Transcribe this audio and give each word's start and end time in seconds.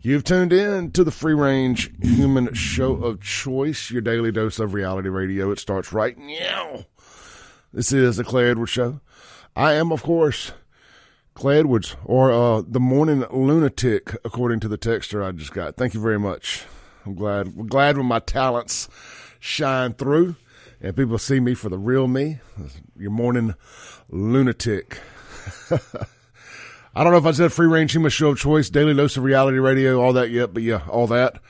You've 0.00 0.24
tuned 0.24 0.52
in 0.52 0.92
to 0.92 1.04
the 1.04 1.10
free 1.10 1.34
range 1.34 1.90
human 2.00 2.54
show 2.54 2.94
of 2.94 3.20
choice, 3.20 3.90
your 3.90 4.00
daily 4.00 4.32
dose 4.32 4.58
of 4.58 4.74
reality 4.74 5.08
radio. 5.08 5.50
It 5.50 5.58
starts 5.58 5.92
right 5.92 6.16
now. 6.16 6.86
This 7.72 7.92
is 7.92 8.16
the 8.16 8.24
Clay 8.24 8.50
Edwards 8.50 8.72
Show. 8.72 9.00
I 9.54 9.74
am, 9.74 9.92
of 9.92 10.02
course, 10.02 10.52
Clay 11.34 11.58
Edwards, 11.58 11.96
or 12.04 12.32
uh, 12.32 12.62
the 12.66 12.80
morning 12.80 13.24
lunatic, 13.30 14.16
according 14.24 14.60
to 14.60 14.68
the 14.68 14.76
texture 14.76 15.22
I 15.22 15.32
just 15.32 15.52
got. 15.52 15.76
Thank 15.76 15.94
you 15.94 16.00
very 16.00 16.18
much. 16.18 16.64
I'm 17.04 17.14
glad. 17.14 17.68
Glad 17.68 17.96
when 17.96 18.06
my 18.06 18.18
talents 18.20 18.88
shine 19.38 19.94
through 19.94 20.36
and 20.80 20.96
people 20.96 21.18
see 21.18 21.40
me 21.40 21.54
for 21.54 21.68
the 21.68 21.78
real 21.78 22.08
me. 22.08 22.40
Your 22.96 23.10
morning 23.10 23.54
lunatic. 24.08 24.98
I 26.94 27.04
don't 27.04 27.12
know 27.12 27.18
if 27.18 27.26
I 27.26 27.30
said 27.30 27.52
free 27.52 27.68
range 27.68 27.92
human 27.92 28.10
show 28.10 28.30
of 28.30 28.38
choice, 28.38 28.68
daily 28.68 28.94
dose 28.94 29.16
of 29.16 29.22
reality 29.22 29.58
radio, 29.58 30.00
all 30.00 30.12
that 30.14 30.30
yet, 30.30 30.52
but 30.52 30.64
yeah, 30.64 30.82
all 30.88 31.06
that. 31.08 31.40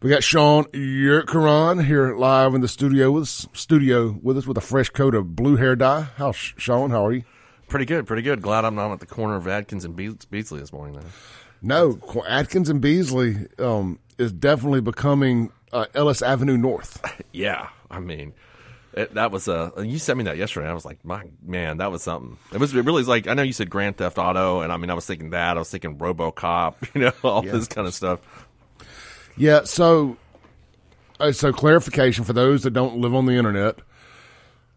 We 0.00 0.08
got 0.08 0.24
Shaun 0.24 0.64
Yurtkuran 0.66 1.84
here 1.84 2.16
live 2.16 2.54
in 2.54 2.62
the 2.62 2.68
studio 2.68 3.10
with 3.10 3.24
us, 3.24 3.46
studio 3.52 4.18
with 4.22 4.38
us 4.38 4.46
with 4.46 4.56
a 4.56 4.62
fresh 4.62 4.88
coat 4.88 5.14
of 5.14 5.36
blue 5.36 5.56
hair 5.56 5.76
dye. 5.76 6.08
How's 6.16 6.36
Shaun? 6.36 6.90
How 6.90 7.06
are 7.06 7.12
you? 7.12 7.24
Pretty 7.68 7.84
good, 7.84 8.06
pretty 8.06 8.22
good. 8.22 8.40
Glad 8.40 8.64
I'm 8.64 8.74
not 8.74 8.90
at 8.92 9.00
the 9.00 9.06
corner 9.06 9.36
of 9.36 9.46
Adkins 9.46 9.84
and 9.84 9.96
Beasley 9.96 10.60
this 10.60 10.72
morning. 10.72 10.94
Then. 10.94 11.04
No, 11.60 11.98
Atkins 12.26 12.70
and 12.70 12.80
Beasley 12.80 13.46
um, 13.58 13.98
is 14.18 14.32
definitely 14.32 14.80
becoming 14.80 15.52
uh, 15.72 15.86
Ellis 15.94 16.22
Avenue 16.22 16.56
North. 16.56 17.02
yeah, 17.32 17.68
I 17.90 18.00
mean, 18.00 18.32
it, 18.96 19.14
that 19.14 19.30
was 19.30 19.48
a. 19.48 19.72
Uh, 19.76 19.82
you 19.82 19.98
sent 19.98 20.18
me 20.18 20.24
that 20.24 20.36
yesterday. 20.36 20.68
I 20.68 20.72
was 20.72 20.84
like, 20.84 21.04
my 21.04 21.24
man, 21.42 21.78
that 21.78 21.90
was 21.90 22.02
something. 22.02 22.38
It 22.52 22.58
was 22.58 22.74
it 22.74 22.84
really 22.84 23.02
like 23.02 23.26
I 23.26 23.34
know 23.34 23.42
you 23.42 23.52
said 23.52 23.68
Grand 23.68 23.96
Theft 23.96 24.18
Auto, 24.18 24.60
and 24.60 24.72
I 24.72 24.76
mean 24.76 24.90
I 24.90 24.94
was 24.94 25.06
thinking 25.06 25.30
that. 25.30 25.56
I 25.56 25.60
was 25.60 25.70
thinking 25.70 25.98
RoboCop, 25.98 26.74
you 26.94 27.00
know, 27.02 27.12
all 27.22 27.44
yeah. 27.44 27.52
this 27.52 27.66
kind 27.68 27.86
of 27.86 27.94
stuff. 27.94 28.20
Yeah. 29.36 29.64
So, 29.64 30.16
uh, 31.18 31.32
so 31.32 31.52
clarification 31.52 32.24
for 32.24 32.32
those 32.32 32.62
that 32.62 32.70
don't 32.70 32.98
live 32.98 33.14
on 33.14 33.26
the 33.26 33.34
internet, 33.34 33.80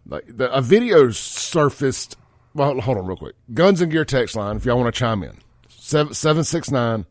like 0.08 0.26
the, 0.28 0.52
a 0.52 0.62
video 0.62 1.12
surfaced. 1.12 2.18
Well, 2.54 2.80
hold 2.82 2.98
on 2.98 3.06
real 3.06 3.18
quick. 3.18 3.36
Guns 3.54 3.82
and 3.82 3.92
Gear 3.92 4.04
text 4.06 4.36
line. 4.36 4.58
If 4.58 4.66
y'all 4.66 4.80
want 4.80 4.94
to 4.94 4.98
chime 4.98 5.22
in, 5.22 5.38
seven 5.70 6.14
seven 6.16 6.44
six 6.44 6.72
nine 6.72 7.06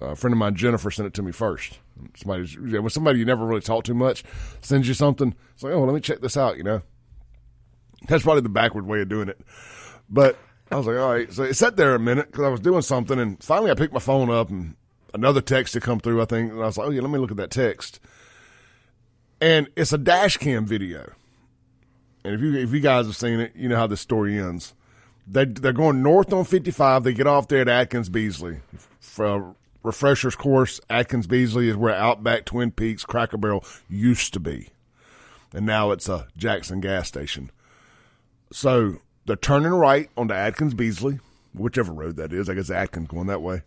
A 0.00 0.14
friend 0.14 0.32
of 0.32 0.38
mine 0.38 0.54
Jennifer 0.54 0.92
sent 0.92 1.08
it 1.08 1.14
to 1.14 1.22
me 1.22 1.32
first. 1.32 1.80
Somebody 2.16 2.78
when 2.78 2.90
somebody 2.90 3.18
you 3.18 3.24
never 3.24 3.44
really 3.44 3.62
talk 3.62 3.82
too 3.82 3.94
much 3.94 4.22
sends 4.60 4.86
you 4.86 4.94
something. 4.94 5.34
It's 5.54 5.64
like 5.64 5.72
oh 5.72 5.82
let 5.82 5.92
me 5.92 6.00
check 6.00 6.20
this 6.20 6.36
out 6.36 6.56
you 6.56 6.62
know 6.62 6.82
that's 8.08 8.22
probably 8.22 8.42
the 8.42 8.48
backward 8.48 8.86
way 8.86 9.00
of 9.00 9.08
doing 9.08 9.28
it. 9.28 9.40
But 10.08 10.36
I 10.70 10.76
was 10.76 10.86
like, 10.86 10.96
all 10.96 11.12
right. 11.12 11.32
So 11.32 11.42
it 11.42 11.54
sat 11.54 11.76
there 11.76 11.94
a 11.94 11.98
minute 11.98 12.30
because 12.30 12.44
I 12.44 12.48
was 12.48 12.60
doing 12.60 12.82
something, 12.82 13.18
and 13.18 13.42
finally 13.42 13.70
I 13.70 13.74
picked 13.74 13.94
my 13.94 14.00
phone 14.00 14.30
up, 14.30 14.50
and 14.50 14.76
another 15.12 15.40
text 15.40 15.74
had 15.74 15.82
come 15.82 16.00
through. 16.00 16.20
I 16.20 16.26
think, 16.26 16.52
and 16.52 16.62
I 16.62 16.66
was 16.66 16.78
like, 16.78 16.88
oh 16.88 16.90
yeah, 16.90 17.00
let 17.00 17.10
me 17.10 17.18
look 17.18 17.30
at 17.30 17.36
that 17.38 17.50
text. 17.50 18.00
And 19.40 19.68
it's 19.76 19.92
a 19.92 19.98
dash 19.98 20.36
cam 20.36 20.66
video. 20.66 21.12
And 22.24 22.34
if 22.34 22.40
you 22.40 22.54
if 22.56 22.72
you 22.72 22.80
guys 22.80 23.06
have 23.06 23.16
seen 23.16 23.40
it, 23.40 23.52
you 23.54 23.68
know 23.68 23.76
how 23.76 23.86
the 23.86 23.96
story 23.96 24.38
ends. 24.38 24.74
They 25.26 25.44
they're 25.44 25.72
going 25.72 26.02
north 26.02 26.32
on 26.32 26.44
55. 26.44 27.04
They 27.04 27.12
get 27.14 27.26
off 27.26 27.48
there 27.48 27.60
at 27.60 27.68
Atkins 27.68 28.08
Beasley. 28.08 28.60
For 29.00 29.26
uh, 29.26 29.52
refreshers 29.82 30.34
course, 30.34 30.80
Atkins 30.88 31.26
Beasley 31.26 31.68
is 31.68 31.76
where 31.76 31.94
Outback 31.94 32.46
Twin 32.46 32.70
Peaks 32.70 33.04
Cracker 33.04 33.36
Barrel 33.36 33.64
used 33.88 34.32
to 34.34 34.40
be, 34.40 34.70
and 35.52 35.66
now 35.66 35.90
it's 35.90 36.08
a 36.08 36.28
Jackson 36.36 36.80
gas 36.80 37.08
station. 37.08 37.50
So 38.54 38.98
they're 39.26 39.34
turning 39.34 39.72
right 39.72 40.08
onto 40.16 40.32
Atkins 40.32 40.74
Beasley, 40.74 41.18
whichever 41.54 41.92
road 41.92 42.14
that 42.16 42.32
is. 42.32 42.48
I 42.48 42.54
guess 42.54 42.70
Atkins 42.70 43.08
going 43.08 43.26
that 43.26 43.42
way. 43.42 43.62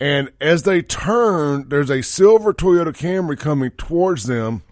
And 0.00 0.32
as 0.40 0.62
they 0.62 0.80
turn, 0.80 1.68
there's 1.68 1.90
a 1.90 2.02
silver 2.02 2.54
Toyota 2.54 2.96
Camry 2.96 3.38
coming 3.38 3.72
towards 3.72 4.24
them. 4.24 4.62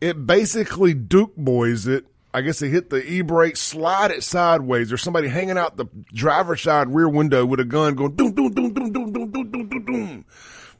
It 0.00 0.28
basically 0.28 0.94
Duke 0.94 1.34
boys 1.36 1.88
it. 1.88 2.06
I 2.32 2.42
guess 2.42 2.60
they 2.60 2.68
hit 2.68 2.90
the 2.90 3.04
e 3.04 3.22
brake, 3.22 3.56
slide 3.56 4.12
it 4.12 4.22
sideways. 4.22 4.90
There's 4.90 5.02
somebody 5.02 5.26
hanging 5.26 5.58
out 5.58 5.76
the 5.76 5.86
driver's 6.14 6.62
side 6.62 6.88
rear 6.88 7.08
window 7.08 7.44
with 7.44 7.58
a 7.58 7.64
gun 7.64 7.96
going 7.96 8.14
doom, 8.14 8.32
doom, 8.32 8.54
doom, 8.54 8.72
doom, 8.72 8.92
doom, 8.92 9.12
doom, 9.12 9.32
doom, 9.32 9.50
doom, 9.50 9.68
doom, 9.68 9.84
doom, 9.84 10.24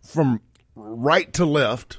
from 0.01 0.41
right 0.77 1.33
to 1.33 1.45
left. 1.45 1.99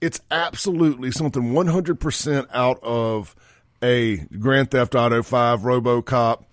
It's 0.00 0.20
absolutely 0.30 1.10
something 1.10 1.52
100% 1.52 2.46
out 2.52 2.78
of 2.84 3.34
a 3.82 4.16
Grand 4.38 4.70
Theft 4.70 4.94
Auto 4.94 5.22
5, 5.22 5.60
RoboCop, 5.60 6.44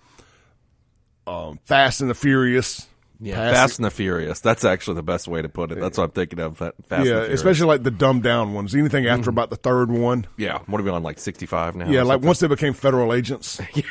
um, 1.26 1.60
Fast 1.64 2.00
and 2.00 2.10
the 2.10 2.14
Furious. 2.14 2.86
Yeah, 3.22 3.36
Fast 3.52 3.78
and 3.78 3.84
the 3.84 3.90
Furious. 3.90 4.40
That's 4.40 4.64
actually 4.64 4.94
the 4.94 5.02
best 5.02 5.28
way 5.28 5.42
to 5.42 5.48
put 5.48 5.72
it. 5.72 5.78
That's 5.78 5.98
what 5.98 6.04
I'm 6.04 6.10
thinking 6.10 6.40
of. 6.40 6.56
Fast 6.56 6.74
yeah, 6.90 7.20
especially 7.20 7.66
like 7.66 7.82
the 7.82 7.90
dumbed 7.90 8.22
down 8.22 8.54
ones. 8.54 8.74
Anything 8.74 9.06
after 9.06 9.22
mm-hmm. 9.22 9.30
about 9.30 9.50
the 9.50 9.56
third 9.56 9.92
one. 9.92 10.26
Yeah, 10.38 10.60
what 10.66 10.80
are 10.80 10.84
we 10.84 10.90
on 10.90 11.02
like 11.02 11.18
65 11.18 11.76
now? 11.76 11.90
Yeah, 11.90 12.02
like 12.02 12.22
once 12.22 12.40
they 12.40 12.48
became 12.48 12.72
federal 12.72 13.12
agents. 13.12 13.60
yeah. 13.74 13.82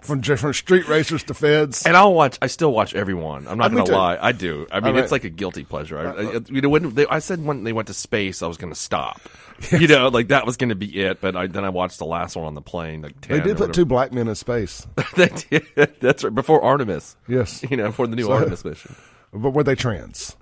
From 0.00 0.20
different 0.20 0.56
street 0.56 0.88
racers 0.88 1.24
to 1.24 1.34
feds, 1.34 1.84
and 1.84 1.96
I'll 1.96 2.14
watch. 2.14 2.38
I 2.40 2.46
still 2.46 2.72
watch 2.72 2.94
everyone. 2.94 3.46
I'm 3.46 3.58
not 3.58 3.72
gonna 3.72 3.84
lie, 3.84 4.16
I 4.20 4.32
do. 4.32 4.66
I 4.70 4.80
mean, 4.80 4.96
it's 4.96 5.12
like 5.12 5.24
a 5.24 5.28
guilty 5.28 5.64
pleasure. 5.64 5.98
I, 5.98 6.12
I, 6.12 6.40
you 6.48 6.60
know, 6.60 6.68
when 6.68 6.94
they, 6.94 7.06
I 7.06 7.18
said 7.18 7.44
when 7.44 7.64
they 7.64 7.72
went 7.72 7.88
to 7.88 7.94
space, 7.94 8.40
I 8.40 8.46
was 8.46 8.56
gonna 8.56 8.76
stop. 8.76 9.20
you 9.72 9.88
know, 9.88 10.08
like 10.08 10.28
that 10.28 10.46
was 10.46 10.56
going 10.56 10.68
to 10.68 10.74
be 10.74 11.02
it. 11.02 11.20
But 11.20 11.36
I, 11.36 11.46
then 11.46 11.64
I 11.64 11.70
watched 11.70 11.98
the 11.98 12.06
last 12.06 12.36
one 12.36 12.46
on 12.46 12.54
the 12.54 12.62
plane. 12.62 13.02
Like 13.02 13.20
they 13.22 13.40
did 13.40 13.56
put 13.56 13.72
two 13.72 13.84
black 13.84 14.12
men 14.12 14.28
in 14.28 14.34
space. 14.34 14.86
they 15.16 15.28
did. 15.28 15.96
That's 16.00 16.24
right. 16.24 16.34
Before 16.34 16.62
Artemis. 16.62 17.16
Yes. 17.28 17.64
You 17.70 17.76
know, 17.76 17.90
for 17.90 18.06
the 18.06 18.14
new 18.14 18.24
so, 18.24 18.32
Artemis 18.32 18.64
mission. 18.64 18.94
But 19.32 19.50
were 19.50 19.64
they 19.64 19.74
trans? 19.74 20.36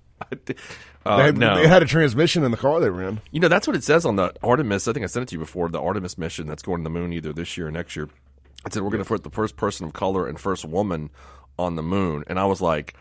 Uh, 1.06 1.16
they, 1.16 1.22
had, 1.24 1.38
no. 1.38 1.56
they 1.56 1.66
had 1.66 1.82
a 1.82 1.86
transmission 1.86 2.44
in 2.44 2.50
the 2.50 2.56
car 2.56 2.80
they 2.80 2.91
were 2.91 3.03
in. 3.03 3.20
You 3.30 3.41
know, 3.41 3.48
that's 3.48 3.66
what 3.66 3.76
it 3.76 3.82
says 3.82 4.04
on 4.04 4.16
the 4.16 4.34
Artemis. 4.42 4.86
I 4.86 4.92
think 4.92 5.04
I 5.04 5.06
sent 5.06 5.24
it 5.24 5.28
to 5.30 5.34
you 5.36 5.38
before. 5.38 5.69
The 5.70 5.80
Artemis 5.80 6.19
mission 6.19 6.47
that's 6.47 6.62
going 6.62 6.80
to 6.80 6.84
the 6.84 6.91
moon 6.91 7.12
either 7.12 7.32
this 7.32 7.56
year 7.56 7.69
or 7.69 7.70
next 7.70 7.97
year. 7.97 8.08
It 8.66 8.74
said 8.74 8.82
we're 8.82 8.91
going 8.91 9.03
to 9.03 9.08
put 9.08 9.22
the 9.22 9.30
first 9.30 9.56
person 9.56 9.86
of 9.86 9.94
color 9.94 10.26
and 10.26 10.38
first 10.38 10.64
woman 10.64 11.10
on 11.58 11.76
the 11.76 11.82
moon, 11.82 12.24
and 12.26 12.38
I 12.38 12.44
was 12.44 12.60
like 12.60 12.94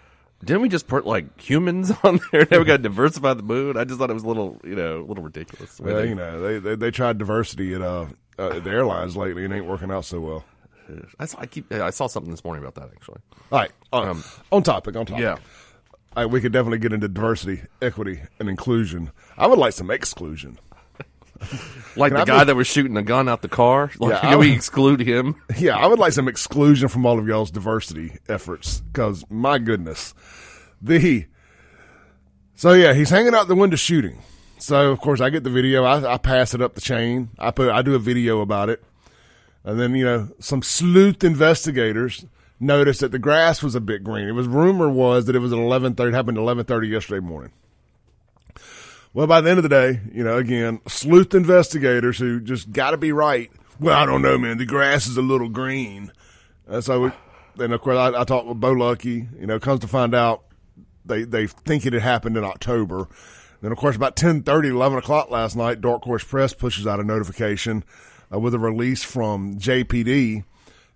didn't 0.44 0.62
we 0.62 0.70
just 0.70 0.88
put 0.88 1.06
like 1.06 1.40
humans 1.40 1.92
on 2.04 2.20
there? 2.32 2.48
Now 2.50 2.60
we 2.60 2.66
got 2.66 2.78
to 2.78 2.84
diversify 2.84 3.34
the 3.34 3.44
mood. 3.44 3.78
I 3.78 3.84
just 3.84 4.00
thought 4.00 4.10
it 4.10 4.14
was 4.14 4.24
a 4.24 4.28
little, 4.28 4.60
you 4.64 4.76
know, 4.76 5.02
a 5.02 5.06
little 5.06 5.24
ridiculous. 5.24 5.80
Well, 5.80 5.96
they, 5.96 6.10
you 6.10 6.16
know, 6.16 6.42
they, 6.42 6.60
they, 6.60 6.76
they 6.76 6.92
tried 6.92 7.18
diversity 7.18 7.74
at 7.74 7.82
uh, 7.82 8.08
uh, 8.38 8.60
the 8.60 8.70
airlines 8.70 9.16
lately, 9.16 9.46
and 9.46 9.54
it 9.54 9.58
ain't 9.58 9.66
working 9.66 9.92
out 9.92 10.06
so 10.06 10.20
well. 10.20 10.46
I 11.20 11.26
saw, 11.26 11.40
I 11.40 11.46
keep 11.46 11.72
I 11.72 11.90
saw 11.92 12.08
something 12.08 12.32
this 12.32 12.44
morning 12.44 12.64
about 12.64 12.76
that 12.76 12.94
actually. 12.94 13.22
All 13.52 13.60
right, 13.60 13.72
uh, 13.94 14.02
um, 14.02 14.24
on 14.52 14.64
topic, 14.64 14.96
on 14.96 15.06
topic. 15.06 15.22
Yeah, 15.22 15.38
right, 16.16 16.26
we 16.26 16.42
could 16.42 16.52
definitely 16.52 16.80
get 16.80 16.94
into 16.94 17.08
diversity, 17.08 17.62
equity, 17.82 18.22
and 18.40 18.50
inclusion. 18.50 19.12
I 19.38 19.48
would 19.48 19.60
like 19.60 19.74
some 19.74 19.90
exclusion. 19.90 20.60
like 21.96 22.12
Can 22.12 22.18
the 22.18 22.22
I 22.22 22.26
guy 22.26 22.40
be, 22.40 22.46
that 22.48 22.56
was 22.56 22.68
shooting 22.68 22.98
a 22.98 23.04
gun 23.04 23.28
out 23.30 23.42
the 23.42 23.50
car. 23.50 23.92
Like, 24.00 24.14
yeah, 24.14 24.22
can 24.22 24.38
would, 24.38 24.48
we 24.48 24.54
exclude 24.54 25.00
him? 25.00 25.36
Yeah, 25.58 25.78
I 25.78 25.88
would 25.88 26.00
like 26.00 26.14
some 26.14 26.28
exclusion 26.28 26.90
from 26.90 27.06
all 27.06 27.20
of 27.20 27.28
y'all's 27.28 27.52
diversity 27.52 28.18
efforts 28.28 28.82
because 28.82 29.24
my 29.30 29.60
goodness, 29.60 30.14
the 30.84 31.26
so 32.56 32.74
yeah, 32.74 32.94
he's 32.94 33.10
hanging 33.10 33.34
out 33.34 33.48
the 33.48 33.56
window 33.56 33.78
shooting. 33.78 34.22
So 34.60 34.92
of 34.92 35.00
course 35.00 35.22
I 35.22 35.30
get 35.30 35.44
the 35.44 35.50
video. 35.50 35.84
I, 35.84 36.14
I 36.14 36.18
pass 36.18 36.54
it 36.54 36.62
up 36.62 36.76
the 36.76 36.82
chain. 36.82 37.30
I 37.40 37.52
put 37.52 37.70
I 37.70 37.82
do 37.82 37.96
a 37.96 38.00
video 38.00 38.42
about 38.42 38.70
it, 38.70 38.84
and 39.64 39.80
then 39.80 39.96
you 39.96 40.06
know 40.06 40.30
some 40.40 40.62
sleuth 40.62 41.24
investigators 41.24 42.26
noticed 42.60 43.02
that 43.02 43.12
the 43.12 43.20
grass 43.20 43.64
was 43.64 43.76
a 43.76 43.82
bit 43.82 44.04
green. 44.04 44.28
It 44.28 44.34
was 44.34 44.48
rumor 44.48 44.90
was 44.90 45.26
that 45.26 45.36
it 45.36 45.40
was 45.40 45.52
at 45.52 45.60
eleven 45.60 45.96
thirty. 45.96 46.14
Happened 46.14 46.38
eleven 46.38 46.66
thirty 46.66 46.88
yesterday 46.88 47.26
morning. 47.26 47.52
Well, 49.14 49.28
by 49.28 49.42
the 49.42 49.50
end 49.50 49.60
of 49.60 49.64
the 49.64 49.70
day, 49.70 50.02
you 50.12 50.24
know, 50.24 50.38
again, 50.38 50.82
sleuth 50.88 51.36
investigators 51.36 52.18
who 52.18 52.40
just 52.40 52.72
got 52.72 52.92
to 52.92 52.98
be 52.98 53.12
right. 53.12 53.52
Well, 53.80 53.96
I 53.96 54.08
don't 54.08 54.24
know, 54.24 54.40
man. 54.40 54.58
The 54.58 54.66
grass 54.66 55.06
is 55.06 55.18
a 55.18 55.22
little 55.22 55.50
green. 55.50 56.12
So, 56.80 57.12
then 57.56 57.74
of 57.74 57.82
course, 57.82 57.98
I, 57.98 58.22
I 58.22 58.24
talked 58.24 58.48
with 58.48 58.60
Bo 58.60 58.72
Lucky. 58.72 59.28
You 59.40 59.46
know, 59.46 59.60
comes 59.60 59.82
to 59.82 59.88
find 59.88 60.16
out 60.16 60.44
they 61.06 61.24
they 61.24 61.48
think 61.48 61.86
it 61.86 61.94
had 61.94 62.02
happened 62.02 62.38
in 62.38 62.44
October. 62.44 63.08
Then, 63.62 63.72
of 63.72 63.78
course, 63.78 63.96
about 63.96 64.18
10.30, 64.18 64.72
11 64.72 64.98
o'clock 64.98 65.30
last 65.32 65.56
night, 65.56 65.80
Dark 65.80 66.04
Horse 66.04 66.24
Press 66.26 66.54
pushes 66.54 66.86
out 66.86 67.00
a 67.00 67.04
notification 67.04 67.86
uh, 68.34 68.38
with 68.38 68.54
a 68.54 68.60
release 68.60 69.04
from 69.04 69.58
JPD, 69.58 70.44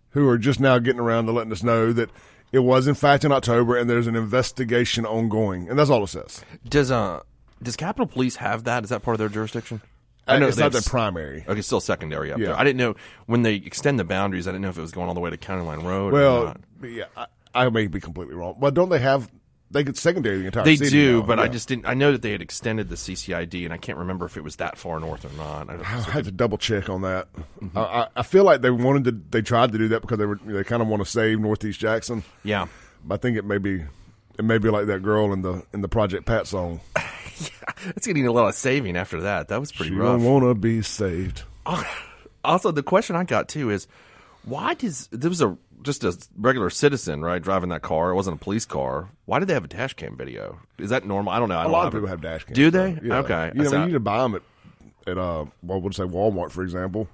who 0.10 0.28
are 0.28 0.38
just 0.38 0.60
now 0.60 0.78
getting 0.78 1.00
around 1.00 1.28
to 1.28 1.32
letting 1.32 1.54
us 1.54 1.64
know 1.64 1.94
that 1.94 2.10
it 2.52 2.60
was 2.60 2.86
in 2.88 2.94
fact 2.96 3.24
in 3.24 3.32
October 3.32 3.78
and 3.78 3.90
there's 3.90 4.08
an 4.08 4.16
investigation 4.18 5.06
ongoing, 5.06 5.70
and 5.70 5.80
that's 5.80 5.90
all 5.90 6.04
it 6.04 6.08
says. 6.08 6.44
Does 6.68 6.92
uh 6.92 7.22
does 7.64 7.76
Capitol 7.76 8.06
Police 8.06 8.36
have 8.38 8.66
that? 8.66 8.84
Is 8.84 8.90
that 8.90 9.02
part 9.02 9.16
of 9.16 9.20
their 9.20 9.30
jurisdiction? 9.30 9.82
I 10.28 10.38
know 10.40 10.48
it's 10.50 10.58
not 10.58 10.74
their 10.74 10.82
primary. 10.82 11.46
Okay, 11.48 11.62
still 11.62 11.80
secondary 11.80 12.34
up 12.34 12.38
Yeah. 12.40 12.48
there. 12.48 12.60
I 12.60 12.66
didn't 12.66 12.78
know 12.78 12.96
when 13.28 13.44
they 13.44 13.56
extend 13.56 13.98
the 13.98 14.04
boundaries. 14.04 14.46
I 14.46 14.52
didn't 14.52 14.64
know 14.64 14.70
if 14.70 14.78
it 14.78 14.82
was 14.82 14.92
going 14.92 15.08
all 15.08 15.14
the 15.14 15.22
way 15.22 15.30
to 15.30 15.38
County 15.38 15.64
Line 15.64 15.86
Road. 15.86 16.10
or 16.10 16.12
Well, 16.12 16.44
not. 16.46 16.62
yeah, 16.84 17.06
I, 17.16 17.28
I 17.56 17.70
may 17.70 17.88
be 17.88 18.02
completely 18.02 18.36
wrong, 18.36 18.58
but 18.60 18.74
don't 18.74 18.90
they 18.90 19.00
have? 19.00 19.32
They 19.70 19.84
could 19.84 19.98
secondary 19.98 20.40
the 20.40 20.46
entire. 20.46 20.64
they 20.64 20.78
city 20.78 20.92
do, 20.92 21.20
now. 21.20 21.26
but 21.28 21.40
I 21.40 21.50
just 21.50 21.68
didn't. 21.68 21.86
I 21.88 21.94
know 21.94 22.14
that 22.14 22.22
they 22.22 22.32
had 22.32 22.42
extended 22.42 22.88
the 22.88 22.96
CCID, 22.96 23.66
and 23.66 23.74
I 23.74 23.78
can't 23.78 23.98
remember 23.98 24.26
if 24.26 24.38
it 24.38 24.44
was 24.44 24.56
that 24.58 24.78
far 24.78 24.98
north 25.00 25.26
or 25.26 25.36
not. 25.38 25.70
I, 25.70 25.74
I 25.76 26.00
had 26.10 26.24
to 26.26 26.32
double 26.32 26.58
check 26.58 26.90
on 26.90 27.02
that. 27.02 27.28
Mm-hmm. 27.62 27.78
I, 27.78 27.82
I, 27.82 28.08
I 28.16 28.24
feel 28.24 28.46
like 28.46 28.62
they 28.62 28.70
wanted 28.70 29.04
to. 29.06 29.12
They 29.30 29.42
tried 29.42 29.74
to 29.74 29.78
do 29.78 29.90
that 29.90 30.02
because 30.02 30.20
they 30.20 30.26
were. 30.26 30.40
They 30.46 30.64
kind 30.64 30.82
of 30.82 30.88
want 30.88 31.04
to 31.04 31.10
save 31.10 31.40
Northeast 31.42 31.80
Jackson. 31.82 32.24
yeah, 32.44 32.68
But 33.04 33.16
I 33.16 33.18
think 33.18 33.38
it 33.38 33.44
may 33.46 33.58
be. 33.58 33.84
It 34.40 34.46
may 34.46 34.58
be 34.58 34.70
like 34.70 34.86
that 34.86 35.04
girl 35.04 35.34
in 35.34 35.42
the 35.42 35.66
in 35.74 35.82
the 35.82 35.90
Project 35.90 36.26
Pat 36.26 36.48
song. 36.48 36.80
it's 37.88 38.08
getting 38.08 38.26
a 38.28 38.32
lot 38.32 38.48
of 38.48 38.54
saving 38.56 38.96
after 38.96 39.22
that. 39.22 39.50
That 39.50 39.60
was 39.60 39.72
pretty 39.74 39.92
You 39.92 40.02
rough. 40.02 40.20
don't 40.20 40.24
want 40.24 40.46
to 40.46 40.54
be 40.56 40.82
saved. 40.82 41.44
Also, 42.44 42.72
the 42.72 42.84
question 42.84 43.18
I 43.18 43.26
got 43.26 43.50
too 43.50 43.72
is 43.72 43.88
why 44.48 44.74
does 44.74 45.08
there 45.12 45.30
was 45.30 45.42
a 45.42 45.58
just 45.84 46.04
a 46.04 46.18
regular 46.38 46.70
citizen 46.70 47.22
right 47.22 47.42
driving 47.42 47.70
that 47.70 47.82
car? 47.82 48.10
It 48.12 48.16
wasn't 48.16 48.38
a 48.38 48.40
police 48.44 48.66
car. 48.66 49.10
Why 49.26 49.40
did 49.40 49.48
they 49.48 49.54
have 49.54 49.66
a 49.66 49.68
dash 49.68 49.94
cam 49.94 50.18
video? 50.18 50.60
Is 50.78 50.90
that 50.90 51.06
normal? 51.06 51.32
I 51.34 51.40
don't 51.40 51.50
know. 51.50 51.58
I 51.58 51.62
A 51.62 51.64
don't 51.66 51.72
lot 51.74 51.88
of 51.88 51.94
it. 51.94 51.98
people 51.98 52.08
have 52.10 52.22
dash 52.22 52.44
cams. 52.46 52.56
Do 52.56 52.72
they? 52.72 52.98
Yeah. 53.04 53.18
Okay. 53.20 53.52
You 53.54 53.64
know, 53.64 53.70
So- 53.70 53.80
you 53.80 53.86
need 53.88 53.94
to 53.94 54.00
buy 54.00 54.20
them 54.24 54.36
at 54.36 54.42
at 55.06 55.18
uh, 55.18 55.46
well, 55.64 55.80
what 55.80 55.84
would 55.84 55.96
say 55.96 56.04
Walmart, 56.04 56.52
for 56.52 56.64
example. 56.64 57.08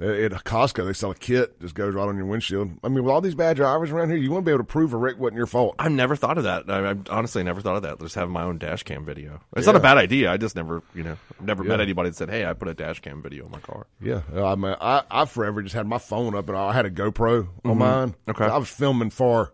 At 0.00 0.32
Costco, 0.42 0.86
they 0.86 0.92
sell 0.92 1.12
a 1.12 1.14
kit 1.14 1.60
just 1.60 1.76
goes 1.76 1.94
right 1.94 2.08
on 2.08 2.16
your 2.16 2.26
windshield. 2.26 2.72
I 2.82 2.88
mean, 2.88 3.04
with 3.04 3.12
all 3.12 3.20
these 3.20 3.36
bad 3.36 3.56
drivers 3.56 3.92
around 3.92 4.08
here, 4.08 4.18
you 4.18 4.32
want 4.32 4.44
to 4.44 4.48
be 4.48 4.52
able 4.52 4.64
to 4.64 4.68
prove 4.68 4.92
a 4.92 4.96
wreck 4.96 5.18
wasn't 5.18 5.36
your 5.36 5.46
fault. 5.46 5.76
I've 5.78 5.92
never 5.92 6.16
thought 6.16 6.36
of 6.36 6.42
that. 6.44 6.68
I, 6.68 6.90
I 6.90 6.94
honestly 7.10 7.44
never 7.44 7.60
thought 7.60 7.76
of 7.76 7.82
that. 7.84 8.00
Just 8.00 8.16
having 8.16 8.32
my 8.32 8.42
own 8.42 8.58
dash 8.58 8.82
cam 8.82 9.04
video. 9.04 9.40
It's 9.56 9.66
not 9.66 9.76
a 9.76 9.80
bad 9.80 9.96
idea. 9.96 10.32
I 10.32 10.36
just 10.36 10.56
never, 10.56 10.82
you 10.96 11.04
know, 11.04 11.16
never 11.40 11.62
met 11.62 11.80
anybody 11.80 12.08
that 12.10 12.16
said, 12.16 12.28
"Hey, 12.28 12.44
I 12.44 12.54
put 12.54 12.66
a 12.66 12.74
dash 12.74 12.98
cam 13.00 13.22
video 13.22 13.44
in 13.44 13.52
my 13.52 13.60
car." 13.60 13.86
Yeah, 14.00 14.22
I 14.34 14.56
mean, 14.56 14.74
I 14.80 15.02
I 15.08 15.26
forever 15.26 15.62
just 15.62 15.76
had 15.76 15.86
my 15.86 15.98
phone 15.98 16.34
up 16.34 16.48
and 16.48 16.58
I 16.58 16.72
had 16.72 16.86
a 16.86 16.90
GoPro 16.90 17.46
on 17.64 17.78
mine. 17.78 18.08
Mm-hmm. 18.08 18.30
Okay. 18.30 18.44
I 18.46 18.56
was 18.56 18.68
filming 18.68 19.10
for. 19.10 19.52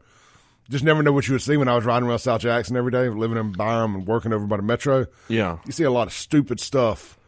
Just 0.71 0.85
never 0.85 1.03
know 1.03 1.13
what 1.13 1.27
you 1.27 1.35
would 1.35 1.43
see 1.43 1.57
when 1.57 1.67
I 1.67 1.75
was 1.75 1.85
riding 1.85 2.09
around 2.09 2.21
South 2.21 2.41
Jackson 2.43 2.77
every 2.77 2.93
day, 2.93 3.09
living 3.09 3.37
in 3.37 3.51
Byram 3.53 3.95
and 3.97 4.07
working 4.07 4.33
over 4.33 4.47
by 4.47 4.57
the 4.57 4.63
metro. 4.63 5.07
Yeah. 5.29 5.59
you 5.67 5.73
see 5.73 5.83
a 5.83 5.91
lot 5.91 6.07
of 6.07 6.13
stupid 6.13 6.61
stuff 6.61 7.19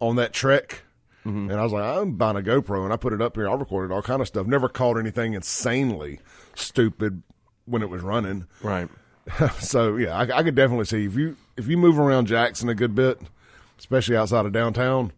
on 0.00 0.16
that 0.16 0.32
trek. 0.32 0.84
Mm-hmm. 1.24 1.50
And 1.50 1.60
I 1.60 1.62
was 1.62 1.72
like, 1.72 1.84
I'm 1.84 2.12
buying 2.12 2.36
a 2.36 2.40
GoPro, 2.40 2.84
and 2.84 2.92
I 2.92 2.96
put 2.96 3.12
it 3.12 3.22
up 3.22 3.36
here. 3.36 3.48
I 3.48 3.54
recorded 3.54 3.94
all 3.94 4.02
kind 4.02 4.20
of 4.20 4.26
stuff. 4.26 4.46
Never 4.46 4.68
caught 4.68 4.98
anything 4.98 5.34
insanely 5.34 6.18
stupid 6.54 7.22
when 7.64 7.82
it 7.82 7.88
was 7.88 8.02
running. 8.02 8.46
Right. 8.62 8.88
so 9.60 9.96
yeah, 9.96 10.16
I, 10.16 10.38
I 10.38 10.42
could 10.42 10.54
definitely 10.54 10.86
see 10.86 11.04
if 11.04 11.14
you 11.14 11.36
if 11.56 11.68
you 11.68 11.76
move 11.76 11.98
around 11.98 12.26
Jackson 12.26 12.68
a 12.68 12.74
good 12.74 12.94
bit, 12.94 13.20
especially 13.78 14.16
outside 14.16 14.46
of 14.46 14.52
downtown, 14.52 15.12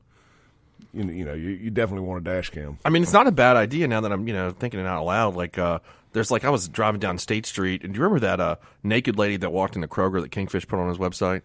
you, 0.92 1.04
you 1.04 1.24
know 1.24 1.32
you, 1.32 1.50
you 1.50 1.70
definitely 1.70 2.06
want 2.06 2.26
a 2.26 2.30
dash 2.30 2.50
cam. 2.50 2.78
I 2.84 2.90
mean, 2.90 3.02
it's 3.02 3.12
not 3.12 3.26
a 3.26 3.32
bad 3.32 3.56
idea 3.56 3.88
now 3.88 4.00
that 4.02 4.12
I'm, 4.12 4.28
you 4.28 4.34
know, 4.34 4.50
thinking 4.50 4.80
it 4.80 4.86
out 4.86 5.04
loud. 5.04 5.34
Like, 5.34 5.58
uh, 5.58 5.78
there's 6.12 6.30
like 6.30 6.44
I 6.44 6.50
was 6.50 6.68
driving 6.68 7.00
down 7.00 7.18
State 7.18 7.46
Street, 7.46 7.82
and 7.82 7.94
do 7.94 7.98
you 7.98 8.04
remember 8.04 8.20
that 8.20 8.40
uh, 8.40 8.56
naked 8.82 9.18
lady 9.18 9.38
that 9.38 9.52
walked 9.52 9.74
into 9.74 9.88
Kroger 9.88 10.20
that 10.20 10.30
Kingfish 10.30 10.68
put 10.68 10.78
on 10.78 10.88
his 10.88 10.98
website? 10.98 11.42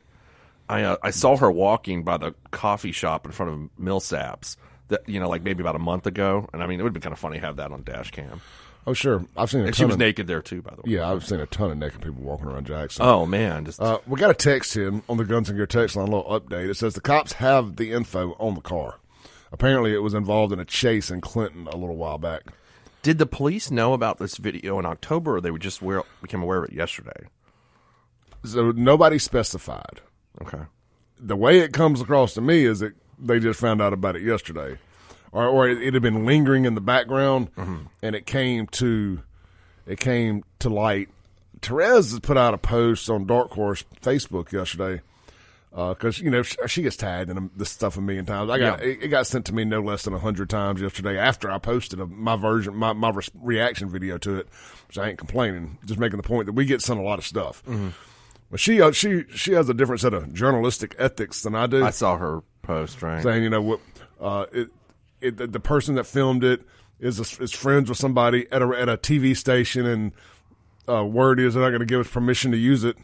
I 0.70 0.84
uh, 0.84 0.98
I 1.04 1.10
saw 1.12 1.36
her 1.38 1.52
walking 1.52 2.04
by 2.04 2.18
the 2.18 2.36
coffee 2.52 2.92
shop 2.92 3.26
in 3.26 3.32
front 3.32 3.52
of 3.52 3.70
Millsaps. 3.84 4.56
That 4.90 5.08
you 5.08 5.20
know, 5.20 5.28
like 5.30 5.44
maybe 5.44 5.62
about 5.62 5.76
a 5.76 5.80
month 5.80 6.08
ago, 6.08 6.48
and 6.54 6.64
I 6.64 6.68
mean, 6.68 6.80
it 6.80 6.84
would 6.84 6.94
be 6.94 7.00
kind 7.00 7.14
of 7.14 7.20
funny 7.20 7.40
to 7.40 7.46
have 7.46 7.58
that 7.58 7.72
on 7.72 7.84
dash 7.84 8.12
cam. 8.12 8.42
Oh 8.88 8.94
sure, 8.94 9.26
I've 9.38 9.52
seen 9.52 9.62
a 9.62 9.66
And 9.66 9.74
ton 9.74 9.78
she 9.78 9.86
was 9.86 9.96
of 9.96 10.00
naked 10.00 10.26
there 10.26 10.42
too, 10.42 10.62
by 10.62 10.72
the 10.72 10.78
way. 10.78 10.96
yeah, 10.96 11.12
I've 11.12 11.26
seen 11.26 11.40
a 11.40 11.46
ton 11.46 11.70
of 11.70 11.78
naked 11.78 12.02
people 12.02 12.24
walking 12.24 12.48
around 12.48 12.66
Jackson. 12.66 13.06
Oh 13.06 13.26
man, 13.26 13.66
just 13.66 13.80
Uh, 13.82 14.00
we 14.08 14.20
got 14.20 14.32
a 14.32 14.34
text 14.34 14.76
in 14.78 15.04
on 15.10 15.18
the 15.18 15.26
Guns 15.26 15.50
and 15.50 15.58
Gear 15.58 15.68
text 15.68 15.96
line, 15.96 16.08
a 16.08 16.12
little 16.16 16.40
update. 16.40 16.70
It 16.70 16.76
says 16.78 16.94
the 16.96 17.02
cops 17.02 17.34
have 17.34 17.76
the 17.76 17.92
info 17.92 18.36
on 18.40 18.56
the 18.56 18.62
car. 18.62 18.96
Apparently, 19.52 19.94
it 19.94 20.00
was 20.04 20.14
involved 20.14 20.54
in 20.54 20.60
a 20.60 20.66
chase 20.66 21.12
in 21.12 21.22
Clinton 21.22 21.68
a 21.68 21.76
little 21.76 21.98
while 21.98 22.18
back. 22.18 22.44
did 23.04 23.18
the 23.20 23.26
police 23.28 23.70
know 23.70 23.94
about 23.94 24.18
this 24.18 24.38
video 24.38 24.80
in 24.80 24.86
October, 24.86 25.36
or 25.38 25.42
they 25.42 25.52
were 25.52 25.60
just 25.60 25.82
aware, 25.82 26.04
became 26.22 26.42
aware 26.42 26.64
of 26.64 26.70
it 26.70 26.76
yesterday? 26.76 27.28
So 28.44 28.72
nobody 28.72 29.20
specified. 29.20 30.02
Okay. 30.42 30.64
The 31.20 31.36
way 31.36 31.60
it 31.60 31.74
comes 31.74 32.02
across 32.02 32.34
to 32.36 32.42
me 32.42 32.66
is 32.66 32.80
that 32.80 32.94
they 33.18 33.40
just 33.40 33.60
found 33.60 33.82
out 33.82 33.92
about 33.94 34.16
it 34.16 34.22
yesterday, 34.22 34.78
or 35.32 35.46
or 35.46 35.68
it, 35.68 35.82
it 35.82 35.94
had 35.94 36.02
been 36.04 36.26
lingering 36.26 36.66
in 36.66 36.76
the 36.76 36.82
background, 36.82 37.54
mm-hmm. 37.56 37.84
and 38.02 38.16
it 38.16 38.26
came 38.26 38.68
to 38.68 39.22
it 39.86 40.00
came 40.00 40.44
to 40.60 40.70
light. 40.70 41.10
Therese 41.62 42.12
has 42.12 42.20
put 42.22 42.38
out 42.38 42.54
a 42.54 42.58
post 42.58 43.10
on 43.10 43.26
Dark 43.28 43.52
Horse 43.52 43.84
Facebook 44.02 44.54
yesterday 44.54 45.02
uh, 45.74 45.90
because 45.90 46.20
you 46.22 46.30
know 46.32 46.42
she, 46.42 46.56
she 46.68 46.82
gets 46.84 46.96
tagged 46.96 47.30
in 47.30 47.50
this 47.58 47.70
stuff 47.70 47.98
a 47.98 48.02
million 48.02 48.26
times. 48.26 48.50
I 48.50 48.58
got 48.58 48.80
Yeah. 48.80 48.86
it, 48.88 49.04
it 49.04 49.08
got 49.10 49.28
sent 49.28 49.46
to 49.48 49.54
me 49.54 49.66
no 49.66 49.82
less 49.82 50.04
than 50.04 50.14
a 50.14 50.20
hundred 50.20 50.50
times 50.50 50.80
yesterday 50.80 51.18
after 51.18 51.52
I 51.52 51.58
posted 51.58 52.00
a, 52.00 52.06
my 52.06 52.38
version, 52.38 52.76
my 52.78 52.94
my 52.94 53.10
res- 53.10 53.30
reaction 53.36 53.90
video 53.90 54.18
to 54.20 54.38
it. 54.38 54.48
Which 54.88 54.98
I 54.98 55.10
ain't 55.10 55.18
complaining, 55.20 55.78
just 55.86 56.00
making 56.00 56.18
the 56.18 56.24
point 56.24 56.46
that 56.46 56.54
we 56.54 56.64
get 56.64 56.82
sent 56.82 56.98
a 57.00 57.04
lot 57.04 57.20
of 57.20 57.26
stuff. 57.26 57.62
Mm-hmm. 57.66 57.90
But 58.52 58.60
she 58.60 58.82
uh, 58.82 58.92
she 58.92 59.26
she 59.36 59.54
has 59.54 59.70
a 59.70 59.74
different 59.74 60.02
set 60.02 60.14
of 60.14 60.34
journalistic 60.34 60.96
ethics 60.98 61.44
than 61.44 61.56
I 61.56 61.68
do 61.68 61.84
I 61.86 61.92
saw 61.92 62.18
her 62.18 62.42
post. 62.64 63.02
Right. 63.02 63.22
saying, 63.22 63.44
you 63.44 63.50
know, 63.50 63.62
what 63.62 63.80
uh, 64.20 64.46
it, 64.52 64.70
it, 65.22 65.38
the, 65.38 65.48
the 65.48 65.60
person 65.60 65.96
that 65.96 66.06
filmed 66.06 66.44
it 66.44 66.62
is 67.00 67.20
is 67.40 67.52
friends 67.52 67.90
with 67.90 67.98
somebody 67.98 68.48
at 68.52 68.62
a 68.62 68.68
at 68.70 68.90
a 68.90 68.98
TV 68.98 69.38
station, 69.38 69.86
and 69.86 70.12
uh, 70.88 71.06
word 71.06 71.40
is 71.40 71.54
they're 71.54 71.64
not 71.64 71.70
going 71.70 71.80
to 71.82 71.86
give 71.86 72.00
us 72.00 72.08
permission 72.10 72.52
to 72.52 72.58
use 72.58 72.84
it. 72.84 72.98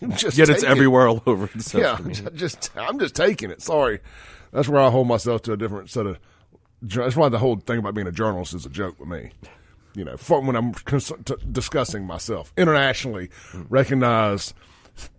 just 0.16 0.36
Yet 0.36 0.48
it's 0.48 0.62
it. 0.62 0.68
everywhere 0.68 1.08
all 1.08 1.22
over 1.26 1.48
Yeah, 1.74 1.98
media. 2.02 2.30
just 2.34 2.70
I'm 2.76 2.98
just 2.98 3.14
taking 3.14 3.50
it. 3.50 3.60
Sorry, 3.62 4.00
that's 4.52 4.68
where 4.68 4.80
I 4.80 4.90
hold 4.90 5.08
myself 5.08 5.42
to 5.42 5.52
a 5.52 5.56
different 5.56 5.90
set 5.90 6.06
of. 6.06 6.18
That's 6.82 7.16
why 7.16 7.28
the 7.28 7.38
whole 7.38 7.56
thing 7.56 7.78
about 7.78 7.94
being 7.94 8.06
a 8.06 8.12
journalist 8.12 8.54
is 8.54 8.64
a 8.66 8.70
joke 8.70 8.98
with 9.00 9.08
me. 9.08 9.30
You 9.94 10.04
know, 10.04 10.16
for, 10.18 10.40
when 10.42 10.56
I'm 10.56 10.74
cons- 10.74 11.12
t- 11.24 11.34
discussing 11.50 12.04
myself 12.04 12.52
internationally 12.58 13.30
recognized 13.70 14.52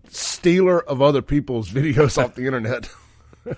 stealer 0.09 0.81
of 0.81 1.01
other 1.01 1.21
people's 1.21 1.69
videos 1.71 2.21
off 2.21 2.35
the 2.35 2.45
internet. 2.45 2.89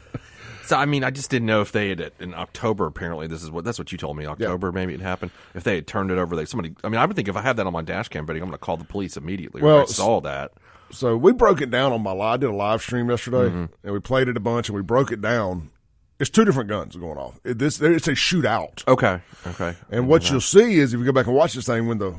So 0.69 0.77
I 0.77 0.85
mean, 0.85 1.03
I 1.03 1.09
just 1.09 1.31
didn't 1.31 1.47
know 1.47 1.61
if 1.61 1.71
they 1.71 1.89
had 1.89 1.99
it 1.99 2.13
in 2.19 2.35
October. 2.35 2.85
Apparently, 2.85 3.25
this 3.25 3.41
is 3.41 3.49
what 3.49 3.65
that's 3.65 3.79
what 3.79 3.91
you 3.91 3.97
told 3.97 4.15
me. 4.15 4.27
October, 4.27 4.71
maybe 4.71 4.93
it 4.93 5.01
happened. 5.01 5.31
If 5.55 5.63
they 5.63 5.73
had 5.73 5.87
turned 5.87 6.11
it 6.11 6.19
over, 6.19 6.35
they 6.35 6.45
somebody. 6.45 6.75
I 6.83 6.89
mean, 6.89 7.01
I 7.01 7.07
would 7.07 7.15
think 7.15 7.27
if 7.27 7.35
I 7.35 7.41
had 7.41 7.57
that 7.57 7.65
on 7.65 7.73
my 7.73 7.81
dash 7.81 8.07
cam 8.09 8.27
video, 8.27 8.43
I'm 8.43 8.49
going 8.49 8.59
to 8.59 8.63
call 8.63 8.77
the 8.77 8.83
police 8.83 9.17
immediately. 9.17 9.63
Well, 9.63 9.81
I 9.81 9.85
saw 9.85 10.21
that. 10.21 10.51
So 10.91 11.17
we 11.17 11.33
broke 11.33 11.61
it 11.61 11.71
down 11.71 11.91
on 11.91 12.03
my 12.03 12.11
live. 12.11 12.35
I 12.35 12.37
did 12.37 12.49
a 12.51 12.55
live 12.55 12.83
stream 12.83 13.09
yesterday, 13.09 13.49
mm-hmm. 13.49 13.65
and 13.83 13.93
we 13.93 13.99
played 13.99 14.27
it 14.27 14.37
a 14.37 14.39
bunch, 14.39 14.69
and 14.69 14.75
we 14.75 14.83
broke 14.83 15.11
it 15.11 15.21
down. 15.21 15.71
It's 16.19 16.29
two 16.29 16.45
different 16.45 16.69
guns 16.69 16.95
going 16.95 17.17
off. 17.17 17.39
It, 17.43 17.57
this 17.57 17.81
it's 17.81 18.07
a 18.07 18.11
shootout, 18.11 18.87
Okay, 18.87 19.21
okay. 19.47 19.75
and 19.89 20.07
what 20.07 20.29
you'll 20.29 20.39
see 20.39 20.77
is 20.77 20.93
if 20.93 20.99
you 20.99 21.05
go 21.07 21.11
back 21.11 21.25
and 21.25 21.35
watch 21.35 21.53
this 21.53 21.65
thing, 21.65 21.87
when 21.87 21.97
the 21.97 22.13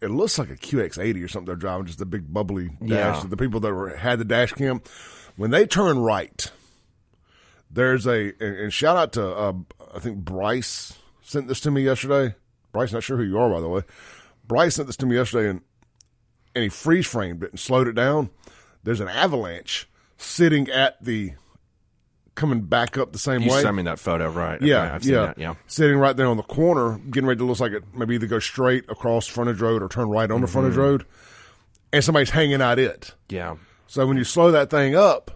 it 0.00 0.08
looks 0.10 0.38
like 0.38 0.50
a 0.50 0.56
QX80 0.56 1.24
or 1.24 1.28
something 1.28 1.46
they're 1.46 1.56
driving, 1.56 1.86
just 1.86 2.00
a 2.00 2.06
big 2.06 2.32
bubbly 2.32 2.70
dash. 2.80 3.22
Yeah. 3.22 3.24
The 3.28 3.36
people 3.36 3.60
that 3.60 3.72
were 3.72 3.96
had 3.96 4.18
the 4.18 4.24
dash 4.24 4.52
cam, 4.52 4.82
when 5.36 5.50
they 5.50 5.66
turn 5.66 5.98
right, 5.98 6.50
there's 7.70 8.06
a 8.06 8.32
and, 8.40 8.56
and 8.56 8.72
shout 8.72 8.96
out 8.96 9.12
to 9.14 9.26
uh, 9.26 9.52
I 9.94 9.98
think 9.98 10.18
Bryce 10.18 10.94
sent 11.22 11.48
this 11.48 11.60
to 11.60 11.70
me 11.70 11.82
yesterday. 11.82 12.34
Bryce, 12.72 12.92
not 12.92 13.02
sure 13.02 13.16
who 13.16 13.24
you 13.24 13.38
are 13.38 13.50
by 13.50 13.60
the 13.60 13.68
way. 13.68 13.82
Bryce 14.46 14.76
sent 14.76 14.86
this 14.86 14.96
to 14.98 15.06
me 15.06 15.16
yesterday, 15.16 15.48
and 15.48 15.60
and 16.54 16.62
he 16.62 16.68
freeze 16.68 17.06
framed 17.06 17.42
it 17.42 17.50
and 17.50 17.60
slowed 17.60 17.88
it 17.88 17.94
down. 17.94 18.30
There's 18.82 19.00
an 19.00 19.08
avalanche 19.08 19.88
sitting 20.16 20.68
at 20.70 21.02
the 21.02 21.32
coming 22.34 22.62
back 22.62 22.98
up 22.98 23.12
the 23.12 23.18
same 23.18 23.42
You 23.42 23.50
way. 23.50 23.62
sent 23.62 23.76
me 23.76 23.82
that 23.84 23.98
photo, 23.98 24.28
right? 24.28 24.56
Okay, 24.56 24.66
Yeah, 24.66 24.94
I've 24.94 25.04
seen 25.04 25.14
yeah, 25.14 25.26
that. 25.26 25.38
Yeah. 25.38 25.54
Sitting 25.66 25.96
right 25.98 26.16
there 26.16 26.26
on 26.26 26.36
the 26.36 26.42
corner, 26.42 26.98
getting 27.10 27.26
ready 27.26 27.38
to 27.38 27.44
look 27.44 27.60
like 27.60 27.72
it 27.72 27.84
maybe 27.94 28.14
either 28.16 28.26
go 28.26 28.38
straight 28.38 28.84
across 28.88 29.26
frontage 29.26 29.60
road 29.60 29.82
or 29.82 29.88
turn 29.88 30.08
right 30.08 30.30
on 30.30 30.40
the 30.40 30.46
frontage 30.46 30.76
road, 30.76 31.04
and 31.92 32.02
somebody's 32.02 32.30
hanging 32.30 32.60
out 32.60 32.78
it. 32.78 33.14
Yeah. 33.28 33.56
So 33.86 34.06
when 34.06 34.16
you 34.16 34.24
slow 34.24 34.50
that 34.50 34.70
thing 34.70 34.94
up, 34.96 35.30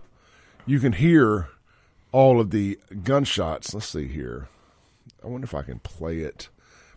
you 0.66 0.80
can 0.80 0.92
hear 0.92 1.48
all 2.12 2.40
of 2.40 2.50
the 2.50 2.78
gunshots. 3.04 3.74
Let's 3.74 3.86
see 3.88 4.08
here. 4.08 4.48
I 5.22 5.26
wonder 5.28 5.44
if 5.44 5.54
I 5.54 5.62
can 5.62 5.78
play 5.80 6.18
it. 6.18 6.48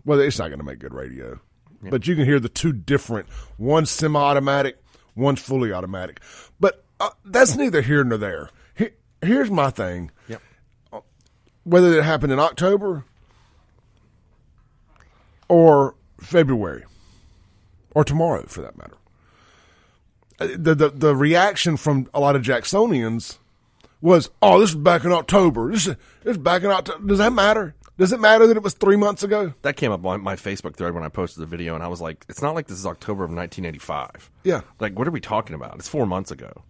Well, 0.06 0.20
it's 0.20 0.40
not 0.40 0.48
going 0.48 0.60
to 0.60 0.66
make 0.66 0.80
good 0.80 0.94
radio, 0.94 1.40
but 1.84 2.08
you 2.08 2.16
can 2.16 2.26
hear 2.26 2.40
the 2.40 2.50
two 2.50 2.74
different. 2.74 3.30
One 3.58 3.86
semi-automatic, 3.86 4.82
one's 5.16 5.42
fully 5.42 5.72
automatic. 5.72 6.22
But 6.60 6.84
uh, 7.00 7.10
that's 7.26 7.56
neither 7.56 7.82
here 7.82 8.04
nor 8.04 8.18
there. 8.18 8.50
He, 9.22 9.28
here's 9.28 9.52
my 9.52 9.70
thing. 9.70 10.12
Yep. 10.28 10.42
Whether 11.64 12.00
it 12.00 12.04
happened 12.04 12.34
in 12.34 12.40
October 12.40 13.06
or 15.48 15.96
February 16.20 16.86
or 17.94 18.04
tomorrow, 18.04 18.46
for 18.48 18.62
that 18.62 18.78
matter, 18.78 18.98
uh, 20.40 20.48
the 20.58 20.74
the, 20.74 20.90
the 20.90 21.16
reaction 21.16 21.78
from 21.78 22.10
a 22.14 22.20
lot 22.20 22.36
of 22.36 22.42
Jacksonians 22.42 23.38
was, 24.02 24.30
"Oh, 24.42 24.60
this 24.60 24.72
is 24.72 24.76
back 24.76 25.04
in 25.04 25.12
October. 25.12 25.72
This 25.72 25.88
is, 25.88 25.96
this 26.24 26.32
is 26.32 26.38
back 26.38 26.64
in 26.64 26.72
October." 26.72 27.06
Does 27.06 27.20
that 27.20 27.34
matter? 27.34 27.76
Does 27.98 28.12
it 28.12 28.20
matter 28.20 28.48
that 28.48 28.58
it 28.58 28.64
was 28.64 28.74
three 28.74 28.96
months 28.96 29.22
ago? 29.22 29.54
That 29.62 29.76
came 29.76 29.92
up 29.92 30.04
on 30.04 30.24
my 30.24 30.36
Facebook 30.36 30.76
thread 30.76 30.96
when 30.96 31.04
I 31.04 31.10
posted 31.10 31.44
the 31.44 31.46
video, 31.46 31.76
and 31.76 31.84
I 31.84 31.88
was 31.88 32.02
like, 32.02 32.26
"It's 32.28 32.42
not 32.42 32.56
like 32.56 32.66
this 32.66 32.80
is 32.80 32.86
October 32.88 33.24
of 33.24 33.30
1985." 33.30 34.32
Yeah. 34.44 34.62
Like, 34.80 34.98
what 34.98 35.08
are 35.08 35.12
we 35.12 35.22
talking 35.22 35.54
about? 35.56 35.76
It's 35.76 35.88
four 35.88 36.08
months 36.08 36.32
ago. 36.32 36.64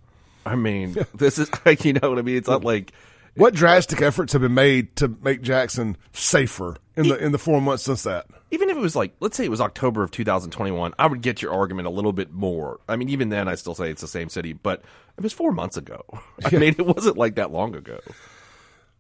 I 0.46 0.56
mean, 0.56 0.96
this 1.16 1.40
is 1.40 1.50
like, 1.66 1.86
you 1.86 1.94
know 1.94 2.10
what 2.10 2.20
I 2.20 2.22
mean? 2.22 2.38
It's 2.38 2.48
not 2.48 2.64
like 2.64 2.92
What 3.36 3.54
drastic 3.54 4.02
efforts 4.02 4.34
have 4.34 4.42
been 4.42 4.54
made 4.54 4.96
to 4.98 5.08
make 5.22 5.42
Jackson 5.42 5.98
safer 6.14 6.78
in 6.96 7.08
the 7.08 7.18
in 7.18 7.32
the 7.32 7.40
four 7.40 7.62
months 7.62 7.84
since 7.84 8.04
that? 8.04 8.28
even 8.52 8.70
if 8.70 8.76
it 8.76 8.82
was 8.82 8.96
like, 8.98 9.14
let's 9.22 9.38
say 9.38 9.46
it 9.46 9.50
was 9.50 9.62
October 9.62 10.04
of 10.04 10.12
2021, 10.12 10.94
I 11.00 11.08
would 11.08 11.22
get 11.22 11.42
your 11.42 11.54
argument 11.54 11.88
a 11.88 11.92
little 11.92 12.12
bit 12.12 12.32
more. 12.34 12.82
I 12.88 12.98
mean, 12.98 13.08
even 13.10 13.30
then, 13.30 13.48
I 13.48 13.56
still 13.56 13.74
say 13.74 13.90
it's 13.90 14.02
the 14.02 14.08
same 14.10 14.28
city, 14.28 14.52
but 14.52 14.84
it 15.18 15.24
was 15.24 15.32
four 15.32 15.54
months 15.54 15.78
ago. 15.78 16.04
I 16.46 16.58
mean, 16.58 16.76
it 16.78 16.86
wasn't 16.86 17.18
like 17.18 17.36
that 17.36 17.52
long 17.52 17.76
ago. 17.76 18.00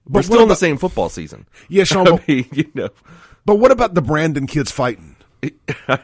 We're 0.07 0.19
what 0.19 0.25
still 0.25 0.43
in 0.43 0.47
the 0.47 0.55
same 0.55 0.77
football 0.77 1.09
season. 1.09 1.47
Yeah, 1.67 1.83
Shaun, 1.83 2.07
I 2.07 2.23
mean, 2.27 2.47
you 2.53 2.71
know, 2.73 2.89
but 3.45 3.55
what 3.55 3.71
about 3.71 3.93
the 3.93 4.01
Brandon 4.01 4.47
kids 4.47 4.71
fighting? 4.71 5.17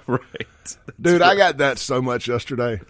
right? 0.08 0.78
Dude, 1.00 1.22
I 1.22 1.36
got 1.36 1.58
that 1.58 1.80
so 1.80 2.02
much 2.02 2.28
yesterday. 2.28 2.82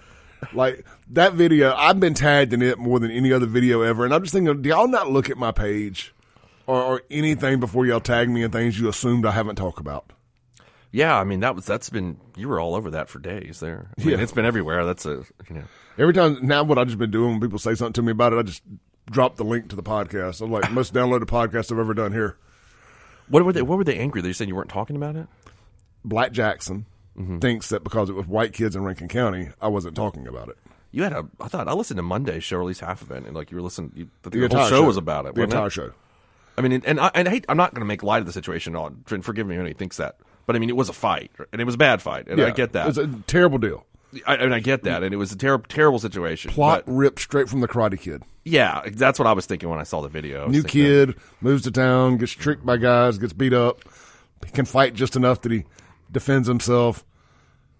Like 0.53 0.85
that 1.11 1.33
video, 1.33 1.73
I've 1.73 1.99
been 1.99 2.13
tagged 2.13 2.53
in 2.53 2.61
it 2.61 2.77
more 2.77 2.99
than 2.99 3.11
any 3.11 3.31
other 3.31 3.45
video 3.45 3.81
ever, 3.81 4.05
and 4.05 4.13
I'm 4.13 4.21
just 4.23 4.33
thinking, 4.33 4.61
do 4.61 4.69
y'all 4.69 4.87
not 4.87 5.09
look 5.09 5.29
at 5.29 5.37
my 5.37 5.51
page 5.51 6.13
or, 6.65 6.81
or 6.81 7.01
anything 7.09 7.59
before 7.59 7.85
y'all 7.85 7.99
tag 7.99 8.29
me 8.29 8.43
in 8.43 8.51
things 8.51 8.79
you 8.79 8.89
assumed 8.89 9.25
I 9.25 9.31
haven't 9.31 9.55
talked 9.55 9.79
about? 9.79 10.11
Yeah, 10.91 11.17
I 11.19 11.25
mean 11.25 11.41
that 11.41 11.53
was 11.53 11.65
that's 11.65 11.89
been 11.89 12.17
you 12.35 12.47
were 12.47 12.59
all 12.59 12.73
over 12.73 12.91
that 12.91 13.09
for 13.09 13.19
days 13.19 13.59
there. 13.59 13.91
I 13.97 14.01
mean, 14.03 14.17
Yeah. 14.17 14.23
it's 14.23 14.31
been 14.31 14.45
everywhere. 14.45 14.85
That's 14.85 15.05
a 15.05 15.25
you 15.49 15.55
know. 15.55 15.63
Every 15.97 16.13
time 16.13 16.39
now, 16.41 16.63
what 16.63 16.77
I've 16.77 16.87
just 16.87 16.97
been 16.97 17.11
doing 17.11 17.31
when 17.31 17.41
people 17.41 17.59
say 17.59 17.75
something 17.75 17.93
to 17.93 18.01
me 18.01 18.11
about 18.11 18.33
it, 18.33 18.37
I 18.37 18.43
just 18.43 18.63
drop 19.09 19.35
the 19.35 19.43
link 19.43 19.69
to 19.69 19.75
the 19.75 19.83
podcast. 19.83 20.41
I'm 20.41 20.51
like 20.51 20.71
most 20.71 20.93
downloaded 20.93 21.25
podcast 21.25 21.71
I've 21.71 21.79
ever 21.79 21.93
done 21.93 22.13
here. 22.13 22.37
What 23.27 23.43
were 23.43 23.53
they? 23.53 23.61
What 23.61 23.77
were 23.77 23.83
they 23.83 23.97
angry? 23.97 24.21
They 24.21 24.33
said 24.33 24.47
you 24.47 24.55
weren't 24.55 24.69
talking 24.69 24.95
about 24.95 25.15
it. 25.17 25.27
Black 26.05 26.31
Jackson 26.31 26.85
mm-hmm. 27.17 27.39
thinks 27.39 27.69
that 27.69 27.83
because 27.83 28.09
it 28.09 28.13
was 28.13 28.25
white 28.25 28.53
kids 28.53 28.75
in 28.75 28.83
Rankin 28.83 29.09
County, 29.09 29.49
I 29.61 29.67
wasn't 29.67 29.95
talking 29.95 30.25
about 30.25 30.47
it. 30.49 30.57
You 30.97 31.03
had 31.03 31.13
a. 31.13 31.27
I 31.39 31.47
thought 31.47 31.67
I 31.67 31.73
listened 31.73 31.99
to 31.99 32.01
Monday's 32.01 32.43
show, 32.43 32.57
or 32.57 32.61
at 32.61 32.65
least 32.65 32.81
half 32.81 33.03
of 33.03 33.11
it, 33.11 33.23
and 33.23 33.35
like 33.35 33.51
you 33.51 33.57
were 33.57 33.61
listening. 33.61 33.91
You, 33.93 34.09
the, 34.23 34.31
The 34.31 34.37
whole 34.39 34.45
entire 34.45 34.69
show, 34.69 34.81
was 34.81 34.97
about 34.97 35.27
it. 35.27 35.35
The 35.35 35.43
entire 35.43 35.67
it? 35.67 35.73
show. 35.73 35.91
I 36.57 36.61
mean, 36.61 36.71
and, 36.71 36.85
and 36.87 36.99
I, 36.99 37.11
and 37.13 37.27
I 37.27 37.31
hate. 37.31 37.45
I'm 37.47 37.55
not 37.55 37.71
going 37.75 37.81
to 37.81 37.85
make 37.85 38.01
light 38.01 38.21
of 38.21 38.25
the 38.25 38.33
situation. 38.33 38.75
On 38.75 39.03
and 39.11 39.23
forgive 39.23 39.45
me 39.45 39.55
when 39.57 39.67
he 39.67 39.73
thinks 39.73 39.97
that, 39.97 40.17
but 40.47 40.55
I 40.55 40.59
mean, 40.59 40.71
it 40.71 40.75
was 40.75 40.89
a 40.89 40.93
fight, 40.93 41.29
and 41.51 41.61
it 41.61 41.65
was 41.65 41.75
a 41.75 41.77
bad 41.77 42.01
fight, 42.01 42.27
and 42.27 42.41
I 42.41 42.49
get 42.49 42.71
that. 42.73 42.87
It's 42.87 42.97
a 42.97 43.05
terrible 43.27 43.59
deal. 43.59 43.85
I, 44.25 44.37
and 44.37 44.55
I 44.55 44.59
get 44.59 44.85
that, 44.85 45.03
and 45.03 45.13
it 45.13 45.17
was 45.17 45.31
a 45.31 45.37
terrible, 45.37 45.67
terrible 45.69 45.99
situation. 45.99 46.49
Plot 46.49 46.85
but, 46.87 46.91
ripped 46.91 47.19
straight 47.19 47.47
from 47.47 47.59
the 47.59 47.67
Karate 47.67 47.99
Kid. 47.99 48.23
yeah, 48.43 48.81
that's 48.91 49.19
what 49.19 49.27
I 49.27 49.33
was 49.33 49.45
thinking 49.45 49.69
when 49.69 49.77
I 49.77 49.83
saw 49.83 50.01
the 50.01 50.09
video. 50.09 50.47
New 50.47 50.63
kid 50.63 51.15
moves 51.41 51.61
to 51.65 51.71
town, 51.71 52.17
gets 52.17 52.31
tricked 52.31 52.65
by 52.65 52.77
guys, 52.77 53.19
gets 53.19 53.33
beat 53.33 53.53
up. 53.53 53.83
He 54.43 54.51
can 54.51 54.65
fight 54.65 54.95
just 54.95 55.15
enough 55.15 55.41
that 55.41 55.51
he 55.51 55.65
defends 56.11 56.47
himself. 56.47 57.05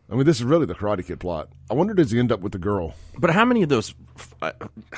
I 0.09 0.15
mean, 0.15 0.25
this 0.25 0.37
is 0.37 0.43
really 0.45 0.65
the 0.65 0.75
Karate 0.75 1.05
Kid 1.05 1.19
plot. 1.19 1.49
I 1.69 1.73
wonder 1.73 1.93
does 1.93 2.11
he 2.11 2.19
end 2.19 2.31
up 2.31 2.39
with 2.39 2.53
the 2.53 2.59
girl? 2.59 2.95
But 3.17 3.29
how 3.31 3.43
many 3.43 3.63
of 3.63 3.69
those? 3.69 3.93
I 4.41 4.53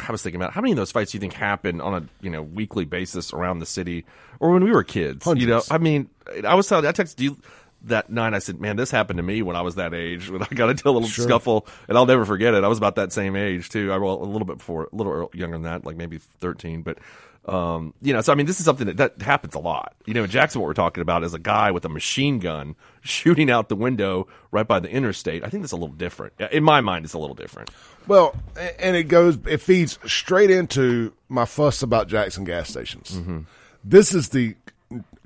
I 0.08 0.12
was 0.12 0.22
thinking 0.22 0.40
about 0.40 0.54
how 0.54 0.62
many 0.62 0.72
of 0.72 0.78
those 0.78 0.92
fights 0.92 1.12
do 1.12 1.18
you 1.18 1.20
think 1.20 1.34
happen 1.34 1.82
on 1.82 1.94
a 1.94 2.24
you 2.24 2.30
know 2.30 2.44
weekly 2.44 2.86
basis 2.86 3.34
around 3.34 3.60
the 3.60 3.66
city, 3.66 4.06
or 4.40 4.52
when 4.52 4.64
we 4.64 4.72
were 4.72 4.84
kids? 4.84 5.26
Hundreds. 5.26 5.42
You 5.42 5.48
know, 5.48 5.62
I 5.72 5.80
mean, 5.80 6.10
I 6.46 6.54
was 6.54 6.68
telling, 6.68 6.86
I 6.86 6.92
texted 6.92 7.22
you 7.22 7.40
that 7.84 8.12
night. 8.12 8.36
I 8.36 8.40
said, 8.40 8.60
"Man, 8.60 8.76
this 8.76 8.92
happened 8.92 9.18
to 9.18 9.24
me 9.24 9.42
when 9.42 9.56
I 9.56 9.62
was 9.62 9.76
that 9.76 9.96
age. 9.96 10.30
When 10.30 10.44
I 10.44 10.48
got 10.48 10.70
into 10.70 10.88
a 10.88 10.92
little 10.92 11.08
scuffle, 11.08 11.66
and 11.88 11.98
I'll 11.98 12.06
never 12.06 12.26
forget 12.26 12.54
it. 12.54 12.64
I 12.64 12.68
was 12.68 12.78
about 12.78 12.96
that 12.96 13.12
same 13.12 13.36
age 13.36 13.70
too. 13.70 13.92
I 13.92 13.98
well, 13.98 14.22
a 14.22 14.26
little 14.26 14.46
bit 14.46 14.60
before, 14.60 14.90
a 14.94 14.96
little 14.96 15.32
younger 15.34 15.56
than 15.56 15.64
that, 15.64 15.86
like 15.86 15.98
maybe 15.98 16.18
thirteen, 16.18 16.84
but." 16.84 17.00
Um, 17.46 17.94
you 18.02 18.14
know, 18.14 18.22
so 18.22 18.32
I 18.32 18.36
mean, 18.36 18.46
this 18.46 18.60
is 18.60 18.66
something 18.66 18.86
that, 18.88 18.98
that 18.98 19.22
happens 19.22 19.56
a 19.56 19.60
lot. 19.60 19.96
You 20.06 20.14
know, 20.14 20.24
in 20.24 20.30
Jackson, 20.30 20.62
what 20.62 20.68
we're 20.68 20.74
talking 20.74 21.02
about 21.02 21.24
is 21.24 21.34
a 21.34 21.40
guy 21.40 21.72
with 21.72 21.84
a 21.86 21.90
machine 21.90 22.40
gun 22.40 22.76
shooting 23.02 23.50
out 23.50 23.70
the 23.70 23.76
window 23.76 24.28
right 24.52 24.68
by 24.68 24.80
the 24.80 24.90
interstate. 24.90 25.44
I 25.44 25.50
think 25.50 25.64
that's 25.64 25.72
a 25.72 25.78
little 25.78 25.96
different. 25.96 26.34
In 26.52 26.64
my 26.64 26.82
mind, 26.82 27.06
it's 27.06 27.14
a 27.14 27.18
little 27.20 27.36
different. 27.36 27.72
Well, 28.08 28.36
and 28.78 28.96
it 28.96 29.04
goes, 29.06 29.38
it 29.48 29.62
feeds 29.62 29.98
straight 30.06 30.52
into 30.52 31.14
my 31.28 31.46
fuss 31.46 31.82
about 31.82 32.08
Jackson 32.08 32.44
gas 32.44 32.70
stations. 32.70 33.12
Mm-hmm. 33.12 33.40
This 33.84 34.14
is 34.14 34.30
the 34.30 34.56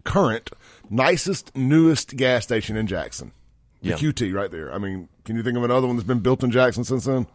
current 0.03 0.49
nicest, 0.89 1.55
newest 1.55 2.15
gas 2.15 2.43
station 2.43 2.77
in 2.77 2.87
Jackson. 2.87 3.31
The 3.81 3.89
Yeah. 3.89 3.95
QT 3.97 4.33
right 4.33 4.51
there. 4.51 4.73
I 4.73 4.77
mean, 4.77 5.09
can 5.25 5.35
you 5.35 5.43
think 5.43 5.57
of 5.57 5.63
another 5.63 5.87
one 5.87 5.95
that's 5.97 6.07
been 6.07 6.19
built 6.19 6.43
in 6.43 6.51
Jackson 6.51 6.83
since 6.83 7.05
then? 7.05 7.27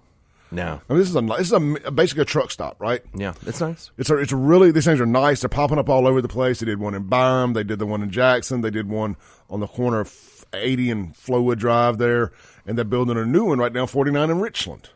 No. 0.50 0.80
I 0.88 0.92
mean, 0.92 1.00
this 1.00 1.10
is 1.10 1.16
a 1.16 1.20
this 1.20 1.46
is 1.48 1.52
a, 1.52 1.90
basically 1.90 2.22
a 2.22 2.26
truck 2.26 2.50
stop, 2.50 2.80
right? 2.80 3.02
Yeah, 3.14 3.34
it's 3.46 3.60
nice. 3.60 3.90
It's 3.98 4.08
a, 4.08 4.16
it's 4.16 4.32
really 4.32 4.70
these 4.70 4.84
things 4.84 5.00
are 5.00 5.06
nice. 5.06 5.40
They're 5.40 5.48
popping 5.48 5.78
up 5.78 5.88
all 5.88 6.06
over 6.06 6.22
the 6.22 6.28
place. 6.28 6.60
They 6.60 6.66
did 6.66 6.80
one 6.80 6.94
in 6.94 7.04
Byram. 7.04 7.52
They 7.52 7.64
did 7.64 7.78
the 7.78 7.86
one 7.86 8.02
in 8.02 8.10
Jackson. 8.10 8.62
They 8.62 8.70
did 8.70 8.88
one 8.88 9.16
on 9.50 9.60
the 9.60 9.66
corner 9.66 10.00
of 10.00 10.46
80 10.52 10.90
and 10.90 11.14
Flowood 11.14 11.58
Drive 11.58 11.98
there, 11.98 12.32
and 12.66 12.78
they're 12.78 12.84
building 12.84 13.18
a 13.18 13.26
new 13.26 13.44
one 13.44 13.58
right 13.58 13.72
now, 13.72 13.86
49 13.86 14.30
in 14.30 14.40
Richland. 14.40 14.88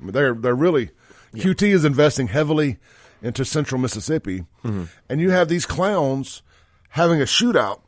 I 0.00 0.04
mean, 0.04 0.12
they're 0.12 0.34
they're 0.34 0.54
really 0.54 0.90
QT 1.34 1.62
is 1.62 1.84
investing 1.84 2.28
heavily 2.28 2.78
into 3.22 3.44
Central 3.44 3.80
Mississippi, 3.80 4.44
mm-hmm. 4.64 4.84
and 5.08 5.20
you 5.20 5.30
have 5.30 5.48
these 5.48 5.66
clowns 5.66 6.42
having 6.90 7.20
a 7.20 7.24
shootout 7.24 7.80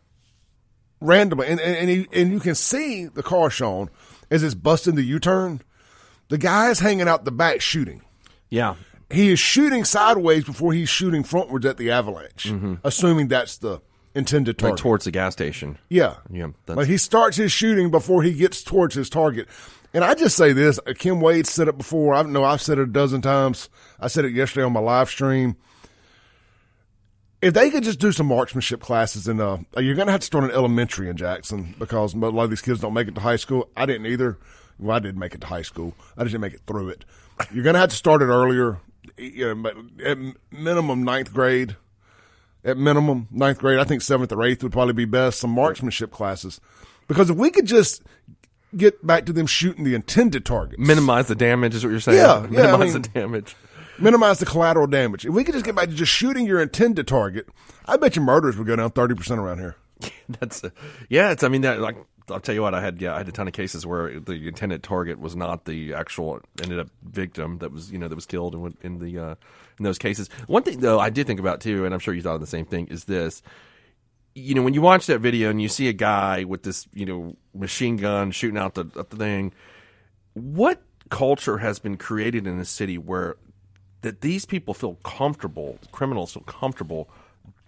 randomly, 1.01 1.49
and 1.49 1.61
and 1.61 1.77
and, 1.77 1.91
he, 1.91 2.07
and 2.13 2.33
you 2.33 2.41
can 2.41 2.55
see 2.55 3.07
the 3.07 3.23
car 3.23 3.51
shown 3.51 3.91
as 4.31 4.43
it's 4.43 4.55
busting 4.55 4.95
the 4.95 5.03
U 5.03 5.19
turn. 5.19 5.63
The 6.29 6.39
guy 6.39 6.71
is 6.71 6.81
hanging 6.81 7.09
out 7.09 7.25
the 7.25 7.31
back 7.33 7.61
shooting 7.61 8.03
Yeah. 8.51 8.75
he 9.11 9.31
is 9.33 9.39
shooting 9.39 9.85
sideways 9.85 10.45
before 10.45 10.73
he's 10.73 10.89
shooting 10.89 11.23
frontwards 11.23 11.65
at 11.65 11.77
the 11.79 11.91
avalanche, 11.91 12.53
assuming 12.85 13.29
that's 13.29 13.57
the 13.59 13.81
intended 14.15 14.57
Like 14.61 14.71
target. 14.71 14.79
towards 14.79 15.05
the 15.05 15.11
gas 15.11 15.33
station. 15.33 15.79
yeah, 15.89 16.17
Yeah, 16.31 16.49
that's- 16.67 16.77
Like 16.77 16.87
he 16.89 16.97
starts 16.99 17.37
his 17.37 17.53
shooting 17.53 17.91
before 17.91 18.23
he 18.23 18.33
gets 18.35 18.63
towards 18.63 18.95
his 18.95 19.09
target. 19.09 19.49
And 19.95 20.05
I 20.05 20.13
just 20.15 20.37
say 20.37 20.53
this: 20.53 20.79
uh, 20.87 20.93
Kim 20.99 21.19
Wade 21.23 21.47
said 21.47 21.67
it 21.67 21.79
before. 21.79 22.15
I 22.15 22.23
know 22.23 22.45
I've 22.45 22.61
said 22.61 22.79
it 22.79 22.83
a 22.83 22.87
dozen 22.87 23.23
times. 23.23 23.71
I 23.99 24.09
said 24.09 24.27
it 24.27 24.33
yesterday 24.35 24.65
on 24.67 24.73
my 24.75 24.81
live 24.81 25.09
stream. 25.09 25.57
If 27.41 27.55
they 27.55 27.71
could 27.71 27.85
just 27.85 27.99
do 28.01 28.13
some 28.13 28.27
marksmanship 28.27 28.81
classes 28.81 29.29
in, 29.29 29.41
uh, 29.41 29.59
you're 29.79 29.95
going 29.95 30.07
to 30.07 30.13
have 30.13 30.21
to 30.21 30.27
start 30.27 30.45
an 30.45 30.51
elementary 30.51 31.09
in 31.09 31.17
Jackson 31.17 31.75
because 31.79 32.13
a 32.13 32.19
lot 32.19 32.45
of 32.45 32.51
these 32.51 32.61
kids 32.61 32.81
don't 32.81 32.93
make 32.93 33.07
it 33.09 33.15
to 33.15 33.21
high 33.21 33.37
school. 33.37 33.71
I 33.77 33.87
didn't 33.87 34.07
either. 34.07 34.37
Well, 34.79 34.97
I 34.97 35.01
didn't 35.01 35.19
make 35.19 35.35
it 35.35 35.41
to 35.43 35.47
high 35.49 35.63
school. 35.63 35.95
I 36.17 36.23
just 36.23 36.33
didn't 36.33 36.43
make 36.43 36.55
it 36.55 36.61
through 36.67 36.91
it. 36.91 37.05
You're 37.53 37.65
going 37.65 37.75
to 37.75 37.81
have 37.81 37.91
to 37.91 37.97
start 37.97 38.23
it 38.23 38.27
earlier. 38.27 38.79
You 39.17 39.55
know, 39.55 39.63
but 39.63 39.77
at 40.05 40.19
minimum 40.53 41.03
ninth 41.05 41.33
grade. 41.33 41.77
At 42.65 42.77
minimum 42.77 43.29
ninth 43.31 43.59
grade, 43.59 43.79
I 43.79 43.85
think 43.85 44.03
seventh 44.03 44.33
or 44.33 44.43
eighth 44.45 44.63
would 44.63 44.73
probably 44.73 44.93
be 44.95 45.05
best. 45.05 45.39
Some 45.41 45.51
marksmanship 45.51 46.11
classes, 46.11 46.61
because 47.07 47.31
if 47.31 47.37
we 47.37 47.51
could 47.51 47.67
just 47.67 48.03
get 48.77 49.05
back 49.07 49.27
to 49.27 49.33
them 49.33 49.47
shooting 49.47 49.85
the 49.85 49.95
intended 49.95 50.45
targets, 50.45 50.79
Minimize 50.79 51.29
the 51.29 51.35
damage 51.37 51.75
is 51.77 51.85
what 51.85 51.91
you're 51.91 52.01
saying. 52.01 52.19
Yeah, 52.19 52.43
yeah, 52.51 52.59
I 52.61 52.77
Minimize 52.77 52.93
mean- 52.95 53.03
the 53.03 53.09
damage. 53.09 53.57
minimize 53.99 54.39
the 54.41 54.47
collateral 54.47 54.87
damage. 54.89 55.25
If 55.25 55.33
we 55.33 55.45
could 55.45 55.55
just 55.55 55.65
get 55.65 55.77
back 55.77 55.89
to 55.89 55.95
just 55.95 56.13
shooting 56.13 56.47
your 56.47 56.61
intended 56.61 57.07
target, 57.07 57.49
I 57.87 57.97
bet 57.97 58.17
your 58.17 58.25
murders 58.25 58.57
would 58.59 58.67
go 58.67 58.75
down 58.77 58.91
thirty 58.91 59.15
percent 59.15 59.41
around 59.41 59.59
here. 59.61 59.77
That's 60.29 60.63
uh, 60.65 60.71
yeah. 61.09 61.31
It's 61.31 61.45
I 61.45 61.49
mean 61.49 61.63
that 61.63 61.79
like 61.81 61.97
I'll 62.31 62.41
tell 62.41 62.55
you 62.55 62.63
what 62.63 62.75
I 62.75 62.81
had 62.81 63.01
yeah 63.01 63.15
I 63.15 63.19
had 63.19 63.29
a 63.29 63.33
ton 63.33 63.49
of 63.49 63.55
cases 63.55 63.87
where 63.87 64.19
the 64.21 64.49
intended 64.49 64.83
target 64.83 65.19
was 65.19 65.37
not 65.37 65.65
the 65.65 65.95
actual 65.95 66.41
ended 66.63 66.79
up 66.79 66.89
victim 67.03 67.59
that 67.59 67.73
was 67.73 67.91
you 67.91 67.99
know 67.99 68.09
that 68.09 68.15
was 68.15 68.27
killed 68.27 68.55
in 68.55 68.77
in 68.83 68.99
the 68.99 69.19
uh, 69.19 69.35
in 69.79 69.85
those 69.85 69.99
cases. 69.99 70.29
One 70.47 70.63
thing 70.63 70.81
though 70.81 70.99
I 70.99 71.11
did 71.11 71.27
think 71.27 71.41
about 71.41 71.61
too, 71.61 71.85
and 71.85 71.95
I'm 71.95 72.01
sure 72.01 72.15
you 72.15 72.23
thought 72.23 72.35
of 72.35 72.41
the 72.41 72.47
same 72.47 72.67
thing, 72.67 72.89
is 72.89 73.05
this. 73.05 73.43
You 74.35 74.55
know, 74.55 74.63
when 74.63 74.75
you 74.75 74.83
watch 74.83 75.07
that 75.07 75.19
video 75.19 75.51
and 75.51 75.61
you 75.61 75.69
see 75.69 75.89
a 75.89 75.93
guy 75.93 76.45
with 76.45 76.63
this, 76.63 76.87
you 76.95 77.05
know, 77.05 77.37
machine 77.55 77.97
gun 77.97 78.31
shooting 78.31 78.59
out 78.59 78.75
the, 78.75 78.85
the 78.85 79.03
thing, 79.05 79.53
what 80.35 80.81
culture 81.11 81.59
has 81.59 81.81
been 81.81 81.97
created 81.97 82.47
in 82.47 82.59
a 82.61 82.65
city 82.65 82.99
where 82.99 83.37
that 84.03 84.21
these 84.21 84.45
people 84.45 84.75
feel 84.75 84.95
comfortable, 84.97 85.79
criminals 85.91 86.35
feel 86.35 86.45
comfortable 86.45 87.11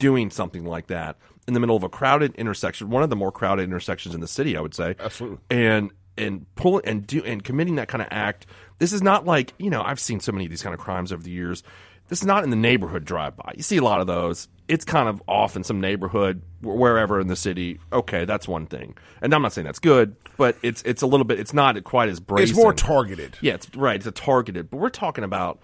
doing 0.01 0.31
something 0.31 0.65
like 0.65 0.89
that 0.89 1.17
in 1.47 1.55
the 1.55 1.61
middle 1.61 1.77
of 1.77 1.85
a 1.85 1.89
crowded 1.89 2.35
intersection, 2.35 2.91
one 2.91 3.05
of 3.05 3.11
the 3.11 3.17
more 3.17 3.31
crowded 3.31 3.63
intersections 3.63 4.15
in 4.15 4.21
the 4.21 4.29
city, 4.29 4.57
I 4.57 4.61
would 4.61 4.75
say. 4.75 4.97
Absolutely. 4.99 5.39
And 5.49 5.93
and 6.19 6.45
pull 6.57 6.83
and 6.85 7.07
do 7.07 7.23
and 7.25 7.45
committing 7.45 7.77
that 7.77 7.87
kind 7.87 8.03
of 8.03 8.09
act. 8.11 8.47
This 8.79 8.93
is 8.93 9.03
not 9.03 9.25
like 9.25 9.55
you 9.59 9.71
know 9.71 9.83
I've 9.83 10.01
seen 10.01 10.19
so 10.19 10.33
many 10.33 10.47
of 10.47 10.51
these 10.51 10.63
kind 10.63 10.75
of 10.75 10.81
crimes 10.81 11.13
over 11.13 11.23
the 11.23 11.31
years. 11.31 11.63
This 12.09 12.23
is 12.23 12.27
not 12.27 12.43
in 12.43 12.51
the 12.51 12.57
neighborhood 12.57 13.05
drive 13.05 13.37
by. 13.37 13.53
You 13.57 13.63
see 13.63 13.77
a 13.77 13.85
lot 13.85 14.01
of 14.01 14.09
those. 14.09 14.49
It's 14.67 14.85
kind 14.85 15.09
of 15.09 15.23
off 15.29 15.55
in 15.55 15.63
some 15.63 15.81
neighborhood 15.81 16.43
wherever 16.61 17.21
in 17.21 17.29
the 17.29 17.37
city. 17.37 17.79
Okay, 17.93 18.25
that's 18.25 18.49
one 18.49 18.67
thing. 18.67 18.97
And 19.23 19.33
I'm 19.33 19.43
not 19.43 19.53
saying 19.53 19.65
that's 19.65 19.79
good, 19.79 20.17
but 20.37 20.57
it's 20.63 20.83
it's 20.83 21.03
a 21.03 21.07
little 21.07 21.25
bit. 21.25 21.39
It's 21.39 21.55
not 21.55 21.83
quite 21.85 22.09
as 22.09 22.19
brazen. 22.19 22.51
It's 22.51 22.59
more 22.59 22.75
targeted. 22.75 23.39
Yeah, 23.41 23.55
it's 23.55 23.73
right. 23.77 23.97
It's 23.97 24.07
a 24.07 24.13
targeted, 24.13 24.71
but 24.71 24.79
we're 24.79 24.89
talking 24.89 25.23
about 25.23 25.61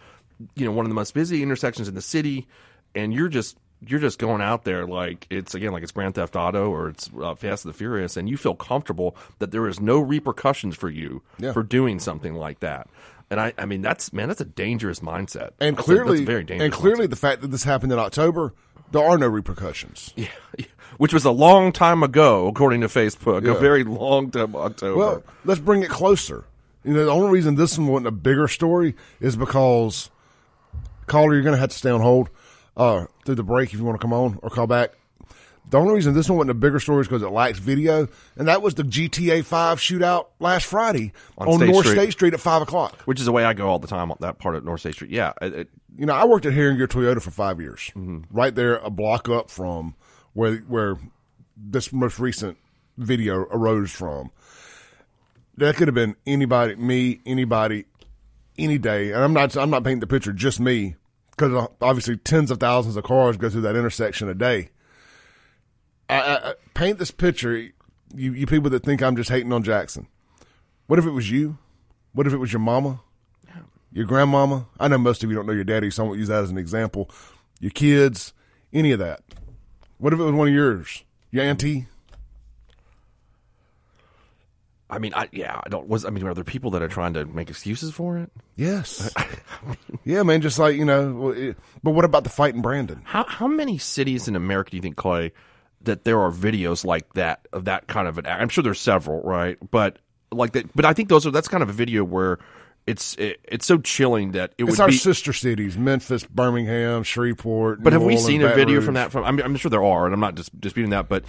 you 0.55 0.65
know, 0.65 0.73
one 0.73 0.85
of 0.85 0.91
the 0.91 0.95
most 0.95 1.15
busy 1.15 1.43
intersections 1.43 1.89
in 1.89 1.95
the 1.95 2.03
city, 2.03 2.47
and 2.95 3.13
you're 3.13 3.29
just 3.29 3.57
you're 3.87 4.01
just 4.01 4.19
going 4.19 4.41
out 4.41 4.65
there 4.65 4.87
like 4.87 5.27
it's 5.31 5.55
again 5.55 5.73
like 5.73 5.83
it's 5.83 5.93
Grand 5.93 6.15
Theft 6.15 6.37
Auto 6.37 6.71
or 6.71 6.89
it's 6.89 7.11
uh, 7.21 7.35
Fast 7.35 7.65
and 7.65 7.75
the 7.75 7.77
Furious, 7.77 8.17
and 8.17 8.29
you 8.29 8.37
feel 8.37 8.55
comfortable 8.55 9.17
that 9.39 9.51
there 9.51 9.67
is 9.69 9.81
no 9.81 9.99
repercussions 9.99 10.77
for 10.77 10.89
you 10.89 11.23
Yeah. 11.39 11.53
for 11.53 11.63
doing 11.63 11.99
something 11.99 12.35
like 12.35 12.61
that. 12.61 12.89
And 13.29 13.41
I, 13.41 13.53
I 13.59 13.67
mean, 13.67 13.83
that's 13.83 14.13
man, 14.13 14.29
that's 14.29 14.41
a 14.41 14.45
dangerous 14.47 15.01
mindset. 15.01 15.51
And 15.61 15.77
That's 15.77 15.85
clearly, 15.85 16.23
a 16.23 16.25
very 16.27 16.45
dangerous. 16.45 16.65
and 16.65 16.73
clearly, 16.73 17.07
the 17.09 17.17
fact 17.17 17.43
that 17.43 17.49
this 17.49 17.65
happened 17.65 17.93
in 17.93 17.99
October, 17.99 18.55
there 18.93 19.05
are 19.05 19.19
no 19.19 19.27
repercussions. 19.27 20.13
yeah, 20.17 20.29
which 20.97 21.13
was 21.13 21.25
a 21.25 21.33
long 21.33 21.73
time 21.73 22.03
ago, 22.05 22.47
according 22.47 22.83
to 22.83 22.87
Facebook, 22.87 23.45
Yeah. 23.45 23.55
a 23.55 23.59
very 23.59 23.83
long 23.83 24.31
time 24.31 24.55
October. 24.55 24.97
Well, 24.97 25.23
let's 25.45 25.61
bring 25.61 25.83
it 25.83 25.91
closer. 25.91 26.45
You 26.85 26.95
know, 26.95 27.05
the 27.05 27.11
only 27.11 27.31
reason 27.33 27.57
this 27.57 27.77
one 27.77 27.89
wasn't 27.89 28.07
a 28.07 28.13
bigger 28.13 28.47
story 28.47 28.95
is 29.19 29.35
because 29.37 30.09
caller, 31.07 31.35
you're 31.35 31.43
going 31.43 31.55
to 31.57 31.61
have 31.61 31.71
to 31.71 31.77
stay 31.77 31.91
on 31.91 32.01
hold 32.01 32.31
uh, 32.77 33.07
through 33.25 33.35
the 33.37 33.43
break 33.43 33.73
if 33.73 33.79
you 33.79 33.85
want 33.85 33.99
to 34.01 34.05
come 34.05 34.13
on 34.13 34.39
or 34.43 34.51
call 34.51 34.67
back. 34.67 34.93
The 35.69 35.79
only 35.79 35.95
reason 35.95 36.15
this 36.15 36.29
one 36.29 36.39
wasn't 36.39 36.53
a 36.53 36.55
bigger 36.55 36.79
story 36.79 37.01
is 37.01 37.09
because 37.09 37.23
it 37.23 37.31
lacks 37.31 37.59
video, 37.59 38.07
and 38.37 38.47
that 38.47 38.63
was 38.63 38.75
the 38.75 38.85
GTA 38.85 39.45
Five 39.45 39.79
shootout 39.81 40.27
last 40.39 40.65
Friday 40.65 41.13
On 41.39 41.49
on, 41.49 41.59
State 41.59 41.71
North 41.73 41.87
Street. 41.87 41.99
State 42.01 42.11
Street 42.13 42.35
at 42.35 42.41
five 42.41 42.63
o'clock. 42.63 43.01
which 43.03 43.19
is 43.19 43.27
the 43.27 43.33
way 43.33 43.45
I 43.45 43.53
go 43.53 43.67
all 43.69 43.81
the 43.81 43.89
time 43.89 44.13
on 44.13 44.17
that 44.21 44.39
part 44.39 44.55
of 44.55 44.65
North 44.65 44.81
State 44.81 44.95
Street. 44.95 45.11
Yeah, 45.11 45.33
it, 45.43 45.53
it- 45.55 45.69
You 45.99 46.07
know, 46.07 46.13
I 46.15 46.25
worked 46.25 46.47
at 46.47 46.53
Herrin-Gear 46.53 46.87
Toyota 46.87 47.21
for 47.21 47.33
five 47.33 47.61
years, 47.61 47.91
right 48.31 48.55
there, 48.55 48.77
a 48.77 48.91
block 48.91 49.29
up 49.29 49.51
from 49.51 49.97
where 50.35 50.59
where 50.69 50.99
this 51.57 51.93
most 51.93 52.21
recent 52.21 52.59
video 52.97 53.39
arose 53.51 53.91
from. 53.91 54.31
That 55.57 55.75
could 55.77 55.89
have 55.89 55.95
been 55.97 56.15
anybody, 56.27 56.77
me, 56.77 57.21
anybody, 57.27 57.87
any 58.59 58.79
day. 58.79 59.11
And 59.13 59.25
I'm 59.25 59.33
not 59.33 59.57
I'm 59.57 59.71
not 59.71 59.83
painting 59.85 60.01
the 60.01 60.07
picture 60.07 60.33
just 60.33 60.61
me 60.61 60.95
because 61.37 61.53
uh, 61.53 61.67
obviously 61.81 62.17
tens 62.17 62.51
of 62.51 62.59
thousands 62.59 62.97
of 62.97 63.05
cars 63.05 63.37
go 63.37 63.51
through 63.51 63.63
that 63.63 63.77
intersection 63.77 64.29
a 64.29 64.35
day. 64.35 64.71
I, 66.09 66.21
I, 66.21 66.51
I 66.51 66.55
paint 66.75 66.99
this 66.99 67.11
picture, 67.11 67.57
you 67.57 68.33
you 68.33 68.47
people 68.47 68.71
that 68.71 68.85
think 68.85 69.03
I'm 69.03 69.17
just 69.17 69.31
hating 69.31 69.53
on 69.53 69.63
Jackson. 69.63 70.09
What 70.87 70.99
if 70.99 71.07
it 71.07 71.11
was 71.11 71.31
you? 71.31 71.59
What 72.13 72.27
if 72.27 72.33
it 72.33 72.39
was 72.39 72.53
your 72.53 72.61
mama? 72.61 73.01
Your 73.93 74.05
grandmama? 74.05 74.67
I 74.79 74.89
know 74.89 74.99
most 74.99 75.25
of 75.25 75.31
you 75.31 75.37
don't 75.37 75.47
know 75.47 75.53
your 75.53 75.65
daddy, 75.65 75.91
so 75.91 76.05
I 76.05 76.07
won't 76.07 76.19
use 76.19 76.29
that 76.29 76.43
as 76.43 76.51
an 76.51 76.59
example. 76.59 77.11
Your 77.61 77.71
kids, 77.71 78.35
any 78.73 78.93
of 78.93 78.99
that. 78.99 79.21
What 79.99 80.13
if 80.13 80.19
it 80.19 80.23
was 80.23 80.35
one 80.35 80.49
of 80.49 80.55
yours? 80.55 81.03
Your 81.31 81.45
auntie? 81.45 81.87
I 84.89 84.99
mean, 84.99 85.13
I 85.15 85.29
yeah, 85.33 85.61
I 85.65 85.69
don't 85.69 85.89
was. 85.89 86.05
I 86.05 86.11
mean, 86.11 86.25
are 86.27 86.35
there 86.35 86.45
people 86.45 86.71
that 86.73 86.83
are 86.83 86.89
trying 86.89 87.15
to 87.15 87.25
make 87.25 87.51
excuses 87.51 87.93
for 87.93 88.19
it? 88.19 88.31
Yes. 88.55 89.13
yeah, 90.05 90.23
man. 90.23 90.41
Just 90.41 90.59
like 90.59 90.77
you 90.77 90.85
know. 90.85 91.31
it- 91.31 91.57
But 91.83 91.91
what 91.93 92.05
about 92.05 92.23
the 92.25 92.31
fight 92.31 92.55
in 92.55 92.63
Brandon? 92.63 93.01
How 93.05 93.25
how 93.25 93.49
many 93.49 93.79
cities 93.79 94.29
in 94.29 94.37
America 94.37 94.71
do 94.71 94.77
you 94.77 94.83
think, 94.83 94.97
Clay, 94.97 95.33
that 95.83 96.05
there 96.05 96.21
are 96.21 96.31
videos 96.31 96.85
like 96.85 97.13
that 97.15 97.47
of 97.53 97.65
that 97.65 97.89
kind 97.89 98.07
of 98.07 98.17
an? 98.19 98.27
I'm 98.27 98.49
sure 98.49 98.63
there's 98.63 98.81
several, 98.81 99.23
right? 99.23 99.59
But 99.71 99.99
like 100.31 100.53
that. 100.53 100.75
But 100.77 100.85
I 100.85 100.93
think 100.93 101.09
those 101.09 101.27
are 101.27 101.31
that's 101.33 101.49
kind 101.49 101.65
of 101.65 101.69
a 101.69 101.73
video 101.73 102.05
where 102.05 102.39
it's 102.87 103.17
it, 103.17 103.41
it's 103.43 103.67
so 103.67 103.79
chilling 103.79 104.31
that 104.33 104.53
it 104.57 104.63
It's 104.65 104.71
would 104.71 104.81
our 104.81 104.89
be. 104.89 104.97
sister 104.97 105.33
cities: 105.33 105.77
Memphis, 105.77 106.25
Birmingham, 106.25 107.03
Shreveport. 107.03 107.83
But 107.83 107.93
have 107.93 108.03
New 108.03 108.07
we 108.09 108.13
Orleans, 108.15 108.27
seen 108.27 108.43
a 108.43 108.45
Baton 108.45 108.57
video 108.57 108.75
Rouge. 108.77 108.85
from 108.85 108.95
that? 108.95 109.11
From 109.11 109.25
I'm, 109.25 109.41
I'm 109.41 109.57
sure 109.57 109.69
there 109.71 109.83
are, 109.83 110.05
and 110.05 110.15
I'm 110.15 110.21
not 110.21 110.37
just 110.37 110.59
disputing 110.61 110.91
that. 110.91 111.09
But 111.09 111.25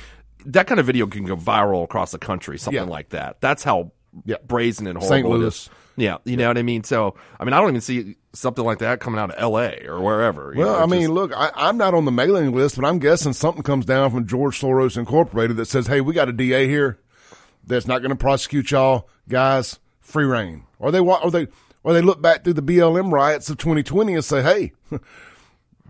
that 0.45 0.67
kind 0.67 0.79
of 0.79 0.85
video 0.85 1.07
can 1.07 1.25
go 1.25 1.35
viral 1.35 1.83
across 1.83 2.11
the 2.11 2.19
country, 2.19 2.57
something 2.57 2.83
Yeah. 2.83 2.89
like 2.89 3.09
that. 3.09 3.41
That's 3.41 3.63
how 3.63 3.91
Yeah. 4.25 4.37
brazen 4.45 4.87
and 4.87 4.97
horrible 4.97 5.35
it 5.35 5.37
Louis. 5.39 5.47
is. 5.47 5.69
Yeah, 5.99 6.17
you 6.25 6.37
know 6.37 6.47
what 6.47 6.59
I 6.59 6.61
mean. 6.63 6.83
So 6.83 7.15
I 7.39 7.43
mean, 7.43 7.53
I 7.53 7.59
don't 7.59 7.69
even 7.69 7.81
see 7.81 8.17
something 8.33 8.63
like 8.63 8.77
that 8.79 8.99
coming 8.99 9.19
out 9.19 9.31
of 9.31 9.35
L.A. 9.39 9.85
or 9.87 9.99
wherever. 9.99 10.53
Well, 10.55 10.73
know, 10.77 10.79
I 10.79 10.85
mean, 10.85 11.01
just- 11.01 11.11
look, 11.13 11.33
I, 11.35 11.49
I'm 11.55 11.75
not 11.77 11.95
on 11.95 12.05
the 12.05 12.11
mailing 12.11 12.53
list, 12.53 12.75
but 12.75 12.85
I'm 12.85 12.99
guessing 12.99 13.33
something 13.33 13.63
comes 13.63 13.85
down 13.85 14.11
from 14.11 14.27
George 14.27 14.61
Soros 14.61 14.95
Incorporated 14.95 15.57
that 15.57 15.65
says, 15.65 15.87
"Hey, 15.87 16.01
we 16.01 16.13
got 16.13 16.29
a 16.29 16.33
DA 16.33 16.67
here 16.67 16.99
that's 17.65 17.87
not 17.87 17.99
going 18.03 18.11
to 18.11 18.15
prosecute 18.15 18.69
y'all, 18.69 19.09
guys. 19.27 19.79
Free 19.99 20.25
reign." 20.25 20.63
Or 20.77 20.91
they 20.91 20.99
or 20.99 21.31
they 21.31 21.47
or 21.83 21.93
they 21.93 22.01
look 22.01 22.21
back 22.21 22.43
through 22.43 22.53
the 22.53 22.61
BLM 22.61 23.11
riots 23.11 23.49
of 23.49 23.57
2020 23.57 24.13
and 24.13 24.23
say, 24.23 24.43
"Hey, 24.43 24.73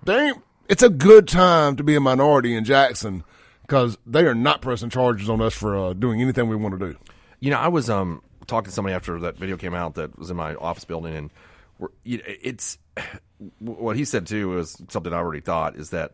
damn, 0.06 0.36
it's 0.70 0.84
a 0.84 0.90
good 0.90 1.28
time 1.28 1.76
to 1.76 1.84
be 1.84 1.96
a 1.96 2.00
minority 2.00 2.56
in 2.56 2.64
Jackson." 2.64 3.24
Because 3.68 3.98
they 4.06 4.26
are 4.26 4.36
not 4.36 4.62
pressing 4.62 4.90
charges 4.90 5.30
on 5.30 5.42
us 5.42 5.54
for 5.54 5.78
uh, 5.78 5.94
doing 5.94 6.22
anything 6.22 6.48
we 6.48 6.56
want 6.56 6.80
to 6.80 6.94
do. 6.94 6.98
You 7.40 7.52
know, 7.52 7.60
I 7.60 7.68
was 7.68 7.90
um 7.90 8.22
talking 8.48 8.70
to 8.70 8.72
somebody 8.72 8.96
after 8.96 9.20
that 9.20 9.38
video 9.38 9.58
came 9.58 9.74
out 9.74 9.96
that 9.96 10.18
was 10.18 10.32
in 10.32 10.38
my 10.38 10.56
office 10.56 10.86
building, 10.86 11.16
and 11.16 11.34
we're, 11.78 11.90
it's 12.06 12.78
what 13.60 13.96
he 13.96 14.06
said 14.06 14.26
too 14.26 14.50
was 14.50 14.82
something 14.90 15.14
I 15.14 15.18
already 15.18 15.42
thought 15.42 15.76
is 15.76 15.92
that 15.92 16.14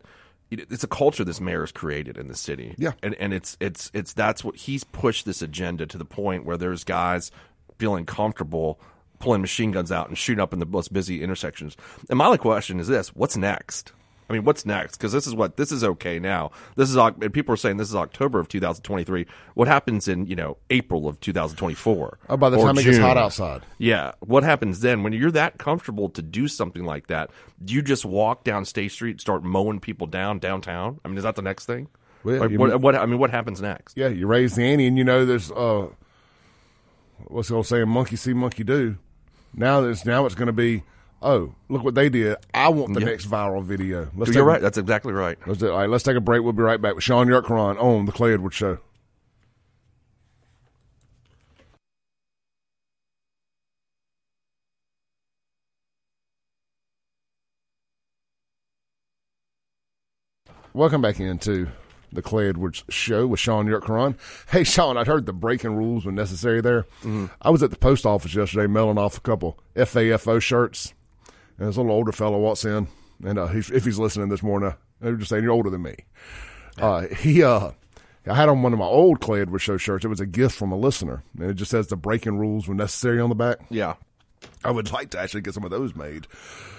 it's 0.50 0.84
a 0.84 0.88
culture 0.88 1.24
this 1.24 1.40
mayor 1.40 1.60
has 1.60 1.72
created 1.72 2.16
in 2.16 2.28
the 2.28 2.36
city. 2.36 2.74
Yeah. 2.76 2.92
and 3.02 3.14
and 3.14 3.32
it's 3.32 3.56
it's 3.60 3.90
it's 3.94 4.12
that's 4.12 4.44
what 4.44 4.56
he's 4.56 4.84
pushed 4.84 5.24
this 5.24 5.42
agenda 5.42 5.86
to 5.86 5.98
the 5.98 6.04
point 6.04 6.44
where 6.44 6.56
there's 6.56 6.84
guys 6.84 7.30
feeling 7.78 8.06
comfortable 8.06 8.78
pulling 9.18 9.40
machine 9.40 9.72
guns 9.72 9.90
out 9.90 10.08
and 10.08 10.18
shooting 10.18 10.42
up 10.42 10.52
in 10.52 10.58
the 10.58 10.66
most 10.66 10.92
busy 10.92 11.22
intersections. 11.22 11.76
And 12.10 12.18
my 12.18 12.26
only 12.26 12.38
question 12.38 12.78
is 12.78 12.88
this: 12.88 13.08
What's 13.14 13.36
next? 13.36 13.92
I 14.28 14.32
mean, 14.32 14.44
what's 14.44 14.64
next? 14.64 14.96
Because 14.96 15.12
this 15.12 15.26
is 15.26 15.34
what 15.34 15.56
this 15.56 15.70
is 15.70 15.84
okay 15.84 16.18
now. 16.18 16.50
This 16.76 16.88
is 16.88 16.96
and 16.96 17.32
people 17.32 17.52
are 17.52 17.58
saying 17.58 17.76
this 17.76 17.88
is 17.88 17.94
October 17.94 18.40
of 18.40 18.48
2023. 18.48 19.26
What 19.54 19.68
happens 19.68 20.08
in 20.08 20.26
you 20.26 20.34
know 20.34 20.56
April 20.70 21.06
of 21.06 21.20
2024? 21.20 22.18
Oh, 22.28 22.36
by 22.36 22.48
the 22.50 22.56
time 22.56 22.78
it 22.78 22.84
gets 22.84 22.98
hot 22.98 23.18
outside. 23.18 23.62
Yeah. 23.78 24.12
What 24.20 24.42
happens 24.42 24.80
then 24.80 25.02
when 25.02 25.12
you're 25.12 25.30
that 25.32 25.58
comfortable 25.58 26.08
to 26.10 26.22
do 26.22 26.48
something 26.48 26.84
like 26.84 27.08
that? 27.08 27.30
Do 27.62 27.74
you 27.74 27.82
just 27.82 28.04
walk 28.04 28.44
down 28.44 28.64
State 28.64 28.92
Street, 28.92 29.12
and 29.12 29.20
start 29.20 29.44
mowing 29.44 29.78
people 29.80 30.06
down 30.06 30.38
downtown? 30.38 31.00
I 31.04 31.08
mean, 31.08 31.18
is 31.18 31.24
that 31.24 31.36
the 31.36 31.42
next 31.42 31.66
thing? 31.66 31.88
Well, 32.24 32.40
Like, 32.40 32.50
what, 32.52 32.70
mean- 32.70 32.80
what? 32.80 32.94
I 32.96 33.04
mean, 33.04 33.18
what 33.18 33.30
happens 33.30 33.60
next? 33.60 33.96
Yeah, 33.98 34.08
you 34.08 34.26
raise 34.26 34.54
the 34.54 34.62
ante, 34.64 34.86
and 34.86 34.96
you 34.96 35.04
know 35.04 35.26
there's 35.26 35.50
uh, 35.52 35.88
what's 37.26 37.48
the 37.48 37.56
old 37.56 37.66
saying? 37.66 37.88
Monkey 37.88 38.16
see, 38.16 38.32
monkey 38.32 38.64
do. 38.64 38.96
Now 39.52 39.82
there's 39.82 40.04
now 40.06 40.24
it's 40.26 40.34
going 40.34 40.46
to 40.46 40.52
be. 40.52 40.82
Oh, 41.26 41.54
look 41.70 41.82
what 41.82 41.94
they 41.94 42.10
did! 42.10 42.36
I 42.52 42.68
want 42.68 42.92
the 42.92 43.00
Yeah. 43.00 43.06
next 43.06 43.30
viral 43.30 43.64
video. 43.64 44.10
Let's 44.14 44.30
You're 44.34 44.44
take 44.44 44.52
right. 44.52 44.60
That's 44.60 44.76
exactly 44.76 45.14
right. 45.14 45.38
Let's 45.46 45.58
do, 45.58 45.70
all 45.72 45.78
right, 45.78 45.88
let's 45.88 46.04
take 46.04 46.16
a 46.16 46.20
break. 46.20 46.42
We'll 46.42 46.52
be 46.52 46.62
right 46.62 46.80
back 46.80 46.94
with 46.94 47.02
Shaun 47.02 47.28
Yurtkuran 47.28 47.82
on 47.82 48.04
the 48.04 48.12
Clay 48.12 48.34
Edwards 48.34 48.56
Show. 48.56 48.78
Welcome 60.74 61.00
back 61.00 61.20
into 61.20 61.68
the 62.12 62.20
Clay 62.20 62.48
Edwards 62.48 62.84
Show 62.90 63.26
with 63.26 63.40
Shaun 63.40 63.66
Yurtkuran. 63.66 64.18
Hey, 64.50 64.64
Shaun, 64.64 64.98
I 64.98 65.04
heard 65.04 65.24
the 65.24 65.32
breaking 65.32 65.74
rules 65.76 66.04
when 66.04 66.16
necessary 66.16 66.60
there. 66.60 66.82
Mm-hmm. 67.00 67.26
I 67.40 67.48
was 67.48 67.62
at 67.62 67.70
the 67.70 67.76
post 67.76 68.04
office 68.04 68.34
yesterday 68.34 68.66
mailing 68.66 68.98
off 68.98 69.16
a 69.16 69.20
couple 69.20 69.58
FAFO 69.74 70.42
shirts. 70.42 70.92
And 71.58 71.68
this 71.68 71.76
little 71.76 71.92
older 71.92 72.12
fellow 72.12 72.38
walks 72.38 72.64
in, 72.64 72.88
and 73.24 73.38
uh, 73.38 73.46
he's, 73.48 73.70
if 73.70 73.84
he's 73.84 73.98
listening 73.98 74.28
this 74.28 74.42
morning, 74.42 74.70
uh, 74.70 74.74
they're 75.00 75.14
just 75.16 75.30
saying 75.30 75.42
you're 75.44 75.52
older 75.52 75.70
than 75.70 75.82
me. 75.82 75.94
Uh, 76.78 77.02
he, 77.08 77.42
uh, 77.42 77.70
I 78.26 78.34
had 78.34 78.48
on 78.48 78.62
one 78.62 78.72
of 78.72 78.78
my 78.78 78.84
old 78.86 79.20
Clay 79.20 79.40
Edwards 79.42 79.62
show 79.62 79.76
shirts. 79.76 80.04
It 80.04 80.08
was 80.08 80.20
a 80.20 80.26
gift 80.26 80.56
from 80.56 80.72
a 80.72 80.76
listener, 80.76 81.22
and 81.38 81.50
it 81.50 81.54
just 81.54 81.70
says 81.70 81.86
the 81.86 81.96
breaking 81.96 82.38
rules 82.38 82.66
when 82.66 82.76
necessary 82.78 83.20
on 83.20 83.28
the 83.28 83.34
back. 83.34 83.58
Yeah. 83.70 83.94
I 84.62 84.70
would 84.70 84.92
like 84.92 85.10
to 85.10 85.18
actually 85.18 85.40
get 85.42 85.54
some 85.54 85.64
of 85.64 85.70
those 85.70 85.94
made. 85.94 86.26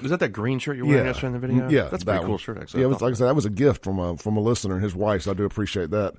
Was 0.02 0.12
that 0.12 0.20
that 0.20 0.30
green 0.30 0.60
shirt 0.60 0.78
you 0.78 0.86
were 0.86 0.92
wearing 0.92 1.08
yesterday 1.08 1.28
in 1.28 1.34
the 1.34 1.40
video? 1.40 1.70
Yeah, 1.70 1.88
that's 1.90 2.04
a 2.04 2.06
that 2.06 2.12
pretty 2.12 2.22
cool 2.22 2.30
one. 2.32 2.38
shirt. 2.40 2.58
Actually, 2.60 2.82
Yeah, 2.82 2.88
was, 2.88 3.02
like 3.02 3.12
I 3.12 3.16
said, 3.16 3.28
that 3.28 3.36
was 3.36 3.46
a 3.46 3.50
gift 3.50 3.84
from 3.84 3.98
a 3.98 4.18
from 4.18 4.38
a 4.38 4.40
listener 4.40 4.76
and 4.76 4.84
his 4.84 4.96
wife. 4.96 5.24
So 5.24 5.32
I 5.32 5.34
do 5.34 5.46
appreciate 5.46 5.90
that. 5.92 6.14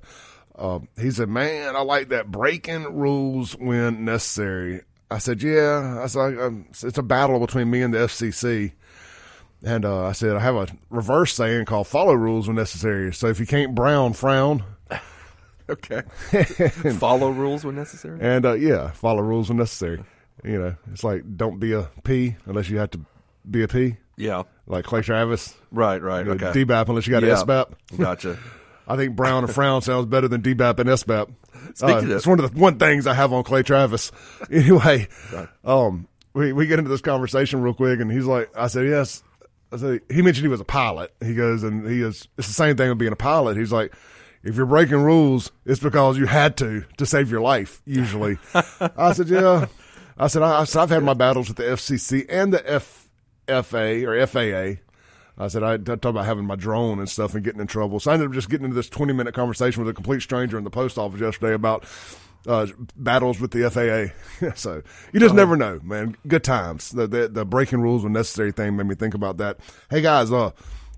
Uh, 0.57 0.79
he 0.99 1.09
said, 1.11 1.29
"Man, 1.29 1.75
I 1.75 1.81
like 1.81 2.09
that 2.09 2.31
breaking 2.31 2.95
rules 2.95 3.53
when 3.53 4.03
necessary." 4.03 4.81
I 5.09 5.19
said, 5.19 5.41
"Yeah." 5.41 6.01
I 6.03 6.07
said, 6.07 6.37
um, 6.39 6.65
"It's 6.69 6.97
a 6.97 7.03
battle 7.03 7.39
between 7.39 7.69
me 7.69 7.81
and 7.81 7.93
the 7.93 7.99
FCC." 7.99 8.73
And 9.63 9.85
uh, 9.85 10.05
I 10.05 10.11
said, 10.11 10.35
"I 10.35 10.39
have 10.39 10.55
a 10.55 10.67
reverse 10.89 11.33
saying 11.33 11.65
called 11.65 11.87
follow 11.87 12.13
rules 12.13 12.47
when 12.47 12.55
necessary. 12.57 13.13
So 13.13 13.27
if 13.27 13.39
you 13.39 13.45
can't 13.45 13.73
brown, 13.73 14.13
frown." 14.13 14.63
okay. 15.69 16.03
Follow 16.99 17.29
rules 17.29 17.65
when 17.65 17.75
necessary. 17.75 18.19
And 18.21 18.45
uh, 18.45 18.53
yeah, 18.53 18.91
follow 18.91 19.21
rules 19.21 19.49
when 19.49 19.57
necessary. 19.57 20.03
You 20.43 20.59
know, 20.59 20.75
it's 20.91 21.03
like 21.03 21.23
don't 21.37 21.59
be 21.59 21.73
a 21.73 21.89
P 22.03 22.35
unless 22.45 22.69
you 22.69 22.77
have 22.77 22.91
to 22.91 23.01
be 23.49 23.63
a 23.63 23.67
P, 23.67 23.97
Yeah. 24.17 24.43
like 24.67 24.85
Clay 24.85 25.01
Travis. 25.01 25.55
Right. 25.71 26.01
Right. 26.01 26.27
Okay. 26.27 26.63
DBAP 26.63 26.89
unless 26.89 27.07
you 27.07 27.11
got 27.11 27.23
Yeah. 27.23 27.39
an 27.41 27.47
SBAP. 27.47 27.73
Gotcha. 27.97 28.37
I 28.87 28.95
think 28.95 29.15
brown 29.15 29.43
and 29.43 29.53
frown 29.53 29.81
sounds 29.81 30.05
better 30.05 30.27
than 30.27 30.41
DBAP 30.41 30.79
and 30.79 30.89
SBAP. 30.89 31.29
Uh, 31.81 32.15
it's 32.15 32.25
one 32.25 32.39
of 32.39 32.51
the 32.53 32.59
one 32.59 32.79
things 32.79 33.05
I 33.05 33.13
have 33.13 33.33
on 33.33 33.43
Clay 33.43 33.63
Travis. 33.63 34.11
Anyway, 34.49 35.07
um, 35.65 36.07
we 36.33 36.53
we 36.53 36.67
get 36.67 36.79
into 36.79 36.89
this 36.89 37.01
conversation 37.01 37.61
real 37.61 37.73
quick, 37.73 37.99
and 37.99 38.11
he's 38.11 38.25
like, 38.25 38.49
I 38.55 38.67
said, 38.67 38.87
yes. 38.87 39.23
I 39.71 39.77
said 39.77 40.01
he 40.09 40.21
mentioned 40.21 40.45
he 40.45 40.49
was 40.49 40.61
a 40.61 40.65
pilot. 40.65 41.13
He 41.21 41.35
goes, 41.35 41.63
and 41.63 41.85
he 41.87 42.01
is. 42.01 42.27
It's 42.37 42.47
the 42.47 42.53
same 42.53 42.77
thing 42.77 42.87
with 42.89 42.97
being 42.97 43.11
a 43.11 43.17
pilot. 43.17 43.57
He's 43.57 43.73
like, 43.73 43.93
if 44.43 44.55
you're 44.55 44.65
breaking 44.65 45.03
rules, 45.03 45.51
it's 45.65 45.81
because 45.81 46.17
you 46.17 46.25
had 46.25 46.55
to 46.57 46.85
to 46.97 47.05
save 47.05 47.29
your 47.29 47.41
life. 47.41 47.81
Usually, 47.85 48.37
I 48.79 49.11
said, 49.13 49.27
yeah. 49.27 49.65
I 50.17 50.27
said, 50.27 50.41
I, 50.41 50.61
I 50.61 50.63
said, 50.63 50.81
I've 50.81 50.89
had 50.89 51.03
my 51.03 51.13
battles 51.13 51.47
with 51.49 51.57
the 51.57 51.63
FCC 51.63 52.25
and 52.29 52.53
the 52.53 52.79
FA 53.63 54.05
or 54.05 54.25
FAA. 54.25 54.81
I 55.37 55.47
said 55.49 55.63
I, 55.63 55.77
talked 55.77 56.05
about 56.05 56.25
having 56.25 56.45
my 56.45 56.55
drone 56.55 56.99
and 56.99 57.07
stuff 57.07 57.35
and 57.35 57.43
getting 57.43 57.61
in 57.61 57.67
trouble. 57.67 57.99
So 57.99 58.09
I 58.09 58.15
ended 58.15 58.29
up 58.29 58.33
just 58.33 58.49
getting 58.49 58.65
into 58.65 58.75
this 58.75 58.89
twenty 58.89 59.13
minute 59.13 59.33
conversation 59.33 59.83
with 59.83 59.89
a 59.89 59.93
complete 59.93 60.21
stranger 60.21 60.57
in 60.57 60.63
the 60.63 60.69
post 60.69 60.97
office 60.97 61.21
yesterday 61.21 61.53
about 61.53 61.85
uh, 62.47 62.67
battles 62.95 63.39
with 63.39 63.51
the 63.51 63.69
FAA. 63.69 64.51
so 64.55 64.81
you 65.13 65.19
just 65.19 65.35
never 65.35 65.55
know, 65.55 65.79
man. 65.83 66.15
Good 66.27 66.43
times. 66.43 66.91
The, 66.91 67.07
the, 67.07 67.27
the 67.27 67.45
breaking 67.45 67.81
rules 67.81 68.03
when 68.03 68.13
necessary 68.13 68.51
thing 68.51 68.75
made 68.75 68.87
me 68.87 68.95
think 68.95 69.13
about 69.13 69.37
that. 69.37 69.59
Hey 69.89 70.01
guys, 70.01 70.31
uh, 70.31 70.51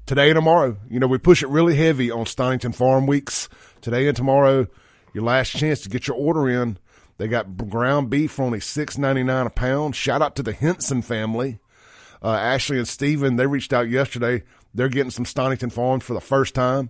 today 0.05 0.29
and 0.29 0.37
tomorrow, 0.37 0.77
you 0.89 0.99
know, 0.99 1.07
we 1.07 1.17
push 1.17 1.43
it 1.43 1.49
really 1.49 1.75
heavy 1.75 2.11
on 2.11 2.25
Stonington 2.25 2.71
Farm 2.71 3.07
Weeks. 3.07 3.49
Today 3.81 4.07
and 4.07 4.15
tomorrow, 4.15 4.67
your 5.13 5.23
last 5.23 5.49
chance 5.49 5.81
to 5.81 5.89
get 5.89 6.07
your 6.07 6.17
order 6.17 6.47
in. 6.49 6.77
They 7.17 7.27
got 7.27 7.57
ground 7.69 8.09
beef 8.09 8.31
for 8.31 8.43
only 8.43 8.61
six 8.61 8.97
ninety 8.97 9.23
nine 9.23 9.45
a 9.45 9.49
pound. 9.49 9.95
Shout 9.95 10.21
out 10.21 10.37
to 10.37 10.43
the 10.43 10.53
Henson 10.53 11.01
family. 11.01 11.59
Uh, 12.21 12.31
Ashley 12.31 12.77
and 12.77 12.87
Steven, 12.87 13.35
they 13.35 13.47
reached 13.47 13.73
out 13.73 13.89
yesterday. 13.89 14.43
They're 14.73 14.89
getting 14.89 15.11
some 15.11 15.25
Stonington 15.25 15.69
Farms 15.69 16.03
for 16.03 16.13
the 16.13 16.21
first 16.21 16.53
time. 16.53 16.89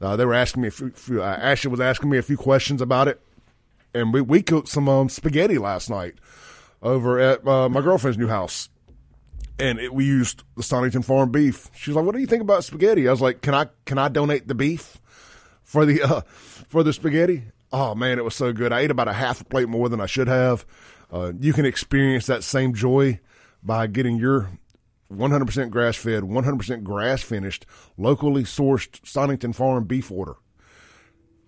Uh, 0.00 0.16
they 0.16 0.24
were 0.24 0.34
asking 0.34 0.62
me, 0.62 0.68
a 0.68 0.70
few, 0.70 1.22
uh, 1.22 1.26
Ashley 1.26 1.70
was 1.70 1.80
asking 1.80 2.10
me 2.10 2.18
a 2.18 2.22
few 2.22 2.36
questions 2.36 2.80
about 2.80 3.06
it 3.06 3.20
and 3.94 4.12
we, 4.12 4.20
we 4.20 4.42
cooked 4.42 4.68
some 4.68 4.88
um, 4.88 5.08
spaghetti 5.08 5.58
last 5.58 5.90
night 5.90 6.14
over 6.82 7.18
at 7.18 7.46
uh, 7.46 7.68
my 7.68 7.80
girlfriend's 7.80 8.18
new 8.18 8.28
house. 8.28 8.68
And 9.58 9.78
it, 9.78 9.92
we 9.92 10.04
used 10.04 10.42
the 10.56 10.62
Stonington 10.62 11.02
Farm 11.02 11.30
beef. 11.30 11.70
She's 11.74 11.94
like, 11.94 12.04
"What 12.04 12.14
do 12.14 12.20
you 12.20 12.26
think 12.26 12.42
about 12.42 12.64
spaghetti?" 12.64 13.06
I 13.06 13.10
was 13.10 13.20
like, 13.20 13.42
"Can 13.42 13.54
I 13.54 13.66
can 13.84 13.98
I 13.98 14.08
donate 14.08 14.48
the 14.48 14.54
beef 14.54 14.98
for 15.62 15.84
the 15.84 16.02
uh, 16.04 16.20
for 16.68 16.82
the 16.82 16.94
spaghetti?" 16.94 17.44
Oh 17.70 17.94
man, 17.94 18.18
it 18.18 18.24
was 18.24 18.34
so 18.34 18.54
good. 18.54 18.72
I 18.72 18.80
ate 18.80 18.90
about 18.90 19.08
a 19.08 19.12
half 19.12 19.40
a 19.40 19.44
plate 19.44 19.68
more 19.68 19.90
than 19.90 20.00
I 20.00 20.06
should 20.06 20.28
have. 20.28 20.64
Uh, 21.12 21.32
you 21.38 21.52
can 21.52 21.66
experience 21.66 22.26
that 22.26 22.42
same 22.42 22.72
joy 22.72 23.20
by 23.62 23.86
getting 23.86 24.16
your 24.16 24.48
100% 25.12 25.70
grass 25.70 25.96
fed, 25.96 26.22
100% 26.22 26.82
grass 26.82 27.22
finished, 27.22 27.66
locally 27.96 28.44
sourced 28.44 29.04
Stonington 29.04 29.52
Farm 29.52 29.84
beef 29.84 30.10
order 30.10 30.36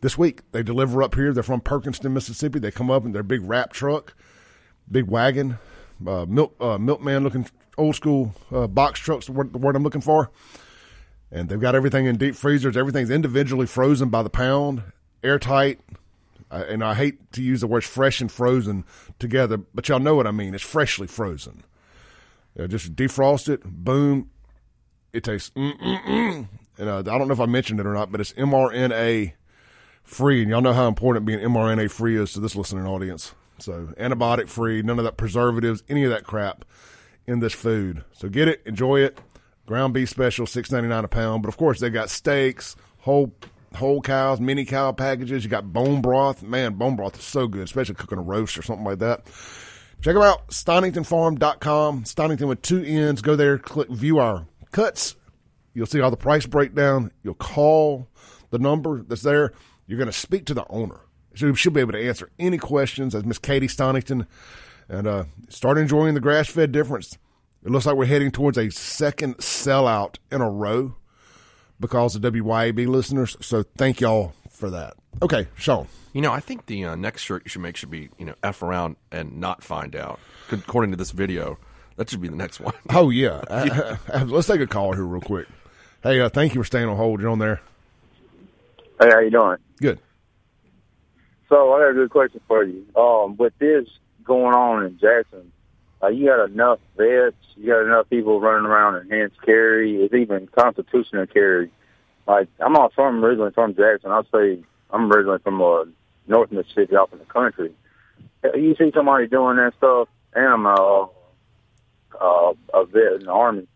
this 0.00 0.18
week. 0.18 0.40
They 0.52 0.62
deliver 0.62 1.02
up 1.02 1.14
here. 1.14 1.32
They're 1.32 1.42
from 1.42 1.60
Perkinston, 1.60 2.12
Mississippi. 2.12 2.58
They 2.58 2.70
come 2.70 2.90
up 2.90 3.04
in 3.04 3.12
their 3.12 3.22
big 3.22 3.42
wrap 3.42 3.72
truck, 3.72 4.14
big 4.90 5.06
wagon, 5.06 5.58
uh, 6.06 6.26
milk 6.26 6.54
uh, 6.60 6.78
milkman 6.78 7.22
looking 7.24 7.46
old 7.78 7.96
school 7.96 8.34
uh, 8.50 8.66
box 8.66 9.00
trucks. 9.00 9.26
The 9.26 9.32
word, 9.32 9.52
the 9.52 9.58
word 9.58 9.76
I'm 9.76 9.84
looking 9.84 10.00
for. 10.00 10.30
And 11.30 11.48
they've 11.48 11.60
got 11.60 11.74
everything 11.74 12.04
in 12.04 12.18
deep 12.18 12.34
freezers. 12.34 12.76
Everything's 12.76 13.10
individually 13.10 13.66
frozen 13.66 14.10
by 14.10 14.22
the 14.22 14.28
pound, 14.28 14.82
airtight. 15.22 15.80
and 16.50 16.84
I 16.84 16.92
hate 16.92 17.32
to 17.32 17.42
use 17.42 17.62
the 17.62 17.66
words 17.66 17.86
fresh 17.86 18.20
and 18.20 18.30
frozen 18.30 18.84
together, 19.18 19.56
but 19.56 19.88
y'all 19.88 19.98
know 19.98 20.14
what 20.14 20.26
I 20.26 20.30
mean. 20.30 20.54
It's 20.54 20.62
freshly 20.62 21.06
frozen. 21.06 21.64
Uh, 22.58 22.66
just 22.66 22.94
defrost 22.94 23.48
it, 23.48 23.62
boom. 23.64 24.30
It 25.12 25.24
tastes, 25.24 25.50
mm-mm-mm. 25.50 26.48
and 26.78 26.88
uh, 26.88 26.98
I 26.98 27.02
don't 27.02 27.28
know 27.28 27.34
if 27.34 27.40
I 27.40 27.46
mentioned 27.46 27.80
it 27.80 27.86
or 27.86 27.92
not, 27.92 28.10
but 28.10 28.20
it's 28.20 28.32
mRNA 28.32 29.34
free. 30.02 30.42
And 30.42 30.50
y'all 30.50 30.62
know 30.62 30.72
how 30.72 30.88
important 30.88 31.26
being 31.26 31.40
mRNA 31.40 31.90
free 31.90 32.16
is 32.16 32.32
to 32.32 32.40
this 32.40 32.56
listening 32.56 32.86
audience. 32.86 33.34
So 33.58 33.88
antibiotic 33.98 34.48
free, 34.48 34.82
none 34.82 34.98
of 34.98 35.04
that 35.04 35.16
preservatives, 35.16 35.82
any 35.88 36.04
of 36.04 36.10
that 36.10 36.24
crap 36.24 36.64
in 37.26 37.40
this 37.40 37.52
food. 37.52 38.04
So 38.12 38.28
get 38.28 38.48
it, 38.48 38.62
enjoy 38.66 39.00
it. 39.00 39.18
Ground 39.66 39.94
beef 39.94 40.08
special, 40.08 40.46
six 40.46 40.72
ninety 40.72 40.88
nine 40.88 41.04
a 41.04 41.08
pound. 41.08 41.42
But 41.42 41.48
of 41.48 41.56
course, 41.56 41.78
they 41.78 41.88
got 41.88 42.10
steaks, 42.10 42.74
whole 42.98 43.34
whole 43.74 44.00
cows, 44.02 44.40
mini 44.40 44.64
cow 44.64 44.92
packages. 44.92 45.44
You 45.44 45.50
got 45.50 45.72
bone 45.72 46.02
broth. 46.02 46.42
Man, 46.42 46.74
bone 46.74 46.96
broth 46.96 47.18
is 47.18 47.24
so 47.24 47.46
good, 47.46 47.62
especially 47.62 47.94
cooking 47.94 48.18
a 48.18 48.22
roast 48.22 48.58
or 48.58 48.62
something 48.62 48.84
like 48.84 48.98
that. 48.98 49.26
Check 50.02 50.14
them 50.14 50.22
out, 50.24 50.48
StoningtonFarm.com. 50.48 52.04
Stonington 52.06 52.48
with 52.48 52.60
two 52.60 52.82
N's. 52.82 53.22
Go 53.22 53.36
there, 53.36 53.56
click 53.56 53.88
view 53.88 54.18
our 54.18 54.46
cuts. 54.72 55.14
You'll 55.74 55.86
see 55.86 56.00
all 56.00 56.10
the 56.10 56.16
price 56.16 56.44
breakdown. 56.44 57.12
You'll 57.22 57.34
call 57.34 58.08
the 58.50 58.58
number 58.58 59.04
that's 59.04 59.22
there. 59.22 59.52
You're 59.86 59.98
going 59.98 60.10
to 60.10 60.12
speak 60.12 60.44
to 60.46 60.54
the 60.54 60.66
owner. 60.68 61.02
So 61.36 61.54
she'll 61.54 61.72
be 61.72 61.80
able 61.80 61.92
to 61.92 62.04
answer 62.04 62.30
any 62.40 62.58
questions 62.58 63.14
as 63.14 63.24
Miss 63.24 63.38
Katie 63.38 63.68
Stonington 63.68 64.26
and 64.88 65.06
uh, 65.06 65.24
start 65.48 65.78
enjoying 65.78 66.14
the 66.14 66.20
grass 66.20 66.48
fed 66.48 66.72
difference. 66.72 67.16
It 67.64 67.70
looks 67.70 67.86
like 67.86 67.94
we're 67.94 68.06
heading 68.06 68.32
towards 68.32 68.58
a 68.58 68.70
second 68.70 69.36
sellout 69.38 70.16
in 70.32 70.40
a 70.40 70.50
row 70.50 70.96
because 71.78 72.16
of 72.16 72.22
WYAB 72.22 72.88
listeners. 72.88 73.36
So 73.40 73.62
thank 73.78 74.00
y'all 74.00 74.34
for 74.50 74.68
that. 74.70 74.94
Okay, 75.20 75.48
Shaun. 75.56 75.88
You 76.12 76.20
know, 76.20 76.32
I 76.32 76.40
think 76.40 76.66
the 76.66 76.84
uh, 76.84 76.94
next 76.94 77.22
shirt 77.22 77.42
you 77.44 77.48
should 77.48 77.62
make 77.62 77.76
should 77.76 77.90
be, 77.90 78.10
you 78.18 78.26
know, 78.26 78.34
F 78.42 78.62
around 78.62 78.96
and 79.10 79.38
not 79.38 79.62
find 79.62 79.96
out. 79.96 80.20
According 80.50 80.90
to 80.90 80.96
this 80.96 81.10
video, 81.10 81.58
that 81.96 82.10
should 82.10 82.20
be 82.20 82.28
the 82.28 82.36
next 82.36 82.60
one. 82.60 82.74
Oh, 82.90 83.10
yeah. 83.10 83.42
yeah. 83.50 83.96
let's 84.26 84.46
take 84.46 84.60
a 84.60 84.66
call 84.66 84.92
here 84.92 85.04
real 85.04 85.20
quick. 85.20 85.48
Hey, 86.02 86.20
uh, 86.20 86.28
thank 86.28 86.54
you 86.54 86.60
for 86.60 86.64
staying 86.64 86.88
on 86.88 86.96
hold. 86.96 87.20
You're 87.20 87.30
on 87.30 87.38
there. 87.38 87.60
Hey, 89.00 89.08
how 89.10 89.20
you 89.20 89.30
doing? 89.30 89.56
Good. 89.80 89.98
So 91.48 91.72
I 91.72 91.80
got 91.80 91.90
a 91.90 91.94
good 91.94 92.10
question 92.10 92.40
for 92.48 92.64
you. 92.64 92.84
Um, 92.96 93.36
with 93.36 93.52
this 93.58 93.86
going 94.24 94.54
on 94.54 94.84
in 94.84 94.98
Jackson, 94.98 95.52
uh, 96.02 96.08
you 96.08 96.26
got 96.26 96.48
enough 96.48 96.80
vets, 96.96 97.36
you 97.56 97.68
got 97.68 97.84
enough 97.84 98.10
people 98.10 98.40
running 98.40 98.66
around 98.66 98.96
in 98.96 99.10
hands 99.10 99.32
carry, 99.44 100.02
it's 100.02 100.14
even 100.14 100.48
constitutional 100.48 101.26
carry. 101.26 101.70
Like 102.26 102.48
I'm 102.58 102.72
not 102.72 102.92
from 102.94 103.24
originally 103.24 103.52
from 103.52 103.74
Jackson. 103.74 104.10
I'll 104.10 104.26
say 104.32 104.62
I'm 104.92 105.10
originally 105.12 105.38
from 105.38 105.62
uh, 105.62 105.84
North 106.26 106.52
Mississippi, 106.52 106.96
out 106.96 107.10
in 107.12 107.18
the 107.18 107.24
country. 107.24 107.72
You 108.54 108.74
see 108.76 108.90
somebody 108.94 109.26
doing 109.26 109.56
that 109.56 109.74
stuff, 109.78 110.08
and 110.34 110.46
I'm 110.46 110.66
a, 110.66 111.08
uh, 112.20 112.52
a 112.74 112.84
vet 112.86 113.20
in 113.20 113.24
the 113.24 113.30
army. 113.30 113.66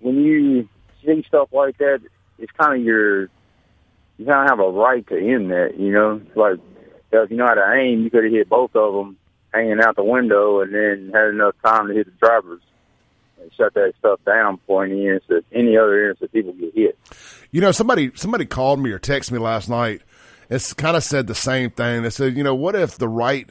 When 0.00 0.22
you 0.24 0.68
see 1.04 1.24
stuff 1.26 1.48
like 1.52 1.78
that, 1.78 2.00
it's 2.38 2.52
kind 2.52 2.78
of 2.80 2.84
your 2.84 3.28
you 4.18 4.26
kind 4.26 4.44
of 4.44 4.50
have 4.50 4.60
a 4.60 4.70
right 4.70 5.06
to 5.08 5.18
end 5.18 5.50
that, 5.50 5.78
you 5.78 5.92
know. 5.92 6.20
Like, 6.34 6.58
if 7.12 7.30
you 7.30 7.36
know 7.36 7.46
how 7.46 7.54
to 7.54 7.72
aim, 7.74 8.02
you 8.02 8.10
could 8.10 8.24
have 8.24 8.32
hit 8.32 8.48
both 8.48 8.74
of 8.76 8.94
them 8.94 9.16
hanging 9.52 9.80
out 9.80 9.96
the 9.96 10.04
window 10.04 10.60
and 10.60 10.74
then 10.74 11.10
had 11.12 11.28
enough 11.28 11.54
time 11.64 11.88
to 11.88 11.94
hit 11.94 12.06
the 12.06 12.12
drivers 12.12 12.62
and 13.42 13.52
shut 13.52 13.74
that 13.74 13.92
stuff 13.98 14.20
down 14.24 14.56
before 14.56 14.84
any 14.84 15.06
instance, 15.06 15.44
any 15.52 15.76
other 15.76 16.10
instance 16.10 16.30
people 16.32 16.52
get 16.52 16.74
hit. 16.74 16.98
You 17.50 17.60
know, 17.60 17.72
somebody 17.72 18.12
somebody 18.14 18.46
called 18.46 18.80
me 18.80 18.90
or 18.90 18.98
texted 18.98 19.32
me 19.32 19.38
last 19.38 19.68
night. 19.68 20.02
It's 20.48 20.72
kind 20.72 20.96
of 20.96 21.04
said 21.04 21.26
the 21.26 21.34
same 21.34 21.70
thing. 21.70 22.02
They 22.02 22.10
said, 22.10 22.36
you 22.36 22.42
know, 22.42 22.54
what 22.54 22.74
if 22.74 22.98
the 22.98 23.08
right 23.08 23.48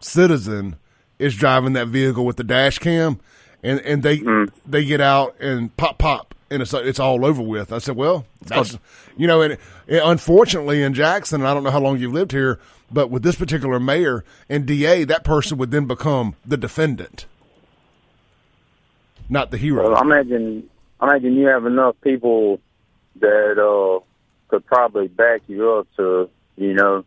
citizen 0.00 0.76
is 1.18 1.34
driving 1.34 1.74
that 1.74 1.88
vehicle 1.88 2.24
with 2.24 2.36
the 2.36 2.44
dash 2.44 2.78
cam, 2.78 3.20
and 3.62 3.80
and 3.80 4.02
they 4.02 4.18
mm-hmm. 4.18 4.54
they 4.70 4.84
get 4.84 5.00
out 5.00 5.38
and 5.40 5.76
pop 5.76 5.98
pop 5.98 6.34
and 6.50 6.62
it's 6.62 6.72
it's 6.72 7.00
all 7.00 7.24
over 7.24 7.42
with. 7.42 7.72
I 7.72 7.78
said, 7.78 7.96
well, 7.96 8.26
that's 8.42 8.78
you 9.16 9.26
know, 9.26 9.42
and, 9.42 9.58
and 9.86 10.00
unfortunately 10.04 10.82
in 10.82 10.94
Jackson, 10.94 11.44
I 11.44 11.54
don't 11.54 11.64
know 11.64 11.70
how 11.70 11.80
long 11.80 11.98
you've 11.98 12.12
lived 12.12 12.32
here, 12.32 12.58
but 12.90 13.10
with 13.10 13.22
this 13.22 13.36
particular 13.36 13.78
mayor 13.78 14.24
and 14.48 14.66
DA, 14.66 15.04
that 15.04 15.24
person 15.24 15.58
would 15.58 15.70
then 15.70 15.86
become 15.86 16.36
the 16.46 16.56
defendant, 16.56 17.26
not 19.28 19.50
the 19.50 19.58
hero. 19.58 19.90
Well, 19.90 19.96
I 19.96 20.02
imagine, 20.02 20.68
I 21.00 21.08
imagine 21.08 21.34
you 21.34 21.46
have 21.46 21.66
enough 21.66 21.96
people 22.02 22.60
that 23.20 23.58
uh, 23.58 24.04
could 24.48 24.64
probably 24.66 25.08
back 25.08 25.42
you 25.46 25.70
up 25.72 25.88
to, 25.96 26.30
you 26.56 26.74
know, 26.74 27.04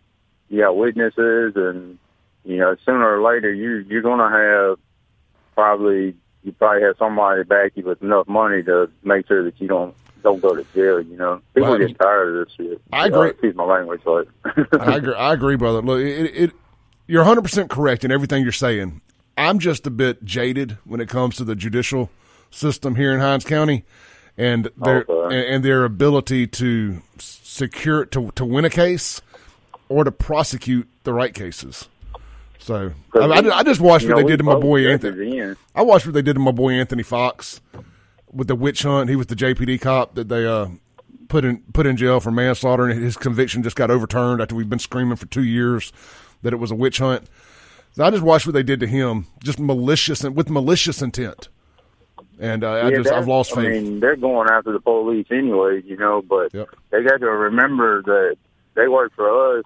you 0.50 0.62
got 0.62 0.76
witnesses, 0.76 1.54
and 1.56 1.98
you 2.44 2.58
know, 2.58 2.76
sooner 2.86 3.08
or 3.08 3.22
later 3.22 3.52
you 3.54 3.86
you're 3.88 4.02
gonna 4.02 4.30
have 4.30 4.80
probably 5.56 6.16
you 6.44 6.52
probably 6.54 6.84
have 6.84 6.98
somebody 6.98 7.44
back 7.44 7.72
you 7.76 7.84
with 7.84 8.02
enough 8.02 8.28
money 8.28 8.64
to 8.64 8.90
make 9.04 9.28
sure 9.28 9.44
that 9.44 9.60
you 9.62 9.68
don't 9.68 9.96
don't 10.24 10.42
go 10.42 10.56
to 10.56 10.64
jail. 10.74 11.02
You 11.02 11.18
know, 11.18 11.42
people 11.54 11.72
well, 11.72 11.80
get 11.80 11.98
tired 11.98 12.36
of 12.36 12.48
this 12.48 12.56
shit. 12.56 12.82
I 12.92 13.08
agree. 13.08 13.20
Uh, 13.20 13.32
excuse 13.32 13.56
my 13.56 13.64
language, 13.64 14.02
but 14.04 14.28
I 14.80 14.98
agree. 14.98 15.16
I 15.16 15.34
agree, 15.34 15.56
brother. 15.56 15.82
Look, 15.82 16.00
it, 16.00 16.36
it 16.36 16.52
you're 17.08 17.22
100 17.22 17.42
percent 17.42 17.70
correct 17.70 18.04
in 18.04 18.12
everything 18.12 18.44
you're 18.44 18.52
saying. 18.52 19.02
I'm 19.38 19.60
just 19.60 19.88
a 19.88 19.92
bit 19.92 20.24
jaded 20.24 20.78
when 20.86 21.00
it 21.00 21.10
comes 21.10 21.38
to 21.38 21.44
the 21.44 21.56
judicial 21.56 22.10
system 22.50 22.96
here 22.96 23.14
in 23.14 23.20
Hinds 23.20 23.46
County, 23.46 23.86
and 24.38 24.70
their 24.78 25.06
okay. 25.08 25.36
and, 25.36 25.56
and 25.56 25.66
their 25.66 25.84
ability 25.86 26.48
to 26.48 27.02
secure 27.18 28.06
to 28.06 28.32
to 28.32 28.46
win 28.46 28.66
a 28.66 28.70
case 28.70 29.22
or 29.90 30.04
to 30.04 30.12
prosecute 30.12 30.90
the 31.04 31.14
right 31.14 31.34
cases. 31.34 31.88
So 32.60 32.94
I, 33.16 33.20
I, 33.20 33.58
I, 33.58 33.64
just 33.64 33.82
watched 33.82 34.06
what 34.06 34.18
know, 34.18 34.22
they 34.22 34.28
did 34.28 34.38
to 34.38 34.44
my 34.44 34.56
boy 34.56 34.88
Anthony. 34.88 35.56
I 35.74 35.82
watched 35.82 36.06
what 36.06 36.14
they 36.14 36.22
did 36.22 36.34
to 36.34 36.40
my 36.40 36.52
boy 36.52 36.74
Anthony 36.74 37.02
Fox 37.02 37.60
with 38.32 38.48
the 38.48 38.56
witch 38.56 38.84
hunt. 38.84 39.10
He 39.10 39.16
was 39.16 39.28
the 39.28 39.36
JPD 39.36 39.82
cop 39.82 40.14
that 40.14 40.30
they 40.30 40.46
uh, 40.46 40.68
put 41.28 41.44
in 41.44 41.64
put 41.74 41.88
in 41.88 41.98
jail 41.98 42.20
for 42.20 42.30
manslaughter, 42.30 42.86
and 42.86 43.02
his 43.02 43.18
conviction 43.18 43.64
just 43.64 43.76
got 43.76 43.90
overturned 43.90 44.42
after 44.42 44.54
we've 44.54 44.70
been 44.70 44.80
screaming 44.80 45.16
for 45.16 45.26
two 45.26 45.44
years 45.44 45.92
that 46.44 46.54
it 46.54 46.58
was 46.58 46.72
a 46.72 46.76
witch 46.76 47.00
hunt. 47.00 47.28
So 47.94 48.06
I 48.06 48.10
just 48.10 48.24
watched 48.24 48.46
what 48.46 48.54
they 48.54 48.64
did 48.64 48.80
to 48.80 48.88
him, 48.88 49.28
just 49.44 49.60
malicious 49.60 50.24
and 50.24 50.36
with 50.36 50.50
malicious 50.50 51.02
intent. 51.02 51.50
And 52.40 52.64
uh, 52.64 52.76
yeah, 52.82 52.88
I 52.88 52.92
just 52.92 53.12
I've 53.12 53.28
lost 53.28 53.54
faith. 53.54 53.66
I 53.66 53.70
mean, 53.70 54.00
they're 54.00 54.16
going 54.16 54.50
after 54.50 54.72
the 54.72 54.80
police 54.80 55.28
anyway, 55.30 55.82
you 55.86 55.98
know, 55.98 56.22
but 56.22 56.54
yep. 56.54 56.70
they 56.90 57.04
got 57.04 57.20
to 57.20 57.30
remember 57.30 58.02
that 58.04 58.38
they 58.76 58.88
work 58.88 59.14
for 59.16 59.58
us 59.60 59.66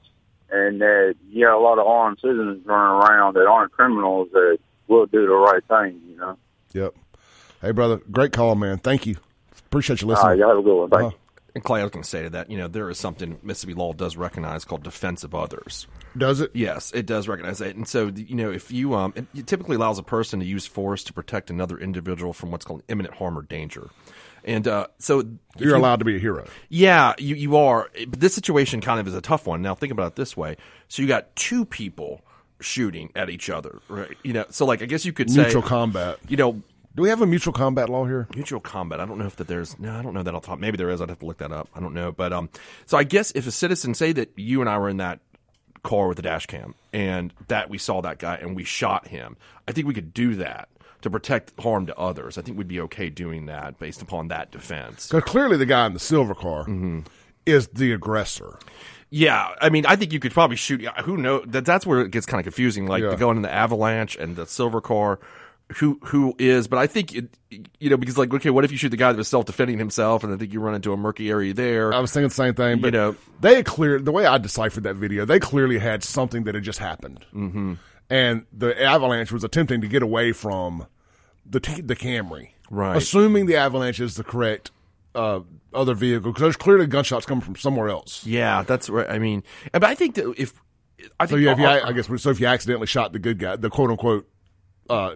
and 0.50 0.82
that 0.82 1.16
you 1.30 1.46
got 1.46 1.58
a 1.58 1.60
lot 1.62 1.80
of 1.80 1.88
armed 1.88 2.18
citizens 2.22 2.66
running 2.66 3.08
around 3.08 3.36
that 3.36 3.46
aren't 3.48 3.72
criminals 3.72 4.28
that 4.34 4.58
will 4.88 5.06
do 5.06 5.26
the 5.26 5.34
right 5.34 5.64
thing. 5.68 6.02
You 6.10 6.18
know. 6.18 6.38
Yep. 6.74 6.96
Hey, 7.62 7.72
brother, 7.72 8.02
great 8.12 8.34
call, 8.34 8.56
man. 8.56 8.78
Thank 8.80 9.06
you. 9.06 9.16
Appreciate 9.68 10.02
you 10.02 10.08
listening. 10.08 10.28
right, 10.32 10.38
y'all 10.40 10.50
have 10.50 10.58
a 10.58 10.62
good 10.62 10.78
one. 10.82 10.90
Thank 10.90 11.02
Uh-huh. 11.04 11.12
you. 11.12 11.25
And 11.56 11.64
Clay, 11.64 11.80
I 11.80 11.84
was 11.84 11.92
going 11.92 12.04
to 12.04 12.10
say 12.10 12.24
to 12.24 12.30
that, 12.32 12.52
you 12.52 12.58
know, 12.58 12.68
there 12.68 12.90
is 12.90 13.00
something 13.00 13.40
Mississippi 13.42 13.74
law 13.76 13.94
does 13.94 14.18
recognize 14.18 14.66
called 14.66 14.84
defense 14.84 15.24
of 15.24 15.34
others. 15.34 15.88
Does 16.18 16.42
it? 16.42 16.52
Yes, 16.54 16.92
it 16.94 17.06
does 17.06 17.30
recognize 17.30 17.60
that, 17.60 17.76
and 17.78 17.88
so 17.88 18.08
you 18.14 18.36
know, 18.36 18.52
if 18.52 18.72
you 18.72 18.94
um, 18.94 19.14
it, 19.16 19.26
it 19.34 19.48
typically 19.48 19.78
allows 19.78 19.98
a 19.98 20.04
person 20.04 20.42
to 20.42 20.46
use 20.46 20.68
force 20.68 21.02
to 21.06 21.14
protect 21.14 21.50
another 21.50 21.78
individual 21.78 22.34
from 22.34 22.52
what's 22.52 22.66
called 22.66 22.84
imminent 22.90 23.16
harm 23.16 23.38
or 23.38 23.42
danger, 23.42 23.90
and 24.44 24.68
uh, 24.68 24.88
so 25.00 25.24
You're 25.58 25.70
you- 25.72 25.76
allowed 25.78 26.00
to 26.00 26.06
be 26.06 26.18
a 26.18 26.20
hero. 26.20 26.46
Yeah, 26.68 27.14
you 27.18 27.36
you 27.36 27.56
are, 27.56 27.90
but 28.08 28.20
this 28.20 28.36
situation 28.36 28.82
kind 28.82 29.00
of 29.00 29.08
is 29.08 29.14
a 29.14 29.22
tough 29.22 29.48
one. 29.48 29.62
Now 29.62 29.76
think 29.76 29.92
about 29.94 30.08
it 30.08 30.16
this 30.18 30.36
way: 30.36 30.58
so 30.90 31.02
you 31.02 31.08
got 31.08 31.34
two 31.38 31.64
people 31.66 32.22
shooting 32.62 33.12
at 33.16 33.30
each 33.30 33.50
other, 33.50 33.80
right? 33.90 34.18
You 34.24 34.34
know, 34.34 34.46
so 34.50 34.66
like 34.66 34.82
I 34.82 34.86
guess 34.86 35.06
you 35.06 35.14
could 35.14 35.30
say 35.30 35.44
Mutual 35.44 35.62
combat. 35.62 36.20
You 36.28 36.36
know, 36.38 36.62
Do 36.96 37.02
we 37.04 37.10
have 37.10 37.22
a 37.22 37.26
mutual 37.28 37.52
combat 37.54 37.90
law 37.90 38.06
here? 38.06 38.28
mutual 38.36 38.60
combat. 38.62 39.00
I 39.02 39.06
don't 39.06 39.18
know 39.18 39.26
if 39.26 39.36
that 39.36 39.48
there's 39.48 39.78
no, 39.80 39.94
I 39.96 40.02
don't 40.02 40.14
know 40.14 40.24
that 40.24 40.34
I'll 40.34 40.42
talk. 40.42 40.60
Maybe 40.60 40.78
there 40.78 40.90
is. 40.90 41.02
I'd 41.02 41.10
have 41.10 41.20
to 41.20 41.26
look 41.26 41.40
that 41.40 41.52
up. 41.52 41.68
I 41.76 41.80
don't 41.82 41.94
know, 41.94 42.12
but 42.12 42.32
um, 42.32 42.50
so 42.86 42.98
I 42.98 43.04
guess 43.04 43.32
if 43.32 43.46
a 43.48 43.52
citizen 43.52 43.94
say 43.94 44.14
that 44.14 44.32
you 44.38 44.62
and 44.62 44.70
I 44.70 44.78
were 44.78 44.88
in 44.90 44.98
that 44.98 45.20
car 45.84 46.08
with 46.08 46.16
the 46.16 46.22
dash 46.24 46.46
cam 46.46 46.74
and 46.94 47.34
that 47.50 47.70
we 47.70 47.78
saw 47.78 48.02
that 48.02 48.18
guy 48.18 48.36
and 48.36 48.56
we 48.56 48.64
shot 48.64 49.08
him, 49.08 49.36
I 49.68 49.72
think 49.74 49.88
we 49.88 49.94
could 49.94 50.14
do 50.14 50.36
that 50.36 50.70
to 51.02 51.10
protect 51.10 51.52
harm 51.60 51.86
to 51.88 51.96
others. 51.98 52.38
I 52.38 52.42
think 52.42 52.58
we'd 52.58 52.68
be 52.70 52.80
okay 52.82 53.10
doing 53.10 53.46
that 53.48 53.78
based 53.78 54.02
upon 54.02 54.30
that 54.30 54.52
defense. 54.52 55.08
Because 55.10 55.30
clearly 55.30 55.58
the 55.58 55.66
guy 55.66 55.86
in 55.88 55.94
the 55.94 56.00
silver 56.00 56.34
car 56.34 56.64
Mm-hmm. 56.64 57.02
is 57.46 57.68
the 57.68 57.92
aggressor. 57.92 58.58
Yeah, 59.12 59.50
I 59.62 59.70
mean, 59.70 59.86
I 59.86 59.96
think 59.98 60.12
you 60.14 60.20
could 60.20 60.32
probably 60.32 60.56
shoot. 60.56 60.84
Who 61.04 61.16
knows? 61.18 61.44
That 61.48 61.64
that's 61.66 61.86
where 61.86 62.02
it 62.02 62.12
gets 62.12 62.26
kind 62.26 62.40
of 62.40 62.46
confusing. 62.46 62.88
Like 62.88 63.04
Yeah. 63.04 63.10
the 63.12 63.18
going 63.18 63.36
in 63.38 63.44
the 63.44 63.54
avalanche 63.54 64.16
and 64.16 64.36
the 64.36 64.46
silver 64.48 64.82
car. 64.82 65.20
Who 65.78 66.00
who 66.04 66.36
is? 66.38 66.68
But 66.68 66.78
I 66.78 66.86
think 66.88 67.16
it, 67.16 67.26
you 67.80 67.90
know 67.90 67.98
because 67.98 68.18
like 68.20 68.32
okay, 68.34 68.52
what 68.52 68.64
if 68.66 68.72
you 68.72 68.78
shoot 68.78 68.90
the 68.90 68.98
guy 68.98 69.12
that 69.12 69.18
was 69.18 69.28
self 69.28 69.46
defending 69.46 69.80
himself, 69.80 70.24
and 70.24 70.32
I 70.34 70.38
think 70.38 70.54
you 70.54 70.60
run 70.60 70.76
into 70.76 70.94
a 70.94 70.98
murky 70.98 71.30
area 71.30 71.54
there. 71.56 71.92
I 71.94 72.00
was 72.00 72.12
thinking 72.12 72.30
the 72.30 72.36
same 72.36 72.54
thing, 72.54 72.80
but 72.82 72.88
You 72.94 73.00
know- 73.00 73.16
they 73.42 73.56
had 73.56 73.66
clear 73.66 74.00
the 74.00 74.12
way 74.12 74.26
I 74.28 74.38
deciphered 74.38 74.84
that 74.84 74.96
video. 74.96 75.26
They 75.26 75.40
clearly 75.40 75.80
had 75.80 76.04
something 76.04 76.44
that 76.44 76.54
had 76.56 76.64
just 76.64 76.78
happened, 76.80 77.26
mm-hmm. 77.34 77.74
and 78.12 78.46
the 78.54 78.80
avalanche 78.82 79.32
was 79.32 79.44
attempting 79.44 79.82
to 79.82 79.88
get 79.88 80.04
away 80.04 80.34
from 80.34 80.86
the 81.48 81.60
t- 81.60 81.82
the 81.82 81.96
Camry, 81.96 82.50
Right. 82.70 82.96
Assuming 82.98 83.46
the 83.48 83.56
avalanche 83.58 84.00
is 84.00 84.16
the 84.16 84.24
correct 84.24 84.70
uh, 85.16 85.40
other 85.74 85.94
vehicle, 85.96 86.32
because 86.32 86.42
there's 86.42 86.56
clearly 86.58 86.86
gunshots 86.88 87.26
coming 87.26 87.42
from 87.42 87.56
somewhere 87.56 87.90
else. 87.90 88.24
yeah, 88.26 88.62
that's 88.64 88.88
right. 88.90 89.10
I 89.10 89.18
mean, 89.18 89.44
but 89.72 89.84
I 89.84 89.96
think 89.96 90.14
that 90.16 90.32
if 90.38 90.54
I 91.20 91.26
So 91.26 91.36
think 91.36 91.46
yeah, 91.46 91.52
if 91.54 91.60
you, 91.60 91.66
I 91.68 91.92
guess 91.92 92.22
so. 92.22 92.30
If 92.30 92.40
you 92.40 92.46
accidentally 92.48 92.88
shot 92.88 93.14
the 93.14 93.20
good 93.20 93.40
guy, 93.40 93.56
the 93.56 93.70
quote 93.72 93.90
unquote 93.92 94.28
uh, 94.90 95.16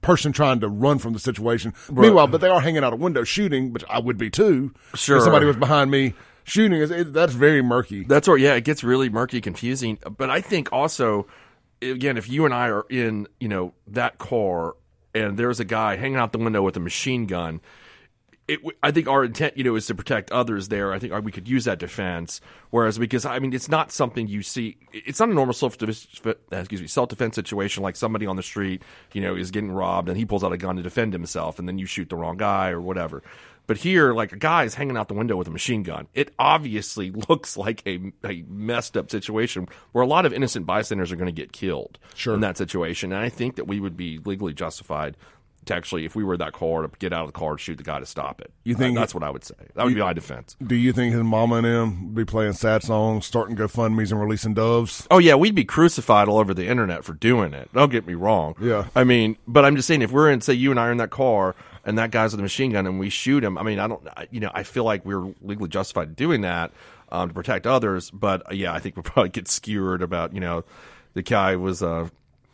person 0.00 0.32
trying 0.32 0.60
to 0.60 0.68
run 0.68 0.98
from 0.98 1.12
the 1.12 1.18
situation. 1.18 1.74
Meanwhile, 1.90 2.28
but 2.28 2.40
they 2.40 2.48
are 2.48 2.60
hanging 2.60 2.84
out 2.84 2.92
a 2.92 2.96
window 2.96 3.24
shooting, 3.24 3.72
which 3.72 3.84
I 3.88 3.98
would 3.98 4.18
be 4.18 4.30
too. 4.30 4.74
Sure. 4.94 5.18
If 5.18 5.22
somebody 5.22 5.46
was 5.46 5.56
behind 5.56 5.90
me 5.90 6.14
shooting. 6.48 6.80
It, 6.80 6.90
it, 6.90 7.12
that's 7.12 7.34
very 7.34 7.62
murky. 7.62 8.04
That's 8.04 8.26
where, 8.26 8.36
yeah, 8.36 8.54
it 8.54 8.64
gets 8.64 8.82
really 8.82 9.08
murky, 9.08 9.40
confusing. 9.40 9.98
But 10.16 10.30
I 10.30 10.40
think 10.40 10.72
also, 10.72 11.26
again, 11.82 12.16
if 12.16 12.28
you 12.28 12.44
and 12.44 12.54
I 12.54 12.68
are 12.68 12.86
in, 12.88 13.28
you 13.38 13.48
know, 13.48 13.74
that 13.86 14.18
car 14.18 14.74
and 15.14 15.38
there's 15.38 15.60
a 15.60 15.64
guy 15.64 15.96
hanging 15.96 16.16
out 16.16 16.32
the 16.32 16.38
window 16.38 16.62
with 16.62 16.76
a 16.76 16.80
machine 16.80 17.26
gun, 17.26 17.60
it, 18.48 18.60
I 18.82 18.90
think 18.90 19.06
our 19.06 19.24
intent, 19.24 19.56
you 19.56 19.62
know, 19.64 19.76
is 19.76 19.86
to 19.86 19.94
protect 19.94 20.32
others 20.32 20.68
there. 20.68 20.92
I 20.92 20.98
think 20.98 21.12
we 21.24 21.30
could 21.30 21.46
use 21.46 21.64
that 21.66 21.78
defense. 21.78 22.40
Whereas, 22.70 22.98
because 22.98 23.24
I 23.26 23.38
mean, 23.38 23.52
it's 23.52 23.68
not 23.68 23.92
something 23.92 24.26
you 24.26 24.42
see. 24.42 24.78
It's 24.92 25.20
not 25.20 25.28
a 25.28 25.34
normal 25.34 25.52
self 25.54 25.76
uh, 25.82 25.88
excuse 25.88 26.80
me 26.80 26.86
self 26.86 27.10
defense 27.10 27.34
situation 27.34 27.82
like 27.82 27.94
somebody 27.94 28.26
on 28.26 28.36
the 28.36 28.42
street, 28.42 28.82
you 29.12 29.20
know, 29.20 29.36
is 29.36 29.50
getting 29.50 29.70
robbed 29.70 30.08
and 30.08 30.16
he 30.16 30.24
pulls 30.24 30.42
out 30.42 30.52
a 30.52 30.56
gun 30.56 30.76
to 30.76 30.82
defend 30.82 31.12
himself, 31.12 31.58
and 31.58 31.68
then 31.68 31.78
you 31.78 31.86
shoot 31.86 32.08
the 32.08 32.16
wrong 32.16 32.36
guy 32.38 32.70
or 32.70 32.80
whatever. 32.80 33.22
But 33.66 33.76
here, 33.76 34.14
like 34.14 34.32
a 34.32 34.36
guy 34.38 34.64
is 34.64 34.76
hanging 34.76 34.96
out 34.96 35.08
the 35.08 35.14
window 35.14 35.36
with 35.36 35.46
a 35.46 35.50
machine 35.50 35.82
gun. 35.82 36.08
It 36.14 36.32
obviously 36.38 37.10
looks 37.28 37.54
like 37.54 37.82
a, 37.86 38.12
a 38.24 38.42
messed 38.48 38.96
up 38.96 39.10
situation 39.10 39.68
where 39.92 40.02
a 40.02 40.06
lot 40.06 40.24
of 40.24 40.32
innocent 40.32 40.64
bystanders 40.64 41.12
are 41.12 41.16
going 41.16 41.26
to 41.26 41.32
get 41.32 41.52
killed 41.52 41.98
Sure. 42.14 42.32
in 42.32 42.40
that 42.40 42.56
situation. 42.56 43.12
And 43.12 43.20
I 43.20 43.28
think 43.28 43.56
that 43.56 43.66
we 43.66 43.78
would 43.78 43.94
be 43.94 44.18
legally 44.24 44.54
justified 44.54 45.18
to 45.68 45.74
actually, 45.76 46.04
if 46.04 46.14
we 46.14 46.24
were 46.24 46.36
that 46.36 46.52
car, 46.52 46.82
to 46.82 46.90
get 46.98 47.12
out 47.12 47.22
of 47.22 47.28
the 47.32 47.38
car 47.38 47.52
and 47.52 47.60
shoot 47.60 47.76
the 47.76 47.82
guy 47.84 48.00
to 48.00 48.06
stop 48.06 48.40
it. 48.40 48.50
You 48.64 48.74
think- 48.74 48.96
Uh, 48.96 49.00
that's 49.00 49.14
what 49.14 49.22
I 49.22 49.30
would 49.30 49.44
say? 49.44 49.54
That 49.74 49.84
would 49.84 49.94
be 49.94 50.00
my 50.00 50.12
defense. 50.12 50.56
Do 50.64 50.74
you 50.74 50.92
think 50.92 51.14
his 51.14 51.22
mama 51.22 51.56
and 51.56 51.66
him 51.66 52.06
would 52.06 52.14
be 52.14 52.24
playing 52.24 52.52
sad 52.54 52.82
songs, 52.82 53.24
starting 53.26 53.56
GoFundMe's 53.56 54.10
and 54.12 54.20
releasing 54.20 54.54
doves? 54.54 55.06
Oh 55.10 55.18
yeah, 55.18 55.34
we'd 55.36 55.54
be 55.54 55.64
crucified 55.64 56.28
all 56.28 56.38
over 56.38 56.52
the 56.52 56.66
internet 56.66 57.04
for 57.04 57.12
doing 57.14 57.54
it. 57.54 57.70
Don't 57.72 57.90
get 57.90 58.06
me 58.06 58.14
wrong. 58.14 58.54
Yeah. 58.60 58.86
I 58.94 59.04
mean, 59.04 59.36
but 59.46 59.64
I'm 59.64 59.76
just 59.76 59.88
saying, 59.88 60.02
if 60.02 60.10
we're 60.12 60.30
in, 60.30 60.40
say, 60.40 60.54
you 60.54 60.70
and 60.70 60.78
I 60.80 60.88
are 60.88 60.92
in 60.92 60.98
that 60.98 61.10
car, 61.10 61.54
and 61.84 61.96
that 61.96 62.10
guy's 62.10 62.32
with 62.32 62.40
a 62.40 62.42
machine 62.42 62.72
gun, 62.72 62.86
and 62.86 62.98
we 62.98 63.08
shoot 63.08 63.42
him. 63.42 63.56
I 63.56 63.62
mean, 63.62 63.78
I 63.78 63.86
don't, 63.86 64.06
you 64.30 64.40
know, 64.40 64.50
I 64.52 64.62
feel 64.62 64.84
like 64.84 65.04
we're 65.06 65.32
legally 65.40 65.68
justified 65.70 66.08
in 66.08 66.14
doing 66.14 66.40
that 66.42 66.70
um, 67.10 67.28
to 67.28 67.34
protect 67.34 67.66
others. 67.66 68.10
But 68.10 68.42
uh, 68.50 68.54
yeah, 68.54 68.74
I 68.74 68.78
think 68.80 68.96
we'll 68.96 69.02
probably 69.04 69.30
get 69.30 69.48
skewered 69.48 70.02
about, 70.02 70.34
you 70.34 70.40
know, 70.40 70.64
the 71.14 71.22
guy 71.22 71.56
was 71.56 71.82
uh, 71.82 72.08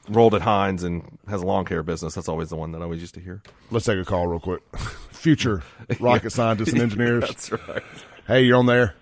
rolled 0.08 0.34
at 0.34 0.42
Hinds 0.42 0.82
and 0.82 1.18
has 1.28 1.42
a 1.42 1.46
lawn 1.46 1.64
care 1.64 1.82
business. 1.82 2.14
That's 2.14 2.28
always 2.28 2.50
the 2.50 2.56
one 2.56 2.72
that 2.72 2.80
I 2.80 2.84
always 2.84 3.00
used 3.00 3.14
to 3.14 3.20
hear. 3.20 3.42
Let's 3.70 3.86
take 3.86 3.98
a 3.98 4.04
call 4.04 4.26
real 4.26 4.40
quick. 4.40 4.62
Future 5.12 5.62
rocket 6.00 6.30
scientists 6.32 6.72
and 6.72 6.82
engineers. 6.82 7.22
That's 7.26 7.52
right. 7.52 7.82
Hey, 8.26 8.42
you're 8.42 8.58
on 8.58 8.66
there. 8.66 8.94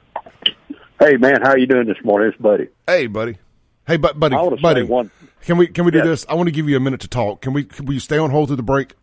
Hey 1.00 1.16
man, 1.16 1.40
how 1.42 1.50
are 1.50 1.58
you 1.58 1.66
doing 1.66 1.86
this 1.86 1.96
morning? 2.04 2.28
It's 2.28 2.40
Buddy. 2.40 2.68
Hey, 2.86 3.06
buddy. 3.08 3.36
Hey, 3.86 3.96
bu- 3.96 4.12
buddy, 4.14 4.36
I 4.36 4.48
buddy. 4.62 4.82
one- 4.84 5.10
Can 5.40 5.56
we 5.58 5.66
can 5.66 5.84
we 5.84 5.90
do 5.90 5.98
Yeah. 5.98 6.04
this? 6.04 6.24
I 6.28 6.34
want 6.34 6.46
to 6.46 6.52
give 6.52 6.68
you 6.68 6.76
a 6.76 6.80
minute 6.80 7.00
to 7.00 7.08
talk. 7.08 7.40
Can 7.40 7.52
we? 7.52 7.64
Can, 7.64 7.86
will 7.86 7.94
you 7.94 8.00
stay 8.00 8.18
on 8.18 8.30
hold 8.30 8.48
through 8.48 8.56
the 8.56 8.62
break? 8.62 8.94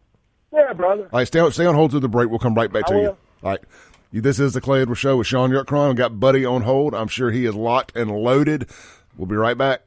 Yeah, 0.54 0.72
brother. 0.74 1.04
All 1.12 1.20
right, 1.20 1.28
stay 1.28 1.40
on, 1.40 1.52
stay 1.52 1.66
on 1.66 1.76
hold 1.76 1.92
through 1.92 2.00
the 2.00 2.08
break. 2.10 2.30
We'll 2.30 2.40
come 2.40 2.56
right 2.56 2.72
back 2.72 2.84
I 2.88 2.90
to 2.90 2.96
you. 2.96 3.02
will. 3.02 3.18
All 3.44 3.50
right. 3.52 3.60
This 4.14 4.40
is 4.40 4.54
the 4.54 4.62
Clay 4.62 4.82
Edwards 4.82 5.00
Show 5.02 5.18
with 5.18 5.28
Shaun 5.28 5.52
Yurtkuran. 5.52 5.90
We 5.90 5.96
got 5.96 6.20
Buddy 6.20 6.44
on 6.46 6.62
hold. 6.64 6.96
I'm 6.96 7.10
sure 7.10 7.30
he 7.32 7.46
is 7.46 7.54
locked 7.54 7.96
and 7.96 8.10
loaded. 8.10 8.68
We'll 9.18 9.28
be 9.28 9.36
right 9.36 9.58
back. 9.58 9.82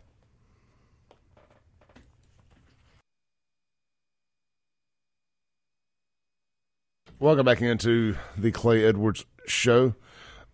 Welcome 7.23 7.47
back 7.47 7.63
into 7.63 8.17
the 8.37 8.51
Clay 8.51 8.85
Edwards 8.85 9.25
Show. 9.47 9.95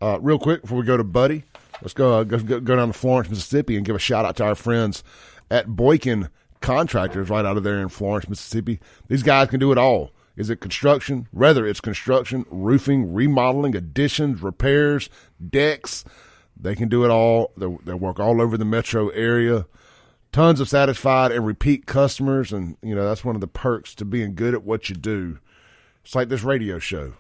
Uh, 0.03 0.19
real 0.21 0.39
quick 0.39 0.61
before 0.61 0.77
we 0.77 0.85
go 0.85 0.99
to 0.99 1.03
Buddy, 1.03 1.45
let's 1.81 1.95
go, 1.95 2.19
uh, 2.19 2.25
go 2.25 2.39
go 2.39 2.77
down 2.77 2.89
to 2.89 2.93
Florence, 2.93 3.31
Mississippi, 3.31 3.75
and 3.79 3.87
give 3.87 3.97
a 3.97 3.99
shout 3.99 4.27
out 4.27 4.37
to 4.37 4.45
our 4.45 4.55
friends 4.55 5.03
at 5.51 5.69
Boykin 5.69 6.29
Contractors 6.61 7.31
right 7.31 7.47
out 7.47 7.57
of 7.57 7.63
there 7.63 7.81
in 7.81 7.89
Florence, 7.89 8.29
Mississippi. 8.29 8.81
These 9.09 9.23
guys 9.23 9.49
can 9.49 9.61
do 9.61 9.73
it 9.73 9.79
all. 9.79 10.11
Is 10.37 10.51
it 10.51 10.61
construction? 10.61 11.27
Whether 11.31 11.67
it's 11.67 11.81
construction, 11.81 12.45
roofing, 12.51 13.15
remodeling, 13.15 13.75
additions, 13.75 14.43
repairs, 14.43 15.09
decks, 15.49 16.05
they 16.55 16.75
can 16.75 16.91
do 16.91 17.03
it 17.03 17.11
all. 17.11 17.51
They 17.57 17.95
work 17.95 18.21
all 18.21 18.43
over 18.43 18.59
the 18.59 18.67
metro 18.67 19.09
area. 19.09 19.65
Tons 20.33 20.61
of 20.61 20.69
satisfied 20.69 21.33
and 21.33 21.47
repeat 21.47 21.87
customers, 21.87 22.53
and 22.53 22.77
you 22.83 22.95
know 22.95 23.09
that's 23.09 23.25
one 23.25 23.37
of 23.37 23.41
the 23.41 23.49
perks 23.49 23.95
to 23.95 24.05
being 24.05 24.35
good 24.35 24.53
at 24.53 24.65
what 24.65 24.91
you 24.91 24.97
do. 24.97 25.39
It's 26.09 26.15
like 26.15 26.31
this 26.31 26.43
radio 26.43 26.79
show. 26.79 27.13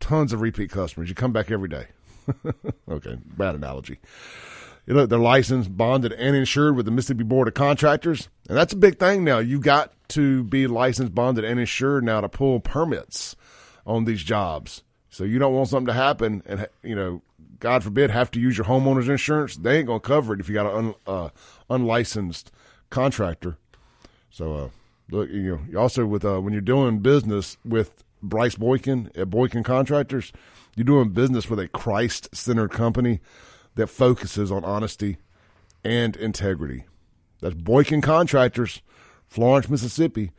Tons 0.00 0.32
of 0.32 0.40
repeat 0.40 0.70
customers. 0.70 1.10
You 1.10 1.14
come 1.14 1.30
back 1.30 1.50
every 1.50 1.68
day. 1.68 1.88
okay, 2.88 3.18
bad 3.36 3.54
analogy. 3.54 3.98
You 4.86 4.94
know, 4.94 5.04
they're 5.04 5.18
licensed, 5.18 5.76
bonded, 5.76 6.14
and 6.14 6.34
insured 6.34 6.74
with 6.74 6.86
the 6.86 6.90
Mississippi 6.90 7.22
Board 7.22 7.48
of 7.48 7.52
Contractors. 7.52 8.30
And 8.48 8.56
that's 8.56 8.72
a 8.72 8.78
big 8.78 8.98
thing 8.98 9.24
now. 9.24 9.40
You 9.40 9.60
got 9.60 9.92
to 10.08 10.42
be 10.44 10.66
licensed, 10.66 11.14
bonded, 11.14 11.44
and 11.44 11.60
insured 11.60 12.02
now 12.02 12.22
to 12.22 12.30
pull 12.30 12.60
permits 12.60 13.36
on 13.86 14.06
these 14.06 14.22
jobs. 14.22 14.84
So 15.10 15.24
you 15.24 15.38
don't 15.38 15.52
want 15.52 15.68
something 15.68 15.88
to 15.88 15.92
happen 15.92 16.42
and, 16.46 16.66
you 16.82 16.96
know, 16.96 17.20
God 17.58 17.84
forbid, 17.84 18.10
have 18.10 18.30
to 18.30 18.40
use 18.40 18.56
your 18.56 18.64
homeowner's 18.64 19.10
insurance. 19.10 19.56
They 19.56 19.76
ain't 19.76 19.86
going 19.86 20.00
to 20.00 20.08
cover 20.08 20.32
it 20.32 20.40
if 20.40 20.48
you 20.48 20.54
got 20.54 20.74
an 20.74 20.76
un, 20.86 20.94
uh, 21.06 21.28
unlicensed 21.68 22.50
contractor. 22.88 23.58
So, 24.30 24.54
uh, 24.54 24.68
look, 25.10 25.28
you 25.28 25.60
know, 25.68 25.78
also 25.78 26.06
with 26.06 26.24
uh, 26.24 26.40
when 26.40 26.54
you're 26.54 26.62
doing 26.62 27.00
business 27.00 27.58
with 27.66 28.02
Bryce 28.22 28.54
Boykin 28.54 29.10
at 29.14 29.30
Boykin 29.30 29.62
Contractors, 29.62 30.32
you're 30.76 30.84
doing 30.84 31.10
business 31.10 31.48
with 31.48 31.58
a 31.58 31.68
Christ-centered 31.68 32.70
company 32.70 33.20
that 33.74 33.88
focuses 33.88 34.52
on 34.52 34.64
honesty 34.64 35.18
and 35.84 36.16
integrity. 36.16 36.84
That's 37.40 37.54
Boykin 37.54 38.00
Contractors, 38.00 38.82
Florence, 39.26 39.68
Mississippi. 39.68 40.32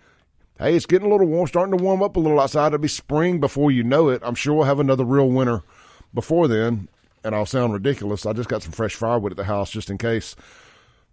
Hey, 0.60 0.76
it's 0.76 0.86
getting 0.86 1.08
a 1.08 1.12
little 1.12 1.28
warm, 1.28 1.48
starting 1.48 1.76
to 1.76 1.84
warm 1.84 2.04
up 2.04 2.16
a 2.16 2.20
little 2.20 2.40
outside. 2.40 2.68
It'll 2.68 2.80
be 2.80 2.88
spring 2.88 3.40
before 3.40 3.72
you 3.72 3.84
know 3.84 4.10
it. 4.10 4.22
I'm 4.24 4.36
sure 4.36 4.54
we'll 4.54 4.66
have 4.66 4.80
another 4.80 5.06
real 5.06 5.30
winter 5.30 5.64
before 6.14 6.48
then. 6.48 6.88
And 7.24 7.34
I'll 7.34 7.46
sound 7.46 7.74
ridiculous. 7.74 8.26
I 8.26 8.34
just 8.34 8.50
got 8.50 8.64
some 8.64 8.72
fresh 8.72 8.96
firewood 8.96 9.32
at 9.32 9.38
the 9.38 9.44
house 9.44 9.72
just 9.72 9.90
in 9.90 9.98
case. 9.98 10.36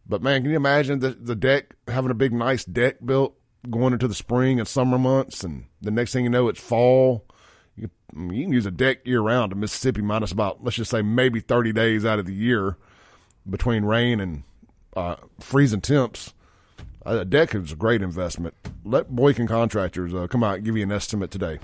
But 0.06 0.22
man, 0.22 0.42
can 0.42 0.50
you 0.50 0.56
imagine 0.56 1.00
the 1.00 1.10
the 1.10 1.36
deck 1.36 1.76
having 1.86 2.10
a 2.10 2.14
big 2.14 2.32
nice 2.32 2.64
deck 2.64 2.96
built 3.04 3.37
going 3.68 3.92
into 3.92 4.08
the 4.08 4.14
spring 4.14 4.58
and 4.58 4.68
summer 4.68 4.98
months, 4.98 5.44
and 5.44 5.66
the 5.80 5.90
next 5.90 6.12
thing 6.12 6.24
you 6.24 6.30
know, 6.30 6.48
it's 6.48 6.60
fall. 6.60 7.24
You, 7.76 7.90
you 8.14 8.44
can 8.44 8.52
use 8.52 8.66
a 8.66 8.70
deck 8.70 9.06
year 9.06 9.20
round 9.20 9.52
in 9.52 9.60
Mississippi, 9.60 10.02
minus 10.02 10.32
about 10.32 10.64
let's 10.64 10.76
just 10.76 10.90
say 10.90 11.02
maybe 11.02 11.40
thirty 11.40 11.72
days 11.72 12.04
out 12.04 12.18
of 12.18 12.26
the 12.26 12.34
year 12.34 12.76
between 13.48 13.84
rain 13.84 14.20
and 14.20 14.42
uh, 14.96 15.16
freezing 15.40 15.80
temps. 15.80 16.34
A 17.06 17.24
deck 17.24 17.54
is 17.54 17.72
a 17.72 17.76
great 17.76 18.02
investment. 18.02 18.54
Let 18.84 19.08
Boykin 19.08 19.46
Contractors 19.46 20.12
uh, 20.12 20.26
come 20.26 20.44
out 20.44 20.56
and 20.56 20.64
give 20.64 20.76
you 20.76 20.82
an 20.82 20.92
estimate 20.92 21.30
today. 21.30 21.58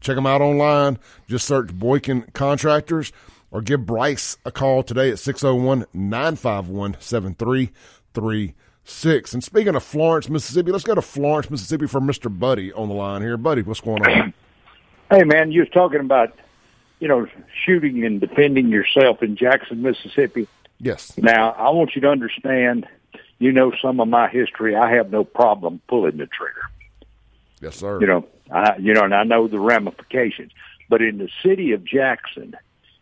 Check 0.00 0.16
them 0.16 0.26
out 0.26 0.42
online. 0.42 0.98
Just 1.28 1.46
search 1.46 1.72
Boykin 1.72 2.22
Contractors 2.34 3.12
or 3.50 3.62
give 3.62 3.86
Bryce 3.86 4.36
a 4.44 4.52
call 4.52 4.82
today 4.82 5.10
at 5.10 5.18
601 5.18 5.86
951 5.94 6.96
7336. 8.84 9.34
And 9.34 9.44
speaking 9.44 9.74
of 9.74 9.82
Florence, 9.82 10.28
Mississippi, 10.28 10.72
let's 10.72 10.84
go 10.84 10.94
to 10.94 11.02
Florence, 11.02 11.50
Mississippi 11.50 11.86
for 11.86 12.00
Mr. 12.00 12.36
Buddy 12.36 12.72
on 12.72 12.88
the 12.88 12.94
line 12.94 13.22
here. 13.22 13.36
Buddy, 13.36 13.62
what's 13.62 13.80
going 13.80 14.04
on? 14.06 14.34
Hey, 15.10 15.24
man, 15.24 15.50
you 15.52 15.60
was 15.60 15.68
talking 15.70 16.00
about, 16.00 16.32
you 17.00 17.08
know, 17.08 17.26
shooting 17.64 18.04
and 18.04 18.20
defending 18.20 18.68
yourself 18.68 19.22
in 19.22 19.36
Jackson, 19.36 19.82
Mississippi. 19.82 20.46
Yes. 20.78 21.16
Now, 21.18 21.50
I 21.52 21.70
want 21.70 21.94
you 21.94 22.00
to 22.02 22.08
understand, 22.08 22.86
you 23.38 23.52
know 23.52 23.72
some 23.82 24.00
of 24.00 24.08
my 24.08 24.28
history. 24.28 24.76
I 24.76 24.92
have 24.94 25.10
no 25.10 25.24
problem 25.24 25.80
pulling 25.88 26.18
the 26.18 26.26
trigger. 26.26 26.62
Yes, 27.60 27.76
sir. 27.76 28.00
You 28.00 28.06
know, 28.06 28.26
I, 28.50 28.76
you 28.78 28.94
know, 28.94 29.02
and 29.02 29.14
I 29.14 29.24
know 29.24 29.48
the 29.48 29.58
ramifications. 29.58 30.52
But 30.88 31.02
in 31.02 31.18
the 31.18 31.28
city 31.42 31.72
of 31.72 31.84
Jackson, 31.84 32.56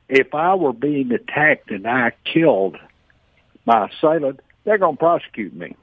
if 0.08 0.34
I 0.34 0.54
were 0.54 0.72
being 0.72 1.12
attacked 1.12 1.70
and 1.70 1.86
I 1.86 2.12
killed 2.24 2.76
my 3.66 3.88
assailant, 3.88 4.40
they're 4.68 4.76
going 4.76 4.96
to 4.96 4.98
prosecute 4.98 5.54
me. 5.54 5.74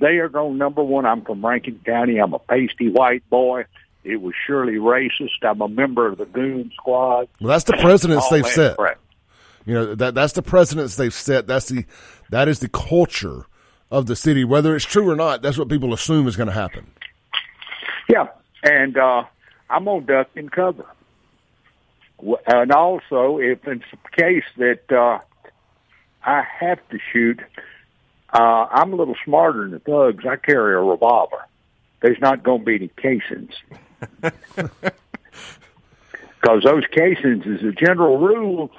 They 0.00 0.16
are 0.18 0.30
going, 0.30 0.56
number 0.56 0.82
one, 0.82 1.04
I'm 1.04 1.22
from 1.22 1.44
Rankin 1.44 1.78
County. 1.84 2.16
I'm 2.16 2.32
a 2.32 2.38
pasty 2.38 2.88
white 2.88 3.28
boy. 3.28 3.66
It 4.02 4.22
was 4.22 4.34
surely 4.46 4.74
racist. 4.76 5.42
I'm 5.42 5.60
a 5.60 5.68
member 5.68 6.08
of 6.08 6.16
the 6.16 6.24
goon 6.24 6.72
squad. 6.74 7.28
Well, 7.38 7.50
that's 7.50 7.64
the 7.64 7.74
precedents 7.74 8.24
All 8.24 8.30
they've 8.30 8.46
set. 8.46 8.76
crap. 8.78 8.98
You 9.66 9.74
know 9.74 9.94
that 9.94 10.14
that's 10.14 10.32
the 10.32 10.42
precedents 10.42 10.96
they've 10.96 11.14
set. 11.14 11.46
That's 11.46 11.66
the 11.68 11.84
that 12.30 12.48
is 12.48 12.58
the 12.58 12.68
culture 12.68 13.46
of 13.92 14.06
the 14.06 14.16
city. 14.16 14.42
Whether 14.42 14.74
it's 14.74 14.84
true 14.84 15.08
or 15.08 15.14
not, 15.14 15.40
that's 15.42 15.56
what 15.56 15.68
people 15.68 15.92
assume 15.94 16.26
is 16.26 16.34
going 16.34 16.48
to 16.48 16.52
happen. 16.52 16.90
Yeah, 18.08 18.26
and 18.64 18.96
uh, 18.96 19.22
I'm 19.70 19.86
on 19.86 20.06
duck 20.06 20.30
and 20.34 20.50
cover. 20.50 20.86
And 22.48 22.72
also, 22.72 23.38
if 23.38 23.64
it's 23.68 23.84
the 23.92 24.20
case 24.20 24.44
that 24.56 24.90
uh, 24.90 25.20
I 26.24 26.42
have 26.58 26.80
to 26.88 26.98
shoot, 27.12 27.40
uh, 28.32 28.66
I'm 28.70 28.92
a 28.92 28.96
little 28.96 29.16
smarter 29.24 29.62
than 29.62 29.72
the 29.72 29.78
thugs. 29.80 30.24
I 30.26 30.36
carry 30.36 30.74
a 30.74 30.78
revolver. 30.80 31.46
There's 32.00 32.20
not 32.20 32.42
going 32.42 32.60
to 32.60 32.64
be 32.64 32.74
any 32.76 32.88
casings. 32.96 33.52
Because 36.40 36.64
those 36.64 36.82
casings, 36.90 37.44
as 37.46 37.62
a 37.64 37.70
general 37.70 38.18
rule, 38.18 38.70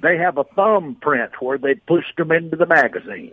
they 0.00 0.16
have 0.16 0.38
a 0.38 0.44
thumbprint 0.44 1.32
where 1.42 1.58
they 1.58 1.74
pushed 1.74 2.16
them 2.16 2.32
into 2.32 2.56
the 2.56 2.66
magazine. 2.66 3.32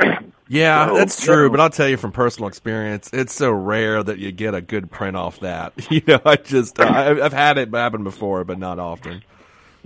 Yeah, 0.46 0.88
So, 0.88 0.94
that's 0.96 1.20
you 1.20 1.26
true. 1.26 1.44
know- 1.44 1.50
But 1.52 1.60
I'll 1.60 1.70
tell 1.70 1.88
you 1.88 1.96
from 1.96 2.12
personal 2.12 2.48
experience, 2.48 3.08
it's 3.14 3.32
so 3.34 3.50
rare 3.50 4.02
that 4.02 4.18
you 4.18 4.30
get 4.30 4.54
a 4.54 4.60
good 4.60 4.90
print 4.90 5.16
off 5.16 5.40
that. 5.40 5.72
You 5.90 6.02
know, 6.06 6.20
I 6.24 6.36
just 6.36 6.78
I, 6.78 7.18
I've 7.18 7.32
had 7.32 7.56
it 7.56 7.72
happen 7.72 8.04
before, 8.04 8.44
but 8.44 8.58
not 8.58 8.78
often. 8.78 9.22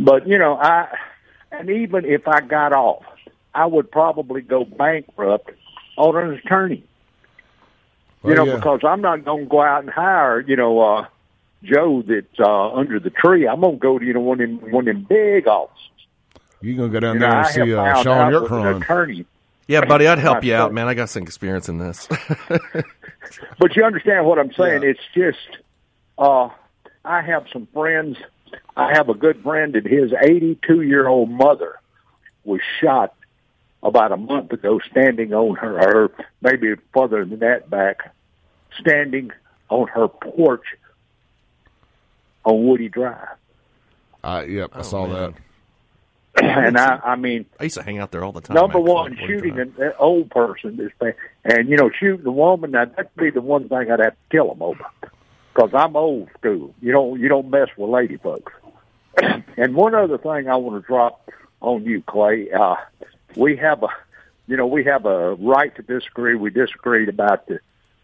But 0.01 0.27
you 0.27 0.37
know, 0.37 0.55
I 0.57 0.89
and 1.53 1.71
even 1.71 2.05
if 2.05 2.27
I 2.27 2.41
got 2.41 2.73
off, 2.73 3.05
I 3.59 3.67
would 3.67 3.91
probably 3.91 4.41
go 4.41 4.65
bankrupt 4.65 5.51
on 5.97 6.17
an 6.17 6.35
attorney. 6.35 6.85
Well, 8.23 8.31
you 8.31 8.37
know, 8.37 8.47
yeah. 8.47 8.57
because 8.57 8.81
I'm 8.85 9.01
not 9.01 9.25
going 9.25 9.45
to 9.45 9.49
go 9.51 9.63
out 9.63 9.83
and 9.83 9.91
hire 9.91 10.41
you 10.41 10.57
know 10.57 10.81
uh 10.81 11.07
Joe 11.63 12.03
that's 12.07 12.39
uh, 12.39 12.73
under 12.73 13.01
the 13.01 13.11
tree. 13.11 13.49
I'm 13.49 13.61
going 13.61 13.75
to 13.75 13.79
go 13.79 13.99
to 13.99 14.05
you 14.05 14.15
know 14.15 14.21
one 14.21 14.41
of 14.41 14.49
them 14.49 14.71
one 14.71 14.89
of 14.89 14.95
them 14.95 15.07
big 15.09 15.49
offices. 15.49 15.91
You're 16.61 16.77
going 16.77 16.93
to 16.93 16.93
go 16.93 17.01
down 17.01 17.15
You 17.15 17.21
there 17.21 17.31
know, 17.31 17.37
and 17.39 17.47
I 17.47 17.51
see 17.51 17.75
uh, 17.75 18.03
Shaun 18.03 18.35
out 18.35 18.43
with 18.43 18.51
Yurtkuran. 18.51 18.83
attorney. 18.83 19.27
Yeah, 19.67 19.85
buddy, 19.85 20.07
I'd 20.09 20.19
help 20.19 20.43
you 20.45 20.55
out, 20.55 20.73
man. 20.73 20.89
I 20.89 20.95
got 20.95 21.09
some 21.11 21.23
experience 21.23 21.69
in 21.69 21.79
this. 21.79 22.09
But 23.59 23.77
you 23.77 23.85
understand 23.85 24.27
what 24.27 24.39
I'm 24.39 24.53
saying? 24.53 24.83
Yeah. 24.83 24.91
It's 24.91 25.01
just, 25.15 25.63
uh, 26.19 26.49
I 27.05 27.23
have 27.23 27.47
some 27.53 27.67
friends. 27.73 28.17
I 28.77 28.93
have 28.95 29.09
a 29.09 29.15
good 29.15 29.43
friend 29.43 29.75
that 29.75 29.85
his 29.85 30.13
82 30.13 30.83
year 30.83 31.07
old 31.07 31.31
mother 31.31 31.75
was 32.45 32.61
shot 32.81 33.15
about 33.83 34.13
a 34.13 34.17
month 34.17 34.53
ago, 34.53 34.81
standing 34.91 35.33
on 35.33 35.57
her, 35.57 35.79
or 35.79 36.11
maybe 36.43 36.75
further 36.93 37.25
than 37.25 37.39
that 37.41 37.71
back, 37.71 38.15
standing 38.81 39.31
on 39.69 39.87
her 39.89 40.09
porch 40.09 40.65
on 42.45 42.67
Woody 42.67 42.89
Drive. 42.89 43.29
Uh, 44.25 44.45
yep, 44.47 44.71
I 44.75 44.83
saw 44.83 45.07
man. 45.07 45.15
that. 45.15 45.35
and 46.43 46.79
I, 46.79 47.01
I 47.05 47.17
mean, 47.17 47.47
I 47.59 47.65
used 47.65 47.77
to 47.77 47.83
hang 47.83 47.99
out 47.99 48.11
there 48.11 48.25
all 48.25 48.33
the 48.33 48.41
time. 48.41 48.55
Number 48.55 48.79
actually, 48.79 48.93
one, 48.93 49.19
shooting 49.27 49.55
drive. 49.55 49.79
an, 49.79 49.87
an 49.87 49.93
old 49.99 50.31
person 50.31 50.79
is 50.81 50.91
bad. 50.99 51.15
And, 51.45 51.69
you 51.69 51.77
know, 51.77 51.91
shooting 51.99 52.25
the 52.25 52.31
woman, 52.31 52.73
now, 52.73 52.85
that'd 52.85 53.15
be 53.17 53.31
the 53.31 53.41
one 53.41 53.69
thing 53.69 53.91
I'd 53.91 54.01
have 54.01 54.13
to 54.13 54.17
kill 54.31 54.49
them 54.49 54.63
over. 54.63 54.85
Because 55.55 55.71
I'm 55.75 55.97
old 55.97 56.29
school. 56.39 56.75
You 56.81 56.93
don't, 56.93 57.19
you 57.19 57.29
don't 57.29 57.51
mess 57.51 57.69
with 57.77 57.91
lady 57.91 58.19
folks. 58.19 58.53
and 59.57 59.75
one 59.75 59.95
other 59.95 60.19
thing 60.19 60.49
I 60.49 60.57
want 60.57 60.81
to 60.81 60.87
drop 60.87 61.29
on 61.61 61.85
you, 61.85 62.03
Clay. 62.03 62.49
Uh, 62.53 62.77
we 63.37 63.57
have 63.57 63.83
a, 63.83 63.89
you 64.47 64.57
know, 64.57 64.67
we 64.67 64.85
have 64.85 65.07
a 65.07 65.35
right 65.35 65.75
to 65.77 65.83
disagree. 65.83 66.35
We 66.35 66.51
disagreed 66.51 67.09
about 67.09 67.47
the, 67.47 67.61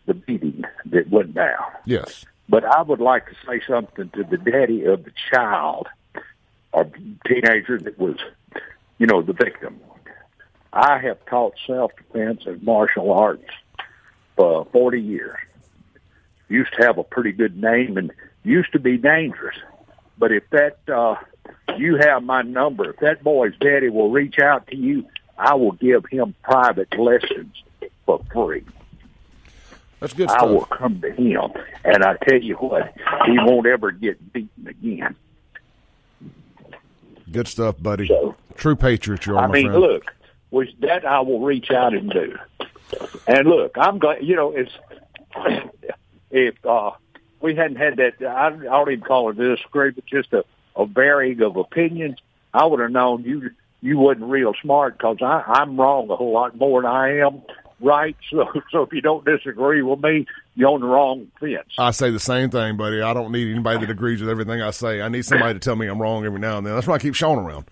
the 0.07 0.15
beating 0.15 0.65
that 0.87 1.11
went 1.11 1.35
down. 1.35 1.65
Yes. 1.85 2.25
But 2.49 2.65
I 2.65 2.83
would 2.83 3.01
like 3.01 3.27
to 3.27 3.35
say 3.47 3.61
something 3.67 4.11
to 4.11 4.25
the 4.25 4.37
daddy 4.37 4.85
of 4.85 5.05
the 5.05 5.13
child 5.31 5.89
or 6.73 6.91
teenager 7.27 7.79
that 7.79 7.99
was, 7.99 8.17
you 8.99 9.07
know, 9.07 9.23
the 9.23 9.33
victim. 9.33 9.81
I 10.73 10.99
have 10.99 11.25
taught 11.27 11.55
self-defense 11.67 12.43
and 12.47 12.63
martial 12.63 13.13
arts 13.13 13.49
for 14.37 14.67
40 14.73 15.01
years. 15.01 15.39
Used 16.49 16.73
to 16.75 16.85
have 16.85 16.99
a 16.99 17.05
pretty 17.05 17.33
good 17.33 17.57
name 17.57 17.97
and 17.97 18.13
used 18.43 18.73
to 18.73 18.79
be 18.79 18.99
dangerous. 18.99 19.57
But 20.19 20.33
if 20.33 20.49
that, 20.51 20.79
uh, 20.89 21.17
you 21.77 21.97
have 21.97 22.23
my 22.23 22.43
number, 22.43 22.91
if 22.91 22.97
that 23.01 23.23
boy's 23.23 23.55
daddy 23.61 23.89
will 23.89 24.11
reach 24.11 24.39
out 24.39 24.67
to 24.69 24.77
you, 24.77 25.07
I 25.37 25.55
will 25.55 25.73
give 25.73 26.07
him 26.07 26.35
private 26.43 26.97
lessons 26.97 27.55
for 28.07 28.21
free. 28.33 28.65
That's 30.01 30.13
good 30.13 30.29
I 30.29 30.45
will 30.45 30.67
come 30.67 31.01
to 31.01 31.11
him, 31.13 31.53
and 31.85 32.05
I 32.05 32.17
tell 32.29 32.41
you 32.41 32.55
what, 32.57 32.93
he 33.27 33.39
won't 33.39 33.67
ever 33.67 33.91
get 33.91 34.33
beaten 34.33 34.67
again. 34.69 35.17
Good 37.31 37.49
stuff, 37.49 37.83
buddy. 37.83 38.07
So- 38.09 38.37
True 38.57 38.77
patriot 38.77 39.27
you 39.27 39.37
are, 39.37 39.45
I 39.45 39.47
mean, 39.49 39.67
friend. 39.67 39.81
look, 39.81 40.05
was 40.51 40.69
that 40.81 41.05
I 41.05 41.21
will 41.21 41.41
reach 41.41 41.71
out 41.73 41.93
and 41.95 42.09
do. 42.09 42.39
And 43.27 43.49
look, 43.49 43.73
I'm 43.77 43.99
glad. 43.99 44.23
You 44.23 44.37
know, 44.37 44.53
it's 44.55 44.71
if 46.31 46.55
uh, 46.65 46.93
we 47.45 47.55
hadn't 47.55 47.77
had 47.77 47.99
that, 47.99 48.27
I, 48.27 48.47
I 48.47 48.51
don't 48.51 48.91
even 48.91 49.05
call 49.05 49.29
it 49.29 49.39
a 49.39 49.55
disagreement, 49.55 50.07
just 50.07 50.33
a, 50.33 50.45
a 50.75 50.87
varying 50.87 51.43
of 51.43 51.57
opinions. 51.57 52.19
I 52.55 52.65
would 52.65 52.81
have 52.81 52.91
known 52.91 53.23
you 53.23 53.51
you 53.83 53.99
wasn't 53.99 54.31
real 54.31 54.55
smart 54.63 54.97
because 54.97 55.19
I'm 55.21 55.79
wrong 55.79 56.09
a 56.09 56.17
whole 56.17 56.33
lot 56.33 56.57
more 56.57 56.81
than 56.81 56.91
I 56.91 57.19
am 57.19 57.43
right. 57.81 58.17
So, 58.31 58.51
so 58.71 58.83
if 58.83 58.95
you 58.95 59.03
don't 59.03 59.27
disagree 59.27 59.83
with 59.83 60.01
me, 60.01 60.27
you're 60.55 60.71
on 60.71 60.81
the 60.81 60.87
wrong 60.87 61.31
fence. 61.39 61.69
I 61.79 61.91
say 61.91 62.11
the 62.11 62.19
same 62.19 62.49
thing, 62.49 62.79
buddy. 62.79 63.03
I 63.03 63.13
don't 63.13 63.31
need 63.31 63.51
anybody 63.53 63.81
that 63.81 63.91
agrees 63.91 64.23
with 64.23 64.31
everything 64.31 64.63
I 64.63 64.71
say. 64.71 65.03
I 65.03 65.09
need 65.09 65.27
somebody 65.27 65.53
to 65.53 65.61
tell 65.61 65.77
me 65.77 65.87
I'm 65.87 66.01
wrong 66.01 66.25
every 66.25 66.41
now 66.41 66.57
and 66.57 66.67
then. 66.67 66.75
That's 66.75 66.87
why 66.87 66.95
I 66.95 66.99
keep 66.99 67.15
Shaun 67.15 67.39
around. 67.39 67.67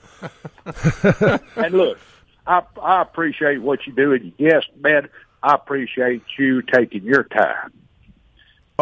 and 1.56 1.74
look, 1.74 1.98
I 2.46 2.62
I 2.82 3.00
appreciate 3.00 3.62
what 3.62 3.86
you 3.86 3.94
do, 3.94 4.12
and 4.12 4.32
yes, 4.36 4.64
man, 4.82 5.08
I 5.42 5.54
appreciate 5.54 6.24
you 6.36 6.60
taking 6.60 7.04
your 7.04 7.24
time. 7.24 7.72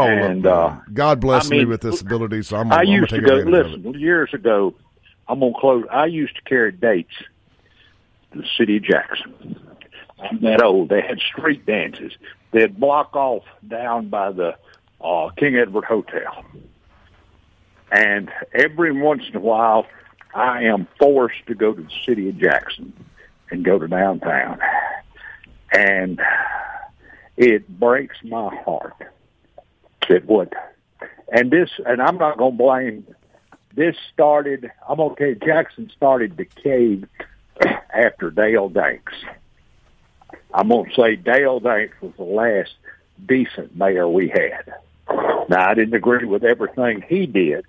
Oh, 0.03 0.07
And, 0.07 0.47
uh, 0.47 0.77
God 0.93 1.21
bless 1.21 1.47
I 1.47 1.51
mean, 1.51 1.61
me 1.61 1.65
with 1.67 1.81
this 1.83 2.01
ability, 2.01 2.43
so 2.43 2.57
I'm, 2.57 2.73
I 2.73 2.79
I'm 2.81 2.85
going 2.87 2.97
used 2.99 3.11
to 3.11 3.21
go. 3.21 3.37
it. 3.37 3.47
Listen, 3.47 3.95
years 3.99 4.33
ago, 4.35 4.75
I'm 5.29 5.41
gonna 5.41 5.53
close. 5.59 5.85
I 5.91 6.07
used 6.07 6.35
to 6.37 6.43
carry 6.43 6.73
dates 6.73 7.15
to 8.33 8.39
the 8.39 8.47
city 8.59 8.77
of 8.79 8.83
Jackson. 8.85 9.59
I'm 10.23 10.41
that 10.43 10.63
old. 10.63 10.89
They 10.91 11.01
had 11.01 11.19
street 11.21 11.65
dances. 11.67 12.13
They'd 12.53 12.79
block 12.79 13.15
off 13.17 13.45
down 13.67 14.09
by 14.09 14.33
the 14.33 14.57
uh, 15.01 15.31
King 15.39 15.57
Edward 15.57 15.85
Hotel, 15.85 16.45
and 17.91 18.31
every 18.53 18.93
once 18.93 19.23
in 19.29 19.37
a 19.37 19.41
while, 19.41 19.87
I 20.35 20.65
am 20.65 20.87
forced 20.99 21.47
to 21.47 21.55
go 21.55 21.73
to 21.73 21.83
the 21.83 21.91
city 22.05 22.29
of 22.29 22.39
Jackson 22.39 22.93
and 23.51 23.65
go 23.65 23.79
to 23.79 23.89
downtown, 23.89 24.61
and 25.73 26.21
it 27.37 27.69
breaks 27.81 28.17
my 28.25 28.55
heart 28.65 28.95
that 30.11 30.27
what 30.27 30.53
and 31.33 31.51
this 31.51 31.71
and 31.87 32.03
I'm 32.03 32.19
not 32.19 32.37
gonna 32.37 32.57
blame 32.57 33.07
this 33.75 33.97
started 34.13 34.71
I'm 34.89 34.99
gonna 34.99 35.15
tell 35.15 35.29
you 35.29 35.35
Jackson 35.37 35.91
started 35.97 36.37
to 36.37 36.45
cave 36.45 37.09
after 37.95 38.31
Dale 38.31 38.69
Danks. 38.69 39.13
I'm 40.53 40.69
gonna 40.69 40.93
say 40.95 41.17
Dale 41.17 41.61
Danks 41.61 41.95
was 42.01 42.13
the 42.17 42.25
last 42.25 42.73
decent 43.25 43.77
mayor 43.77 44.09
we 44.09 44.29
had. 44.29 44.75
Now 45.49 45.71
I 45.71 45.75
didn't 45.75 45.95
agree 45.95 46.25
with 46.25 46.45
everything 46.45 47.05
he 47.09 47.27
did, 47.27 47.65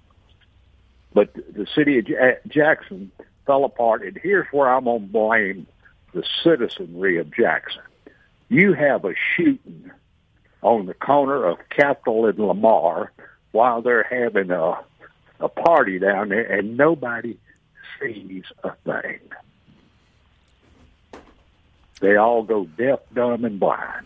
but 1.14 1.34
the 1.34 1.68
city 1.76 2.00
of 2.00 2.08
Ja- 2.10 2.42
Jackson 2.48 3.12
fell 3.46 3.66
apart 3.66 4.04
and 4.04 4.18
here's 4.18 4.48
where 4.52 4.68
I'm 4.68 4.86
gonna 4.86 5.00
blame 5.00 5.68
the 6.14 6.24
citizenry 6.44 7.18
of 7.20 7.32
Jackson. 7.34 7.84
You 8.50 8.74
have 8.74 9.06
a 9.06 9.14
shooting 9.36 9.92
on 10.62 10.86
the 10.86 10.94
corner 10.94 11.46
of 11.46 11.58
Capitol 11.70 12.26
and 12.28 12.38
Lamar 12.40 13.12
while 13.52 13.82
they're 13.82 14.04
having 14.04 14.52
a 14.52 14.80
a 15.40 15.50
party 15.50 15.98
down 15.98 16.30
there, 16.30 16.44
and 16.44 16.78
nobody 16.78 17.36
sees 18.00 18.44
a 18.64 18.72
thing. 18.86 19.20
They 22.00 22.16
all 22.16 22.44
go 22.44 22.66
deaf, 22.66 23.00
dumb, 23.14 23.44
and 23.46 23.60
blind. 23.60 24.06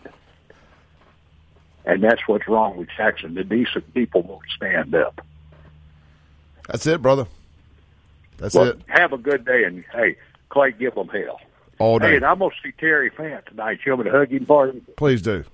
And 1.84 2.02
that's 2.02 2.26
what's 2.26 2.48
wrong 2.48 2.76
with 2.76 2.88
Jackson. 2.96 3.34
The 3.34 3.44
decent 3.44 3.92
people 3.94 4.22
won't 4.22 4.44
stand 4.54 4.94
up. 4.94 5.20
That's 6.68 6.86
it, 6.86 7.00
brother. 7.00 7.26
That's 8.38 8.54
Well, 8.54 8.68
it. 8.70 8.80
have 8.88 9.12
a 9.12 9.18
good 9.18 9.44
day, 9.44 9.64
and 9.64 9.84
hey, 9.92 10.16
Clay, 10.48 10.72
give 10.72 10.94
them 10.94 11.08
hell. 11.08 11.40
All 11.78 11.98
Hey, 12.00 12.10
day. 12.10 12.16
and 12.16 12.24
I'm 12.24 12.38
gonna 12.38 12.54
see 12.62 12.72
Terry 12.72 13.10
Fant 13.10 13.44
tonight. 13.46 13.80
You 13.84 13.92
want 13.92 14.06
me 14.06 14.10
to 14.10 14.16
hug 14.18 14.30
him 14.30 14.46
for 14.46 14.66
you? 14.68 14.82
Please 14.96 15.22
do. 15.22 15.44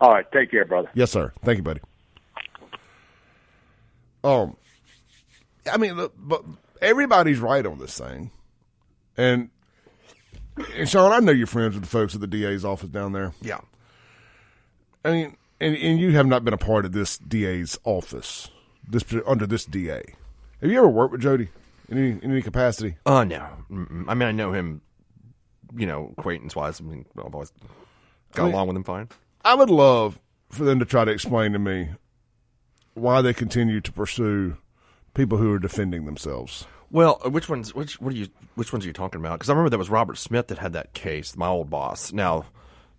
All 0.00 0.12
right, 0.12 0.30
take 0.32 0.50
care, 0.50 0.64
brother. 0.64 0.90
Yes, 0.94 1.10
sir. 1.10 1.32
Thank 1.44 1.56
you, 1.58 1.62
buddy. 1.62 1.80
Um, 4.24 4.56
I 5.70 5.76
mean, 5.76 5.94
look, 5.96 6.14
but 6.18 6.42
everybody's 6.80 7.38
right 7.38 7.64
on 7.64 7.78
this 7.78 7.98
thing, 7.98 8.30
and 9.16 9.50
and 10.74 10.88
Shaun, 10.88 11.12
I 11.12 11.18
know 11.20 11.32
you're 11.32 11.46
friends 11.46 11.74
with 11.74 11.84
the 11.84 11.88
folks 11.88 12.14
at 12.14 12.20
the 12.20 12.26
DA's 12.26 12.64
office 12.64 12.88
down 12.90 13.12
there. 13.12 13.32
Yeah. 13.40 13.60
I 15.04 15.10
mean, 15.12 15.36
and 15.60 15.76
and 15.76 16.00
you 16.00 16.12
have 16.12 16.26
not 16.26 16.44
been 16.44 16.54
a 16.54 16.58
part 16.58 16.84
of 16.84 16.92
this 16.92 17.18
DA's 17.18 17.78
office, 17.84 18.50
this 18.88 19.04
under 19.26 19.46
this 19.46 19.64
DA. 19.64 20.02
Have 20.60 20.70
you 20.70 20.78
ever 20.78 20.88
worked 20.88 21.12
with 21.12 21.20
Jody 21.20 21.48
in 21.88 21.98
any 21.98 22.10
in 22.10 22.30
any 22.32 22.42
capacity? 22.42 22.96
Uh, 23.06 23.24
no. 23.24 23.46
Mm-mm. 23.70 24.04
I 24.08 24.14
mean, 24.14 24.28
I 24.28 24.32
know 24.32 24.52
him, 24.52 24.80
you 25.76 25.86
know, 25.86 26.12
acquaintance 26.18 26.56
wise. 26.56 26.80
I 26.80 26.84
mean, 26.84 27.04
I've 27.16 27.32
always 27.34 27.52
got 28.34 28.42
I 28.42 28.46
mean- 28.46 28.54
along 28.54 28.66
with 28.68 28.76
him 28.76 28.84
fine. 28.84 29.08
I 29.48 29.54
would 29.54 29.70
love 29.70 30.20
for 30.50 30.64
them 30.64 30.78
to 30.78 30.84
try 30.84 31.06
to 31.06 31.10
explain 31.10 31.52
to 31.52 31.58
me 31.58 31.88
why 32.92 33.22
they 33.22 33.32
continue 33.32 33.80
to 33.80 33.90
pursue 33.90 34.58
people 35.14 35.38
who 35.38 35.50
are 35.54 35.58
defending 35.58 36.04
themselves. 36.04 36.66
Well, 36.90 37.18
uh, 37.24 37.30
which 37.30 37.48
ones? 37.48 37.74
Which 37.74 37.98
what 37.98 38.12
are 38.12 38.16
you? 38.16 38.28
Which 38.56 38.74
ones 38.74 38.84
are 38.84 38.88
you 38.88 38.92
talking 38.92 39.20
about? 39.22 39.38
Because 39.38 39.48
I 39.48 39.54
remember 39.54 39.70
that 39.70 39.78
was 39.78 39.88
Robert 39.88 40.18
Smith 40.18 40.48
that 40.48 40.58
had 40.58 40.74
that 40.74 40.92
case. 40.92 41.34
My 41.34 41.46
old 41.46 41.70
boss. 41.70 42.12
Now, 42.12 42.44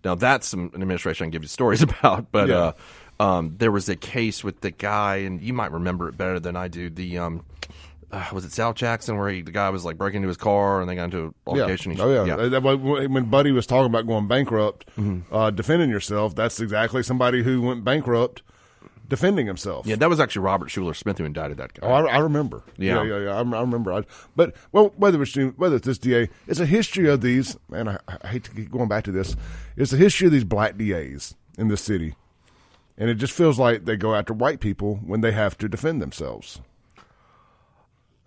now 0.04 0.16
that's 0.16 0.48
some, 0.48 0.72
an 0.74 0.82
administration 0.82 1.22
I 1.22 1.26
can 1.26 1.30
give 1.30 1.42
you 1.42 1.48
stories 1.48 1.82
about. 1.88 2.32
But 2.32 2.48
Yeah. 2.48 2.72
uh, 3.20 3.22
um, 3.22 3.54
there 3.58 3.70
was 3.70 3.88
a 3.88 3.94
case 3.94 4.42
with 4.42 4.60
the 4.60 4.72
guy, 4.72 5.18
and 5.18 5.40
you 5.40 5.52
might 5.52 5.70
remember 5.70 6.08
it 6.08 6.16
better 6.16 6.40
than 6.40 6.56
I 6.56 6.66
do. 6.66 6.90
The 6.90 7.18
um, 7.18 7.44
uh, 8.12 8.26
was 8.32 8.44
it 8.44 8.52
South 8.52 8.74
Jackson 8.76 9.16
where 9.16 9.28
he, 9.28 9.42
the 9.42 9.52
guy 9.52 9.70
was 9.70 9.84
like 9.84 9.96
breaking 9.98 10.18
into 10.18 10.28
his 10.28 10.36
car 10.36 10.80
and 10.80 10.88
they 10.90 10.94
got 10.94 11.04
into 11.04 11.26
an 11.26 11.34
altercation? 11.46 11.92
He- 11.92 12.00
Oh 12.00 12.24
yeah. 12.24 12.36
That- 12.48 12.62
when 12.62 13.12
when 13.12 13.24
Buddy 13.26 13.52
was 13.52 13.66
talking 13.66 13.86
about 13.86 14.06
going 14.06 14.26
bankrupt, 14.28 14.86
Mm-hmm. 14.98 15.34
uh, 15.34 15.50
defending 15.50 15.90
yourself, 15.90 16.34
that's 16.34 16.60
exactly 16.60 17.02
somebody 17.02 17.42
who 17.42 17.62
went 17.62 17.84
bankrupt 17.84 18.42
defending 19.08 19.46
himself. 19.46 19.86
Yeah, 19.88 19.96
that 19.96 20.08
was 20.08 20.20
actually 20.20 20.42
Robert 20.42 20.68
Shuler 20.68 20.94
Smith 20.94 21.18
who 21.18 21.24
indicted 21.24 21.56
that 21.58 21.74
guy. 21.74 21.84
Oh, 21.86 21.92
I, 21.92 22.14
I 22.14 22.18
remember. 22.18 22.62
Yeah. 22.78 23.02
yeah, 23.02 23.16
yeah. 23.18 23.24
yeah. 23.24 23.30
I, 23.34 23.38
I 23.40 23.60
remember. 23.60 23.92
I, 23.92 24.02
but 24.36 24.54
well, 24.72 24.92
whether 24.96 25.20
it's 25.22 25.34
whether 25.56 25.76
it's 25.76 25.86
this 25.86 25.98
DA, 25.98 26.28
it's 26.46 26.60
a 26.60 26.66
history 26.66 27.08
of 27.08 27.20
these. 27.20 27.56
And 27.72 27.90
I, 27.90 27.98
I 28.22 28.28
hate 28.28 28.44
to 28.44 28.50
keep 28.52 28.70
going 28.70 28.88
back 28.88 29.02
to 29.04 29.12
this. 29.12 29.34
It's 29.76 29.92
a 29.92 29.96
history 29.96 30.26
of 30.26 30.32
these 30.32 30.44
black 30.44 30.76
DAs 30.78 31.34
in 31.58 31.66
this 31.68 31.80
city, 31.82 32.14
and 32.96 33.10
it 33.10 33.16
just 33.16 33.32
feels 33.32 33.58
like 33.58 33.84
they 33.84 33.96
go 33.96 34.14
after 34.14 34.32
white 34.32 34.60
people 34.60 34.96
when 35.04 35.20
they 35.22 35.32
have 35.32 35.58
to 35.58 35.68
defend 35.68 36.00
themselves. 36.00 36.60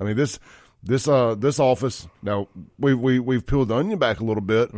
I 0.03 0.07
mean 0.07 0.17
this 0.17 0.39
this 0.83 1.07
uh 1.07 1.35
this 1.35 1.59
office 1.59 2.07
now 2.21 2.47
we 2.77 2.93
we 2.93 3.19
we've 3.19 3.45
peeled 3.45 3.69
the 3.69 3.75
onion 3.75 3.99
back 3.99 4.19
a 4.19 4.23
little 4.25 4.41
bit, 4.41 4.71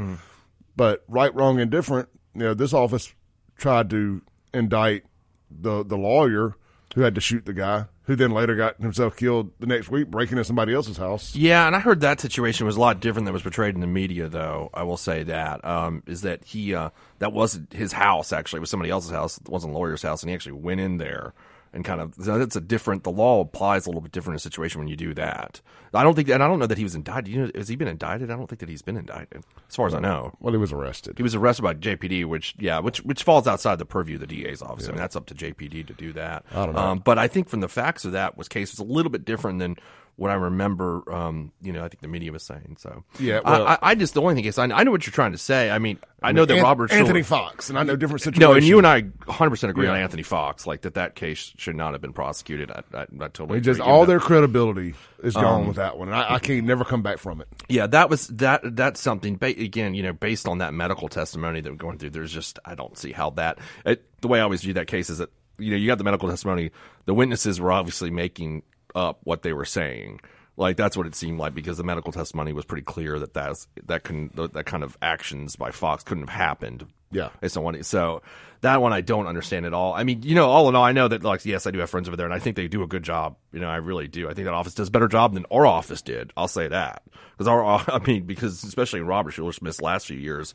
but 0.75 1.03
right, 1.07 1.33
wrong, 1.33 1.59
and 1.59 1.71
different. 1.71 2.09
You 2.33 2.41
know, 2.41 2.53
this 2.53 2.73
office 2.73 3.13
tried 3.57 3.89
to 3.89 4.21
indict 4.53 5.03
the 5.49 5.83
the 5.83 5.97
lawyer 5.97 6.55
who 6.95 7.01
had 7.01 7.15
to 7.15 7.21
shoot 7.21 7.45
the 7.45 7.53
guy, 7.53 7.85
who 8.03 8.15
then 8.15 8.31
later 8.31 8.55
got 8.55 8.79
himself 8.81 9.17
killed 9.17 9.51
the 9.59 9.65
next 9.67 9.89
week 9.89 10.09
breaking 10.09 10.37
into 10.37 10.45
somebody 10.45 10.73
else's 10.73 10.97
house. 10.97 11.35
Yeah, 11.35 11.67
and 11.67 11.75
I 11.75 11.79
heard 11.79 12.01
that 12.01 12.21
situation 12.21 12.65
was 12.65 12.77
a 12.77 12.79
lot 12.79 13.01
different 13.01 13.25
than 13.25 13.33
was 13.33 13.43
portrayed 13.43 13.75
in 13.75 13.81
the 13.81 13.87
media, 13.87 14.29
though. 14.29 14.69
I 14.73 14.83
will 14.83 14.97
say 14.97 15.23
that 15.23 15.63
um, 15.65 16.03
is 16.05 16.21
that 16.21 16.45
he 16.45 16.73
uh, 16.73 16.91
that 17.19 17.33
wasn't 17.33 17.73
his 17.73 17.91
house. 17.91 18.31
Actually, 18.31 18.59
it 18.59 18.61
was 18.61 18.69
somebody 18.69 18.91
else's 18.91 19.11
house. 19.11 19.37
It 19.37 19.49
wasn't 19.49 19.73
a 19.73 19.77
lawyer's 19.77 20.03
house, 20.03 20.23
and 20.23 20.29
he 20.29 20.35
actually 20.35 20.53
went 20.53 20.79
in 20.79 20.97
there 20.97 21.33
and 21.75 21.85
kind 21.85 22.01
of. 22.01 22.15
That's 22.15 22.55
a 22.55 22.61
different. 22.61 23.03
The 23.03 23.11
law 23.11 23.41
applies 23.41 23.85
a 23.85 23.89
little 23.89 24.01
bit 24.01 24.11
different 24.11 24.35
in 24.35 24.37
a 24.37 24.39
situation 24.39 24.79
when 24.79 24.87
you 24.87 24.95
do 24.95 25.13
that. 25.13 25.61
I 25.93 26.03
don't 26.03 26.15
think, 26.15 26.29
and 26.29 26.43
I 26.43 26.47
don't 26.47 26.59
know 26.59 26.65
that 26.65 26.77
he 26.77 26.83
was 26.83 26.95
indicted. 26.95 27.33
You 27.33 27.41
know, 27.43 27.51
has 27.55 27.67
he 27.67 27.75
been 27.75 27.87
indicted? 27.87 28.31
I 28.31 28.35
don't 28.35 28.47
think 28.47 28.59
that 28.59 28.69
he's 28.69 28.81
been 28.81 28.97
indicted, 28.97 29.43
as 29.69 29.75
far 29.75 29.87
as 29.87 29.93
I 29.93 29.99
know. 29.99 30.33
Well, 30.39 30.53
he 30.53 30.57
was 30.57 30.73
arrested. 30.73 31.17
He 31.17 31.23
was 31.23 31.35
arrested 31.35 31.61
by 31.61 31.73
JPD, 31.73 32.25
which 32.25 32.55
yeah, 32.57 32.79
which 32.79 32.99
which 32.99 33.23
falls 33.23 33.47
outside 33.47 33.77
the 33.79 33.85
purview 33.85 34.15
of 34.15 34.21
the 34.21 34.27
DA's 34.27 34.61
office. 34.61 34.87
I 34.87 34.91
mean, 34.91 34.97
that's 34.97 35.15
up 35.15 35.25
to 35.27 35.35
JPD 35.35 35.87
to 35.87 35.93
do 35.93 36.13
that. 36.13 36.45
I 36.51 36.65
don't 36.65 36.75
know. 36.75 36.81
Um, 36.81 36.99
but 36.99 37.19
I 37.19 37.27
think 37.27 37.49
from 37.49 37.59
the 37.59 37.69
facts 37.69 38.05
of 38.05 38.13
that 38.13 38.37
was 38.37 38.47
case 38.47 38.71
was 38.71 38.79
a 38.79 38.91
little 38.91 39.11
bit 39.11 39.25
different 39.25 39.59
than 39.59 39.75
what 40.17 40.31
I 40.31 40.35
remember. 40.35 41.03
Um, 41.13 41.51
you 41.61 41.73
know, 41.73 41.83
I 41.83 41.89
think 41.89 42.01
the 42.01 42.07
media 42.07 42.31
was 42.31 42.43
saying. 42.43 42.77
So 42.79 43.03
Yeah, 43.19 43.41
I- 43.43 43.51
well- 43.51 43.67
I, 43.67 43.77
I 43.81 43.95
just 43.95 44.13
the 44.13 44.21
only 44.21 44.35
thing 44.35 44.45
is 44.45 44.57
I, 44.57 44.63
I 44.65 44.83
know 44.83 44.91
what 44.91 45.05
you're 45.05 45.11
trying 45.13 45.33
to 45.33 45.37
say. 45.37 45.69
I 45.69 45.79
mean, 45.79 45.99
I 46.23 46.31
know 46.31 46.45
that 46.45 46.57
An- 46.57 46.63
Robert 46.63 46.91
Anthony 46.91 47.21
Fox, 47.21 47.69
and 47.69 47.77
I 47.77 47.83
know 47.83 47.95
different 47.95 48.21
situations. 48.21 48.39
no, 48.41 48.53
and 48.53 48.65
you 48.65 48.77
and 48.77 48.87
I 48.87 49.01
100 49.01 49.49
percent 49.49 49.69
agree 49.71 49.87
on 49.87 49.95
Anthony 49.97 50.23
Fox. 50.23 50.65
Like 50.65 50.81
that, 50.81 50.93
that 50.95 51.15
case 51.15 51.53
should 51.57 51.75
not 51.75 51.93
have 51.93 52.01
been 52.01 52.13
prosecuted. 52.13 52.71
I, 52.71 52.81
I, 52.93 53.01
I 53.21 53.27
totally 53.27 53.61
just 53.61 53.79
all 53.81 54.05
their 54.05 54.19
credibility 54.19 54.95
is 55.21 55.35
Um, 55.35 55.41
gone 55.43 55.67
with 55.67 55.75
that 55.77 55.97
one, 55.97 56.07
and 56.07 56.17
I, 56.17 56.35
I 56.35 56.39
can't 56.39 56.65
never 56.65 56.83
come 56.85 57.01
back 57.03 57.17
from 57.19 57.41
it. 57.41 57.47
Yeah, 57.67 57.87
that 57.87 58.09
was 58.09 58.27
that. 58.29 58.61
That's 58.63 58.99
something. 59.01 59.35
Ba- 59.35 59.47
again, 59.47 59.93
you 59.95 60.03
know, 60.03 60.13
based 60.13 60.47
on 60.47 60.59
that 60.59 60.73
medical 60.73 61.09
testimony 61.09 61.61
that 61.61 61.69
we're 61.69 61.75
going 61.77 61.97
through, 61.97 62.11
there's 62.11 62.31
just 62.33 62.57
I 62.65 62.73
don't 62.75 62.97
see 62.97 63.11
how 63.11 63.31
that. 63.31 63.59
It, 63.85 64.03
the 64.21 64.27
way 64.29 64.39
I 64.39 64.43
always 64.43 64.61
view 64.61 64.73
that 64.75 64.87
case 64.87 65.09
is 65.09 65.17
that 65.19 65.29
you 65.59 65.71
know 65.71 65.77
you 65.77 65.87
got 65.87 65.97
the 65.97 66.03
medical 66.03 66.29
testimony. 66.29 66.71
The 67.05 67.13
witnesses 67.13 67.59
were 67.59 67.71
obviously 67.71 68.09
making 68.09 68.63
up 68.95 69.19
what 69.23 69.43
they 69.43 69.53
were 69.53 69.65
saying. 69.65 70.21
Like 70.57 70.77
that's 70.77 70.95
what 70.95 71.05
it 71.05 71.15
seemed 71.15 71.37
like 71.37 71.53
because 71.53 71.77
the 71.77 71.83
medical 71.83 72.13
testimony 72.13 72.53
was 72.53 72.63
pretty 72.63 72.83
clear 72.83 73.19
that 73.19 73.33
that's 73.33 73.67
that 73.85 74.03
can 74.03 74.31
that 74.35 74.65
kind 74.65 74.83
of 74.83 74.97
actions 75.01 75.57
by 75.57 75.71
Fox 75.71 76.03
couldn't 76.03 76.29
have 76.29 76.37
happened. 76.37 76.87
Yeah. 77.11 77.29
it's 77.41 77.55
on 77.55 77.63
what 77.63 77.75
he, 77.75 77.83
so 77.83 78.21
that 78.61 78.81
one 78.81 78.93
I 78.93 79.01
don't 79.01 79.27
understand 79.27 79.65
at 79.65 79.73
all. 79.73 79.93
I 79.93 80.03
mean, 80.03 80.23
you 80.23 80.33
know, 80.33 80.49
all 80.49 80.67
in 80.69 80.75
all, 80.75 80.83
I 80.83 80.91
know 80.91 81.07
that 81.07 81.23
like 81.23 81.45
yes, 81.45 81.67
I 81.67 81.71
do 81.71 81.79
have 81.79 81.89
friends 81.89 82.07
over 82.07 82.15
there, 82.17 82.25
and 82.25 82.33
I 82.33 82.39
think 82.39 82.55
they 82.55 82.67
do 82.67 82.83
a 82.83 82.87
good 82.87 83.03
job. 83.03 83.35
You 83.51 83.59
know, 83.59 83.69
I 83.69 83.77
really 83.77 84.07
do. 84.07 84.29
I 84.29 84.33
think 84.33 84.45
that 84.45 84.53
office 84.53 84.73
does 84.73 84.87
a 84.87 84.91
better 84.91 85.07
job 85.07 85.33
than 85.33 85.45
our 85.51 85.65
office 85.65 86.01
did. 86.01 86.31
I'll 86.37 86.47
say 86.47 86.67
that 86.69 87.03
because 87.33 87.47
our, 87.47 87.63
I 87.87 87.99
mean, 88.05 88.23
because 88.23 88.63
especially 88.63 89.01
in 89.01 89.07
Robert 89.07 89.33
Shuler 89.33 89.53
Smith's 89.53 89.81
last 89.81 90.07
few 90.07 90.17
years, 90.17 90.53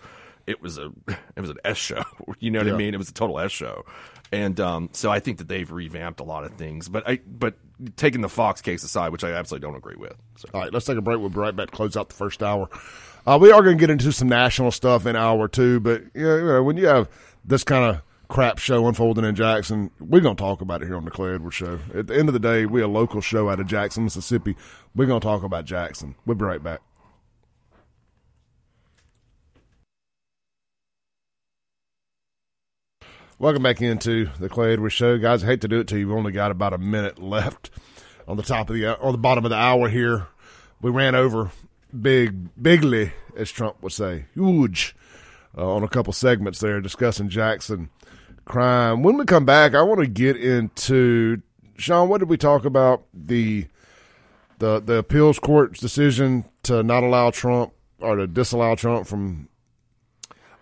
it 0.51 0.61
was 0.61 0.79
a 0.79 0.93
it 1.37 1.41
was 1.41 1.51
an 1.51 1.59
S 1.65 1.77
show. 1.77 2.03
You 2.39 2.51
know 2.51 2.61
what 2.61 2.67
Yeah. 2.69 2.75
I 2.75 2.77
mean? 2.77 2.95
It 2.95 2.99
was 2.99 3.09
a 3.11 3.15
total 3.15 3.39
S 3.39 3.53
show, 3.53 3.85
and 4.33 4.59
um, 4.61 4.89
so 4.93 5.11
I 5.11 5.21
think 5.21 5.39
that 5.39 5.49
they've 5.49 5.71
revamped 5.71 6.21
a 6.21 6.25
lot 6.25 6.45
of 6.45 6.53
things. 6.55 6.89
But 6.89 7.09
I 7.09 7.21
but 7.27 7.55
taking 7.97 8.21
the 8.21 8.29
Fox 8.29 8.61
case 8.61 8.83
aside, 8.83 9.11
which 9.13 9.25
I 9.25 9.33
absolutely 9.33 9.67
don't 9.69 9.77
agree 9.77 9.97
with. 9.97 10.15
So. 10.37 10.49
All 10.55 10.61
right, 10.61 10.73
let's 10.73 10.87
take 10.87 10.97
a 10.97 11.03
break. 11.03 11.19
We'll 11.19 11.29
be 11.31 11.39
right 11.39 11.55
back 11.55 11.71
to 11.71 11.77
close 11.77 11.97
out 11.97 12.09
the 12.09 12.15
first 12.15 12.43
hour. 12.43 12.69
Uh, 13.27 13.39
we 13.41 13.53
are 13.53 13.63
going 13.63 13.77
to 13.77 13.81
get 13.81 13.91
into 13.91 14.13
some 14.13 14.29
national 14.29 14.71
stuff 14.71 15.05
in 15.07 15.17
hour 15.17 15.49
two, 15.49 15.81
but 15.81 16.03
you 16.15 16.23
know, 16.25 16.37
you 16.37 16.45
know, 16.47 16.63
when 16.63 16.77
you 16.79 16.87
have 16.87 17.09
this 17.45 17.65
kind 17.65 17.85
of 17.85 18.03
crap 18.29 18.59
show 18.59 18.87
unfolding 18.89 19.25
in 19.25 19.35
Jackson, 19.35 19.91
we're 20.01 20.21
going 20.21 20.37
to 20.37 20.41
talk 20.43 20.61
about 20.63 20.83
it 20.83 20.87
here 20.87 20.97
on 20.97 21.05
the 21.05 21.11
Clay 21.11 21.35
Edwards 21.35 21.57
Show. 21.57 21.81
At 21.95 22.07
the 22.07 22.17
end 22.17 22.29
of 22.29 22.33
the 22.33 22.39
day, 22.39 22.65
we're 22.65 22.85
a 22.85 22.89
local 22.89 23.21
show 23.21 23.51
out 23.51 23.61
of 23.61 23.67
Jackson, 23.67 24.05
Mississippi. 24.05 24.57
We're 24.95 25.07
going 25.07 25.21
to 25.21 25.25
talk 25.27 25.43
about 25.43 25.65
Jackson. 25.67 26.15
We'll 26.25 26.37
be 26.37 26.45
right 26.45 26.63
back. 26.63 26.81
Welcome 33.41 33.63
back 33.63 33.81
into 33.81 34.29
the 34.39 34.51
Clay 34.51 34.75
Edwards 34.75 34.93
Show, 34.93 35.17
guys. 35.17 35.43
I 35.43 35.47
hate 35.47 35.63
to 35.63 35.69
do 35.69 35.81
it 35.81 35.87
to 35.89 35.99
you. 35.99 36.09
We've 36.09 36.17
only 36.19 36.31
got 36.31 36.51
about 36.51 36.75
a 36.75 36.79
minute 36.79 37.19
left 37.19 37.71
on 38.29 38.37
the 38.37 38.43
top 38.43 38.69
of 38.69 38.77
the 38.77 39.01
on 39.01 39.13
the 39.13 39.19
bottom 39.19 39.47
of 39.47 39.51
the 39.51 39.57
hour 39.57 39.89
here. 39.89 40.27
We 40.83 40.91
ran 40.91 41.15
over 41.15 41.51
big, 41.99 42.51
bigly, 42.63 43.15
as 43.35 43.51
Trump 43.51 43.83
would 43.83 43.93
say, 43.93 44.27
huge, 44.35 44.95
uh, 45.57 45.67
on 45.67 45.83
a 45.83 45.89
couple 45.89 46.13
segments 46.13 46.59
there 46.61 46.83
discussing 46.83 47.31
Jackson 47.31 47.89
crime. 48.45 49.03
When 49.03 49.17
we 49.17 49.25
come 49.25 49.47
back, 49.47 49.75
I 49.75 49.81
want 49.81 50.01
to 50.01 50.07
get 50.07 50.37
into 50.37 51.41
Shaun. 51.79 52.11
What 52.11 52.19
did 52.19 52.29
we 52.29 52.37
talk 52.37 52.67
about 52.67 53.05
the 53.15 53.69
the 54.59 54.81
the 54.81 54.97
appeals 54.97 55.39
court's 55.39 55.81
decision 55.81 56.45
to 56.65 56.83
not 56.83 57.05
allow 57.05 57.31
Trump 57.31 57.73
or 58.01 58.17
to 58.17 58.27
disallow 58.27 58.77
Trump 58.77 59.07
from 59.07 59.49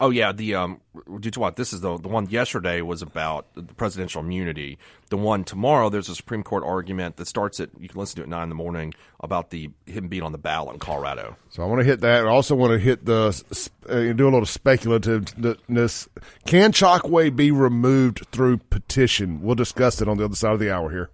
Oh 0.00 0.10
yeah, 0.10 0.32
the 0.32 0.54
um, 0.54 0.80
due 1.20 1.30
to 1.30 1.40
what 1.40 1.56
this 1.56 1.72
is 1.72 1.80
the 1.80 1.98
the 1.98 2.08
one 2.08 2.28
yesterday 2.28 2.80
was 2.80 3.02
about 3.02 3.52
the 3.54 3.62
presidential 3.62 4.20
immunity. 4.20 4.78
The 5.10 5.16
one 5.16 5.44
tomorrow 5.44 5.88
there's 5.88 6.08
a 6.08 6.14
Supreme 6.14 6.42
Court 6.42 6.62
argument 6.64 7.16
that 7.16 7.26
starts 7.26 7.58
at 7.58 7.70
you 7.78 7.88
can 7.88 7.98
listen 7.98 8.16
to 8.16 8.22
it 8.22 8.24
at 8.24 8.28
nine 8.28 8.44
in 8.44 8.48
the 8.48 8.54
morning 8.54 8.94
about 9.20 9.50
the 9.50 9.70
him 9.86 10.08
being 10.08 10.22
on 10.22 10.32
the 10.32 10.38
ballot 10.38 10.74
in 10.74 10.78
Colorado. 10.78 11.36
So 11.50 11.62
I 11.62 11.66
want 11.66 11.80
to 11.80 11.84
hit 11.84 12.00
that. 12.00 12.26
I 12.26 12.28
also 12.28 12.54
want 12.54 12.72
to 12.72 12.78
hit 12.78 13.06
the 13.06 13.42
uh, 13.88 14.12
do 14.12 14.24
a 14.24 14.30
little 14.30 14.42
speculativeness. 14.42 16.08
Can 16.46 16.72
Chokwe 16.72 17.34
be 17.34 17.50
removed 17.50 18.26
through 18.30 18.58
petition? 18.58 19.42
We'll 19.42 19.56
discuss 19.56 20.00
it 20.00 20.08
on 20.08 20.18
the 20.18 20.24
other 20.24 20.36
side 20.36 20.52
of 20.52 20.60
the 20.60 20.72
hour 20.72 20.90
here. 20.90 21.10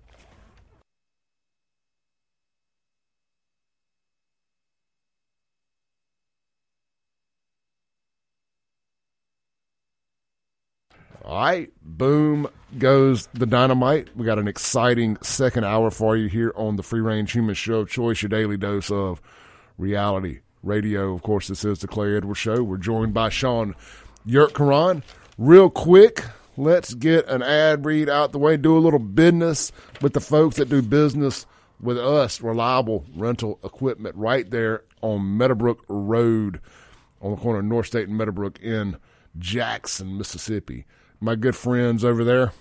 All 11.27 11.43
right, 11.43 11.73
boom 11.83 12.49
goes 12.79 13.29
the 13.33 13.47
dynamite. 13.47 14.15
We 14.15 14.27
got 14.27 14.39
an 14.39 14.47
exciting 14.47 15.17
second 15.23 15.65
hour 15.65 15.91
for 15.91 16.19
you 16.19 16.29
here 16.29 16.53
on 16.55 16.77
the 16.77 16.83
Free 16.83 17.01
Range 17.01 17.33
Human 17.33 17.55
Show 17.55 17.77
of 17.77 17.89
Choice, 17.89 18.21
your 18.21 18.29
daily 18.29 18.59
dose 18.59 18.91
of 18.91 19.23
reality 19.79 20.41
radio. 20.63 21.15
Of 21.15 21.23
course, 21.23 21.49
this 21.49 21.65
is 21.65 21.79
the 21.79 21.89
Clay 21.89 22.15
Edwards 22.15 22.41
Show. 22.41 22.63
We're 22.63 22.77
joined 22.77 23.15
by 23.15 23.31
Shaun 23.31 23.75
Yurtkuran. 24.27 25.03
Real 25.39 25.71
quick, 25.71 26.23
let's 26.59 26.93
get 26.93 27.27
an 27.27 27.43
ad 27.43 27.87
read 27.87 28.11
out 28.11 28.33
the 28.33 28.39
way, 28.39 28.59
do 28.59 28.77
a 28.77 28.79
little 28.79 28.99
business 28.99 29.73
with 30.03 30.13
the 30.13 30.21
folks 30.21 30.57
that 30.57 30.69
do 30.69 30.83
business 30.83 31.47
with 31.81 31.97
us, 31.97 32.43
reliable 32.43 33.07
rental 33.17 33.59
equipment 33.65 34.15
right 34.15 34.51
there 34.51 34.83
on 35.01 35.39
Meadowbrook 35.39 35.87
Road 35.89 36.61
on 37.23 37.31
the 37.31 37.39
corner 37.39 37.61
of 37.61 37.65
North 37.65 37.87
State 37.87 38.09
and 38.09 38.19
Meadowbrook 38.19 38.61
in 38.61 38.99
Jackson, 39.39 40.19
Mississippi 40.19 40.85
my 41.25 41.35
good 41.35 41.57
friends 41.57 42.05
over 42.05 42.23
there. 42.23 42.53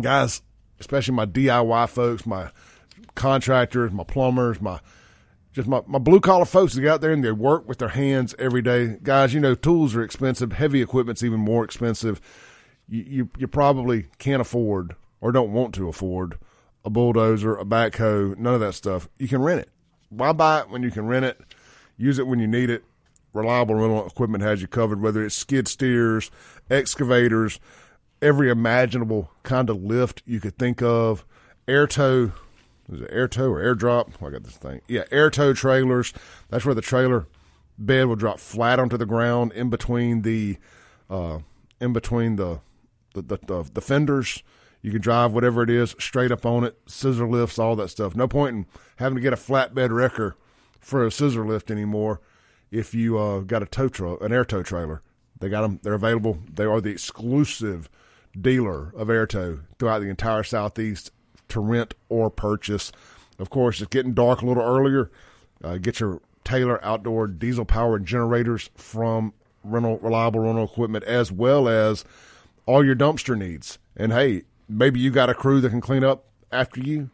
Guys, 0.00 0.40
especially 0.80 1.14
my 1.14 1.26
DIY 1.26 1.88
folks, 1.90 2.24
my 2.24 2.50
contractors, 3.14 3.92
my 3.92 4.02
plumbers, 4.02 4.60
my 4.60 4.80
just 5.52 5.68
my, 5.68 5.82
my 5.86 5.98
blue 5.98 6.20
collar 6.20 6.44
folks 6.44 6.74
that 6.74 6.80
get 6.80 6.90
out 6.90 7.00
there 7.00 7.12
and 7.12 7.24
they 7.24 7.32
work 7.32 7.68
with 7.68 7.78
their 7.78 7.88
hands 7.88 8.34
every 8.38 8.62
day. 8.62 8.98
Guys, 9.02 9.32
you 9.32 9.40
know, 9.40 9.54
tools 9.54 9.94
are 9.94 10.02
expensive. 10.02 10.52
Heavy 10.52 10.82
equipment's 10.82 11.22
even 11.22 11.40
more 11.40 11.64
expensive. 11.64 12.20
You, 12.88 13.04
you, 13.06 13.30
you 13.38 13.46
probably 13.46 14.06
can't 14.18 14.40
afford 14.40 14.96
or 15.20 15.32
don't 15.32 15.52
want 15.52 15.74
to 15.74 15.88
afford 15.88 16.38
a 16.84 16.90
bulldozer, 16.90 17.56
a 17.56 17.64
backhoe, 17.64 18.36
none 18.38 18.54
of 18.54 18.60
that 18.60 18.74
stuff. 18.74 19.08
You 19.18 19.28
can 19.28 19.42
rent 19.42 19.60
it. 19.60 19.70
Why 20.08 20.32
buy 20.32 20.60
it 20.60 20.70
when 20.70 20.82
you 20.82 20.90
can 20.90 21.06
rent 21.06 21.24
it? 21.24 21.40
Use 21.96 22.18
it 22.18 22.26
when 22.26 22.38
you 22.38 22.46
need 22.46 22.70
it. 22.70 22.84
Reliable 23.36 23.74
rental 23.74 24.06
equipment 24.06 24.42
has 24.42 24.62
you 24.62 24.66
covered, 24.66 25.02
whether 25.02 25.22
it's 25.22 25.36
skid 25.36 25.68
steers, 25.68 26.30
excavators, 26.70 27.60
every 28.22 28.48
imaginable 28.48 29.30
kind 29.42 29.68
of 29.68 29.82
lift 29.82 30.22
you 30.24 30.40
could 30.40 30.56
think 30.56 30.80
of, 30.80 31.22
air 31.68 31.86
tow. 31.86 32.32
Is 32.90 33.02
it 33.02 33.10
air 33.12 33.28
tow 33.28 33.50
or 33.50 33.60
air 33.60 33.74
drop? 33.74 34.10
Oh, 34.22 34.28
I 34.28 34.30
got 34.30 34.44
this 34.44 34.56
thing. 34.56 34.80
Yeah, 34.88 35.04
air 35.10 35.28
tow 35.28 35.52
trailers. 35.52 36.14
That's 36.48 36.64
where 36.64 36.74
the 36.74 36.80
trailer 36.80 37.26
bed 37.76 38.06
will 38.06 38.16
drop 38.16 38.38
flat 38.38 38.78
onto 38.78 38.96
the 38.96 39.04
ground 39.04 39.52
in 39.52 39.68
between 39.68 40.22
the 40.22 40.56
uh, 41.10 41.40
in 41.78 41.92
between 41.92 42.36
the 42.36 42.60
the, 43.12 43.20
the 43.20 43.38
the, 43.46 43.70
the 43.74 43.80
fenders. 43.82 44.42
You 44.80 44.92
can 44.92 45.02
drive 45.02 45.32
whatever 45.32 45.62
it 45.62 45.68
is 45.68 45.94
straight 45.98 46.32
up 46.32 46.46
on 46.46 46.64
it, 46.64 46.78
scissor 46.86 47.28
lifts, 47.28 47.58
all 47.58 47.76
that 47.76 47.88
stuff. 47.88 48.16
No 48.16 48.28
point 48.28 48.56
in 48.56 48.66
having 48.96 49.16
to 49.16 49.20
get 49.20 49.34
a 49.34 49.36
flatbed 49.36 49.90
wrecker 49.90 50.36
for 50.80 51.04
a 51.04 51.10
scissor 51.10 51.44
lift 51.46 51.70
anymore 51.70 52.22
if 52.70 52.94
you 52.94 53.18
uh, 53.18 53.40
got 53.40 53.62
a 53.62 53.66
tow 53.66 53.88
truck, 53.88 54.20
an 54.22 54.32
air 54.32 54.44
tow 54.44 54.62
trailer. 54.62 55.02
They 55.38 55.48
got 55.48 55.62
them. 55.62 55.80
They're 55.82 55.94
available. 55.94 56.38
They 56.52 56.64
are 56.64 56.80
the 56.80 56.90
exclusive 56.90 57.90
dealer 58.38 58.92
of 58.96 59.08
Airtow 59.08 59.60
throughout 59.78 60.00
the 60.00 60.08
entire 60.08 60.42
Southeast 60.42 61.10
to 61.48 61.60
rent 61.60 61.94
or 62.08 62.30
purchase. 62.30 62.92
Of 63.38 63.50
course, 63.50 63.80
it's 63.80 63.90
getting 63.90 64.14
dark 64.14 64.42
a 64.42 64.46
little 64.46 64.62
earlier. 64.62 65.10
Uh, 65.62 65.78
get 65.78 66.00
your 66.00 66.20
Taylor 66.44 66.82
outdoor 66.84 67.26
diesel 67.26 67.64
powered 67.64 68.06
generators 68.06 68.70
from 68.76 69.34
rental 69.64 69.98
reliable 69.98 70.40
rental 70.40 70.64
equipment 70.64 71.04
as 71.04 71.32
well 71.32 71.68
as 71.68 72.04
all 72.66 72.84
your 72.84 72.94
dumpster 72.94 73.36
needs. 73.36 73.78
And 73.96 74.12
hey, 74.12 74.42
maybe 74.68 75.00
you 75.00 75.10
got 75.10 75.30
a 75.30 75.34
crew 75.34 75.60
that 75.60 75.70
can 75.70 75.80
clean 75.80 76.04
up 76.04 76.24
after 76.52 76.80
you. 76.80 77.10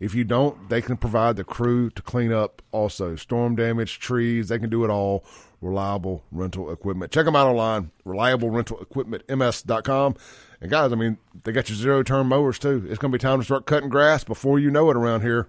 If 0.00 0.14
you 0.14 0.24
don't, 0.24 0.68
they 0.68 0.80
can 0.80 0.96
provide 0.96 1.36
the 1.36 1.44
crew 1.44 1.90
to 1.90 2.02
clean 2.02 2.32
up 2.32 2.62
also. 2.70 3.16
Storm 3.16 3.56
damage, 3.56 3.98
trees, 3.98 4.48
they 4.48 4.58
can 4.58 4.70
do 4.70 4.84
it 4.84 4.90
all 4.90 5.24
reliable 5.60 6.22
rental 6.30 6.70
equipment. 6.70 7.10
Check 7.10 7.24
them 7.24 7.34
out 7.34 7.48
online, 7.48 7.90
reliable 8.04 8.50
rental 8.50 8.80
equipment, 8.80 9.26
reliablerentalequipmentms.com. 9.26 10.16
And 10.60 10.70
guys, 10.70 10.92
I 10.92 10.96
mean, 10.96 11.18
they 11.44 11.52
got 11.52 11.68
your 11.68 11.76
zero 11.76 12.02
turn 12.02 12.26
mowers 12.26 12.58
too. 12.58 12.86
It's 12.88 12.98
going 12.98 13.12
to 13.12 13.18
be 13.18 13.22
time 13.22 13.38
to 13.38 13.44
start 13.44 13.66
cutting 13.66 13.88
grass 13.88 14.24
before 14.24 14.58
you 14.58 14.70
know 14.70 14.90
it 14.90 14.96
around 14.96 15.22
here. 15.22 15.48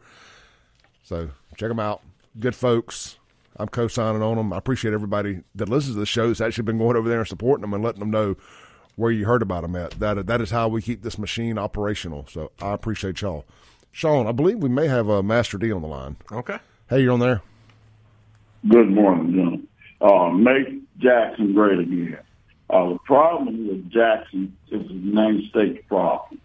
So 1.03 1.29
check 1.57 1.69
them 1.69 1.79
out. 1.79 2.01
Good 2.39 2.55
folks. 2.55 3.17
I'm 3.57 3.67
co-signing 3.67 4.21
on 4.21 4.37
them. 4.37 4.53
I 4.53 4.57
appreciate 4.57 4.93
everybody 4.93 5.41
that 5.55 5.67
listens 5.67 5.95
to 5.95 5.99
the 5.99 6.05
show 6.05 6.27
that's 6.27 6.41
actually 6.41 6.63
been 6.63 6.77
going 6.77 6.95
over 6.95 7.09
there 7.09 7.19
and 7.19 7.27
supporting 7.27 7.61
them 7.61 7.73
and 7.73 7.83
letting 7.83 7.99
them 7.99 8.11
know 8.11 8.35
where 8.95 9.11
you 9.11 9.25
heard 9.25 9.41
about 9.41 9.63
them 9.63 9.75
at. 9.75 9.91
That 9.99 10.27
that 10.27 10.41
is 10.41 10.51
how 10.51 10.67
we 10.67 10.81
keep 10.81 11.01
this 11.01 11.17
machine 11.17 11.57
operational. 11.57 12.25
So 12.29 12.51
I 12.61 12.73
appreciate 12.73 13.21
y'all. 13.21 13.45
Shaun, 13.91 14.27
I 14.27 14.31
believe 14.31 14.59
we 14.59 14.69
may 14.69 14.87
have 14.87 15.07
a 15.07 15.21
Master 15.23 15.57
D 15.57 15.71
on 15.71 15.81
the 15.81 15.87
line. 15.87 16.17
Okay. 16.31 16.57
Hey, 16.89 17.01
you're 17.01 17.13
on 17.13 17.19
there. 17.19 17.41
Good 18.67 18.89
morning, 18.89 19.33
gentlemen 19.33 19.67
uh, 20.01 20.29
make 20.29 20.81
Jackson 20.97 21.53
great 21.53 21.79
again. 21.79 22.19
Uh, 22.69 22.89
the 22.89 22.99
problem 23.05 23.67
with 23.67 23.89
Jackson 23.89 24.55
is 24.69 24.87
the 24.87 24.93
United 24.93 25.49
States 25.49 25.83
problem. 25.87 26.39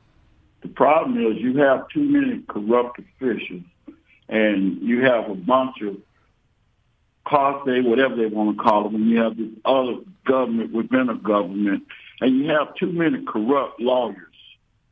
The 0.62 0.68
problem 0.68 1.18
is 1.18 1.40
you 1.40 1.59
have 1.59 1.88
too 1.88 2.03
many 2.03 2.42
corrupt 2.49 2.99
officials, 2.99 3.62
and 4.28 4.80
you 4.80 5.03
have 5.03 5.28
a 5.28 5.34
bunch 5.34 5.82
of 5.82 5.99
CARSA, 7.26 7.84
whatever 7.84 8.16
they 8.16 8.26
want 8.26 8.57
to 8.57 8.62
call 8.62 8.84
them, 8.84 8.95
and 8.95 9.11
you 9.11 9.18
have 9.18 9.36
this 9.36 9.51
other 9.64 9.97
government 10.26 10.72
within 10.72 11.11
a 11.11 11.14
government, 11.14 11.84
and 12.20 12.38
you 12.38 12.51
have 12.51 12.74
too 12.76 12.90
many 12.90 13.22
corrupt 13.24 13.80
lawyers. 13.80 14.16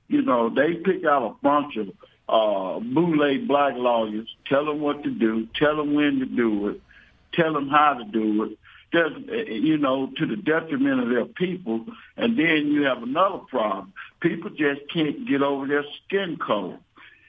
You 0.09 0.22
know, 0.22 0.50
they 0.50 0.74
pick 0.74 1.07
out 1.07 1.22
a 1.22 1.34
bunch 1.42 1.76
of 1.78 1.88
uh, 2.28 2.80
boule 2.80 3.38
black 3.46 3.74
lawyers, 3.76 4.28
tell 4.46 4.64
them 4.66 4.80
what 4.80 5.02
to 5.04 5.10
do, 5.10 5.46
tell 5.54 5.76
them 5.76 5.94
when 5.94 6.20
to 6.20 6.26
do 6.26 6.68
it, 6.68 6.80
tell 7.32 7.52
them 7.52 7.68
how 7.68 7.94
to 7.94 8.04
do 8.04 8.44
it, 8.44 8.58
just, 8.92 9.48
you 9.48 9.78
know, 9.78 10.10
to 10.18 10.26
the 10.26 10.36
detriment 10.36 11.00
of 11.00 11.08
their 11.08 11.24
people. 11.24 11.86
And 12.16 12.38
then 12.38 12.68
you 12.68 12.82
have 12.84 13.02
another 13.02 13.38
problem. 13.38 13.92
People 14.20 14.50
just 14.50 14.82
can't 14.92 15.26
get 15.26 15.42
over 15.42 15.66
their 15.66 15.84
skin 16.04 16.36
color. 16.36 16.78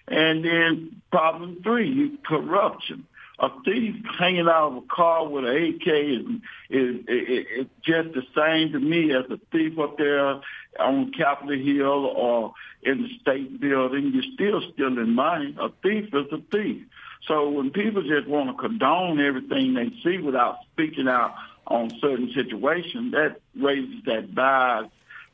And 0.08 0.44
then 0.44 1.02
problem 1.12 1.62
three, 1.64 2.18
corruption. 2.26 3.06
A 3.40 3.50
thief 3.66 3.96
hanging 4.18 4.48
out 4.48 4.72
of 4.72 4.78
a 4.78 4.82
car 4.82 5.28
with 5.28 5.46
an 5.46 5.56
AK 5.56 5.88
is, 5.88 6.26
is, 6.70 6.96
is, 7.08 7.46
is 7.58 7.68
just 7.84 8.14
the 8.14 8.24
same 8.36 8.72
to 8.74 8.80
me 8.80 9.12
as 9.14 9.26
a 9.30 9.40
thief 9.52 9.78
up 9.80 9.98
there 9.98 10.40
on 10.80 11.12
Capitol 11.12 11.58
Hill 11.58 12.06
or 12.06 12.54
in 12.84 13.02
the 13.02 13.10
state 13.22 13.60
building. 13.60 14.12
You're 14.14 14.34
still 14.34 14.72
stealing 14.74 15.14
money. 15.14 15.56
A 15.60 15.70
thief 15.82 16.14
is 16.14 16.32
a 16.32 16.42
thief. 16.52 16.84
So 17.28 17.50
when 17.50 17.72
people 17.72 18.04
just 18.04 18.28
want 18.28 18.50
to 18.50 18.62
condone 18.62 19.20
everything 19.20 19.74
they 19.74 19.92
see 20.04 20.18
without 20.18 20.58
speaking 20.72 21.08
out 21.08 21.36
on 21.68 21.90
certain 22.02 22.32
situations, 22.34 23.14
that 23.14 23.40
raises 23.56 24.04
that 24.06 24.36
bias, 24.36 24.90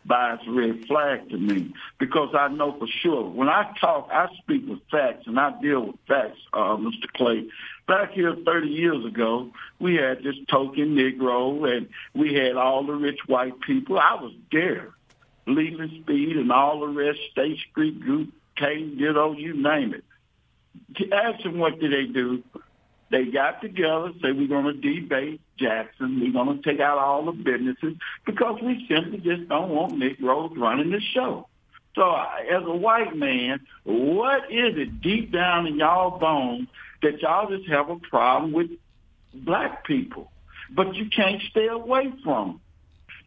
bias 0.05 0.39
red 0.47 0.85
flag 0.85 1.29
to 1.29 1.37
me 1.37 1.73
because 1.97 2.33
I 2.37 2.47
know 2.49 2.77
for 2.77 2.87
sure 2.87 3.23
when 3.23 3.49
I 3.49 3.75
talk, 3.79 4.09
I 4.11 4.27
speak 4.37 4.67
with 4.67 4.79
facts 4.91 5.25
and 5.25 5.39
I 5.39 5.59
deal 5.59 5.87
with 5.87 5.95
facts, 6.07 6.39
uh, 6.53 6.77
Mr. 6.77 7.11
Clay. 7.15 7.47
Back 7.89 8.11
here 8.13 8.35
30 8.45 8.67
years 8.67 9.05
ago, 9.05 9.49
we 9.79 9.95
had 9.95 10.23
this 10.23 10.35
token 10.49 10.95
Negro 10.95 11.69
and 11.69 11.89
we 12.13 12.35
had 12.35 12.55
all 12.55 12.85
the 12.85 12.93
rich 12.93 13.19
white 13.27 13.59
people. 13.59 13.99
I 13.99 14.15
was 14.15 14.31
there. 14.51 14.93
Leland 15.45 15.91
Speed 16.03 16.37
and 16.37 16.51
all 16.51 16.79
the 16.79 16.87
rest, 16.87 17.19
State 17.31 17.57
Street 17.71 17.99
Group, 17.99 18.31
Kane 18.55 18.97
Ditto, 18.97 19.33
you 19.33 19.61
name 19.61 19.93
it 19.93 20.05
ask 21.11 21.43
them 21.43 21.59
what 21.59 21.79
did 21.79 21.91
they 21.91 22.11
do. 22.11 22.43
They 23.11 23.25
got 23.25 23.61
together, 23.61 24.11
say 24.21 24.31
we're 24.31 24.47
going 24.47 24.65
to 24.65 24.73
debate 24.73 25.41
Jackson. 25.57 26.19
We're 26.19 26.31
going 26.31 26.61
to 26.61 26.69
take 26.69 26.79
out 26.79 26.99
all 26.99 27.25
the 27.25 27.31
businesses 27.31 27.95
because 28.25 28.61
we 28.61 28.85
simply 28.87 29.17
just 29.17 29.49
don't 29.49 29.69
want 29.69 29.97
Negroes 29.97 30.51
running 30.55 30.91
the 30.91 31.01
show. 31.01 31.47
So 31.95 32.15
as 32.15 32.63
a 32.63 32.75
white 32.75 33.15
man, 33.15 33.61
what 33.83 34.51
is 34.51 34.77
it 34.77 35.01
deep 35.01 35.31
down 35.31 35.65
in 35.65 35.77
y'all 35.77 36.19
bones 36.19 36.67
that 37.01 37.21
y'all 37.21 37.49
just 37.49 37.69
have 37.69 37.89
a 37.89 37.97
problem 37.97 38.51
with 38.51 38.71
black 39.33 39.85
people, 39.85 40.31
but 40.71 40.95
you 40.95 41.09
can't 41.09 41.41
stay 41.49 41.67
away 41.67 42.13
from 42.23 42.47
them? 42.47 42.61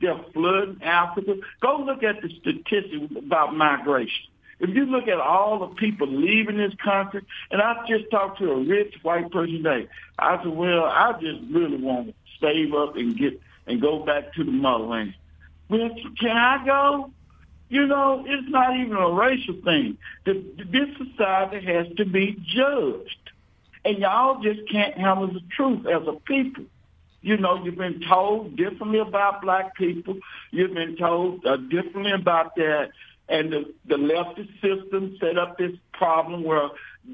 They're 0.01 0.25
flooding 0.33 0.83
Africa. 0.83 1.37
Go 1.61 1.77
look 1.79 2.03
at 2.03 2.21
the 2.23 2.29
statistics 2.41 3.15
about 3.17 3.55
migration. 3.55 4.27
If 4.59 4.71
you 4.71 4.87
look 4.87 5.09
at 5.09 5.19
all 5.19 5.61
the 5.61 5.75
people 5.75 6.07
leaving 6.07 6.57
this 6.57 6.75
country, 6.83 7.25
and 7.51 7.63
I 7.63 7.85
just 7.89 8.11
talked 8.11 8.39
to 8.39 8.51
a 8.51 8.65
rich 8.65 8.95
white 9.03 9.31
person 9.31 9.63
today, 9.63 9.89
I 10.19 10.39
said, 10.39 10.53
well, 10.53 10.85
I 10.85 11.13
just 11.21 11.41
really 11.51 11.79
want 11.79 12.09
to 12.09 12.15
save 12.41 12.75
up 12.75 12.97
and 12.97 13.17
get 13.17 13.41
and 13.67 13.81
go 13.81 14.05
back 14.05 14.35
to 14.35 14.45
the 14.45 14.51
motherland. 14.51 15.15
Well, 15.69 15.91
can 16.19 16.37
I 16.37 16.65
go? 16.65 17.11
You 17.69 17.87
know, 17.87 18.25
it's 18.27 18.49
not 18.51 18.77
even 18.77 18.97
a 18.97 19.11
racial 19.11 19.55
thing. 19.65 19.97
The, 20.27 20.45
this 20.59 20.89
society 20.99 21.65
has 21.67 21.87
to 21.97 22.05
be 22.05 22.37
judged. 22.45 23.22
And 23.85 23.99
y'all 23.99 24.43
just 24.43 24.61
can't 24.71 24.95
handle 24.95 25.27
the 25.27 25.43
truth 25.57 25.87
as 25.87 26.07
a 26.07 26.13
people. 26.21 26.65
You 27.21 27.37
know, 27.37 27.63
you've 27.65 27.77
been 27.77 28.03
told 28.09 28.57
differently 28.57 28.99
about 28.99 29.43
black 29.43 29.77
people. 29.77 30.17
You've 30.51 30.75
been 30.75 30.97
told 30.97 31.45
uh, 31.47 31.57
differently 31.57 32.13
about 32.13 32.57
that 32.57 32.91
and 33.29 33.53
the, 33.53 33.73
the 33.87 33.95
leftist 33.95 34.53
system 34.61 35.17
set 35.21 35.39
up 35.39 35.57
this 35.57 35.73
problem 35.93 36.45
where 36.45 36.71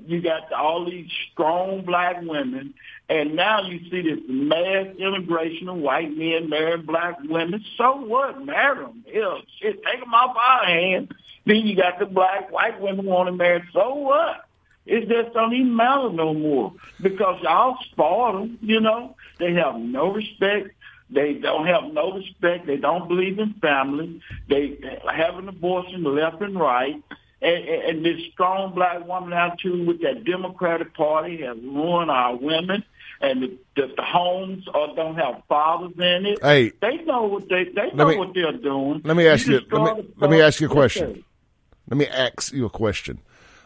You 0.06 0.20
got 0.20 0.52
all 0.52 0.84
these 0.84 1.10
strong 1.32 1.82
black 1.84 2.16
women, 2.22 2.74
and 3.08 3.36
now 3.36 3.62
you 3.62 3.78
see 3.90 4.02
this 4.02 4.20
mass 4.28 4.88
immigration 4.98 5.68
of 5.68 5.76
white 5.76 6.14
men 6.16 6.50
marrying 6.50 6.84
black 6.84 7.18
women. 7.24 7.64
So 7.76 7.96
what? 7.96 8.44
Marry 8.44 8.84
them. 8.84 9.04
Hell, 9.12 9.40
shit, 9.60 9.82
take 9.84 10.00
them 10.00 10.12
off 10.12 10.36
our 10.36 10.64
hands. 10.66 11.10
Then 11.46 11.56
you 11.58 11.76
got 11.76 11.98
the 11.98 12.06
black 12.06 12.50
white 12.50 12.80
women 12.80 13.06
want 13.06 13.28
to 13.28 13.32
marry. 13.32 13.62
So 13.72 13.94
what? 13.94 14.47
It 14.89 15.07
just 15.09 15.34
don't 15.34 15.53
even 15.53 15.76
matter 15.76 16.11
no 16.11 16.32
more 16.32 16.72
because 16.99 17.41
y'all 17.43 17.76
spoil 17.91 18.32
them. 18.41 18.59
You 18.62 18.80
know, 18.80 19.14
they 19.39 19.53
have 19.53 19.76
no 19.76 20.12
respect. 20.12 20.70
They 21.11 21.34
don't 21.34 21.66
have 21.66 21.93
no 21.93 22.12
respect. 22.12 22.66
They 22.66 22.78
don't 22.78 23.07
believe 23.07 23.39
in 23.39 23.53
family. 23.61 24.22
They 24.49 24.78
have 25.12 25.36
an 25.36 25.49
abortion 25.49 26.05
left 26.05 26.41
and 26.41 26.59
right. 26.59 27.03
And, 27.41 27.64
and 27.64 28.05
this 28.05 28.18
strong 28.32 28.74
black 28.74 29.07
woman 29.07 29.32
out 29.34 29.59
too 29.59 29.84
with 29.86 30.01
that 30.01 30.24
Democratic 30.24 30.95
Party 30.95 31.43
has 31.43 31.59
ruined 31.59 32.11
our 32.11 32.36
women. 32.36 32.82
And 33.20 33.43
the, 33.43 33.59
the, 33.76 33.95
the 33.95 34.03
homes 34.03 34.66
are, 34.72 34.95
don't 34.95 35.16
have 35.16 35.43
fathers 35.49 35.93
in 35.99 36.24
it. 36.24 36.39
Hey. 36.43 36.72
they 36.80 36.99
know 37.05 37.24
what 37.24 37.49
they 37.49 37.64
they 37.64 37.91
know 37.93 38.07
me- 38.07 38.16
what 38.16 38.32
they're 38.32 38.53
doing. 38.53 39.03
Let 39.05 39.16
me 39.16 39.26
ask 39.26 39.47
you. 39.47 39.61
destroy 39.61 39.82
Let 39.84 39.97
me, 39.99 40.09
let 40.16 40.30
me 40.30 40.41
ask 40.41 40.61
you 40.61 40.68
a 40.68 40.70
Okay. 40.70 40.78
question. 40.78 41.24
Let 41.91 41.97
me 41.99 42.07
ask 42.07 42.53
you 42.53 42.64
a 42.64 42.70
question. 42.70 43.18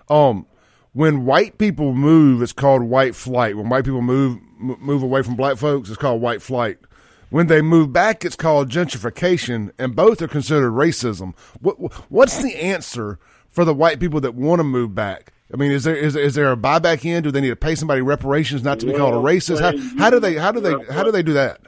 Um, 0.09 0.47
when 0.93 1.24
white 1.24 1.59
people 1.59 1.95
move, 1.95 2.43
it's 2.43 2.53
called 2.53 2.82
white 2.82 3.14
flight. 3.14 3.57
When 3.57 3.68
white 3.68 3.84
people 3.84 4.03
move 4.03 4.38
move 4.59 5.03
away 5.03 5.22
from 5.22 5.36
black 5.36 5.57
folks, 5.57 5.88
it's 5.88 5.99
called 5.99 6.20
white 6.20 6.43
flight. 6.43 6.78
When 7.30 7.47
they 7.47 7.62
move 7.62 7.93
back, 7.93 8.24
it's 8.24 8.36
called 8.36 8.68
gentrification, 8.68 9.72
and 9.78 9.97
both 9.97 10.20
are 10.20 10.28
considered 10.28 10.72
racism. 10.72 11.34
What 11.61 11.76
what's 12.11 12.43
the 12.43 12.55
answer 12.57 13.18
for 13.51 13.64
the 13.64 13.74
white 13.74 14.01
people 14.01 14.20
that 14.20 14.34
want 14.34 14.61
to 14.61 14.64
move 14.64 14.95
back? 14.95 15.32
I 15.53 15.57
mean, 15.57 15.70
is 15.70 15.84
there 15.84 15.97
is, 15.97 16.14
is 16.14 16.34
there 16.34 16.53
a 16.53 16.57
buyback 16.57 17.05
in? 17.05 17.22
Do 17.22 17.30
they 17.30 17.40
need 17.40 17.49
to 17.49 17.57
pay 17.57 17.74
somebody 17.74 18.03
reparations 18.03 18.62
not 18.62 18.80
to 18.80 18.86
be 18.86 18.93
called 18.93 19.14
a 19.14 19.18
racist? 19.18 19.61
How, 19.61 19.72
well, 19.72 19.99
how 19.99 20.11
do 20.11 20.20
they 20.20 20.34
how 20.34 20.53
do 20.53 20.61
they 20.61 20.74
how 20.93 21.03
do 21.03 21.11
they 21.11 21.22
do 21.22 21.32
that? 21.32 21.61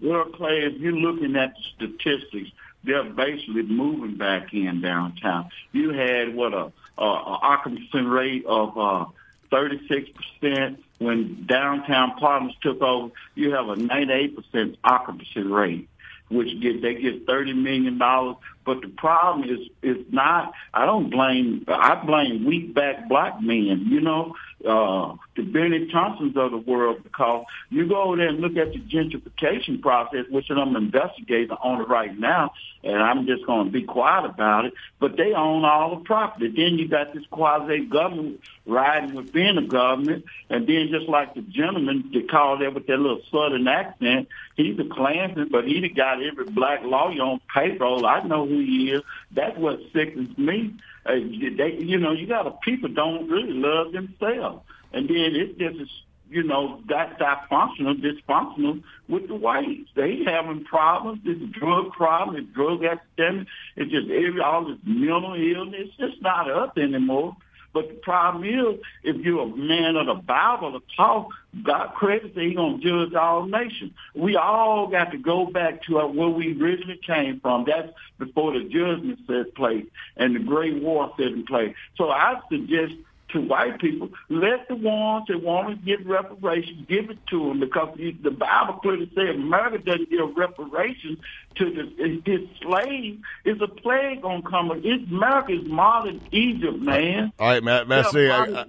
Well, 0.00 0.26
Clay, 0.26 0.60
if 0.60 0.78
you're 0.78 0.92
looking 0.92 1.36
at 1.36 1.54
the 1.56 1.88
statistics, 1.96 2.50
they're 2.84 3.04
basically 3.04 3.62
moving 3.62 4.16
back 4.16 4.52
in 4.52 4.82
downtown. 4.82 5.48
You 5.72 5.90
had 5.90 6.34
what 6.34 6.52
a, 6.52 6.72
a, 6.98 7.02
a 7.02 7.38
occupancy 7.42 8.00
rate 8.00 8.44
of 8.46 8.76
uh, 8.78 9.04
36 9.50 10.10
percent 10.10 10.84
when 10.98 11.44
downtown 11.46 12.16
partners 12.18 12.54
took 12.62 12.80
over. 12.80 13.12
You 13.34 13.52
have 13.52 13.68
a 13.68 13.76
98 13.76 14.36
percent 14.36 14.76
occupancy 14.84 15.42
rate, 15.42 15.88
which 16.28 16.60
get 16.60 16.82
they 16.82 16.94
get 16.94 17.26
30 17.26 17.52
million 17.54 17.98
dollars. 17.98 18.36
But 18.66 18.82
the 18.82 18.88
problem 18.88 19.48
is 19.48 19.60
is 19.80 20.04
not. 20.10 20.52
I 20.74 20.84
don't 20.84 21.08
blame. 21.08 21.64
I 21.68 21.94
blame 22.04 22.44
weak 22.44 22.74
back 22.74 23.08
black 23.08 23.40
men. 23.40 23.86
You 23.88 24.00
know, 24.00 24.34
uh, 24.66 25.14
the 25.36 25.42
Bennie 25.42 25.86
Thompsons 25.92 26.36
of 26.36 26.50
the 26.50 26.58
world 26.58 27.02
because 27.02 27.44
you 27.70 27.86
go 27.86 28.02
over 28.02 28.16
there 28.16 28.28
and 28.28 28.40
look 28.40 28.56
at 28.56 28.72
the 28.72 28.80
gentrification 28.80 29.80
process, 29.80 30.24
which 30.30 30.50
I'm 30.50 30.74
investigating 30.74 31.50
on 31.50 31.80
it 31.80 31.88
right 31.88 32.18
now, 32.18 32.52
and 32.82 32.96
I'm 32.96 33.26
just 33.26 33.46
going 33.46 33.66
to 33.66 33.72
be 33.72 33.82
quiet 33.82 34.24
about 34.24 34.64
it. 34.64 34.74
But 34.98 35.16
they 35.16 35.32
own 35.34 35.64
all 35.64 35.96
the 35.96 36.04
property. 36.04 36.48
Then 36.48 36.78
you 36.78 36.88
got 36.88 37.14
this 37.14 37.24
quasi 37.30 37.84
government 37.84 38.40
riding 38.66 39.14
within 39.14 39.56
the 39.56 39.62
government, 39.62 40.24
and 40.50 40.66
then 40.66 40.88
just 40.90 41.08
like 41.08 41.34
the 41.34 41.42
gentleman 41.42 42.10
that 42.12 42.30
called 42.30 42.60
there 42.60 42.70
with 42.70 42.86
that 42.86 42.98
little 42.98 43.22
southern 43.30 43.68
accent, 43.68 44.28
he's 44.56 44.78
a 44.78 44.84
Klansman, 44.84 45.48
but 45.50 45.66
he's 45.66 45.92
got 45.92 46.22
every 46.22 46.46
black 46.46 46.82
lawyer 46.82 47.22
on 47.22 47.40
payroll. 47.54 48.06
I 48.06 48.22
know 48.22 48.46
who 48.46 48.55
he 48.60 48.90
is. 48.90 49.02
That's 49.32 49.56
what 49.58 49.78
sickens 49.92 50.36
me. 50.38 50.74
Uh, 51.04 51.12
they, 51.14 51.76
you 51.78 51.98
know, 51.98 52.12
you 52.12 52.26
got 52.26 52.46
a 52.46 52.52
people 52.62 52.88
don't 52.88 53.28
really 53.28 53.52
love 53.52 53.92
themselves, 53.92 54.64
and 54.92 55.08
then 55.08 55.34
it's 55.34 55.58
just, 55.58 55.92
you 56.28 56.42
know, 56.42 56.80
that 56.88 57.18
dysfunctional, 57.18 57.94
dysfunctional 58.00 58.82
with 59.08 59.28
the 59.28 59.34
whites. 59.34 59.88
They 59.94 60.24
having 60.24 60.64
problems. 60.64 61.20
This 61.24 61.38
drug 61.50 61.92
problem, 61.92 62.36
this 62.36 62.54
drug 62.54 62.84
epidemic. 62.84 63.46
It's 63.76 63.90
just 63.90 64.10
every 64.10 64.40
all 64.40 64.64
this 64.64 64.78
mental 64.84 65.34
illness. 65.34 65.88
It's 65.88 65.96
just 65.96 66.22
not 66.22 66.50
us 66.50 66.70
anymore. 66.76 67.36
But 67.76 67.88
the 67.88 67.94
problem 67.96 68.44
is, 68.44 68.80
if 69.04 69.16
you're 69.16 69.42
a 69.42 69.54
man 69.54 69.96
of 69.96 70.06
the 70.06 70.14
Bible 70.14 70.80
to 70.80 70.96
talk, 70.96 71.28
God 71.62 71.88
credits 71.88 72.34
that 72.34 72.42
He's 72.42 72.56
going 72.56 72.80
to 72.80 73.06
judge 73.06 73.14
all 73.14 73.44
nations. 73.44 73.92
We 74.14 74.34
all 74.34 74.86
got 74.86 75.10
to 75.10 75.18
go 75.18 75.44
back 75.44 75.82
to 75.82 75.96
where 76.08 76.28
we 76.28 76.58
originally 76.58 76.98
came 77.06 77.38
from. 77.38 77.66
That's 77.66 77.92
before 78.18 78.54
the 78.54 78.64
judgment 78.64 79.18
set 79.26 79.54
place 79.54 79.84
and 80.16 80.34
the 80.34 80.40
Great 80.40 80.82
War 80.82 81.12
set 81.18 81.26
in 81.26 81.44
place. 81.44 81.74
So 81.98 82.08
I 82.08 82.40
suggest 82.50 82.94
to 83.36 83.42
white 83.42 83.80
people, 83.80 84.10
let 84.28 84.68
the 84.68 84.74
ones 84.74 85.26
that 85.28 85.42
want 85.42 85.68
to 85.68 85.74
get 85.76 86.06
reparations, 86.06 86.86
give 86.88 87.10
it 87.10 87.18
to 87.28 87.48
them 87.48 87.60
because 87.60 87.96
the 87.96 88.30
Bible 88.30 88.74
clearly 88.74 89.10
says 89.14 89.36
America 89.36 89.78
doesn't 89.78 90.10
give 90.10 90.36
reparations 90.36 91.18
to 91.56 91.70
the, 91.70 92.22
his 92.24 92.48
slave. 92.60 93.20
It's 93.44 93.60
a 93.60 93.68
plague 93.68 94.24
on 94.24 94.42
coming. 94.42 94.82
It's 94.84 95.10
America 95.10 95.52
is 95.52 95.66
modern 95.68 96.20
Egypt, 96.32 96.78
man. 96.78 97.32
All 97.38 97.48
right, 97.48 97.62
Matt, 97.62 97.88
Master 97.88 98.26
D, 98.26 98.30
I, 98.30 98.42
I, 98.44 98.64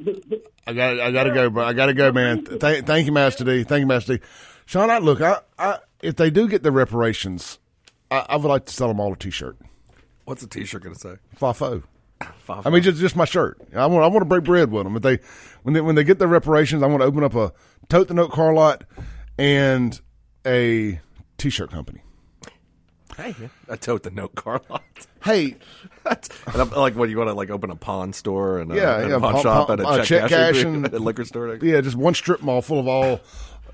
I 0.67 0.73
got 0.73 0.99
I 0.99 1.11
got 1.11 1.23
to 1.23 1.31
go, 1.33 1.49
bro. 1.49 1.63
I 1.65 1.73
got 1.73 1.87
to 1.87 1.93
go, 1.93 2.11
man. 2.11 2.45
Thank, 2.45 2.85
thank 2.85 3.05
you, 3.05 3.11
Master 3.11 3.43
D. 3.43 3.63
Thank 3.63 3.81
you, 3.81 3.87
Master 3.87 4.17
D. 4.17 4.23
Shaun, 4.65 4.89
I, 4.89 4.97
look, 4.97 5.21
I, 5.21 5.39
I, 5.57 5.79
if 6.01 6.17
they 6.17 6.29
do 6.29 6.47
get 6.47 6.61
the 6.61 6.71
reparations, 6.71 7.57
I, 8.11 8.25
I 8.29 8.35
would 8.35 8.47
like 8.47 8.65
to 8.65 8.73
sell 8.73 8.89
them 8.89 8.99
all 8.99 9.13
a 9.13 9.15
T-shirt. 9.15 9.57
What's 10.25 10.41
the 10.41 10.47
T-shirt 10.47 10.83
going 10.83 10.93
to 10.93 10.99
say? 10.99 11.15
Fafo. 12.19 12.63
I 12.65 12.69
mean, 12.69 12.81
just 12.81 12.99
just 12.99 13.15
my 13.15 13.25
shirt. 13.25 13.59
I 13.75 13.85
want 13.85 14.03
I 14.03 14.07
want 14.07 14.21
to 14.21 14.25
break 14.25 14.43
bread 14.43 14.71
with 14.71 14.83
them. 14.85 14.95
If 14.95 15.01
they 15.03 15.19
when 15.63 15.73
they 15.73 15.81
when 15.81 15.95
they 15.95 16.03
get 16.03 16.19
their 16.19 16.27
reparations, 16.27 16.81
I 16.81 16.87
want 16.87 17.01
to 17.01 17.05
open 17.05 17.23
up 17.23 17.35
a 17.35 17.51
tote 17.89 18.07
the 18.07 18.13
note 18.13 18.31
car 18.31 18.53
lot 18.53 18.83
and 19.37 19.99
a 20.45 20.99
T-shirt 21.37 21.71
company. 21.71 22.01
Hey, 23.15 23.35
I 23.69 23.75
tote 23.75 24.03
the 24.03 24.11
note 24.11 24.35
car 24.35 24.61
lot. 24.69 24.83
Hey, 25.23 25.55
and 26.05 26.21
I'm, 26.55 26.69
like, 26.69 26.95
what 26.95 27.09
you 27.09 27.17
want 27.17 27.29
to 27.29 27.33
like 27.33 27.49
open 27.49 27.71
a 27.71 27.75
pawn 27.75 28.13
store 28.13 28.59
and 28.59 28.71
a, 28.71 28.75
Yeah, 28.75 28.99
and 28.99 29.09
yeah, 29.09 29.15
a 29.15 29.19
pawn 29.19 29.33
pawn- 29.33 29.43
shop 29.43 29.67
pawn- 29.67 29.79
and 29.79 29.87
a 29.87 29.89
uh, 29.89 29.97
check, 29.97 30.05
check 30.05 30.29
cashing, 30.29 30.83
cashing. 30.83 30.95
a 30.95 30.99
liquor 30.99 31.25
store. 31.25 31.55
yeah, 31.61 31.81
just 31.81 31.95
one 31.95 32.13
strip 32.13 32.41
mall 32.41 32.61
full 32.61 32.79
of 32.79 32.87
all 32.87 33.19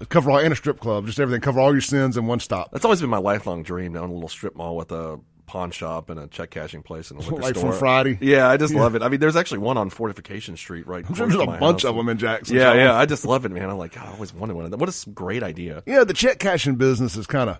cover 0.09 0.31
all 0.31 0.39
and 0.39 0.51
a 0.51 0.55
strip 0.55 0.79
club, 0.79 1.05
just 1.05 1.19
everything, 1.19 1.41
cover 1.41 1.59
all 1.59 1.71
your 1.71 1.81
sins 1.81 2.17
in 2.17 2.25
one 2.25 2.39
stop. 2.39 2.71
That's 2.71 2.85
always 2.85 3.01
been 3.01 3.09
my 3.09 3.17
lifelong 3.17 3.63
dream 3.63 3.93
to 3.93 3.99
own 3.99 4.09
a 4.09 4.13
little 4.13 4.29
strip 4.29 4.55
mall 4.55 4.75
with 4.75 4.91
a 4.91 5.19
pawn 5.53 5.69
shop 5.69 6.09
and 6.09 6.19
a 6.19 6.25
check 6.25 6.49
cashing 6.49 6.81
place 6.81 7.11
and 7.11 7.19
a 7.19 7.23
liquor 7.29 7.41
Like 7.41 7.55
from. 7.55 7.71
Friday? 7.73 8.17
Yeah, 8.19 8.49
I 8.49 8.57
just 8.57 8.73
love 8.73 8.95
it. 8.95 9.03
I 9.03 9.07
mean, 9.09 9.19
there's 9.19 9.35
actually 9.35 9.59
one 9.59 9.77
on 9.77 9.91
Fortification 9.91 10.57
Street 10.57 10.87
right. 10.87 11.05
I'm 11.07 11.13
sure 11.15 11.27
there's 11.27 11.39
a 11.39 11.45
bunch 11.45 11.83
house. 11.83 11.89
of 11.89 11.95
them 11.95 12.09
in 12.09 12.17
Jackson. 12.17 12.55
Yeah, 12.55 12.73
yeah, 12.73 12.95
I 12.97 13.05
just 13.05 13.23
love 13.23 13.45
it, 13.45 13.49
man. 13.51 13.69
I'm 13.69 13.77
like, 13.77 13.93
God, 13.93 14.07
I 14.07 14.11
always 14.13 14.33
wanted 14.33 14.55
one 14.55 14.65
of 14.65 14.71
them. 14.71 14.79
What 14.79 14.89
a 14.89 15.09
great 15.11 15.43
idea. 15.43 15.83
Yeah, 15.85 16.03
the 16.05 16.13
check 16.15 16.39
cashing 16.39 16.75
business 16.75 17.15
is 17.15 17.27
kind 17.27 17.51
of 17.51 17.57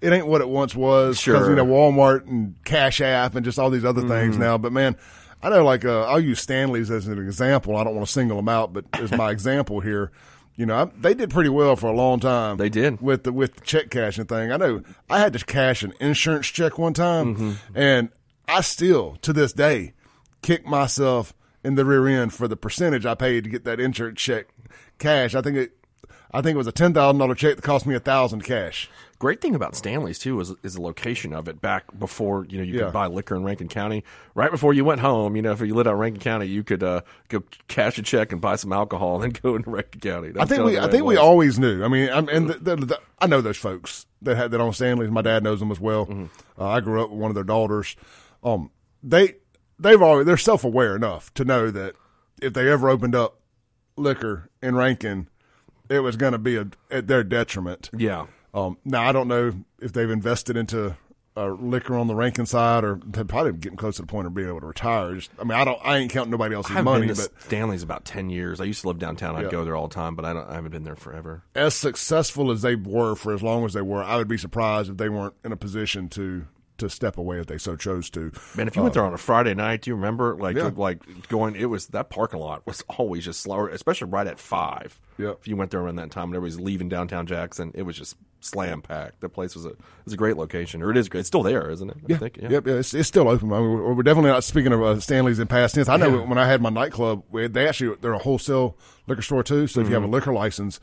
it 0.00 0.12
ain't 0.12 0.26
what 0.28 0.40
it 0.40 0.48
once 0.48 0.74
was. 0.76 1.18
Sure. 1.20 1.50
you 1.50 1.56
know 1.56 1.66
Walmart 1.66 2.26
and 2.28 2.54
Cash 2.64 3.00
App 3.00 3.34
and 3.34 3.44
just 3.44 3.58
all 3.58 3.70
these 3.70 3.84
other 3.84 4.02
things 4.02 4.34
Mm-hmm. 4.36 4.42
now. 4.42 4.56
But 4.58 4.72
man, 4.72 4.96
I 5.42 5.48
know 5.50 5.64
like 5.64 5.84
uh, 5.84 6.02
I'll 6.02 6.20
use 6.20 6.40
Stanley's 6.40 6.90
as 6.92 7.08
an 7.08 7.18
example. 7.18 7.76
I 7.76 7.82
don't 7.82 7.96
want 7.96 8.06
to 8.06 8.12
single 8.12 8.36
them 8.36 8.48
out, 8.48 8.72
but 8.72 8.84
as 8.92 9.10
my 9.10 9.30
example 9.36 9.80
here, 9.80 10.12
you 10.56 10.66
know 10.66 10.76
I, 10.76 10.84
they 11.00 11.14
did 11.14 11.30
pretty 11.30 11.50
well 11.50 11.76
for 11.76 11.86
a 11.88 11.92
long 11.94 12.20
time. 12.20 12.56
They 12.56 12.68
did. 12.68 13.00
with 13.00 13.24
the 13.24 13.32
with 13.32 13.54
the 13.56 13.60
check 13.62 13.90
cashing 13.90 14.26
thing. 14.26 14.52
I 14.52 14.56
know 14.56 14.82
I 15.10 15.18
had 15.18 15.32
to 15.34 15.44
cash 15.44 15.82
an 15.82 15.92
insurance 16.00 16.46
check 16.48 16.78
one 16.78 16.94
time, 16.94 17.34
Mm-hmm. 17.36 17.52
and 17.78 18.08
I 18.48 18.60
still 18.60 19.16
to 19.22 19.32
this 19.32 19.52
day 19.52 19.94
kick 20.42 20.66
myself 20.66 21.32
in 21.64 21.76
the 21.76 21.84
rear 21.84 22.06
end 22.08 22.34
for 22.34 22.48
the 22.48 22.56
percentage 22.56 23.06
I 23.06 23.14
paid 23.14 23.44
to 23.44 23.50
get 23.50 23.64
that 23.64 23.78
insurance 23.80 24.20
check 24.20 24.46
cash. 24.98 25.34
I 25.34 25.40
think 25.42 25.56
it. 25.56 25.72
I 26.34 26.40
think 26.40 26.54
it 26.54 26.58
was 26.58 26.66
a 26.66 26.72
ten 26.72 26.92
thousand 26.94 27.18
dollar 27.18 27.34
check 27.34 27.56
that 27.56 27.62
cost 27.62 27.86
me 27.86 27.94
a 27.94 28.00
thousand 28.00 28.42
cash. 28.42 28.88
Great 29.22 29.40
thing 29.40 29.54
about 29.54 29.76
Stanley's 29.76 30.18
too 30.18 30.40
is 30.40 30.52
is 30.64 30.74
the 30.74 30.80
location 30.82 31.32
of 31.32 31.46
it. 31.46 31.60
Back 31.60 31.96
before 31.96 32.44
you 32.46 32.58
know 32.58 32.64
you 32.64 32.74
Yeah. 32.74 32.84
could 32.86 32.92
buy 32.92 33.06
liquor 33.06 33.36
in 33.36 33.44
Rankin 33.44 33.68
County, 33.68 34.02
right 34.34 34.50
before 34.50 34.74
you 34.74 34.84
went 34.84 35.00
home. 35.00 35.36
You 35.36 35.42
know, 35.42 35.52
if 35.52 35.60
you 35.60 35.76
lived 35.76 35.86
out 35.86 35.92
in 35.92 35.98
Rankin 36.00 36.20
County, 36.20 36.46
you 36.46 36.64
could 36.64 36.82
uh, 36.82 37.02
go 37.28 37.44
cash 37.68 37.96
a 37.98 38.02
check 38.02 38.32
and 38.32 38.40
buy 38.40 38.56
some 38.56 38.72
alcohol 38.72 39.22
and 39.22 39.32
then 39.32 39.40
go 39.44 39.54
into 39.54 39.70
Rankin 39.70 40.00
County. 40.00 40.32
I 40.36 40.44
think 40.44 40.64
we, 40.64 40.76
I 40.76 40.88
think 40.88 41.04
we 41.04 41.16
always 41.16 41.56
knew. 41.56 41.84
I 41.84 41.88
mean, 41.88 42.10
I'm, 42.10 42.28
and 42.28 42.50
the, 42.50 42.54
the, 42.54 42.76
the, 42.84 43.00
I 43.20 43.28
know 43.28 43.40
those 43.40 43.58
folks 43.58 44.06
that 44.22 44.36
had 44.36 44.50
that 44.50 44.60
on 44.60 44.72
Stanley's. 44.72 45.12
My 45.12 45.22
dad 45.22 45.44
knows 45.44 45.60
them 45.60 45.70
as 45.70 45.78
well. 45.78 46.06
Mm-hmm. 46.06 46.24
Uh, 46.60 46.66
I 46.66 46.80
grew 46.80 47.00
up 47.00 47.10
with 47.10 47.20
one 47.20 47.30
of 47.30 47.36
their 47.36 47.44
daughters. 47.44 47.94
Um, 48.42 48.72
they 49.04 49.36
they've 49.78 50.02
always 50.02 50.26
they're 50.26 50.36
self 50.36 50.64
aware 50.64 50.96
enough 50.96 51.32
to 51.34 51.44
know 51.44 51.70
that 51.70 51.94
if 52.42 52.54
they 52.54 52.68
ever 52.68 52.88
opened 52.88 53.14
up 53.14 53.38
liquor 53.96 54.50
in 54.60 54.74
Rankin, 54.74 55.28
it 55.88 56.00
was 56.00 56.16
going 56.16 56.32
to 56.32 56.38
be 56.38 56.56
a, 56.56 56.66
at 56.90 57.06
their 57.06 57.22
detriment. 57.22 57.88
Yeah. 57.96 58.26
Um, 58.54 58.76
now 58.84 59.08
I 59.08 59.12
don't 59.12 59.28
know 59.28 59.52
if 59.80 59.92
they've 59.92 60.10
invested 60.10 60.56
into 60.56 60.96
uh, 61.34 61.48
liquor 61.52 61.96
on 61.96 62.06
the 62.08 62.14
Rankin 62.14 62.44
side, 62.44 62.84
or 62.84 63.00
they're 63.06 63.24
probably 63.24 63.52
getting 63.54 63.78
close 63.78 63.96
to 63.96 64.02
the 64.02 64.06
point 64.06 64.26
of 64.26 64.34
being 64.34 64.48
able 64.48 64.60
to 64.60 64.66
retire. 64.66 65.14
Just, 65.14 65.30
I 65.40 65.44
mean, 65.44 65.52
I 65.58 65.64
don't, 65.64 65.80
I 65.82 65.96
ain't 65.96 66.12
counting 66.12 66.30
nobody 66.30 66.54
else's 66.54 66.76
money, 66.84 67.06
been 67.06 67.16
to 67.16 67.22
but 67.22 67.42
Stanley's 67.42 67.82
about 67.82 68.04
ten 68.04 68.28
years. 68.28 68.60
I 68.60 68.64
used 68.64 68.82
to 68.82 68.88
live 68.88 68.98
downtown. 68.98 69.36
I'd 69.36 69.44
Yeah. 69.44 69.50
go 69.50 69.64
there 69.64 69.74
all 69.74 69.88
the 69.88 69.94
time, 69.94 70.14
but 70.14 70.26
I 70.26 70.34
don't. 70.34 70.46
I 70.48 70.54
haven't 70.56 70.72
been 70.72 70.84
there 70.84 70.96
forever. 70.96 71.42
as 71.54 71.74
successful 71.74 72.50
as 72.50 72.60
they 72.60 72.74
were 72.74 73.14
for 73.14 73.32
as 73.32 73.42
long 73.42 73.64
as 73.64 73.72
they 73.72 73.80
were, 73.80 74.04
I 74.04 74.16
would 74.16 74.28
be 74.28 74.36
surprised 74.36 74.90
if 74.90 74.96
they 74.98 75.08
weren't 75.08 75.34
in 75.42 75.52
a 75.52 75.56
position 75.56 76.10
to 76.10 76.46
to 76.82 76.90
step 76.90 77.16
away 77.18 77.38
if 77.40 77.46
they 77.46 77.58
so 77.58 77.74
chose 77.74 78.08
to. 78.10 78.30
Man, 78.54 78.68
if 78.68 78.76
you 78.76 78.82
went 78.82 78.94
there 78.94 79.04
on 79.04 79.14
a 79.14 79.18
Friday 79.18 79.54
night, 79.54 79.82
do 79.82 79.90
you 79.90 79.94
remember 79.96 80.36
like 80.36 80.54
Yeah. 80.56 80.70
like 80.76 81.00
going? 81.28 81.56
It 81.56 81.66
was 81.66 81.86
that 81.88 82.10
parking 82.10 82.38
lot 82.40 82.66
was 82.66 82.84
always 82.98 83.24
just 83.24 83.40
slower, 83.40 83.68
especially 83.68 84.08
right 84.10 84.26
at 84.26 84.38
five. 84.38 85.00
Yep. 85.18 85.38
If 85.40 85.48
you 85.48 85.56
went 85.56 85.70
there 85.70 85.80
around 85.80 85.96
that 85.96 86.10
time, 86.10 86.24
and 86.24 86.36
everybody's 86.36 86.60
leaving 86.60 86.88
downtown 86.88 87.26
Jackson, 87.26 87.72
it 87.74 87.82
was 87.82 87.96
just 87.96 88.16
slam 88.40 88.82
packed. 88.82 89.20
That 89.20 89.28
place 89.28 89.54
was 89.54 89.64
a 89.66 89.72
was 90.04 90.14
a 90.14 90.16
great 90.16 90.36
location, 90.36 90.82
or 90.82 90.90
it 90.90 90.96
is 90.96 91.08
great. 91.08 91.20
It's 91.20 91.28
still 91.28 91.42
there, 91.42 91.70
isn't 91.70 91.88
it? 91.90 91.96
I 92.22 92.30
Yeah, 92.42 92.48
yep, 92.48 92.66
yeah, 92.66 92.74
it's, 92.74 92.92
it's 92.94 93.08
still 93.08 93.28
open. 93.28 93.52
I 93.52 93.60
mean, 93.60 93.70
we're, 93.72 93.94
we're 93.94 94.02
definitely 94.02 94.30
not 94.30 94.42
speaking 94.44 94.72
of 94.72 94.82
uh, 94.82 94.98
Stanley's 95.00 95.38
in 95.38 95.46
past 95.46 95.74
tense. 95.76 95.88
I 95.88 95.96
know 95.96 96.22
when 96.22 96.38
I 96.38 96.46
had 96.46 96.60
my 96.60 96.70
nightclub, 96.70 97.22
they 97.32 97.68
actually 97.68 97.96
they're 98.00 98.14
a 98.14 98.18
wholesale 98.18 98.76
liquor 99.06 99.22
store 99.22 99.42
too. 99.44 99.66
So 99.68 99.80
if 99.80 99.88
you 99.88 99.94
have 99.94 100.02
a 100.02 100.06
Mm-hmm. 100.06 100.14
liquor 100.14 100.32
license, 100.32 100.80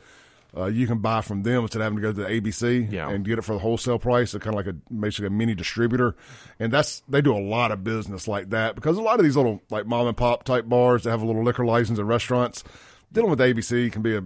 uh, 0.56 0.66
you 0.66 0.86
can 0.86 0.98
buy 0.98 1.20
from 1.20 1.42
them 1.42 1.62
instead 1.62 1.78
of 1.80 1.84
having 1.84 1.96
to 1.98 2.02
go 2.02 2.12
to 2.12 2.22
the 2.22 2.40
ABC 2.40 2.90
Yeah. 2.92 3.08
and 3.10 3.24
get 3.24 3.38
it 3.38 3.42
for 3.42 3.52
the 3.52 3.58
wholesale 3.60 3.98
price. 3.98 4.30
So 4.30 4.38
kind 4.38 4.54
of 4.58 4.64
like 4.64 4.74
a 4.74 4.76
basically 4.92 5.26
a 5.28 5.30
mini 5.30 5.54
distributor, 5.54 6.16
and 6.58 6.72
that's 6.72 7.02
they 7.08 7.20
do 7.20 7.36
a 7.36 7.38
lot 7.40 7.70
of 7.72 7.84
business 7.84 8.26
like 8.28 8.50
that 8.50 8.74
because 8.74 8.96
a 8.98 9.02
lot 9.02 9.18
of 9.18 9.24
these 9.24 9.36
little 9.36 9.62
like 9.70 9.86
mom 9.86 10.06
and 10.06 10.16
pop 10.16 10.44
type 10.44 10.68
bars 10.68 11.04
that 11.04 11.10
have 11.10 11.22
a 11.22 11.26
little 11.26 11.44
liquor 11.44 11.64
license 11.64 11.98
and 11.98 12.08
restaurants 12.08 12.64
dealing 13.12 13.30
with 13.30 13.38
ABC 13.40 13.90
can 13.92 14.02
be 14.02 14.16
a 14.16 14.22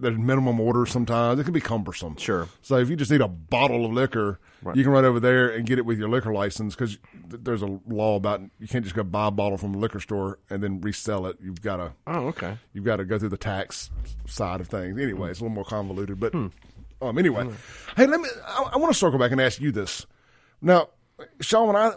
there's 0.00 0.18
minimum 0.18 0.58
orders 0.58 0.90
sometimes. 0.90 1.38
It 1.38 1.44
can 1.44 1.52
be 1.52 1.60
cumbersome. 1.60 2.16
Sure. 2.16 2.48
So 2.62 2.76
if 2.78 2.90
you 2.90 2.96
just 2.96 3.12
need 3.12 3.20
a 3.20 3.28
bottle 3.28 3.84
of 3.86 3.92
liquor, 3.92 4.40
you 4.74 4.82
can 4.82 4.92
run 4.92 5.04
over 5.04 5.20
there 5.20 5.50
and 5.50 5.66
get 5.66 5.78
it 5.78 5.84
with 5.84 5.98
your 5.98 6.08
liquor 6.08 6.32
license 6.32 6.74
because 6.74 6.98
there's 7.28 7.62
a 7.62 7.78
law 7.86 8.16
about 8.16 8.40
you 8.58 8.66
can't 8.66 8.84
just 8.84 8.96
go 8.96 9.02
buy 9.02 9.28
a 9.28 9.30
bottle 9.30 9.58
from 9.58 9.74
a 9.74 9.78
liquor 9.78 10.00
store 10.00 10.38
and 10.50 10.62
then 10.62 10.80
resell 10.80 11.26
it. 11.26 11.36
You've 11.42 11.60
got 11.62 11.76
to 11.76 11.92
Oh, 12.06 12.26
okay. 12.28 12.56
you've 12.72 12.84
got 12.84 12.96
to 12.96 13.04
go 13.04 13.18
through 13.18 13.28
the 13.30 13.36
tax 13.36 13.90
side 14.26 14.60
of 14.60 14.68
things. 14.68 14.98
Anyway, 15.00 15.30
it's 15.30 15.40
a 15.40 15.42
little 15.42 15.54
more 15.54 15.64
convoluted, 15.64 16.18
but 16.18 16.34
um, 16.34 16.52
anyway, 17.18 17.48
hey, 17.96 18.06
let 18.06 18.20
me. 18.20 18.28
I, 18.46 18.70
I 18.74 18.76
want 18.78 18.92
to 18.92 18.98
circle 18.98 19.18
back 19.18 19.32
and 19.32 19.40
ask 19.40 19.60
you 19.60 19.70
this. 19.72 20.06
Now, 20.62 20.88
Shaun, 21.40 21.66
when 21.66 21.76
I 21.76 21.90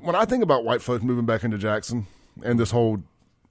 when 0.00 0.14
I 0.16 0.24
think 0.24 0.42
about 0.42 0.64
white 0.64 0.82
folks 0.82 1.04
moving 1.04 1.26
back 1.26 1.44
into 1.44 1.58
Jackson 1.58 2.06
and 2.42 2.58
this 2.58 2.70
whole, 2.72 3.02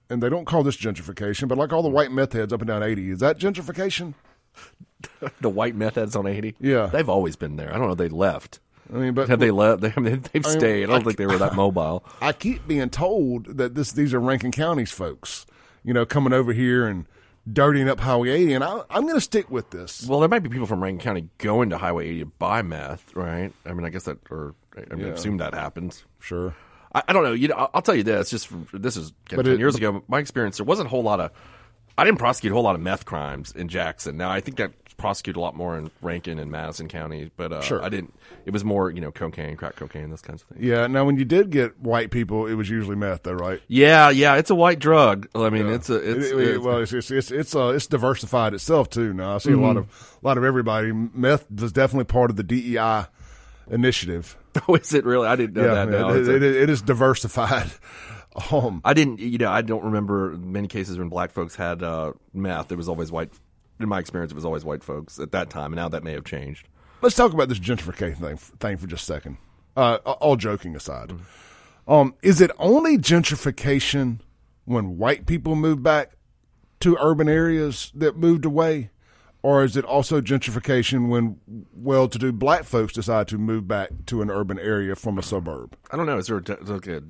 and 0.09 0.21
they 0.21 0.29
don't 0.29 0.45
call 0.45 0.63
this 0.63 0.75
gentrification, 0.77 1.47
but 1.47 1.57
like 1.57 1.71
all 1.71 1.81
the 1.83 1.89
white 1.89 2.11
meth 2.11 2.33
heads 2.33 2.51
up 2.51 2.61
and 2.61 2.67
down 2.67 2.83
eighty, 2.83 3.09
is 3.11 3.19
that 3.19 3.37
gentrification? 3.37 4.13
The 5.41 5.49
white 5.49 5.75
meth 5.75 5.95
heads 5.95 6.15
on 6.15 6.27
eighty. 6.27 6.55
Yeah. 6.59 6.87
they've 6.87 7.09
always 7.09 7.35
been 7.35 7.55
there. 7.55 7.73
I 7.73 7.77
don't 7.77 7.87
know. 7.87 7.95
They 7.95 8.09
left. 8.09 8.59
I 8.93 8.97
mean, 8.97 9.13
but 9.13 9.29
Have 9.29 9.39
they 9.39 9.51
left? 9.51 9.81
They, 9.81 9.93
I 9.95 9.99
mean, 9.99 10.21
they've 10.33 10.43
mean, 10.43 10.51
stayed. 10.51 10.83
I 10.83 10.87
don't 10.87 10.95
like- 10.95 11.03
think 11.05 11.17
they 11.17 11.25
were 11.27 11.37
that 11.37 11.55
mobile. 11.55 12.03
I 12.21 12.31
keep 12.33 12.67
being 12.67 12.89
told 12.89 13.57
that 13.57 13.75
this 13.75 13.91
these 13.91 14.13
are 14.13 14.19
Rankin 14.19 14.51
County's 14.51 14.91
folks, 14.91 15.45
you 15.83 15.93
know, 15.93 16.05
coming 16.05 16.33
over 16.33 16.53
here 16.53 16.87
and 16.87 17.05
dirtying 17.51 17.87
up 17.89 17.99
Highway 17.99 18.29
80, 18.31 18.53
and 18.55 18.63
I, 18.63 18.81
I'm 18.89 19.03
going 19.03 19.15
to 19.15 19.21
stick 19.21 19.49
with 19.49 19.69
this. 19.71 20.05
Well, 20.07 20.19
there 20.19 20.29
might 20.29 20.39
be 20.43 20.49
people 20.49 20.67
from 20.67 20.81
Rankin 20.83 20.99
County 21.03 21.29
going 21.37 21.69
to 21.69 21.77
Highway 21.77 22.07
80 22.09 22.19
to 22.19 22.25
buy 22.25 22.61
meth, 22.61 23.15
right? 23.15 23.51
I 23.65 23.73
mean, 23.73 23.85
I 23.85 23.89
guess 23.89 24.03
that, 24.03 24.17
or 24.29 24.53
I 24.75 24.95
mean, 24.95 25.07
Yeah. 25.07 25.13
assume 25.13 25.37
that 25.37 25.53
happens. 25.53 26.03
Sure. 26.19 26.55
I, 26.93 27.03
I 27.07 27.13
don't 27.13 27.23
know. 27.23 27.33
You 27.33 27.49
know, 27.49 27.69
I'll, 27.73 27.81
tell 27.81 27.95
you 27.95 28.03
this. 28.03 28.29
Just 28.29 28.47
from, 28.47 28.67
this 28.73 28.97
is 28.97 29.13
ten 29.29 29.45
it- 29.45 29.59
years 29.59 29.75
ago. 29.75 30.03
My 30.07 30.19
experience, 30.19 30.57
there 30.57 30.65
wasn't 30.65 30.87
a 30.87 30.89
whole 30.89 31.03
lot 31.03 31.19
of. 31.19 31.31
I 31.97 32.05
didn't 32.05 32.19
prosecute 32.19 32.51
a 32.51 32.53
whole 32.53 32.63
lot 32.63 32.75
of 32.75 32.81
meth 32.81 33.05
crimes 33.05 33.51
in 33.55 33.67
Jackson. 33.69 34.17
Now 34.17 34.29
I 34.29 34.39
think 34.41 34.57
that 34.57 34.71
prosecuted 34.97 35.37
a 35.37 35.39
lot 35.39 35.55
more 35.55 35.77
in 35.77 35.91
Rankin 36.01 36.39
and 36.39 36.49
Madison 36.51 36.87
counties, 36.87 37.29
but 37.37 37.51
uh, 37.53 37.61
Sure. 37.61 37.83
I 37.83 37.89
didn't. 37.89 38.13
It 38.47 38.51
was 38.51 38.63
more, 38.63 38.89
you 38.89 38.99
know, 38.99 39.11
cocaine, 39.11 39.55
crack 39.55 39.75
cocaine, 39.75 40.09
those 40.09 40.21
kinds 40.23 40.41
of 40.41 40.47
things. 40.49 40.65
Yeah. 40.65 40.87
Now, 40.87 41.05
when 41.05 41.17
you 41.17 41.25
did 41.25 41.51
get 41.51 41.79
white 41.79 42.09
people, 42.09 42.47
it 42.47 42.55
was 42.55 42.67
usually 42.67 42.95
meth, 42.95 43.21
though, 43.23 43.33
right? 43.33 43.61
Yeah, 43.67 44.09
yeah, 44.09 44.35
it's 44.37 44.49
a 44.49 44.55
white 44.55 44.79
drug. 44.79 45.27
I 45.35 45.49
mean, 45.51 45.67
it's 45.67 45.89
a, 45.91 45.95
it's, 45.97 46.27
It- 46.27 46.35
it- 46.37 46.41
it's- 46.47 46.59
well, 46.59 46.77
it's 46.79 46.93
it's 46.93 47.11
it's 47.11 47.29
it's, 47.31 47.55
uh, 47.55 47.67
it's 47.75 47.85
diversified 47.87 48.53
itself 48.55 48.89
too. 48.89 49.13
Now 49.13 49.35
I 49.35 49.37
see 49.37 49.51
a 49.51 49.57
lot 49.59 49.77
of 49.77 49.85
a 50.23 50.25
lot 50.25 50.37
of 50.39 50.43
everybody. 50.43 50.91
Meth 50.91 51.45
was 51.51 51.71
definitely 51.71 52.05
part 52.05 52.31
of 52.31 52.35
the 52.35 52.43
DEI 52.43 53.05
initiative. 53.69 54.35
oh, 54.67 54.75
is 54.75 54.93
it 54.93 55.05
really? 55.05 55.27
I 55.27 55.35
didn't 55.35 55.55
know 55.61 55.65
yeah, 55.67 55.85
that. 55.85 55.89
Now. 55.89 56.09
it, 56.13 56.27
it, 56.27 56.41
it 56.43 56.69
is 56.71 56.81
diversified. 56.81 57.69
Um, 58.51 58.81
I 58.85 58.93
didn't, 58.93 59.19
you 59.19 59.37
know, 59.37 59.49
I 59.49 59.61
don't 59.61 59.83
remember 59.83 60.37
many 60.37 60.67
cases 60.67 60.97
when 60.97 61.09
black 61.09 61.31
folks 61.31 61.55
had 61.55 61.81
uh, 61.81 62.13
meth. 62.33 62.71
It 62.71 62.75
was 62.75 62.87
always 62.87 63.11
white. 63.11 63.31
In 63.79 63.89
my 63.89 63.99
experience, 63.99 64.31
it 64.31 64.35
was 64.35 64.45
always 64.45 64.63
white 64.65 64.83
folks 64.83 65.19
at 65.19 65.31
that 65.31 65.49
time, 65.49 65.71
and 65.71 65.75
now 65.75 65.89
that 65.89 66.03
may 66.03 66.13
have 66.13 66.25
changed. 66.25 66.67
let's 67.01 67.15
talk 67.15 67.33
about 67.33 67.47
this 67.49 67.59
gentrification 67.59 68.17
thing, 68.17 68.37
thing 68.37 68.77
for 68.77 68.87
just 68.87 69.03
a 69.03 69.13
second. 69.13 69.37
Uh, 69.75 69.95
all 69.97 70.35
joking 70.35 70.75
aside, 70.75 71.13
um, 71.87 72.15
is 72.23 72.41
it 72.41 72.49
only 72.57 72.97
gentrification 72.97 74.19
when 74.65 74.97
white 74.97 75.27
people 75.27 75.55
move 75.55 75.83
back 75.83 76.13
to 76.79 76.97
urban 76.99 77.29
areas 77.29 77.91
that 77.95 78.17
moved 78.17 78.45
away, 78.45 78.89
or 79.43 79.63
is 79.63 79.77
it 79.77 79.85
also 79.85 80.19
gentrification 80.19 81.09
when 81.09 81.39
well-to-do 81.73 82.31
black 82.31 82.63
folks 82.63 82.93
decide 82.93 83.27
to 83.27 83.37
move 83.37 83.67
back 83.67 83.89
to 84.07 84.21
an 84.21 84.29
urban 84.31 84.57
area 84.59 84.95
from 84.95 85.17
a 85.17 85.23
suburb? 85.23 85.77
I 85.91 85.97
don't 85.97 86.07
know. 86.07 86.17
Is 86.17 86.27
there 86.27 86.37
a, 86.37 86.43
de- 86.43 86.59
is 86.59 86.67
there 86.67 86.77
like 86.77 86.87
a 86.87 87.03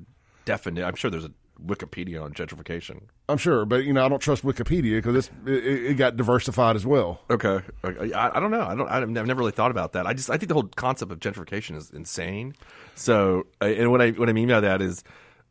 definite? 0.48 0.82
I'm 0.84 0.94
sure 0.94 1.10
there's 1.10 1.26
a 1.26 1.32
Wikipedia 1.64 2.22
on 2.22 2.32
gentrification. 2.32 3.02
I'm 3.28 3.36
sure, 3.36 3.64
but 3.64 3.84
you 3.84 3.92
know 3.92 4.04
I 4.04 4.08
don't 4.08 4.20
trust 4.20 4.44
Wikipedia 4.44 5.02
because 5.02 5.30
it, 5.44 5.64
it 5.64 5.94
got 5.96 6.16
diversified 6.16 6.76
as 6.76 6.86
well. 6.86 7.20
Okay, 7.30 7.60
I, 7.84 8.30
I 8.34 8.40
don't 8.40 8.50
know. 8.50 8.62
I 8.62 8.74
don't. 8.74 8.88
I've 8.88 9.08
never 9.26 9.38
really 9.38 9.52
thought 9.52 9.70
about 9.70 9.92
that. 9.92 10.06
I 10.06 10.14
just 10.14 10.30
I 10.30 10.38
think 10.38 10.48
the 10.48 10.54
whole 10.54 10.70
concept 10.76 11.12
of 11.12 11.18
gentrification 11.20 11.76
is 11.76 11.90
insane. 11.90 12.54
So, 12.94 13.46
uh, 13.60 13.66
and 13.66 13.90
what 13.90 14.00
I 14.00 14.10
what 14.12 14.28
I 14.28 14.32
mean 14.32 14.48
by 14.48 14.60
that 14.60 14.80
is, 14.80 15.04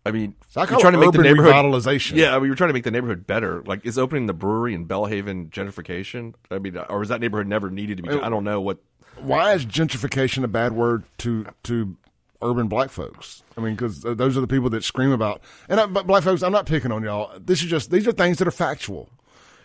I 0.05 0.11
mean, 0.11 0.33
I 0.55 0.61
you're 0.69 0.79
trying 0.79 0.93
to 0.93 0.99
make 0.99 1.11
the 1.11 1.19
neighborhood 1.19 1.53
revitalization. 1.53 2.15
Yeah, 2.15 2.35
I 2.35 2.39
mean, 2.39 2.47
you're 2.47 2.55
trying 2.55 2.69
to 2.69 2.73
make 2.73 2.85
the 2.85 2.91
neighborhood 2.91 3.27
better. 3.27 3.61
Like, 3.63 3.85
is 3.85 3.97
opening 3.97 4.25
the 4.25 4.33
brewery 4.33 4.73
in 4.73 4.87
Belhaven 4.87 5.49
gentrification? 5.49 6.33
I 6.49 6.59
mean, 6.59 6.77
or 6.89 7.03
is 7.03 7.09
that 7.09 7.19
neighborhood 7.19 7.47
never 7.47 7.69
needed 7.69 7.97
to 7.97 8.03
be? 8.03 8.09
I 8.09 8.29
don't 8.29 8.45
know 8.45 8.61
what. 8.61 8.79
why 9.19 9.53
is 9.53 9.65
gentrification 9.65 10.43
a 10.43 10.47
bad 10.47 10.71
word 10.71 11.03
to 11.19 11.45
to 11.63 11.97
urban 12.41 12.67
black 12.67 12.89
folks? 12.89 13.43
I 13.57 13.61
mean, 13.61 13.75
because 13.75 14.01
those 14.01 14.37
are 14.37 14.41
the 14.41 14.47
people 14.47 14.69
that 14.71 14.83
scream 14.83 15.11
about. 15.11 15.41
And 15.69 15.79
I, 15.79 15.85
but 15.85 16.07
black 16.07 16.23
folks, 16.23 16.43
I'm 16.43 16.51
not 16.51 16.65
picking 16.65 16.91
on 16.91 17.03
y'all. 17.03 17.37
This 17.39 17.61
is 17.61 17.69
just 17.69 17.91
these 17.91 18.07
are 18.07 18.11
things 18.11 18.37
that 18.37 18.47
are 18.47 18.51
factual. 18.51 19.09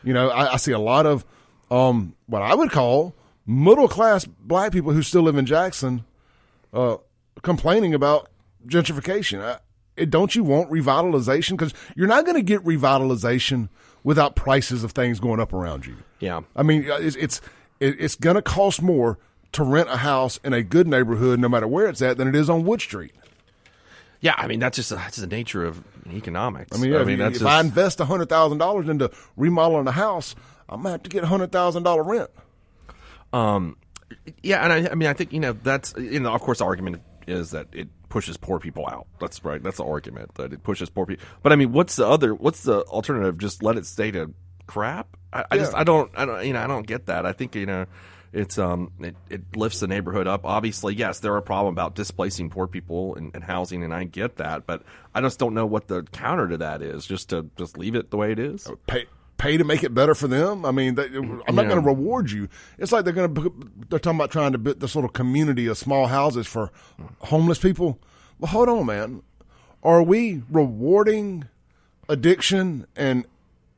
You 0.03 0.13
know, 0.13 0.31
I, 0.31 0.55
I 0.55 0.57
see 0.57 0.73
a 0.73 0.79
lot 0.79 1.07
of 1.07 1.25
um, 1.71 2.15
what 2.27 2.43
I 2.43 2.55
would 2.55 2.71
call 2.71 3.15
middle 3.47 3.89
class 3.89 4.25
black 4.25 4.73
people 4.73 4.93
who 4.93 5.03
still 5.03 5.23
live 5.23 5.37
in 5.37 5.47
Jackson 5.47 6.05
uh, 6.73 6.97
complaining 7.43 7.95
about 7.95 8.29
gentrification. 8.67 9.43
I, 9.43 9.59
it, 9.97 10.11
don't 10.11 10.35
you 10.35 10.43
want 10.43 10.71
revitalization? 10.71 11.51
Because 11.51 11.75
you're 11.95 12.09
not 12.09 12.25
going 12.25 12.37
to 12.37 12.43
get 12.43 12.65
revitalization 12.65 13.69
without 14.05 14.35
prices 14.35 14.85
of 14.85 14.93
things 14.93 15.21
going 15.21 15.41
up 15.41 15.53
around 15.53 15.87
you. 15.87 15.97
Yeah. 16.19 16.43
I 16.57 16.63
mean, 16.63 16.91
uh, 16.91 16.97
it's 16.97 17.17
it's 17.17 17.41
it's 17.81 18.15
going 18.15 18.37
to 18.37 18.43
cost 18.43 18.81
more 18.81 19.19
to 19.53 19.65
rent 19.65 19.89
a 19.91 19.99
house 19.99 20.41
in 20.45 20.53
a 20.53 20.63
good 20.63 20.87
neighborhood, 20.87 21.39
no 21.39 21.49
matter 21.49 21.69
where 21.69 21.87
it's 21.89 22.03
at, 22.03 22.17
than 22.17 22.29
it 22.29 22.35
is 22.35 22.49
on 22.49 22.65
Wood 22.65 22.81
Street. 22.81 23.13
Yeah, 24.21 24.35
I 24.37 24.47
mean 24.47 24.61
that's 24.61 24.77
just 24.77 24.91
that's 24.91 25.17
the 25.17 25.27
nature 25.27 25.65
of 25.65 25.83
economics. 26.13 26.77
I 26.77 26.81
mean, 26.81 26.93
yeah, 26.93 27.01
I 27.01 27.05
mean 27.05 27.15
if, 27.15 27.19
that's 27.19 27.37
if 27.37 27.43
just, 27.43 27.51
I 27.51 27.61
invest 27.61 27.99
hundred 27.99 28.29
thousand 28.29 28.59
dollars 28.59 28.89
into 28.89 29.11
remodeling 29.37 29.89
a 29.89 29.93
house, 29.93 30.37
I'm 30.69 30.83
gonna 30.83 30.93
have 30.93 31.03
to 31.03 31.11
get 31.11 31.25
a 31.25 31.27
hundred 31.27 31.51
thousand 31.51 31.83
dollar 31.83 32.03
rent. 32.03 32.31
Um, 33.33 33.77
Yeah, 34.43 34.63
and 34.63 34.73
I, 34.73 34.93
I 34.93 34.95
mean, 34.95 35.09
I 35.09 35.13
think 35.13 35.33
you 35.33 35.41
know 35.41 35.53
that's 35.53 35.95
you 35.97 36.21
know, 36.21 36.33
of 36.33 36.41
course, 36.41 36.59
the 36.59 36.65
argument 36.65 37.03
is 37.27 37.51
that 37.51 37.67
it 37.73 37.89
pushes 38.09 38.37
poor 38.37 38.59
people 38.59 38.87
out. 38.87 39.07
That's 39.21 39.45
right. 39.45 39.63
That's 39.63 39.79
the 39.79 39.85
argument 39.85 40.35
that 40.37 40.53
it 40.53 40.63
pushes 40.63 40.89
poor 40.91 41.07
people. 41.07 41.27
But 41.43 41.53
I 41.53 41.57
mean, 41.57 41.73
what's 41.73 41.97
the 41.97 42.07
other? 42.07 42.35
What's 42.35 42.63
the 42.63 42.83
alternative? 42.83 43.39
Just 43.39 43.63
let 43.63 43.77
it 43.77 43.87
stay 43.87 44.11
to 44.13 44.33
crap. 44.67 45.17
I, 45.33 45.45
I 45.51 45.59
just 45.59 45.75
I 45.75 45.83
don't 45.83 46.11
I 46.15 46.25
don't 46.25 46.47
you 46.47 46.53
know 46.53 46.61
I 46.61 46.67
don't 46.67 46.87
get 46.87 47.07
that. 47.07 47.27
I 47.27 47.33
think 47.33 47.55
you 47.55 47.67
know. 47.67 47.87
It's 48.33 48.59
um 48.59 48.93
it, 48.99 49.15
it 49.29 49.57
lifts 49.57 49.81
the 49.81 49.87
neighborhood 49.87 50.27
up. 50.27 50.47
Obviously, 50.47 50.95
yes, 50.95 51.21
there 51.21 51.33
are 51.35 51.39
a 51.39 51.43
problem 51.43 51.75
about 51.75 51.95
displacing 51.95 52.49
poor 52.51 52.67
people 52.67 53.15
and, 53.15 53.31
and 53.35 53.45
housing, 53.45 53.83
and 53.83 53.93
I 53.93 54.05
get 54.05 54.37
that, 54.37 54.67
but 54.67 54.83
I 55.15 55.21
just 55.21 55.39
don't 55.39 55.53
know 55.55 55.67
what 55.67 55.89
the 55.89 56.03
counter 56.05 56.49
to 56.49 56.57
that 56.59 56.81
is. 56.83 57.05
Just 57.07 57.29
to 57.31 57.51
just 57.59 57.77
leave 57.77 57.95
it 57.95 58.11
the 58.11 58.17
way 58.17 58.33
it 58.33 58.39
is. 58.39 58.71
Pay 58.87 59.05
pay 59.37 59.57
to 59.57 59.65
make 59.65 59.83
it 59.85 59.93
better 59.93 60.15
for 60.15 60.29
them. 60.29 60.65
I 60.65 60.71
mean, 60.71 60.95
they, 60.95 61.07
I'm 61.07 61.55
not 61.55 61.65
Yeah. 61.65 61.71
going 61.71 61.83
to 61.83 61.87
reward 61.87 62.31
you. 62.31 62.49
It's 62.79 62.93
like 62.93 63.05
they're 63.05 63.13
going 63.13 63.35
to 63.35 63.53
they're 63.91 63.99
talking 63.99 64.19
about 64.19 64.31
trying 64.31 64.53
to 64.53 64.59
build 64.59 64.81
this 64.81 64.95
little 64.95 65.11
community 65.11 65.67
of 65.67 65.77
small 65.77 66.07
houses 66.07 66.47
for 66.47 66.71
homeless 67.23 67.59
people. 67.59 67.99
Well, 68.39 68.51
hold 68.53 68.69
on, 68.71 68.87
man. 68.87 69.23
Are 69.83 70.03
we 70.03 70.43
rewarding 70.49 71.49
addiction 72.09 72.87
and 72.97 73.27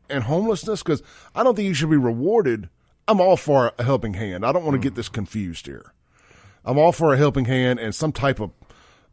and 0.08 0.24
homelessness? 0.24 0.82
Because 0.82 1.02
I 1.34 1.42
don't 1.42 1.56
think 1.56 1.66
you 1.66 1.74
should 1.74 1.90
be 1.90 1.96
rewarded. 1.96 2.68
I'm 3.06 3.20
all 3.20 3.36
for 3.36 3.72
a 3.78 3.82
helping 3.82 4.14
hand. 4.14 4.44
I 4.44 4.52
don't 4.52 4.64
want 4.64 4.74
to 4.74 4.78
get 4.78 4.94
this 4.94 5.08
confused 5.08 5.66
here. 5.66 5.92
I'm 6.64 6.78
all 6.78 6.92
for 6.92 7.12
a 7.12 7.16
helping 7.18 7.44
hand 7.44 7.78
and 7.78 7.94
some 7.94 8.12
type 8.12 8.40
of 8.40 8.50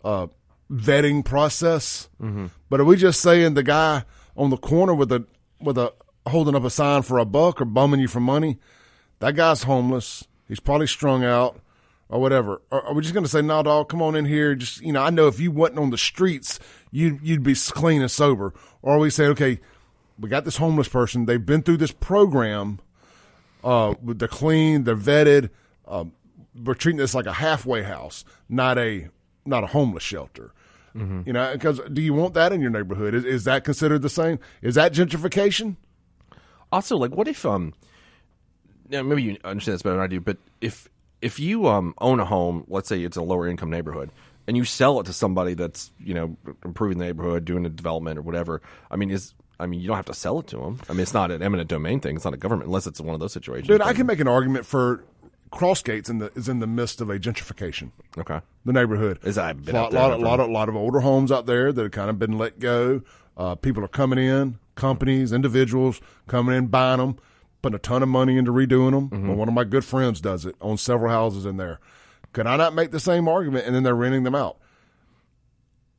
uh, 0.04 0.28
vetting 0.72 1.26
process. 1.26 2.10
But 2.70 2.80
are 2.80 2.86
we 2.86 2.96
just 2.96 3.22
saying 3.22 3.54
the 3.56 3.64
guy 3.64 4.06
on 4.38 4.50
the 4.50 4.58
corner 4.58 4.94
with 4.94 5.12
a 5.12 5.26
with 5.60 5.78
a 5.78 5.94
holding 6.28 6.56
up 6.56 6.64
a 6.64 6.70
sign 6.70 7.02
for 7.02 7.18
a 7.18 7.26
buck 7.26 7.62
or 7.62 7.66
bumming 7.66 8.00
you 8.00 8.08
for 8.08 8.20
money, 8.20 8.58
that 9.20 9.36
guy's 9.36 9.64
homeless. 9.64 10.26
He's 10.48 10.60
probably 10.60 10.88
strung 10.88 11.24
out 11.24 11.60
or 12.10 12.20
whatever. 12.22 12.62
Or 12.72 12.82
are 12.84 12.94
we 12.94 13.02
just 13.02 13.14
going 13.14 13.26
to 13.26 13.30
say, 13.30 13.42
"No, 13.42 13.62
dog, 13.64 13.90
come 13.90 14.02
on 14.02 14.16
in 14.16 14.26
here"? 14.26 14.56
Just 14.56 14.82
you 14.82 14.94
know, 14.94 15.02
I 15.02 15.10
know 15.10 15.28
if 15.28 15.40
you 15.40 15.52
wasn't 15.52 15.80
on 15.80 15.90
the 15.90 15.98
streets, 15.98 16.60
you 16.92 17.20
you'd 17.22 17.44
be 17.44 17.56
clean 17.56 18.02
and 18.02 18.12
sober. 18.12 18.54
Or 18.82 18.98
we 19.00 19.10
say, 19.10 19.26
okay, 19.28 19.60
we 20.18 20.30
got 20.30 20.46
this 20.46 20.58
homeless 20.58 20.88
person. 20.88 21.26
They've 21.26 21.46
been 21.46 21.64
through 21.64 21.78
this 21.78 21.92
program. 21.92 22.80
Uh, 23.64 23.94
they're 24.04 24.28
clean, 24.28 24.84
they're 24.84 24.96
vetted. 24.96 25.50
Um, 25.88 26.14
we're 26.64 26.74
treating 26.74 26.98
this 26.98 27.14
like 27.14 27.26
a 27.26 27.34
halfway 27.34 27.84
house, 27.84 28.26
not 28.50 28.78
a 28.78 29.08
not 29.46 29.64
a 29.64 29.68
homeless 29.68 30.04
shelter. 30.04 30.52
You 31.26 31.32
know, 31.32 31.54
because 31.54 31.80
do 31.94 32.02
you 32.02 32.14
want 32.14 32.34
that 32.34 32.52
in 32.52 32.60
your 32.60 32.70
neighborhood? 32.70 33.14
Is, 33.14 33.24
is 33.24 33.44
that 33.46 33.64
considered 33.64 34.02
the 34.02 34.10
same? 34.10 34.40
Is 34.62 34.76
that 34.76 34.92
gentrification? 34.92 35.78
Also, 36.70 36.98
like, 36.98 37.12
what 37.16 37.30
if 37.30 37.46
um, 37.46 37.74
yeah, 38.90 39.02
maybe 39.02 39.24
you 39.24 39.38
understand 39.46 39.76
this 39.76 39.82
better 39.84 39.96
than 39.96 40.04
I 40.04 40.08
do, 40.08 40.20
but 40.20 40.38
if 40.60 40.90
if 41.22 41.40
you 41.40 41.68
um 41.68 41.94
own 42.00 42.20
a 42.20 42.26
home, 42.26 42.66
let's 42.68 42.90
say 42.90 43.04
it's 43.04 43.16
a 43.16 43.22
lower 43.22 43.48
income 43.48 43.70
neighborhood, 43.70 44.10
and 44.48 44.58
you 44.58 44.66
sell 44.66 45.00
it 45.00 45.06
to 45.06 45.14
somebody 45.14 45.54
that's 45.54 45.92
you 45.98 46.14
know 46.14 46.36
improving 46.66 46.98
the 46.98 47.06
neighborhood, 47.06 47.46
doing 47.46 47.66
a 47.66 47.70
development 47.70 48.20
or 48.20 48.22
whatever, 48.22 48.62
I 48.90 48.98
mean, 48.98 49.12
is 49.12 49.34
I 49.62 49.68
mean, 49.68 49.80
you 49.80 49.88
don't 49.88 49.96
have 49.96 50.06
to 50.06 50.14
sell 50.14 50.40
it 50.40 50.48
to 50.48 50.58
them. 50.58 50.80
I 50.90 50.94
mean, 50.94 51.02
it's 51.02 51.14
not 51.14 51.32
an 51.32 51.42
eminent 51.42 51.70
domain 51.70 52.00
thing. 52.00 52.16
It's 52.16 52.26
not 52.26 52.34
a 52.34 52.38
government 52.38 52.68
unless 52.68 52.88
it's 52.88 53.00
one 53.00 53.14
of 53.14 53.20
those 53.20 53.34
situations. 53.34 53.68
Dude, 53.68 53.82
I 53.82 53.94
can 53.94 54.06
make 54.08 54.20
an 54.20 54.28
argument 54.28 54.66
for 54.66 55.04
Crossgates 55.52 56.10
in 56.10 56.20
the 56.20 56.32
is 56.36 56.48
in 56.50 56.60
the 56.60 56.68
midst 56.68 57.02
of 57.02 57.10
a 57.10 57.20
gentrification. 57.20 57.92
Okay. 58.18 58.40
The 58.66 58.74
neighborhood 58.74 59.20
Is 59.24 59.36
that- 59.36 59.46
I've 59.46 59.66
been 59.66 59.76
lot, 59.76 59.92
lot, 59.94 60.20
lot, 60.20 60.40
of, 60.40 60.50
lot 60.50 60.70
of 60.70 60.76
older 60.76 61.02
homes 61.02 61.32
out 61.32 61.46
there 61.46 61.72
that 61.74 61.82
have 61.82 61.92
kind 61.92 62.10
of 62.10 62.18
been 62.18 62.38
let 62.38 62.60
go. 62.60 63.02
Uh, 63.38 63.56
people 63.56 63.84
are 63.84 63.90
coming 63.90 64.18
in, 64.20 64.60
companies, 64.76 65.32
individuals 65.34 66.00
coming 66.28 66.56
in, 66.56 66.68
buying 66.68 67.00
them, 67.00 67.18
putting 67.62 67.76
a 67.76 67.80
ton 67.80 68.02
of 68.02 68.10
money 68.10 68.38
into 68.38 68.52
redoing 68.52 68.92
them. 68.92 69.10
Mm-hmm. 69.10 69.28
Well, 69.28 69.38
one 69.38 69.48
of 69.48 69.54
my 69.54 69.64
good 69.64 69.84
friends 69.86 70.22
does 70.22 70.46
it, 70.46 70.56
owns 70.62 70.82
several 70.82 71.12
houses 71.12 71.46
in 71.46 71.58
there. 71.58 71.80
Could 72.34 72.48
I 72.48 72.56
not 72.56 72.74
make 72.74 72.92
the 72.92 73.00
same 73.00 73.28
argument 73.28 73.66
and 73.66 73.76
then 73.76 73.84
they're 73.84 73.96
renting 73.96 74.24
them 74.24 74.36
out? 74.36 74.58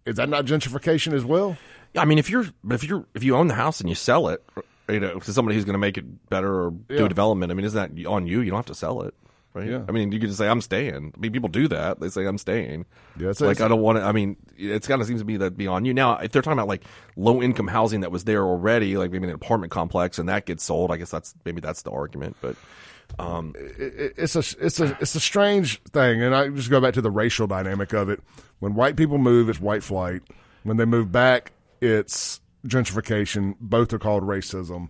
Is 0.07 0.17
that 0.17 0.29
not 0.29 0.47
gentrification 0.47 1.13
as 1.13 1.25
well? 1.25 1.57
I 1.97 2.05
mean, 2.05 2.19
if 2.19 2.31
you're 2.31 2.47
if 2.71 2.85
you're 2.85 3.05
if 3.15 3.23
you 3.23 3.37
own 3.37 3.49
the 3.49 3.55
house 3.55 3.81
and 3.81 3.89
you 3.89 3.95
sell 3.95 4.29
it, 4.29 4.43
you 4.89 5.01
know, 5.01 5.19
to 5.19 5.33
somebody 5.33 5.57
who's 5.57 5.65
going 5.65 5.75
to 5.75 5.79
make 5.79 5.99
it 5.99 6.29
better 6.31 6.65
or 6.65 6.71
do 6.89 7.05
a 7.05 7.09
development, 7.09 7.53
I 7.53 7.55
mean, 7.55 7.65
isn't 7.67 7.95
that 7.97 8.07
on 8.07 8.27
you? 8.27 8.41
You 8.41 8.51
don't 8.51 8.59
have 8.59 8.67
to 8.67 8.75
sell 8.75 9.03
it, 9.03 9.15
right? 9.55 9.69
Yeah. 9.69 9.83
I 9.89 9.93
mean, 9.93 10.11
you 10.13 10.19
could 10.19 10.29
just 10.29 10.39
say, 10.39 10.49
"I'm 10.49 10.61
staying." 10.63 11.13
I 11.15 11.21
mean, 11.21 11.33
people 11.33 11.49
do 11.51 11.69
that. 11.69 12.01
They 12.01 12.09
say, 12.09 12.25
"I'm 12.27 12.39
staying." 12.39 12.87
Yeah, 13.19 13.31
it's- 13.31 13.41
like 13.41 13.61
I 13.61 13.69
don't 13.69 13.83
want 13.83 13.99
to. 13.99 14.05
I 14.05 14.13
mean, 14.13 14.37
it's 14.57 14.87
kind 14.89 15.01
of 15.03 15.07
seems 15.07 15.21
to 15.21 15.25
be 15.27 15.37
that 15.39 15.57
be 15.57 15.67
on 15.67 15.85
you. 15.85 15.93
Now, 15.95 16.17
if 16.19 16.33
they're 16.33 16.43
talking 16.43 16.59
about 16.59 16.69
like 16.69 16.83
low 17.17 17.43
income 17.43 17.69
housing 17.69 18.01
that 18.01 18.11
was 18.11 18.25
there 18.25 18.43
already, 18.45 18.97
like 18.97 19.11
maybe 19.11 19.29
an 19.29 19.35
apartment 19.35 19.71
complex, 19.71 20.19
and 20.19 20.29
that 20.29 20.47
gets 20.47 20.65
sold, 20.65 20.91
I 20.91 20.97
guess 20.97 21.11
that's 21.11 21.35
maybe 21.45 21.61
that's 21.61 21.83
the 21.83 21.91
argument. 21.91 22.37
But 22.41 22.57
um, 23.19 23.53
it- 23.57 24.15
it's 24.17 24.35
a 24.37 24.39
it's 24.65 24.81
a 24.81 24.97
it's 25.01 25.15
a 25.15 25.21
strange 25.21 25.83
thing, 25.93 26.23
and 26.23 26.35
I 26.35 26.49
just 26.49 26.71
go 26.71 26.81
back 26.81 26.95
to 26.95 27.03
the 27.03 27.11
racial 27.11 27.47
dynamic 27.47 27.93
of 27.93 28.09
it. 28.09 28.21
When 28.61 28.75
white 28.75 28.97
people 28.97 29.19
move, 29.19 29.49
it's 29.51 29.61
white 29.61 29.83
flight. 29.83 30.23
When 30.63 30.77
they 30.77 30.85
move 30.85 31.11
back, 31.13 31.53
it's 31.83 32.41
gentrification. 32.67 33.57
Both 33.61 33.93
are 33.93 33.99
called 33.99 34.23
racism. 34.23 34.89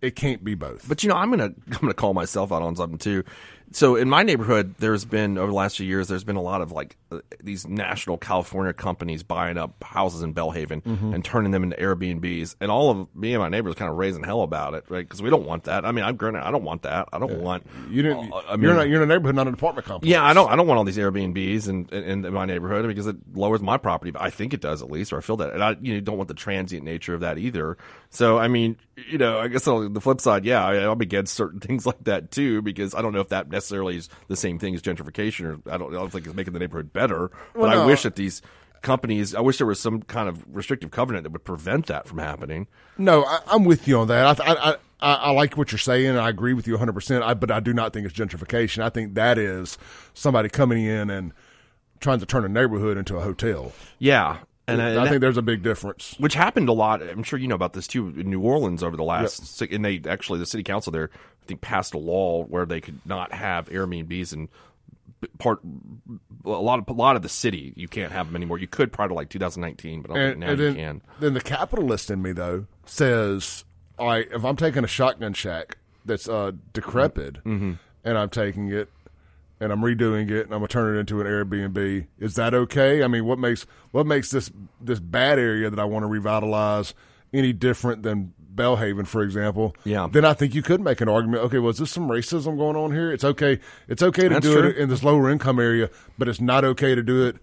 It 0.00 0.16
can't 0.16 0.42
be 0.44 0.54
both. 0.54 0.88
But 0.88 1.02
you 1.02 1.08
know, 1.08 1.16
I'm 1.16 1.30
gonna 1.30 1.44
I'm 1.66 1.80
gonna 1.80 1.94
call 1.94 2.14
myself 2.14 2.52
out 2.52 2.62
on 2.62 2.76
something 2.76 2.98
too. 2.98 3.24
So 3.72 3.96
in 3.96 4.08
my 4.08 4.22
neighborhood, 4.22 4.74
there's 4.78 5.04
been 5.04 5.36
over 5.36 5.48
the 5.48 5.56
last 5.56 5.76
few 5.76 5.86
years, 5.86 6.08
there's 6.08 6.24
been 6.24 6.36
a 6.36 6.42
lot 6.42 6.62
of 6.62 6.72
like 6.72 6.96
uh, 7.12 7.20
these 7.42 7.66
national 7.68 8.16
California 8.16 8.72
companies 8.72 9.22
buying 9.22 9.58
up 9.58 9.82
houses 9.84 10.22
in 10.22 10.32
Belhaven 10.34 10.82
Mm-hmm. 10.82 11.12
and 11.14 11.24
turning 11.24 11.50
them 11.50 11.62
into 11.64 11.76
Airbnbs, 11.76 12.56
and 12.60 12.70
all 12.70 12.90
of 12.90 13.14
me 13.14 13.34
and 13.34 13.42
my 13.42 13.48
neighbors 13.48 13.74
kind 13.74 13.90
of 13.90 13.96
raising 13.98 14.22
hell 14.24 14.42
about 14.42 14.74
it, 14.74 14.84
right? 14.88 15.04
Because 15.06 15.20
we 15.20 15.28
don't 15.30 15.44
want 15.44 15.64
that. 15.64 15.84
I 15.84 15.92
mean, 15.92 16.04
I'm 16.04 16.16
granted, 16.16 16.46
I 16.46 16.50
don't 16.50 16.64
want 16.64 16.82
that. 16.82 17.08
I 17.12 17.18
don't 17.18 17.40
want 17.40 17.66
you 17.90 18.02
didn't. 18.02 18.32
I 18.48 18.52
mean, 18.56 18.62
you're 18.62 18.74
not. 18.74 18.88
You're 18.88 19.02
in 19.02 19.10
a 19.10 19.14
neighborhood, 19.14 19.34
not 19.36 19.48
an 19.48 19.54
apartment 19.54 19.86
complex. 19.86 20.10
yeah, 20.10 20.24
I 20.24 20.32
don't. 20.32 20.50
I 20.50 20.56
don't 20.56 20.66
want 20.66 20.78
all 20.78 20.84
these 20.84 20.96
Airbnbs 20.96 21.68
in, 21.68 21.86
in, 21.90 22.24
in 22.24 22.32
my 22.32 22.46
neighborhood 22.46 22.86
because 22.86 23.06
it 23.06 23.16
lowers 23.34 23.60
my 23.60 23.76
property. 23.76 24.10
But 24.12 24.22
I 24.22 24.30
think 24.30 24.54
it 24.54 24.60
does 24.60 24.80
at 24.82 24.90
least, 24.90 25.12
or 25.12 25.18
I 25.18 25.20
feel 25.20 25.36
that, 25.38 25.52
and 25.52 25.62
I 25.62 25.76
you 25.80 25.94
know, 25.94 26.00
don't 26.00 26.16
want 26.16 26.28
the 26.28 26.34
transient 26.34 26.84
nature 26.84 27.12
of 27.14 27.20
that 27.20 27.38
either. 27.38 27.76
So 28.10 28.38
I 28.38 28.48
mean, 28.48 28.76
you 28.96 29.18
know, 29.18 29.38
I 29.38 29.48
guess 29.48 29.66
on 29.66 29.92
the 29.92 30.00
flip 30.00 30.20
side, 30.20 30.44
yeah, 30.44 30.64
I, 30.64 30.90
I'm 30.90 31.00
against 31.00 31.34
certain 31.34 31.60
things 31.60 31.86
like 31.86 32.04
that 32.04 32.30
too 32.30 32.62
because 32.62 32.94
I 32.94 33.02
don't 33.02 33.12
know 33.12 33.20
if 33.20 33.28
that 33.28 33.50
necessarily 33.50 33.96
is 33.96 34.08
the 34.28 34.36
same 34.36 34.58
thing 34.58 34.74
as 34.74 34.82
gentrification, 34.82 35.46
or 35.46 35.72
I 35.72 35.78
don't, 35.78 35.90
I 35.94 35.98
don't 35.98 36.10
think 36.10 36.26
it's 36.26 36.34
making 36.34 36.52
the 36.52 36.58
neighborhood 36.58 36.92
better. 36.92 37.30
But 37.54 37.60
Well, 37.60 37.82
I 37.82 37.86
wish 37.86 38.02
that 38.02 38.16
these 38.16 38.42
companies, 38.82 39.34
I 39.34 39.40
wish 39.40 39.58
there 39.58 39.66
was 39.66 39.80
some 39.80 40.02
kind 40.02 40.28
of 40.28 40.44
restrictive 40.54 40.90
covenant 40.90 41.24
that 41.24 41.32
would 41.32 41.44
prevent 41.44 41.86
that 41.86 42.06
from 42.06 42.18
happening. 42.18 42.68
No, 42.96 43.24
I, 43.24 43.40
I'm 43.48 43.64
with 43.64 43.88
you 43.88 43.98
on 43.98 44.08
that. 44.08 44.40
I, 44.40 44.52
I, 44.52 44.76
I, 45.00 45.14
I 45.14 45.30
like 45.30 45.56
what 45.56 45.72
you're 45.72 45.78
saying, 45.78 46.06
and 46.06 46.18
I 46.18 46.28
agree 46.28 46.54
with 46.54 46.66
you 46.66 46.74
100. 46.74 46.92
percent 46.92 47.24
I, 47.24 47.34
But 47.34 47.50
I 47.50 47.60
do 47.60 47.72
not 47.72 47.92
think 47.92 48.06
it's 48.06 48.16
gentrification. 48.16 48.82
I 48.82 48.88
think 48.88 49.14
that 49.14 49.38
is 49.38 49.78
somebody 50.14 50.48
coming 50.48 50.84
in 50.84 51.10
and 51.10 51.32
trying 52.00 52.20
to 52.20 52.26
turn 52.26 52.44
a 52.44 52.48
neighborhood 52.48 52.96
into 52.96 53.16
a 53.16 53.20
hotel. 53.20 53.72
Yeah, 53.98 54.38
and, 54.68 54.82
I, 54.82 54.88
and 54.90 54.96
that- 54.98 55.08
think 55.08 55.20
there's 55.20 55.36
a 55.36 55.42
big 55.42 55.62
difference. 55.62 56.14
which 56.18 56.34
happened 56.34 56.68
a 56.68 56.72
lot. 56.72 57.02
I'm 57.02 57.22
sure 57.22 57.38
you 57.38 57.48
know 57.48 57.54
about 57.54 57.72
this 57.72 57.86
too 57.86 58.08
in 58.08 58.30
New 58.30 58.40
Orleans 58.40 58.82
over 58.82 58.96
the 58.96 59.02
last. 59.04 59.46
si- 59.58 59.68
And 59.72 59.84
they 59.84 60.00
actually 60.08 60.38
the 60.38 60.46
city 60.46 60.62
council 60.62 60.92
there, 60.92 61.10
I 61.42 61.46
think, 61.46 61.60
passed 61.60 61.94
a 61.94 61.98
law 61.98 62.44
where 62.44 62.66
they 62.66 62.80
could 62.80 63.00
not 63.06 63.32
have 63.32 63.68
Airbnbs 63.68 64.32
and 64.32 64.48
part 65.38 65.58
a 66.44 66.48
lot 66.50 66.78
of 66.78 66.88
a 66.88 66.92
lot 66.92 67.16
of 67.16 67.22
the 67.22 67.28
city 67.28 67.72
you 67.76 67.88
can't 67.88 68.12
have 68.12 68.26
them 68.26 68.36
anymore. 68.36 68.58
You 68.58 68.68
could 68.68 68.92
prior 68.92 69.08
to 69.08 69.14
like 69.14 69.28
2019, 69.30 70.02
but 70.02 70.10
I 70.12 70.14
don't 70.14 70.28
think 70.30 70.38
now 70.38 70.46
and 70.50 70.58
you 70.60 70.64
then, 70.66 70.74
can. 70.76 71.02
then 71.18 71.34
the 71.34 71.40
capitalist 71.40 72.10
in 72.10 72.22
me 72.22 72.30
though 72.32 72.66
says, 72.86 73.64
"All 73.98 74.06
right, 74.06 74.28
if 74.30 74.44
I'm 74.44 74.54
taking 74.56 74.84
a 74.84 74.88
shotgun 74.88 75.32
shack 75.32 75.78
that's 76.04 76.28
uh, 76.28 76.52
decrepit, 76.72 77.42
Mm-hmm. 77.44 77.72
and 78.04 78.18
I'm 78.18 78.28
taking 78.30 78.68
it." 78.72 78.90
And 79.60 79.72
I'm 79.72 79.80
redoing 79.80 80.30
it, 80.30 80.44
and 80.44 80.52
I'm 80.54 80.60
gonna 80.60 80.68
turn 80.68 80.96
it 80.96 81.00
into 81.00 81.20
an 81.20 81.26
Airbnb. 81.26 82.06
Is 82.18 82.34
that 82.36 82.54
okay? 82.54 83.02
I 83.02 83.08
mean, 83.08 83.24
what 83.24 83.38
makes 83.38 83.66
what 83.90 84.06
makes 84.06 84.30
this 84.30 84.50
this 84.80 85.00
bad 85.00 85.38
area 85.38 85.68
that 85.68 85.80
I 85.80 85.84
want 85.84 86.04
to 86.04 86.06
revitalize 86.06 86.94
any 87.32 87.52
different 87.52 88.04
than 88.04 88.34
Belhaven, 88.54 89.06
for 89.06 89.22
example? 89.22 89.74
Yeah. 89.84 90.08
Then 90.10 90.24
I 90.24 90.32
think 90.32 90.54
you 90.54 90.62
could 90.62 90.80
make 90.80 91.00
an 91.00 91.08
argument. 91.08 91.42
Okay, 91.44 91.58
well, 91.58 91.70
is 91.70 91.78
this 91.78 91.90
some 91.90 92.08
racism 92.08 92.56
going 92.56 92.76
on 92.76 92.92
here? 92.92 93.10
It's 93.12 93.24
okay. 93.24 93.58
It's 93.88 94.02
okay 94.02 94.28
to 94.28 94.34
That's 94.34 94.46
do 94.46 94.60
true. 94.60 94.68
it 94.68 94.76
in 94.76 94.88
this 94.88 95.02
lower 95.02 95.28
income 95.28 95.58
area, 95.58 95.90
but 96.18 96.28
it's 96.28 96.40
not 96.40 96.64
okay 96.64 96.94
to 96.94 97.02
do 97.02 97.26
it 97.26 97.36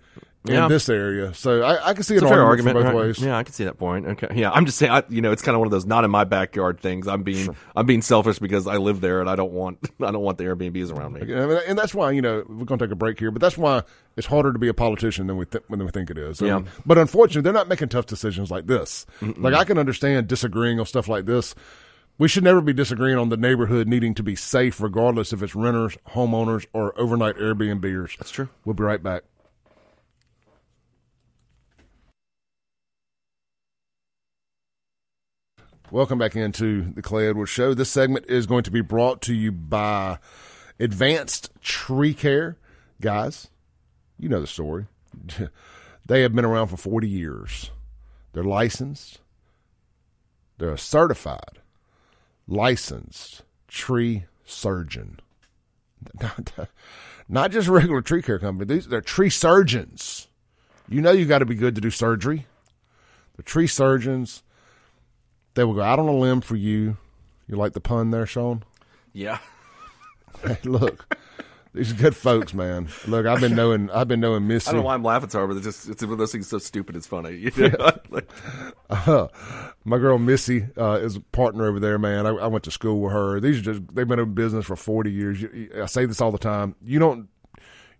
in 0.48 0.68
this 0.70 0.90
area. 0.90 1.34
So 1.34 1.62
I, 1.62 1.90
I 1.90 1.94
can 1.94 2.04
see 2.04 2.16
an 2.16 2.24
It's 2.24 2.26
a 2.26 2.34
fair 2.34 2.44
argument, 2.44 2.78
argument. 2.78 2.96
both 2.96 3.02
right? 3.02 3.08
ways. 3.08 3.20
Yeah, 3.20 3.38
I 3.38 3.44
can 3.44 3.54
see 3.54 3.64
that 3.66 3.78
point. 3.78 4.06
Okay, 4.06 4.28
yeah, 4.36 4.52
I'm 4.52 4.66
just 4.66 4.78
saying. 4.78 4.92
I, 4.92 5.04
you 5.10 5.22
know, 5.22 5.32
it's 5.32 5.42
kind 5.42 5.56
of 5.56 5.60
one 5.60 5.68
of 5.68 5.72
those 5.72 5.86
not 5.86 6.04
in 6.04 6.12
my 6.12 6.24
backyard 6.24 6.80
things. 6.80 7.08
I'm 7.08 7.24
being 7.24 7.56
I'm 7.76 7.86
being 7.86 8.02
selfish 8.02 8.40
because 8.40 8.68
I 8.68 8.78
live 8.78 9.02
there 9.02 9.22
and 9.22 9.30
I 9.30 9.36
don't 9.36 9.52
want 9.52 9.80
I 10.02 10.12
don't 10.12 10.22
want 10.22 10.38
the 10.38 10.46
Airbnbs 10.46 10.92
around 10.96 11.14
me. 11.14 11.22
Yeah, 11.28 11.44
I 11.44 11.48
mean, 11.48 11.60
and 11.68 11.78
that's 11.78 11.94
why 11.94 12.12
you 12.12 12.22
know 12.22 12.44
we're 12.48 12.66
going 12.66 12.80
to 12.80 12.86
take 12.86 12.92
a 12.92 12.96
break 12.96 13.20
here, 13.20 13.32
but 13.32 13.42
that's 13.42 13.58
why 13.58 13.84
it's 14.18 14.28
harder 14.28 14.54
to 14.54 14.60
be 14.60 14.68
a 14.68 14.74
politician 14.74 15.28
than 15.28 15.38
we 15.38 15.46
th- 15.46 15.64
than 15.70 15.84
we 15.84 15.92
think 15.92 16.10
it 16.10 16.18
is. 16.18 16.42
Yeah. 16.42 16.62
But 16.86 16.98
unfortunately, 16.98 17.42
they're 17.42 17.54
not 17.54 17.68
making 17.68 17.90
tough 17.90 18.06
decisions 18.06 18.50
like 18.52 18.68
this. 18.68 19.06
Like 19.22 19.54
I 19.54 19.64
can 19.64 19.78
understand 19.78 20.28
disagreeing 20.28 20.80
on 20.80 20.86
stuff 20.86 21.08
like 21.08 21.26
this. 21.26 21.56
We 22.18 22.30
should 22.30 22.46
never 22.46 22.62
be 22.62 22.72
disagreeing 22.72 23.18
on 23.18 23.28
the 23.28 23.36
neighborhood 23.36 23.90
needing 23.90 24.14
to 24.14 24.24
be 24.24 24.38
safe, 24.38 24.80
regardless 24.80 25.34
if 25.34 25.44
it's 25.44 25.54
renters, 25.54 25.98
homeowners, 26.12 26.66
or 26.72 26.98
overnight 26.98 27.36
Airbnbers. 27.36 28.18
That's 28.18 28.32
true. 28.32 28.48
We'll 28.64 28.74
be 28.74 28.84
right 28.84 29.04
back. 29.04 29.24
Welcome 35.92 36.18
back 36.18 36.36
into 36.36 36.92
the 36.96 37.04
Clay 37.04 37.28
Edwards 37.28 37.52
Show. 37.52 37.76
This 37.76 37.92
segment 37.92 38.26
is 38.28 38.48
going 38.48 38.64
to 38.64 38.72
be 38.72 38.82
brought 38.82 39.22
to 39.22 39.36
you 39.36 39.52
by 39.52 40.18
Advanced 40.80 41.52
Tree 41.62 42.16
Care. 42.16 42.58
Guys, 43.00 43.50
you 44.18 44.28
know 44.28 44.42
the 44.42 44.48
story. 44.48 44.88
they 46.06 46.24
have 46.24 46.34
been 46.34 46.44
around 46.44 46.68
for 46.70 46.78
40 46.78 47.08
years. 47.08 47.70
They're 48.34 48.44
licensed, 48.44 49.20
they're 50.58 50.74
a 50.74 50.78
certified, 50.78 51.60
licensed 52.48 53.44
tree 53.68 54.26
surgeon. 54.44 55.20
Not, 56.22 56.70
not 57.28 57.52
just 57.52 57.68
regular 57.68 58.02
tree 58.02 58.22
care 58.22 58.40
company. 58.40 58.74
These 58.74 58.88
they're 58.88 59.02
tree 59.02 59.30
surgeons. 59.30 60.28
You 60.90 61.02
know 61.02 61.12
you 61.12 61.26
got 61.26 61.40
to 61.40 61.46
be 61.46 61.56
good 61.56 61.76
to 61.76 61.82
do 61.82 61.90
surgery. 61.90 62.46
The 63.38 63.44
tree 63.44 63.68
surgeons, 63.68 64.44
they 65.56 65.64
will 65.64 65.74
go 65.74 65.82
out 65.82 66.00
on 66.00 66.08
a 66.08 66.16
limb 66.16 66.42
for 66.42 66.56
you. 66.56 66.98
You 67.48 67.56
like 67.56 67.74
the 67.74 67.82
pun 67.82 68.12
there, 68.12 68.26
Shaun? 68.26 68.64
Yeah. 69.14 69.40
Hey, 70.46 70.58
look, 70.66 71.18
these 71.74 71.92
are 71.92 71.96
good 71.96 72.16
folks, 72.16 72.54
man. 72.54 72.90
Look, 73.08 73.26
I've 73.26 73.40
been 73.40 73.56
knowing, 73.56 73.90
I've 73.90 74.08
been 74.08 74.20
knowing 74.20 74.48
Missy. 74.48 74.70
I 74.70 74.74
don't 74.74 74.82
know 74.82 74.86
why 74.86 74.94
I'm 74.94 75.04
laughing 75.04 75.30
so 75.30 75.40
hard, 75.40 75.50
but 75.50 75.58
it's 75.58 75.66
just 75.66 75.90
it's 75.90 76.04
one 76.04 76.12
of 76.12 76.18
those 76.18 76.34
things 76.34 76.48
so 76.48 76.58
stupid 76.58 76.96
it's 76.96 77.08
funny. 77.08 77.36
You 77.56 77.70
know? 77.70 77.92
like, 78.10 78.30
My 79.86 79.98
girl 79.98 80.18
Missy 80.18 80.68
uh, 80.78 81.00
is 81.02 81.16
a 81.16 81.22
partner 81.22 81.66
over 81.66 81.80
there, 81.80 81.98
man. 81.98 82.28
I, 82.28 82.32
I 82.32 82.48
went 82.48 82.64
to 82.66 82.72
school 82.72 83.00
with 83.00 83.14
her. 83.14 83.40
These 83.40 83.60
are 83.60 83.74
just 83.74 83.96
they've 83.96 84.08
been 84.08 84.20
in 84.20 84.34
business 84.34 84.66
for 84.66 84.76
forty 84.76 85.12
years. 85.12 85.42
You, 85.42 85.70
I 85.82 85.86
say 85.88 86.06
this 86.06 86.22
all 86.22 86.32
the 86.32 86.38
time. 86.38 86.76
You 86.84 87.00
don't 87.00 87.30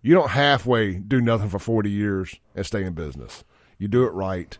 you 0.02 0.14
don't 0.14 0.30
halfway 0.30 0.94
do 0.94 1.20
nothing 1.20 1.48
for 1.48 1.58
forty 1.58 1.90
years 1.90 2.36
and 2.54 2.64
stay 2.64 2.84
in 2.84 2.92
business. 2.92 3.44
You 3.78 3.88
do 3.88 4.04
it 4.04 4.12
right. 4.12 4.56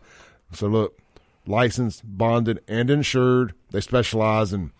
So 0.51 0.67
look, 0.67 0.99
licensed, 1.47 2.01
bonded, 2.05 2.59
and 2.67 2.89
insured. 2.89 3.53
They 3.71 3.81
specialize 3.81 4.53
in 4.53 4.71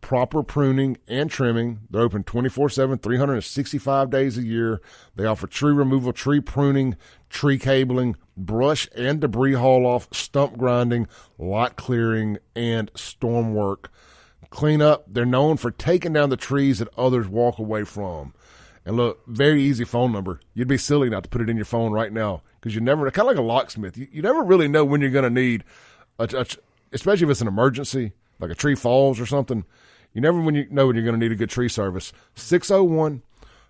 proper 0.00 0.42
pruning 0.42 0.98
and 1.08 1.30
trimming. 1.30 1.80
They're 1.90 2.02
open 2.02 2.24
24 2.24 2.68
7, 2.68 2.98
365 2.98 4.10
days 4.10 4.36
a 4.36 4.42
year. 4.42 4.80
They 5.16 5.24
offer 5.24 5.46
tree 5.46 5.72
removal, 5.72 6.12
tree 6.12 6.40
pruning, 6.40 6.96
tree 7.30 7.58
cabling, 7.58 8.16
brush 8.36 8.88
and 8.94 9.20
debris 9.20 9.54
haul 9.54 9.86
off, 9.86 10.08
stump 10.12 10.56
grinding, 10.58 11.06
lot 11.38 11.76
clearing, 11.76 12.38
and 12.54 12.90
storm 12.94 13.54
work. 13.54 13.90
Cleanup, 14.50 15.04
they're 15.08 15.24
known 15.24 15.56
for 15.56 15.70
taking 15.70 16.12
down 16.12 16.30
the 16.30 16.36
trees 16.36 16.78
that 16.78 16.88
others 16.96 17.26
walk 17.26 17.58
away 17.58 17.84
from. 17.84 18.34
And 18.86 18.96
look, 18.96 19.26
very 19.26 19.62
easy 19.62 19.84
phone 19.84 20.12
number. 20.12 20.40
You'd 20.52 20.68
be 20.68 20.76
silly 20.76 21.08
not 21.08 21.22
to 21.22 21.28
put 21.28 21.40
it 21.40 21.48
in 21.48 21.56
your 21.56 21.64
phone 21.64 21.92
right 21.92 22.12
now 22.12 22.42
because 22.60 22.74
you 22.74 22.80
never, 22.80 23.10
kind 23.10 23.28
of 23.28 23.34
like 23.34 23.42
a 23.42 23.46
locksmith. 23.46 23.96
You, 23.96 24.06
you 24.12 24.22
never 24.22 24.42
really 24.42 24.68
know 24.68 24.84
when 24.84 25.00
you're 25.00 25.10
going 25.10 25.24
to 25.24 25.30
need, 25.30 25.64
a, 26.18 26.24
a, 26.24 26.46
especially 26.92 27.24
if 27.24 27.30
it's 27.30 27.40
an 27.40 27.48
emergency, 27.48 28.12
like 28.38 28.50
a 28.50 28.54
tree 28.54 28.74
falls 28.74 29.20
or 29.20 29.26
something. 29.26 29.64
You 30.12 30.20
never 30.20 30.40
when 30.40 30.54
you 30.54 30.66
know 30.70 30.86
when 30.86 30.96
you're 30.96 31.04
going 31.04 31.18
to 31.18 31.20
need 31.20 31.32
a 31.32 31.36
good 31.36 31.50
tree 31.50 31.68
service. 31.68 32.12
601 32.36 33.22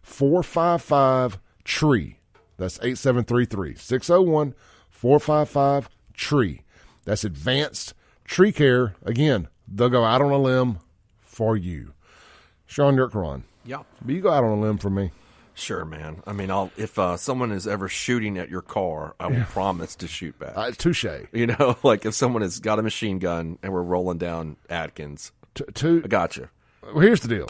455 0.03 1.39
tree. 1.65 2.19
That's 2.57 2.79
8733. 2.83 3.75
601 3.77 4.55
455 4.91 5.89
tree. 6.13 6.63
That's 7.05 7.25
advanced 7.25 7.95
tree 8.25 8.53
care. 8.53 8.95
Again, 9.05 9.49
they'll 9.67 9.89
go 9.89 10.05
out 10.05 10.23
on 10.23 10.31
a 10.31 10.39
limb 10.39 10.79
for 11.21 11.57
you. 11.57 11.95
Shaun 12.67 12.97
Yurtkuran. 12.97 13.43
Yeah. 13.65 13.83
But 14.05 14.15
you 14.15 14.21
go 14.21 14.31
out 14.31 14.45
on 14.45 14.59
a 14.59 14.61
limb 14.61 14.79
for 14.79 14.91
me. 14.91 15.11
Sure, 15.55 15.85
man. 15.85 16.23
I 16.27 16.33
mean, 16.33 16.51
I'll, 16.51 16.71
if 16.77 16.99
uh, 16.99 17.17
someone 17.17 17.53
is 17.53 17.67
ever 17.67 17.89
shooting 17.89 18.39
at 18.39 18.51
your 18.51 18.61
car, 18.61 19.15
I 19.21 19.29
will 19.29 19.45
promise 19.45 19.95
to 19.97 20.09
shoot 20.09 20.37
back. 20.39 20.53
Uh, 20.57 20.73
touche. 20.73 21.07
you 21.33 21.47
know, 21.47 21.77
like 21.85 22.05
if 22.05 22.15
someone 22.15 22.43
has 22.43 22.59
got 22.59 22.79
a 22.79 22.83
machine 22.83 23.21
gun 23.21 23.59
and 23.63 23.73
we're 23.73 23.83
rolling 23.83 24.19
down 24.19 24.57
Atkins, 24.69 25.33
T- 25.55 25.65
two, 25.73 26.03
I 26.05 26.09
got 26.09 26.37
you. 26.37 26.49
well, 26.83 26.99
here's 26.99 27.21
the 27.21 27.29
deal. 27.29 27.49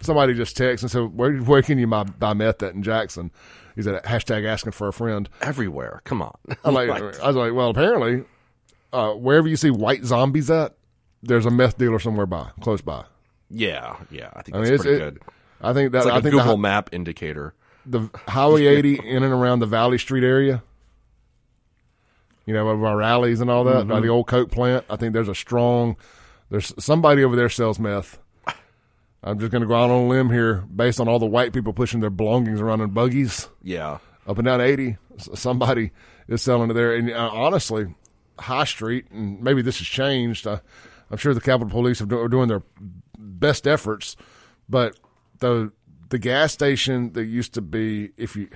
Somebody 0.00 0.34
just 0.34 0.56
texted 0.56 0.82
and 0.82 0.90
said, 0.90 1.16
where, 1.16 1.36
where 1.38 1.62
can 1.62 1.78
you 1.78 1.86
buy, 1.86 2.04
buy 2.04 2.32
meth 2.34 2.62
at 2.62 2.74
in 2.74 2.82
Jackson? 2.82 3.30
He 3.74 3.82
said, 3.82 4.02
hashtag 4.04 4.46
asking 4.46 4.72
for 4.72 4.88
a 4.88 4.92
friend. 4.92 5.28
Everywhere. 5.40 6.00
Come 6.04 6.22
on. 6.22 6.36
I'm 6.64 6.74
like, 6.74 6.90
I 7.20 7.26
was 7.26 7.36
like, 7.36 7.52
well, 7.54 7.70
apparently, 7.70 8.24
uh, 8.92 9.12
wherever 9.12 9.48
you 9.48 9.56
see 9.56 9.70
white 9.70 10.04
zombies 10.04 10.50
at, 10.50 10.74
there's 11.22 11.46
a 11.46 11.50
meth 11.50 11.78
dealer 11.78 11.98
somewhere 11.98 12.26
by, 12.26 12.50
close 12.60 12.80
by. 12.80 13.04
yeah, 13.50 13.96
yeah. 14.10 14.30
I 14.34 14.42
think 14.42 14.56
I 14.56 14.60
mean, 14.60 14.72
it's, 14.72 14.82
pretty 14.82 15.02
it, 15.02 15.14
good. 15.14 15.22
I 15.62 15.72
think 15.72 15.92
that 15.92 15.98
It's 15.98 16.06
like 16.06 16.14
I 16.14 16.18
a 16.18 16.22
think 16.22 16.34
Google 16.34 16.52
the, 16.56 16.62
Map 16.62 16.90
indicator. 16.92 17.54
the 17.86 18.10
Highway 18.28 18.66
80 18.66 19.00
in 19.08 19.22
and 19.22 19.32
around 19.32 19.60
the 19.60 19.66
Valley 19.66 19.98
Street 19.98 20.24
area, 20.24 20.62
you 22.46 22.54
know, 22.54 22.68
of 22.68 22.82
our 22.82 22.96
rallies 22.96 23.40
and 23.40 23.50
all 23.50 23.64
that, 23.64 23.86
by 23.86 23.94
Mm-hmm. 23.94 24.02
the 24.02 24.08
old 24.08 24.26
Coke 24.26 24.50
plant. 24.50 24.84
I 24.90 24.96
think 24.96 25.12
there's 25.12 25.28
a 25.28 25.34
strong, 25.34 25.96
there's 26.50 26.72
somebody 26.82 27.22
over 27.24 27.36
there 27.36 27.48
sells 27.48 27.78
meth. 27.78 28.18
I'm 29.24 29.38
just 29.38 29.52
going 29.52 29.62
to 29.62 29.68
go 29.68 29.76
out 29.76 29.88
on 29.90 30.04
a 30.04 30.08
limb 30.08 30.30
here 30.30 30.64
based 30.74 30.98
on 30.98 31.06
all 31.08 31.20
the 31.20 31.26
white 31.26 31.52
people 31.52 31.72
pushing 31.72 32.00
their 32.00 32.10
belongings 32.10 32.60
around 32.60 32.80
in 32.80 32.90
buggies 32.90 33.48
Yeah. 33.62 33.98
up 34.26 34.36
and 34.38 34.44
down 34.46 34.60
80. 34.60 34.96
Somebody 35.34 35.92
is 36.26 36.42
selling 36.42 36.70
it 36.70 36.74
there. 36.74 36.96
And 36.96 37.08
uh, 37.08 37.30
honestly, 37.32 37.94
High 38.40 38.64
Street, 38.64 39.06
and 39.12 39.40
maybe 39.40 39.62
this 39.62 39.78
has 39.78 39.86
changed. 39.86 40.44
Uh, 40.46 40.58
I'm 41.08 41.18
sure 41.18 41.34
the 41.34 41.40
Capitol 41.40 41.68
Police 41.70 42.00
have 42.00 42.12
are 42.12 42.26
doing 42.28 42.48
their 42.48 42.62
best 43.16 43.68
efforts, 43.68 44.16
but 44.68 44.96
the 45.42 45.72
the 46.08 46.18
gas 46.18 46.52
station 46.52 47.12
that 47.12 47.26
used 47.26 47.54
to 47.54 47.60
be, 47.60 48.12
if 48.16 48.34
you, 48.34 48.48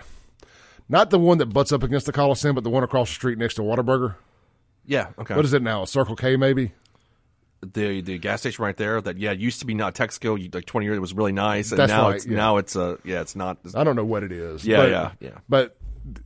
not 0.89 1.11
the 1.11 1.19
one 1.19 1.39
that 1.39 1.47
butts 1.47 1.73
up 1.73 1.83
against 1.83 2.07
the 2.07 2.13
Coliseum, 2.13 2.55
but 2.55 2.65
the 2.65 2.71
one 2.71 2.83
across 2.83 3.09
the 3.09 3.15
street 3.15 3.37
next 3.37 3.55
to 3.55 3.63
Whataburger. 3.63 4.15
Yeah. 4.87 5.09
Okay. 5.19 5.35
What 5.35 5.45
is 5.45 5.53
it 5.53 5.63
now? 5.63 5.83
A 5.83 5.87
Circle 5.87 6.17
K, 6.17 6.37
maybe? 6.37 6.73
the 7.61 8.01
the 8.01 8.19
gas 8.19 8.41
station 8.41 8.65
right 8.65 8.77
there? 8.77 9.01
That 9.01 9.19
yeah 9.19 9.33
used 9.33 9.61
to 9.61 9.67
be 9.67 9.75
not 9.75 9.95
Texaco. 9.95 10.55
Like 10.55 10.67
twenty 10.67 10.87
years, 10.87 10.97
it 10.97 11.01
was 11.01 11.15
really 11.15 11.33
nice, 11.33 11.71
and 11.71 11.79
That's 11.79 11.91
now 11.91 12.09
right, 12.09 12.17
it's 12.17 12.27
yeah. 12.27 12.37
now 12.37 12.57
it's 12.59 12.77
uh 12.77 12.97
yeah 13.05 13.21
it's 13.21 13.37
not. 13.37 13.59
I 13.75 13.85
don't 13.85 13.97
know 13.97 14.05
what 14.05 14.23
it 14.23 14.33
is. 14.33 14.65
Yeah, 14.65 14.77
but, 14.79 14.91
yeah, 14.91 15.11
yeah. 15.21 15.39
But 15.49 15.77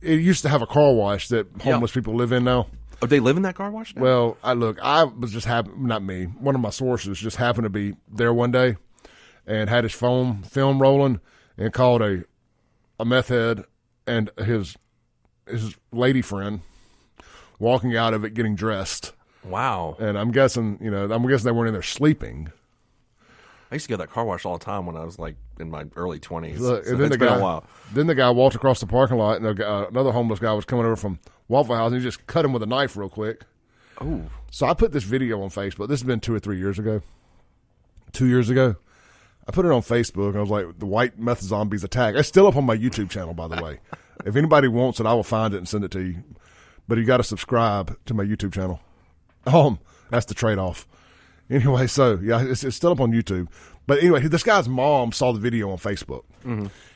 it 0.01 0.19
used 0.19 0.43
to 0.43 0.49
have 0.49 0.61
a 0.61 0.67
car 0.67 0.93
wash 0.93 1.29
that 1.29 1.47
homeless 1.61 1.91
people 1.91 2.15
live 2.15 2.31
in 2.31 2.43
now. 2.43 2.67
Oh, 3.01 3.07
they 3.07 3.19
live 3.19 3.35
in 3.35 3.43
that 3.43 3.55
car 3.55 3.71
wash 3.71 3.95
now. 3.95 4.01
Well, 4.03 4.37
I 4.43 4.53
look, 4.53 4.77
I 4.81 5.03
was 5.05 5.31
just 5.31 5.47
happen 5.47 5.87
not 5.87 6.03
me. 6.03 6.25
One 6.25 6.53
of 6.53 6.61
my 6.61 6.69
sources 6.69 7.19
just 7.19 7.37
happened 7.37 7.63
to 7.63 7.69
be 7.69 7.95
there 8.11 8.33
one 8.33 8.51
day, 8.51 8.77
and 9.51 9.69
had 9.69 9.83
his 9.83 9.93
phone 9.93 10.43
film 10.43 10.81
rolling, 10.81 11.19
and 11.57 11.73
called 11.73 12.01
a 12.01 12.23
a 12.99 13.05
meth 13.05 13.27
head 13.27 13.65
and 14.07 14.31
his 14.37 14.77
his 15.47 15.75
lady 15.91 16.21
friend 16.21 16.61
walking 17.59 17.95
out 17.95 18.13
of 18.13 18.23
it 18.23 18.33
getting 18.33 18.55
dressed. 18.55 19.11
wow. 19.43 19.95
And 19.99 20.17
I'm 20.17 20.31
guessing, 20.31 20.77
you 20.81 20.89
know, 20.89 21.11
I'm 21.11 21.27
guessing 21.27 21.45
they 21.45 21.51
weren't 21.51 21.67
in 21.67 21.73
there 21.73 21.81
sleeping. 21.81 22.51
I 23.71 23.75
used 23.75 23.85
to 23.85 23.89
go 23.89 23.93
to 23.95 24.03
that 24.03 24.09
car 24.09 24.25
wash 24.25 24.45
all 24.45 24.57
the 24.57 24.63
time 24.65 24.85
when 24.85 24.95
I 24.97 25.03
was 25.05 25.17
like 25.19 25.35
in 25.59 25.69
my 25.69 25.85
early 25.95 26.19
twenties. 26.19 26.59
Look, 26.59 26.85
so 26.85 26.91
then 26.95 27.01
it's 27.07 27.13
the 27.13 27.17
been 27.19 27.27
guy, 27.29 27.35
a 27.37 27.41
while. 27.41 27.65
then 27.93 28.07
the 28.07 28.15
guy 28.15 28.29
walked 28.29 28.55
across 28.55 28.79
the 28.79 28.87
parking 28.87 29.17
lot, 29.17 29.41
and 29.41 29.59
uh, 29.61 29.87
another 29.89 30.11
homeless 30.11 30.39
guy 30.39 30.53
was 30.53 30.65
coming 30.65 30.85
over 30.85 30.95
from 30.95 31.19
Waffle 31.47 31.75
House, 31.75 31.91
and 31.91 32.01
he 32.01 32.03
just 32.03 32.25
cut 32.27 32.43
him 32.45 32.53
with 32.53 32.63
a 32.63 32.65
knife 32.65 32.95
real 32.97 33.09
quick. 33.09 33.43
Oh, 33.99 34.23
So 34.49 34.65
I 34.67 34.73
put 34.73 34.91
this 34.91 35.03
video 35.03 35.41
on 35.41 35.49
Facebook. 35.49 35.87
This 35.87 36.01
has 36.01 36.07
been 36.07 36.19
two 36.19 36.33
or 36.33 36.39
three 36.39 36.57
years 36.57 36.79
ago. 36.79 37.01
Two 38.11 38.25
years 38.27 38.49
ago. 38.49 38.75
I 39.47 39.51
put 39.51 39.65
it 39.65 39.71
on 39.71 39.81
Facebook. 39.81 40.35
I 40.35 40.41
was 40.41 40.49
like, 40.49 40.79
the 40.79 40.85
white 40.85 41.17
meth 41.19 41.41
zombies 41.41 41.83
attack. 41.83 42.15
It's 42.15 42.27
still 42.27 42.47
up 42.47 42.55
on 42.55 42.65
my 42.65 42.77
YouTube 42.77 43.09
channel, 43.09 43.33
by 43.33 43.47
the 43.47 43.61
way. 43.61 43.79
if 44.25 44.35
anybody 44.35 44.67
wants 44.67 44.99
it, 44.99 45.05
I 45.05 45.13
will 45.13 45.23
find 45.23 45.53
it 45.53 45.57
and 45.57 45.67
send 45.67 45.83
it 45.83 45.91
to 45.91 46.01
you. 46.01 46.23
But 46.87 46.97
you 46.97 47.05
got 47.05 47.17
to 47.17 47.23
subscribe 47.23 47.97
to 48.05 48.13
my 48.13 48.23
YouTube 48.23 48.53
channel. 48.53 48.79
Um, 49.45 49.79
that's 50.09 50.25
the 50.25 50.33
trade 50.33 50.57
off. 50.57 50.87
Anyway, 51.49 51.87
so 51.87 52.19
yeah, 52.21 52.41
it's, 52.43 52.63
it's 52.63 52.75
still 52.75 52.91
up 52.91 52.99
on 53.01 53.11
YouTube. 53.11 53.47
But 53.87 53.99
anyway, 53.99 54.21
this 54.27 54.43
guy's 54.43 54.69
mom 54.69 55.11
saw 55.11 55.33
the 55.33 55.39
video 55.39 55.69
on 55.71 55.77
Facebook. 55.77 56.23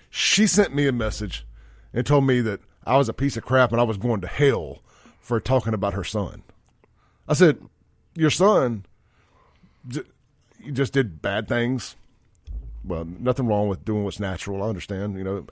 She 0.09 0.47
sent 0.47 0.73
me 0.73 0.87
a 0.87 0.91
message 0.93 1.45
and 1.93 2.05
told 2.05 2.25
me 2.25 2.41
that 2.41 2.61
I 2.85 2.97
was 2.97 3.09
a 3.09 3.13
piece 3.13 3.35
of 3.35 3.43
crap 3.43 3.71
and 3.71 3.81
I 3.81 3.83
was 3.83 3.97
going 3.97 4.21
to 4.21 4.27
hell 4.27 4.81
for 5.19 5.39
talking 5.39 5.73
about 5.73 5.93
her 5.93 6.03
son. 6.03 6.43
I 7.27 7.33
said, 7.33 7.57
"Your 8.13 8.29
son 8.29 8.85
j- 9.87 10.03
just 10.71 10.93
did 10.93 11.21
bad 11.21 11.47
things. 11.47 11.95
Well, 12.85 13.05
nothing 13.05 13.47
wrong 13.47 13.67
with 13.67 13.83
doing 13.85 14.03
what's 14.03 14.19
natural. 14.19 14.61
I 14.63 14.67
understand, 14.69 15.17
you 15.17 15.23
know, 15.23 15.45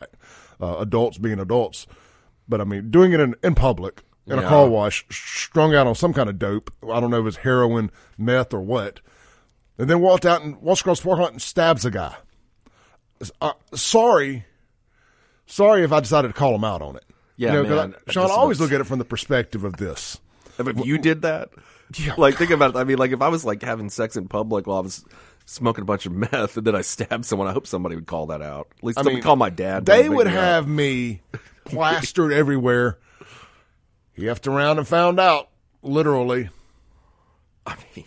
uh, 0.61 0.77
adults 0.79 1.17
being 1.17 1.39
adults, 1.39 1.87
but 2.47 2.61
I 2.61 2.63
mean, 2.63 2.91
doing 2.91 3.11
it 3.13 3.19
in, 3.19 3.35
in 3.43 3.55
public 3.55 4.03
in 4.27 4.39
a 4.39 4.43
car 4.47 4.67
wash, 4.69 5.05
strung 5.09 5.75
out 5.75 5.85
on 5.87 5.95
some 5.95 6.13
kind 6.13 6.29
of 6.29 6.39
dope. 6.39 6.71
I 6.89 6.99
don't 6.99 7.09
know 7.11 7.19
if 7.21 7.27
it's 7.27 7.37
heroin, 7.37 7.91
meth, 8.17 8.53
or 8.53 8.61
what. 8.61 9.01
And 9.77 9.89
then 9.89 9.99
walked 9.99 10.25
out 10.25 10.43
and 10.43 10.61
walks 10.61 10.81
across 10.81 10.99
the 11.01 11.05
parking 11.07 11.23
lot 11.23 11.31
and 11.33 11.41
stabs 11.41 11.83
a 11.83 11.91
guy. 11.91 12.15
Uh, 13.41 13.53
sorry, 13.73 14.45
sorry 15.45 15.83
if 15.83 15.91
I 15.91 15.99
decided 15.99 16.29
to 16.29 16.33
call 16.33 16.55
him 16.55 16.63
out 16.63 16.81
on 16.81 16.95
it. 16.95 17.03
Yeah, 17.35 17.53
You 17.55 17.63
know, 17.63 17.75
man. 17.75 17.95
I, 18.07 18.11
Shaun, 18.11 18.29
I 18.29 18.33
always 18.33 18.59
looks- 18.59 18.71
look 18.71 18.79
at 18.79 18.81
it 18.81 18.87
from 18.87 18.99
the 18.99 19.05
perspective 19.05 19.63
of 19.63 19.77
this. 19.77 20.19
if 20.59 20.85
you 20.85 20.97
did 20.97 21.23
that, 21.23 21.49
Yeah. 21.97 22.13
like 22.17 22.35
think 22.37 22.51
about 22.51 22.71
it. 22.71 22.75
I 22.77 22.83
mean, 22.83 22.97
like 22.97 23.11
if 23.11 23.21
I 23.21 23.29
was 23.29 23.43
like 23.43 23.61
having 23.63 23.89
sex 23.89 24.15
in 24.15 24.27
public 24.27 24.67
while 24.67 24.77
I 24.77 24.81
was 24.81 25.03
smoking 25.45 25.81
a 25.81 25.85
bunch 25.85 26.05
of 26.05 26.11
meth 26.13 26.57
and 26.57 26.65
then 26.65 26.75
I 26.75 26.81
stabbed 26.81 27.25
someone, 27.25 27.47
I 27.47 27.51
hope 27.51 27.67
somebody 27.67 27.95
would 27.95 28.07
call 28.07 28.27
that 28.27 28.41
out. 28.41 28.67
At 28.77 28.83
least 28.83 28.97
I 28.97 29.01
somebody 29.01 29.15
mean, 29.17 29.23
call 29.23 29.35
my 29.35 29.49
dad. 29.49 29.85
They 29.85 30.09
would 30.09 30.27
me 30.27 30.33
have 30.33 30.67
me 30.67 31.21
plastered 31.65 32.31
everywhere. 32.31 32.97
He 34.13 34.23
effed 34.23 34.47
around 34.51 34.77
and 34.77 34.87
found 34.87 35.19
out, 35.19 35.49
literally. 35.81 36.49
I 37.65 37.75
mean, 37.95 38.05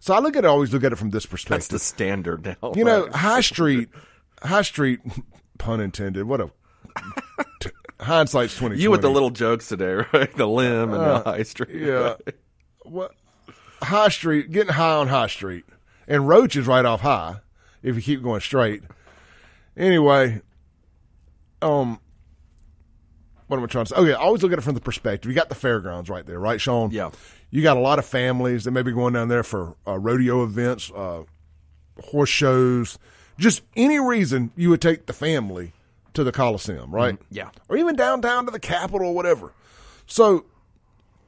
So 0.00 0.14
I 0.14 0.20
look 0.20 0.36
at 0.36 0.44
it, 0.44 0.46
always 0.48 0.72
look 0.72 0.84
at 0.84 0.92
it 0.92 0.96
from 0.96 1.10
this 1.10 1.26
perspective. 1.26 1.56
that's 1.56 1.68
the 1.68 1.78
standard 1.78 2.44
now. 2.62 2.72
you 2.74 2.84
know, 2.84 3.08
High 3.12 3.40
Street, 3.40 3.88
High 4.42 4.62
Street, 4.62 5.00
pun 5.58 5.80
intended. 5.80 6.24
What 6.26 6.40
a 6.40 6.50
t- 7.60 7.70
hindsight's 8.00 8.56
twenty. 8.56 8.80
you 8.80 8.90
with 8.90 9.00
the 9.02 9.10
little 9.10 9.30
jokes 9.30 9.68
today, 9.68 10.04
right? 10.12 10.34
The 10.36 10.46
limb 10.46 10.92
and 10.92 11.02
the 11.02 11.22
high 11.24 11.42
street. 11.42 11.82
Uh, 11.82 12.16
yeah. 12.26 12.32
What 12.84 13.12
High 13.82 14.08
Street? 14.08 14.50
Getting 14.52 14.72
high 14.74 14.92
on 14.96 15.08
High 15.08 15.26
Street, 15.28 15.64
and 16.06 16.28
Roach 16.28 16.56
is 16.56 16.66
right 16.66 16.84
off 16.84 17.00
High. 17.00 17.36
If 17.82 17.96
you 17.96 18.02
keep 18.02 18.22
going 18.22 18.40
straight. 18.40 18.82
Anyway, 19.76 20.40
um, 21.60 22.00
what 23.46 23.58
am 23.58 23.64
I 23.64 23.66
trying 23.66 23.84
to 23.84 23.94
say? 23.94 24.08
Yeah, 24.08 24.14
always 24.14 24.42
look 24.42 24.52
at 24.52 24.58
it 24.58 24.62
from 24.62 24.74
the 24.74 24.80
perspective. 24.80 25.30
You 25.30 25.34
got 25.34 25.48
the 25.48 25.54
fairgrounds 25.54 26.08
right 26.08 26.24
there, 26.24 26.40
right, 26.40 26.60
Shaun? 26.60 26.90
Yeah. 26.90 27.10
You 27.50 27.62
got 27.62 27.76
a 27.76 27.80
lot 27.80 27.98
of 27.98 28.06
families 28.06 28.64
that 28.64 28.70
may 28.70 28.82
be 28.82 28.92
going 28.92 29.12
down 29.12 29.28
there 29.28 29.42
for 29.42 29.76
uh, 29.86 29.98
rodeo 29.98 30.42
events, 30.42 30.90
uh, 30.90 31.24
horse 32.02 32.30
shows, 32.30 32.98
just 33.38 33.62
any 33.76 34.00
reason 34.00 34.50
you 34.56 34.70
would 34.70 34.80
take 34.80 35.06
the 35.06 35.12
family 35.12 35.72
to 36.14 36.24
the 36.24 36.32
Coliseum, 36.32 36.92
right? 36.94 37.18
Yeah. 37.30 37.50
Or 37.68 37.76
even 37.76 37.96
downtown 37.96 38.46
to 38.46 38.50
the 38.50 38.60
Capitol 38.60 39.08
or 39.08 39.14
whatever. 39.14 39.52
So 40.06 40.46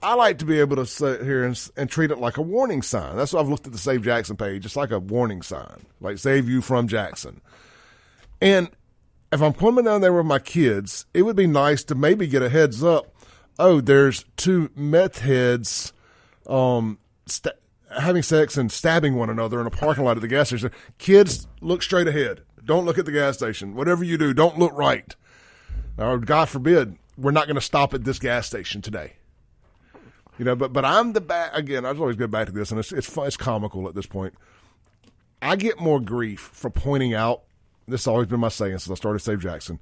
I 0.07 0.15
like 0.15 0.39
to 0.39 0.45
be 0.45 0.61
able 0.61 0.77
to 0.77 0.87
sit 0.87 1.23
here 1.23 1.43
and, 1.43 1.71
and 1.77 1.91
treat 1.91 2.13
it 2.13 2.19
like 2.19 2.37
a 2.37 2.43
warning 2.43 2.81
sign. 2.81 3.17
That's 3.17 3.33
why 3.33 3.41
I've 3.41 3.49
looked 3.49 3.67
at 3.67 3.73
the 3.73 3.79
Save 3.79 4.03
Jackson 4.03 4.37
page. 4.37 4.65
It's 4.65 4.77
like 4.77 4.93
a 4.93 5.01
warning 5.01 5.43
sign, 5.43 5.85
like 6.01 6.19
save 6.19 6.49
you 6.49 6.63
from 6.63 6.87
Jackson. 6.87 7.41
And 8.41 8.71
if 9.33 9.43
I'm 9.43 9.53
coming 9.53 9.85
down 9.85 10.03
there 10.03 10.13
with 10.13 10.25
my 10.25 10.39
kids, 10.39 11.07
it 11.13 11.23
would 11.23 11.35
be 11.35 11.49
nice 11.49 11.83
to 11.85 11.97
maybe 11.97 12.29
get 12.29 12.41
a 12.41 12.49
heads 12.49 12.85
up. 12.85 13.17
Oh, 13.59 13.81
there's 13.81 14.25
two 14.37 14.71
meth 14.77 15.23
heads 15.23 15.93
um, 16.47 17.01
sta- 17.27 17.59
having 17.99 18.23
sex 18.23 18.57
and 18.57 18.71
stabbing 18.71 19.17
one 19.17 19.29
another 19.29 19.61
in 19.61 19.67
a 19.67 19.71
parking 19.71 20.05
lot 20.05 20.17
at 20.17 20.21
the 20.21 20.29
gas 20.29 20.51
station. 20.51 20.71
Kids, 20.99 21.49
look 21.61 21.83
straight 21.83 22.07
ahead. 22.07 22.43
Don't 22.65 22.85
look 22.85 22.99
at 22.99 23.07
the 23.07 23.13
gas 23.13 23.39
station. 23.39 23.75
Whatever 23.75 24.05
you 24.05 24.19
do, 24.19 24.33
don't 24.33 24.57
look 24.57 24.73
right. 24.73 25.17
Or 25.99 26.19
God 26.19 26.49
forbid, 26.49 26.97
we're 27.19 27.33
not 27.33 27.49
going 27.49 27.57
to 27.57 27.61
stop 27.61 27.93
at 27.93 28.05
this 28.05 28.21
gas 28.21 28.47
station 28.47 28.81
today. 28.83 29.15
You 30.39 30.45
know, 30.45 30.57
but 30.57 30.73
but 30.73 30.85
I'm 30.85 31.13
the 31.13 31.21
back 31.21 31.55
again. 31.55 31.85
I 31.85 31.91
just 31.91 32.01
always 32.01 32.17
go 32.17 32.27
back 32.27 32.47
to 32.47 32.53
this, 32.53 32.71
and 32.71 32.79
it's 32.81 32.93
it's 32.93 33.09
fun, 33.09 33.27
it's 33.27 33.37
comical 33.37 33.89
at 33.89 33.95
this 33.95 34.07
point. 34.07 34.35
I 35.41 35.57
get 35.57 35.81
more 35.81 36.01
grief 36.01 36.51
for 36.53 36.71
pointing 36.71 37.15
out 37.15 37.43
this 37.89 38.03
has 38.03 38.09
always 38.09 38.27
been 38.27 38.41
my 38.41 38.49
saying 38.49 38.79
since 38.79 38.91
I 38.91 38.95
started 38.95 39.21
Save 39.21 39.41
Jackson. 39.41 39.79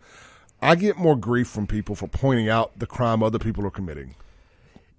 I 0.61 0.75
get 0.75 0.97
more 0.97 1.17
grief 1.17 1.49
from 1.49 1.67
people 1.67 1.95
for 1.95 2.09
pointing 2.09 2.49
out 2.49 2.79
the 2.79 2.87
crime 2.87 3.23
other 3.23 3.39
people 3.39 3.67
are 3.67 3.71
committing 3.71 4.15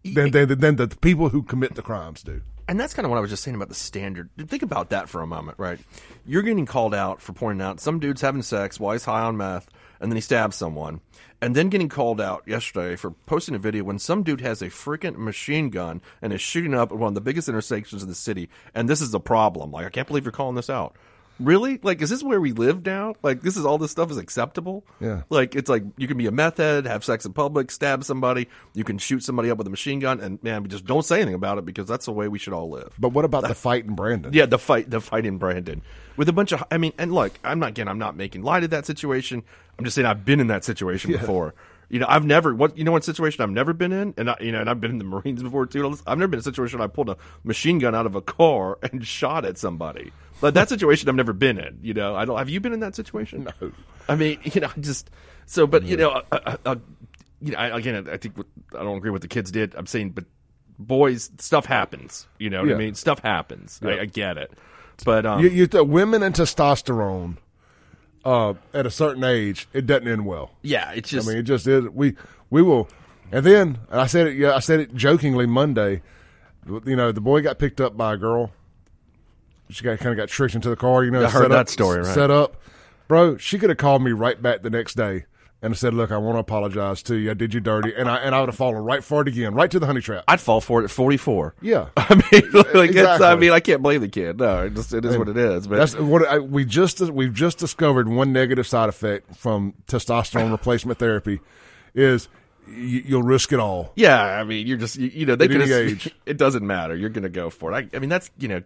than, 0.03 0.31
than, 0.31 0.59
than 0.59 0.75
the 0.75 0.87
people 0.87 1.29
who 1.29 1.41
commit 1.41 1.75
the 1.75 1.81
crimes 1.81 2.21
do. 2.21 2.41
And 2.67 2.79
that's 2.79 2.93
kind 2.93 3.05
of 3.05 3.11
what 3.11 3.17
I 3.17 3.21
was 3.21 3.29
just 3.29 3.43
saying 3.43 3.55
about 3.55 3.69
the 3.69 3.75
standard. 3.75 4.29
Think 4.37 4.63
about 4.63 4.89
that 4.89 5.07
for 5.07 5.21
a 5.21 5.27
moment, 5.27 5.59
right? 5.59 5.79
You're 6.25 6.41
getting 6.41 6.65
called 6.65 6.95
out 6.95 7.21
for 7.21 7.33
pointing 7.33 7.65
out 7.65 7.79
some 7.79 7.99
dude's 7.99 8.21
having 8.21 8.41
sex 8.41 8.79
while 8.79 8.93
he's 8.93 9.05
high 9.05 9.21
on 9.21 9.37
meth, 9.37 9.69
and 9.99 10.11
then 10.11 10.15
he 10.15 10.21
stabs 10.21 10.55
someone, 10.55 11.01
and 11.41 11.55
then 11.55 11.69
getting 11.69 11.89
called 11.89 12.21
out 12.21 12.43
yesterday 12.47 12.95
for 12.95 13.11
posting 13.11 13.55
a 13.55 13.59
video 13.59 13.83
when 13.83 13.99
some 13.99 14.23
dude 14.23 14.41
has 14.41 14.61
a 14.61 14.69
freaking 14.69 15.17
machine 15.17 15.69
gun 15.69 16.01
and 16.21 16.33
is 16.33 16.41
shooting 16.41 16.73
up 16.73 16.91
at 16.91 16.97
one 16.97 17.09
of 17.09 17.15
the 17.15 17.21
biggest 17.21 17.49
intersections 17.49 18.03
in 18.03 18.09
the 18.09 18.15
city, 18.15 18.49
and 18.73 18.89
this 18.89 19.01
is 19.01 19.13
a 19.13 19.19
problem. 19.19 19.71
Like, 19.71 19.85
I 19.85 19.89
can't 19.89 20.07
believe 20.07 20.25
you're 20.25 20.31
calling 20.31 20.55
this 20.55 20.69
out. 20.69 20.95
Really? 21.39 21.79
Like, 21.83 22.01
is 22.01 22.09
this 22.09 22.23
where 22.23 22.39
we 22.39 22.53
live 22.53 22.85
now? 22.85 23.15
Like, 23.21 23.41
this 23.41 23.57
is 23.57 23.65
all 23.65 23.77
this 23.77 23.91
stuff 23.91 24.09
is 24.11 24.17
acceptable? 24.17 24.85
Yeah. 24.99 25.23
Like, 25.29 25.55
it's 25.55 25.69
like 25.69 25.83
you 25.97 26.07
can 26.07 26.17
be 26.17 26.27
a 26.27 26.31
meth 26.31 26.57
head, 26.57 26.85
have 26.85 27.03
sex 27.03 27.25
in 27.25 27.33
public, 27.33 27.71
stab 27.71 28.03
somebody, 28.03 28.47
you 28.73 28.83
can 28.83 28.97
shoot 28.97 29.23
somebody 29.23 29.49
up 29.49 29.57
with 29.57 29.67
a 29.67 29.69
machine 29.69 29.99
gun, 29.99 30.19
and 30.21 30.41
man, 30.43 30.63
we 30.63 30.69
just 30.69 30.85
don't 30.85 31.03
say 31.03 31.17
anything 31.17 31.35
about 31.35 31.57
it 31.57 31.65
because 31.65 31.87
that's 31.87 32.05
the 32.05 32.11
way 32.11 32.27
we 32.27 32.39
should 32.39 32.53
all 32.53 32.69
live. 32.69 32.93
But 32.97 33.09
what 33.09 33.25
about 33.25 33.47
the 33.47 33.55
fight 33.55 33.85
in 33.85 33.95
Brandon? 33.95 34.31
Yeah, 34.33 34.45
the 34.45 34.59
fight, 34.59 34.89
the 34.89 35.01
fight 35.01 35.25
in 35.25 35.37
Brandon 35.37 35.81
with 36.17 36.29
a 36.29 36.33
bunch 36.33 36.51
of. 36.51 36.63
I 36.71 36.77
mean, 36.77 36.93
and 36.97 37.13
look, 37.13 37.33
I'm 37.43 37.59
not 37.59 37.69
again. 37.69 37.87
I'm 37.87 37.99
not 37.99 38.15
making 38.15 38.43
light 38.43 38.63
of 38.63 38.69
that 38.71 38.85
situation. 38.85 39.43
I'm 39.77 39.85
just 39.85 39.95
saying 39.95 40.05
I've 40.05 40.25
been 40.25 40.39
in 40.39 40.47
that 40.47 40.63
situation 40.63 41.11
before. 41.19 41.53
You 41.87 41.99
know, 41.99 42.07
I've 42.09 42.25
never 42.25 42.55
what 42.55 42.77
you 42.77 42.83
know 42.83 42.91
what 42.91 43.03
situation 43.03 43.43
I've 43.43 43.51
never 43.51 43.73
been 43.73 43.91
in, 43.91 44.13
and 44.17 44.29
I, 44.29 44.37
you 44.39 44.51
know, 44.51 44.59
and 44.59 44.69
I've 44.69 44.81
been 44.81 44.91
in 44.91 44.97
the 44.97 45.03
Marines 45.03 45.43
before 45.43 45.65
too. 45.65 45.85
I've 46.07 46.17
never 46.17 46.27
been 46.27 46.37
in 46.37 46.41
a 46.41 46.43
situation 46.43 46.79
where 46.79 46.87
I 46.87 46.91
pulled 46.91 47.09
a 47.09 47.17
machine 47.43 47.79
gun 47.79 47.93
out 47.93 48.05
of 48.05 48.15
a 48.15 48.21
car 48.21 48.79
and 48.81 49.05
shot 49.07 49.45
at 49.45 49.57
somebody. 49.57 50.11
But 50.41 50.53
that 50.55 50.69
situation 50.69 51.07
I've 51.09 51.15
never 51.15 51.33
been 51.33 51.57
in. 51.57 51.79
You 51.81 51.93
know, 51.93 52.15
I 52.15 52.25
don't. 52.25 52.37
Have 52.37 52.49
you 52.49 52.59
been 52.59 52.73
in 52.73 52.81
that 52.81 52.95
situation? 52.95 53.47
No. 53.61 53.71
I 54.09 54.15
mean, 54.15 54.39
you 54.43 54.61
know, 54.61 54.69
just 54.79 55.09
so. 55.45 55.65
But 55.67 55.83
you 55.83 55.97
know, 55.97 56.09
uh, 56.09 56.21
uh, 56.45 56.57
uh, 56.65 56.75
you 57.41 57.51
know, 57.53 57.57
I, 57.57 57.77
again, 57.77 58.07
I 58.09 58.17
think 58.17 58.35
I 58.77 58.83
don't 58.83 58.97
agree 58.97 59.11
with 59.11 59.21
the 59.21 59.27
kids 59.27 59.51
did. 59.51 59.73
I'm 59.75 59.87
saying, 59.87 60.11
but 60.11 60.25
boys, 60.77 61.29
stuff 61.39 61.65
happens. 61.65 62.27
You 62.37 62.49
know 62.49 62.59
what 62.61 62.69
Yeah. 62.69 62.75
I 62.75 62.79
mean? 62.79 62.95
Stuff 62.95 63.19
happens. 63.19 63.79
I, 63.83 63.99
I 64.01 64.05
get 64.05 64.37
it. 64.37 64.51
But 65.05 65.25
um, 65.25 65.41
You, 65.41 65.49
you 65.49 65.67
th- 65.67 65.85
women 65.87 66.21
and 66.23 66.33
testosterone 66.35 67.37
uh, 68.23 68.53
at 68.73 68.85
a 68.85 68.91
certain 68.91 69.23
age, 69.23 69.67
it 69.73 69.85
doesn't 69.85 70.07
end 70.07 70.25
well. 70.25 70.51
yeah, 70.61 70.91
it's 70.91 71.09
just 71.09 71.27
I 71.27 71.31
mean, 71.31 71.39
it 71.39 71.43
just 71.43 71.65
is. 71.67 71.85
We 71.89 72.15
we 72.49 72.61
will, 72.61 72.87
and 73.31 73.45
then 73.45 73.79
and 73.89 73.99
I 74.01 74.07
said 74.07 74.27
it. 74.27 74.35
Yeah, 74.35 74.53
I 74.55 74.59
said 74.59 74.79
it 74.81 74.93
jokingly 74.95 75.45
Monday. 75.45 76.01
You 76.67 76.95
know, 76.95 77.11
the 77.11 77.21
boy 77.21 77.41
got 77.41 77.57
picked 77.59 77.79
up 77.79 77.95
by 77.95 78.13
a 78.13 78.17
girl. 78.17 78.51
She 79.69 79.83
got 79.83 79.99
kind 79.99 80.11
of 80.11 80.17
got 80.17 80.29
tricked 80.29 80.55
into 80.55 80.69
the 80.69 80.75
car. 80.75 81.03
You 81.03 81.11
know, 81.11 81.25
I 81.25 81.29
heard 81.29 81.51
that 81.51 81.57
up- 81.59 81.69
story, 81.69 81.99
right. 82.01 82.13
Set 82.13 82.31
up, 82.31 82.61
bro. 83.07 83.37
She 83.37 83.57
could 83.57 83.69
have 83.69 83.77
called 83.77 84.03
me 84.03 84.11
right 84.11 84.41
back 84.41 84.61
the 84.61 84.69
next 84.69 84.95
day 84.95 85.25
and 85.61 85.75
said, 85.75 85.93
"Look, 85.93 86.11
I 86.11 86.17
want 86.17 86.35
to 86.35 86.39
apologize 86.39 87.01
to 87.03 87.15
you. 87.15 87.31
I 87.31 87.33
did 87.33 87.53
you 87.53 87.59
dirty," 87.59 87.93
and 87.95 88.07
I 88.09 88.17
and 88.17 88.35
I 88.35 88.41
would 88.41 88.49
have 88.49 88.55
fallen 88.55 88.83
right 88.83 89.03
for 89.03 89.21
it 89.23 89.27
again, 89.27 89.55
right 89.55 89.71
to 89.71 89.79
the 89.79 89.87
honey 89.87 90.01
trap. 90.01 90.23
I'd 90.27 90.39
fall 90.39 90.61
for 90.61 90.81
it 90.81 90.83
at 90.83 90.91
44. 90.91 91.55
yeah, 91.61 91.87
I 91.97 92.13
mean, 92.15 92.51
like 92.73 92.91
it's, 92.91 93.21
I 93.21 93.35
mean, 93.35 93.51
I 93.51 93.59
can't 93.59 93.81
blame 93.81 94.01
the 94.01 94.07
kid. 94.07 94.37
No, 94.39 94.65
it 94.65 94.75
just 94.75 94.93
it 94.93 95.03
is 95.05 95.17
what 95.17 95.29
it 95.29 95.37
is. 95.37 95.67
But 95.67 95.77
That's 95.77 95.95
what 95.97 96.27
I, 96.27 96.37
we 96.39 96.65
just 96.65 96.99
we've 97.01 97.33
just 97.33 97.57
discovered. 97.57 98.07
One 98.07 98.31
negative 98.31 98.67
side 98.67 98.89
effect 98.89 99.35
from 99.35 99.73
testosterone 99.87 100.51
replacement 100.59 100.99
therapy 100.99 101.39
is 101.95 102.27
you'll 102.67 103.23
risk 103.23 103.51
it 103.53 103.59
all. 103.59 103.91
yeah, 103.95 104.21
I 104.21 104.43
mean, 104.43 104.67
you're 104.67 104.77
just 104.77 104.95
you, 104.97 105.07
you 105.07 105.25
know 105.25 105.35
they 105.35 105.47
could 105.47 105.61
age. 105.61 106.13
It 106.25 106.37
doesn't 106.37 106.65
matter. 106.65 106.95
You're 106.95 107.09
going 107.09 107.23
to 107.23 107.29
go 107.29 107.49
for 107.49 107.71
it. 107.71 107.75
I, 107.75 107.97
I 107.97 107.99
mean, 107.99 108.09
that's 108.09 108.31
you 108.37 108.47
know, 108.47 108.63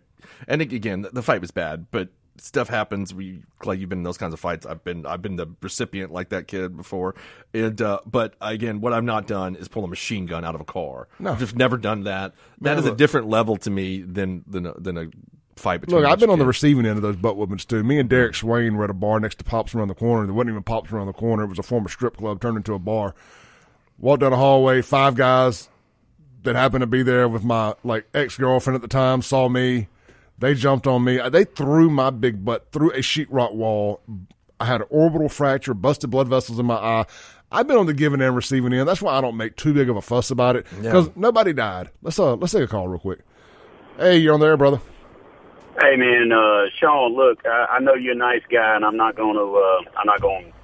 and 0.47 0.61
again, 0.61 1.01
the, 1.01 1.09
the 1.09 1.21
fight 1.21 1.41
was 1.41 1.51
bad, 1.51 1.87
but 1.91 2.09
stuff 2.41 2.69
happens. 2.69 3.13
We 3.13 3.43
like 3.63 3.79
you've 3.79 3.89
been 3.89 3.99
in 3.99 4.03
those 4.03 4.17
kinds 4.17 4.33
of 4.33 4.39
fights. 4.39 4.65
I've 4.65 4.83
been 4.83 5.05
I've 5.05 5.21
been 5.21 5.35
the 5.35 5.47
recipient 5.61 6.11
like 6.11 6.29
that 6.29 6.47
kid 6.47 6.75
before. 6.75 7.15
And 7.53 7.81
uh, 7.81 7.99
but 8.05 8.35
again, 8.41 8.81
what 8.81 8.93
I've 8.93 9.03
not 9.03 9.27
done 9.27 9.55
is 9.55 9.67
pull 9.67 9.83
a 9.83 9.87
machine 9.87 10.25
gun 10.25 10.43
out 10.43 10.55
of 10.55 10.61
a 10.61 10.65
car. 10.65 11.07
No. 11.19 11.31
I've 11.31 11.39
just 11.39 11.55
never 11.55 11.77
done 11.77 12.03
that. 12.03 12.33
That 12.61 12.77
is 12.77 12.85
a 12.85 12.95
different 12.95 13.27
level 13.27 13.57
to 13.57 13.69
me 13.69 14.01
than 14.01 14.43
than 14.47 14.65
a, 14.65 14.79
than 14.79 14.97
a 14.97 15.07
fight 15.55 15.81
between. 15.81 16.01
Look, 16.01 16.09
I've 16.09 16.19
been 16.19 16.29
on 16.29 16.39
the 16.39 16.45
receiving 16.45 16.85
end 16.85 16.97
of 16.97 17.01
those 17.01 17.17
butt 17.17 17.37
whoopings 17.37 17.65
too. 17.65 17.83
Me 17.83 17.99
and 17.99 18.09
Derek 18.09 18.35
Swain 18.35 18.75
were 18.75 18.85
at 18.85 18.89
a 18.89 18.93
bar 18.95 19.19
next 19.19 19.39
to 19.39 19.43
Pops 19.43 19.75
around 19.75 19.89
the 19.89 19.95
corner. 19.95 20.25
There 20.25 20.33
wasn't 20.33 20.51
even 20.51 20.63
Pops 20.63 20.91
around 20.91 21.07
the 21.07 21.13
corner. 21.13 21.43
It 21.43 21.47
was 21.47 21.59
a 21.59 21.63
former 21.63 21.89
strip 21.89 22.17
club 22.17 22.41
turned 22.41 22.57
into 22.57 22.73
a 22.73 22.79
bar. 22.79 23.13
Walked 23.99 24.21
down 24.21 24.31
the 24.31 24.37
hallway, 24.37 24.81
five 24.81 25.15
guys 25.15 25.69
that 26.43 26.55
happened 26.55 26.81
to 26.81 26.87
be 26.87 27.03
there 27.03 27.27
with 27.27 27.43
my 27.43 27.73
like 27.83 28.07
ex 28.13 28.37
girlfriend 28.37 28.75
at 28.75 28.81
the 28.81 28.87
time 28.87 29.21
saw 29.21 29.49
me. 29.49 29.87
They 30.37 30.53
jumped 30.53 30.87
on 30.87 31.03
me. 31.03 31.19
They 31.29 31.43
threw 31.43 31.89
my 31.89 32.09
big 32.11 32.45
butt 32.45 32.71
through 32.71 32.91
a 32.91 32.99
sheetrock 32.99 33.53
wall. 33.53 34.01
I 34.57 34.65
had 34.65 34.81
an 34.81 34.87
orbital 34.89 35.27
fracture, 35.27 35.73
busted 35.73 36.09
blood 36.09 36.29
vessels 36.29 36.59
in 36.59 36.65
my 36.65 36.75
eye. 36.75 37.05
I've 37.51 37.67
been 37.67 37.77
on 37.77 37.87
the 37.87 37.93
giving 37.93 38.21
and 38.21 38.35
receiving 38.35 38.71
end. 38.73 38.87
That's 38.87 39.01
why 39.01 39.15
I 39.15 39.21
don't 39.21 39.35
make 39.35 39.55
too 39.57 39.73
big 39.73 39.89
of 39.89 39.97
a 39.97 40.01
fuss 40.01 40.31
about 40.31 40.55
it 40.55 40.65
because 40.81 41.09
nobody 41.15 41.51
died. 41.51 41.89
Let's 42.01 42.19
uh 42.19 42.35
let's 42.35 42.53
take 42.53 42.63
a 42.63 42.67
call 42.67 42.87
real 42.87 42.99
quick. 42.99 43.19
Hey, 43.97 44.17
you're 44.17 44.33
on 44.33 44.39
there, 44.39 44.55
brother. 44.55 44.79
Hey 45.81 45.95
man, 45.95 46.31
uh, 46.31 46.65
Shaun, 46.77 47.15
look, 47.15 47.45
I, 47.45 47.65
I 47.71 47.79
know 47.79 47.93
you're 47.93 48.13
a 48.13 48.17
nice 48.17 48.41
guy, 48.51 48.75
and 48.75 48.83
I'm 48.83 48.97
not 48.97 49.15
going 49.15 49.35
to, 49.35 49.41
uh, 49.41 49.89
I'm 49.97 50.05
not 50.05 50.19
going 50.19 50.45
to 50.45 50.58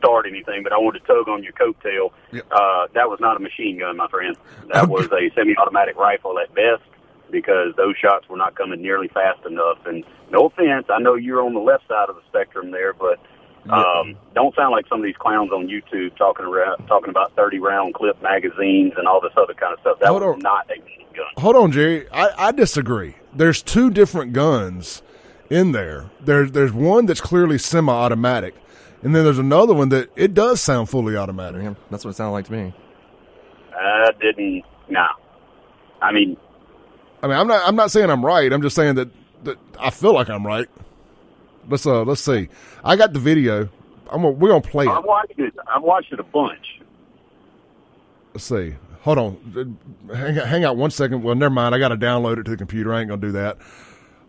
start 0.00 0.26
anything, 0.26 0.62
but 0.64 0.72
I 0.72 0.78
wanted 0.78 1.00
to 1.00 1.06
tug 1.06 1.28
on 1.28 1.44
your 1.44 1.52
coattail. 1.52 2.10
Uh, 2.50 2.88
that 2.94 3.08
was 3.08 3.18
not 3.20 3.36
a 3.36 3.40
machine 3.40 3.78
gun, 3.78 3.96
my 3.96 4.08
friend. 4.08 4.36
That 4.72 4.88
was 4.88 5.06
a 5.06 5.30
semi-automatic 5.36 5.96
rifle 5.96 6.38
at 6.38 6.52
best, 6.54 6.82
because 7.30 7.74
those 7.76 7.94
shots 7.96 8.28
were 8.28 8.36
not 8.36 8.54
coming 8.56 8.82
nearly 8.82 9.08
fast 9.08 9.44
enough. 9.46 9.78
And 9.86 10.04
no 10.30 10.46
offense, 10.46 10.86
I 10.90 10.98
know 10.98 11.14
you're 11.14 11.42
on 11.44 11.54
the 11.54 11.60
left 11.60 11.86
side 11.86 12.08
of 12.08 12.16
the 12.16 12.22
spectrum 12.28 12.70
there, 12.72 12.92
but 12.92 13.20
um, 13.68 14.16
don't 14.34 14.54
sound 14.56 14.72
like 14.72 14.86
some 14.88 15.00
of 15.00 15.04
these 15.04 15.16
clowns 15.18 15.52
on 15.52 15.68
YouTube 15.68 16.16
talking 16.16 16.46
around, 16.46 16.86
talking 16.86 17.10
about 17.10 17.34
30 17.36 17.58
round 17.58 17.94
clip 17.94 18.20
magazines 18.22 18.94
and 18.96 19.06
all 19.06 19.20
this 19.20 19.32
other 19.36 19.54
kind 19.54 19.74
of 19.74 19.80
stuff. 19.80 19.98
That 20.00 20.08
Hold 20.08 20.22
was 20.22 20.34
on. 20.34 20.38
not 20.40 20.66
a 20.70 20.80
machine 20.80 21.06
gun. 21.14 21.26
Hold 21.36 21.56
on, 21.56 21.70
Jerry. 21.72 22.08
I, 22.10 22.48
I 22.48 22.52
disagree. 22.52 23.16
There's 23.34 23.62
two 23.62 23.90
different 23.90 24.32
guns 24.32 25.02
in 25.50 25.72
there. 25.72 26.10
There's 26.20 26.52
there's 26.52 26.72
one 26.72 27.06
that's 27.06 27.20
clearly 27.20 27.58
semi-automatic, 27.58 28.54
and 29.02 29.14
then 29.14 29.24
there's 29.24 29.38
another 29.38 29.74
one 29.74 29.88
that 29.90 30.10
it 30.16 30.34
does 30.34 30.60
sound 30.60 30.88
fully 30.88 31.16
automatic. 31.16 31.62
Yeah, 31.62 31.74
that's 31.90 32.04
what 32.04 32.12
it 32.12 32.16
sounded 32.16 32.32
like 32.32 32.46
to 32.46 32.52
me. 32.52 32.74
I 33.74 34.10
didn't. 34.20 34.64
Nah. 34.88 35.08
I 36.02 36.12
mean, 36.12 36.36
I 37.22 37.28
mean, 37.28 37.36
I'm 37.36 37.46
not 37.46 37.66
I'm 37.66 37.76
not 37.76 37.90
saying 37.90 38.10
I'm 38.10 38.24
right. 38.24 38.52
I'm 38.52 38.62
just 38.62 38.76
saying 38.76 38.96
that, 38.96 39.08
that 39.44 39.58
I 39.78 39.90
feel 39.90 40.14
like 40.14 40.28
I'm 40.28 40.46
right. 40.46 40.68
Let's 41.68 41.86
uh 41.86 42.02
let's 42.04 42.20
see. 42.20 42.48
I 42.84 42.96
got 42.96 43.12
the 43.12 43.18
video. 43.18 43.68
I'm 44.10 44.22
gonna, 44.22 44.30
we're 44.30 44.48
gonna 44.48 44.60
play 44.60 44.86
it. 44.86 44.90
I've 44.90 45.04
it. 45.04 45.06
watched 45.06 45.38
it. 45.38 45.54
I've 45.72 45.82
watched 45.82 46.12
it 46.12 46.20
a 46.20 46.24
bunch. 46.24 46.80
Let's 48.34 48.44
see. 48.44 48.74
Hold 49.02 49.18
on. 49.18 49.78
Hang, 50.14 50.34
hang 50.34 50.64
out 50.64 50.76
one 50.76 50.90
second. 50.90 51.22
Well, 51.22 51.34
never 51.34 51.52
mind. 51.52 51.74
I 51.74 51.78
got 51.78 51.88
to 51.88 51.96
download 51.96 52.38
it 52.38 52.44
to 52.44 52.50
the 52.50 52.56
computer. 52.56 52.92
I 52.92 53.00
ain't 53.00 53.08
gonna 53.08 53.20
do 53.20 53.32
that. 53.32 53.58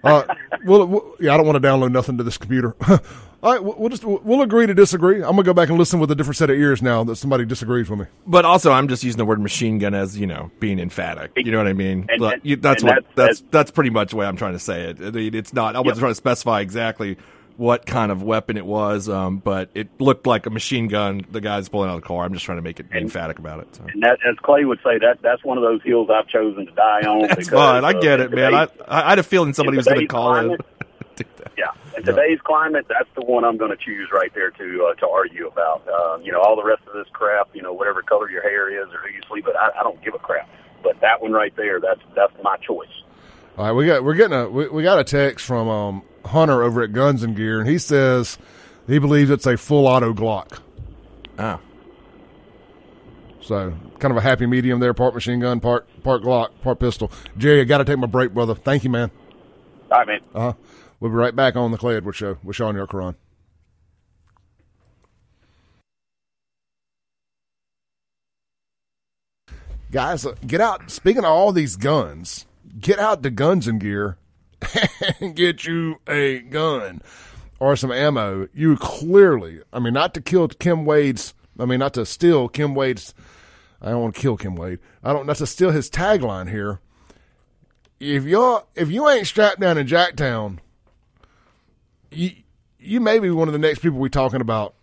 Uh, 0.04 0.24
well, 0.66 0.86
well, 0.88 1.16
yeah, 1.20 1.34
I 1.34 1.38
don't 1.38 1.46
want 1.46 1.62
to 1.62 1.68
download 1.68 1.92
nothing 1.92 2.18
to 2.18 2.24
this 2.24 2.38
computer. 2.38 2.76
All 3.44 3.52
right, 3.52 3.64
we'll 3.64 3.76
we'll 3.76 3.90
just 3.90 4.04
we'll 4.06 4.42
agree 4.44 4.68
to 4.68 4.74
disagree. 4.76 5.16
I'm 5.18 5.32
gonna 5.32 5.44
go 5.44 5.54
back 5.54 5.70
and 5.70 5.78
listen 5.80 6.00
with 6.00 6.12
a 6.12 6.16
different 6.16 6.38
set 6.38 6.52
of 6.52 6.58
ears 6.58 6.82
now 6.84 7.04
that 7.06 7.16
somebody 7.16 7.44
disagrees 7.44 7.90
with 7.90 8.00
me. 8.00 8.06
But 8.28 8.46
also, 8.46 8.72
I'm 8.72 8.88
just 8.88 9.04
using 9.04 9.18
the 9.18 9.26
word 9.26 9.40
machine 9.42 9.80
gun 9.80 9.96
as 9.96 10.16
you 10.18 10.28
know 10.28 10.52
being 10.60 10.78
emphatic. 10.80 11.32
You 11.36 11.52
know 11.52 11.58
what 11.58 11.68
I 11.68 11.74
mean? 11.74 12.06
And- 12.10 12.22
Like, 12.22 12.34
and- 12.36 12.46
you- 12.46 12.56
that's 12.58 12.84
what 12.84 12.90
that's- 12.90 13.06
that's, 13.16 13.40
that's- 13.40 13.44
that's 13.52 13.72
pretty 13.72 13.90
much 13.90 14.12
the 14.12 14.18
way 14.18 14.28
I'm 14.28 14.38
trying 14.38 14.54
to 14.54 14.60
say 14.60 14.84
it. 14.92 14.98
I 15.02 15.10
mean, 15.10 15.34
it's 15.34 15.54
not. 15.54 15.76
I 15.76 15.80
wasn't 15.80 16.00
trying 16.00 16.12
to 16.12 16.16
specify 16.16 16.62
exactly 16.62 17.18
what 17.58 17.86
kind 17.86 18.12
of 18.12 18.24
weapon 18.24 18.58
it 18.58 18.66
was, 18.66 19.10
um, 19.10 19.38
but 19.38 19.70
it 19.76 19.88
looked 20.00 20.26
like 20.26 20.46
a 20.46 20.50
machine 20.50 20.88
gun. 20.88 21.22
The 21.32 21.42
guy's 21.42 21.68
pulling 21.70 21.90
out 21.90 21.96
of 21.96 22.02
the 22.02 22.08
car. 22.08 22.24
I'm 22.26 22.34
just 22.34 22.46
trying 22.46 22.58
to 22.58 22.62
make 22.64 22.80
it 22.80 22.88
emphatic 22.94 23.38
about 23.40 23.60
it. 23.60 23.76
So. 23.76 23.84
And 23.92 24.02
that, 24.04 24.18
as 24.28 24.36
Clay 24.42 24.66
would 24.66 24.80
say, 24.84 24.98
that 25.00 25.18
that's 25.22 25.44
one 25.44 25.58
of 25.58 25.64
those 25.64 25.82
hills 25.84 26.10
I've 26.12 26.28
chosen 26.28 26.66
to 26.68 26.72
die 26.74 27.02
on. 27.02 27.22
That's 27.28 27.36
because, 27.36 27.50
fine. 27.50 27.84
I 27.86 27.90
uh, 27.90 28.02
get 28.02 28.20
in 28.20 28.28
it, 28.28 28.36
man. 28.36 28.54
I 28.56 28.66
today's- 28.66 28.86
I 28.88 29.10
had 29.10 29.20
a 29.20 29.24
feeling 29.24 29.54
somebody 29.54 29.78
was 29.78 29.86
going 29.88 29.96
to 29.96 30.08
today's 30.08 30.12
call 30.12 30.58
in. 31.20 31.26
climate- 31.26 31.52
Yeah, 31.58 31.72
in 31.98 32.04
today's 32.04 32.40
climate, 32.42 32.86
that's 32.90 33.10
the 33.16 33.22
one 33.26 33.44
I'm 33.46 33.58
going 33.58 33.72
to 33.72 33.78
choose 33.78 34.10
right 34.12 34.34
there 34.34 34.52
to 34.52 34.86
uh, 34.92 34.94
to 34.96 35.08
argue 35.08 35.48
about. 35.48 35.88
Uh, 35.88 36.18
you 36.24 36.32
know, 36.32 36.42
all 36.42 36.56
the 36.56 36.64
rest 36.64 36.82
of 36.88 36.94
this 36.94 37.08
crap, 37.14 37.50
you 37.54 37.62
know, 37.62 37.74
whatever 37.74 38.02
color 38.02 38.30
your 38.30 38.42
hair 38.44 38.70
is 38.70 38.94
or 38.94 38.98
who 39.00 39.14
you 39.14 39.22
sleep 39.28 39.46
with, 39.46 39.56
I, 39.56 39.70
I 39.80 39.84
don't 39.84 40.02
give 40.04 40.14
a 40.14 40.20
crap. 40.20 40.50
But 40.84 41.00
that 41.02 41.22
one 41.22 41.32
right 41.32 41.56
there, 41.56 41.80
that's 41.80 42.02
that's 42.16 42.34
my 42.44 42.58
choice. 42.58 42.90
All 43.58 43.66
right, 43.66 43.72
we 43.74 43.86
got 43.86 44.04
we're 44.04 44.16
getting 44.16 44.38
a 44.38 44.50
we, 44.50 44.68
we 44.70 44.84
got 44.84 45.00
a 45.00 45.04
text 45.04 45.46
from 45.46 45.68
um, 45.70 46.02
Hunter 46.26 46.64
over 46.64 46.82
at 46.84 46.94
Guns 46.94 47.22
and 47.24 47.36
Gear, 47.36 47.60
and 47.60 47.70
he 47.70 47.78
says 47.78 48.38
he 48.88 48.98
believes 48.98 49.30
it's 49.30 49.46
a 49.46 49.58
full 49.58 49.88
auto 49.88 50.14
Glock. 50.14 50.60
Ah. 51.38 51.60
So 53.42 53.74
kind 54.00 54.12
of 54.12 54.18
a 54.18 54.22
happy 54.22 54.46
medium 54.46 54.80
there, 54.80 54.94
part 54.94 55.14
machine 55.14 55.40
gun, 55.40 55.60
part 55.60 55.88
part 56.04 56.22
Glock, 56.22 56.50
part 56.62 56.80
pistol. 56.80 57.12
Jerry, 57.38 57.62
I 57.62 57.64
got 57.66 57.80
to 57.80 57.86
take 57.86 57.98
my 57.98 58.08
break, 58.08 58.34
brother. 58.34 58.56
Thank 58.56 58.84
you, 58.84 58.90
man. 58.90 59.12
All 59.92 59.98
right, 60.00 60.08
man. 60.08 60.20
Uh 60.34 60.40
huh. 60.40 60.54
We'll 61.02 61.10
be 61.10 61.18
right 61.18 61.36
back 61.36 61.56
on 61.56 61.72
the 61.72 61.80
Clay 61.80 61.96
Edwards 61.98 62.20
Show 62.20 62.38
with 62.44 62.56
Shaun 62.56 62.76
Yurtkuran. 62.76 63.16
Guys, 69.92 70.26
uh, 70.26 70.36
get 70.46 70.62
out. 70.62 70.92
Speaking 70.92 71.26
of 71.26 71.32
all 71.32 71.52
these 71.52 71.76
guns, 71.76 72.46
get 72.80 73.00
out 73.00 73.24
the 73.24 73.32
Guns 73.32 73.68
and 73.68 73.82
Gear 73.82 74.18
and 75.20 75.36
get 75.36 75.66
you 75.66 76.00
a 76.08 76.40
gun. 76.42 77.02
or 77.60 77.76
some 77.76 77.92
ammo, 77.92 78.48
you 78.54 78.78
clearly, 78.78 79.62
I 79.74 79.80
mean, 79.80 79.94
not 79.94 80.14
to 80.14 80.22
kill 80.22 80.48
Kim 80.50 80.86
Wade's, 80.86 81.34
I 81.60 81.66
mean, 81.66 81.80
not 81.80 81.96
to 81.96 82.06
steal 82.06 82.48
Kim 82.48 82.76
Wade's, 82.76 83.16
I 83.82 83.90
don't 83.90 84.02
want 84.02 84.16
to 84.16 84.22
kill 84.22 84.38
Kim 84.38 84.56
Wade. 84.56 84.80
I 85.04 85.14
don't, 85.14 85.26
not 85.26 85.38
to 85.38 85.48
steal 85.48 85.72
his 85.72 85.90
tagline 85.90 86.50
here. 86.50 86.80
If 88.00 88.24
you 88.26 88.60
if 88.76 88.90
you 88.90 89.10
ain't 89.10 89.28
strapped 89.28 89.60
down 89.60 89.78
in 89.78 89.88
Jacktown, 89.88 90.60
you 92.12 92.32
you 92.80 93.00
may 93.00 93.20
be 93.20 93.30
one 93.30 93.48
of 93.48 93.54
the 93.54 93.60
next 93.60 93.80
people 93.80 94.00
we're 94.00 94.10
talking 94.10 94.42
about 94.42 94.74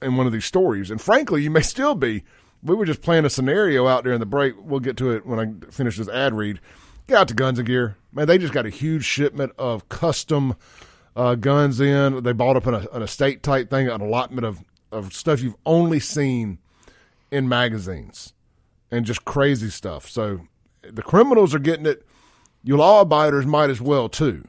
in 0.00 0.16
one 0.16 0.26
of 0.26 0.32
these 0.32 0.44
stories. 0.44 0.90
And 0.90 1.00
frankly, 1.00 1.42
you 1.42 1.50
may 1.50 1.62
still 1.62 1.94
be. 1.94 2.24
We 2.62 2.76
were 2.76 2.86
just 2.86 3.02
playing 3.02 3.24
a 3.24 3.30
scenario 3.30 3.88
out 3.88 4.04
there 4.04 4.12
in 4.12 4.20
the 4.20 4.26
break. 4.26 4.54
We'll 4.58 4.80
get 4.80 4.96
to 4.98 5.10
it 5.10 5.26
when 5.26 5.40
I 5.40 5.72
finish 5.72 5.96
this 5.96 6.08
ad 6.08 6.34
read. 6.34 6.60
Get 7.08 7.18
out 7.18 7.28
to 7.28 7.34
Guns 7.34 7.58
and 7.58 7.66
Gear. 7.66 7.96
Man, 8.12 8.28
they 8.28 8.38
just 8.38 8.52
got 8.52 8.66
a 8.66 8.70
huge 8.70 9.04
shipment 9.04 9.52
of 9.58 9.88
custom 9.88 10.54
uh, 11.16 11.34
guns 11.34 11.80
in. 11.80 12.22
They 12.22 12.32
bought 12.32 12.56
up 12.56 12.66
an, 12.66 12.86
an 12.92 13.02
estate 13.02 13.42
type 13.42 13.68
thing, 13.68 13.88
an 13.88 14.00
allotment 14.00 14.46
of, 14.46 14.60
of 14.92 15.12
stuff 15.12 15.40
you've 15.40 15.56
only 15.66 15.98
seen 15.98 16.58
in 17.32 17.48
magazines 17.48 18.32
and 18.90 19.04
just 19.04 19.24
crazy 19.24 19.70
stuff. 19.70 20.08
So 20.08 20.42
the 20.82 21.02
criminals 21.02 21.54
are 21.54 21.58
getting 21.58 21.86
it. 21.86 22.06
You 22.62 22.76
law 22.76 23.00
abiders 23.00 23.46
might 23.46 23.70
as 23.70 23.80
well 23.80 24.08
too. 24.08 24.46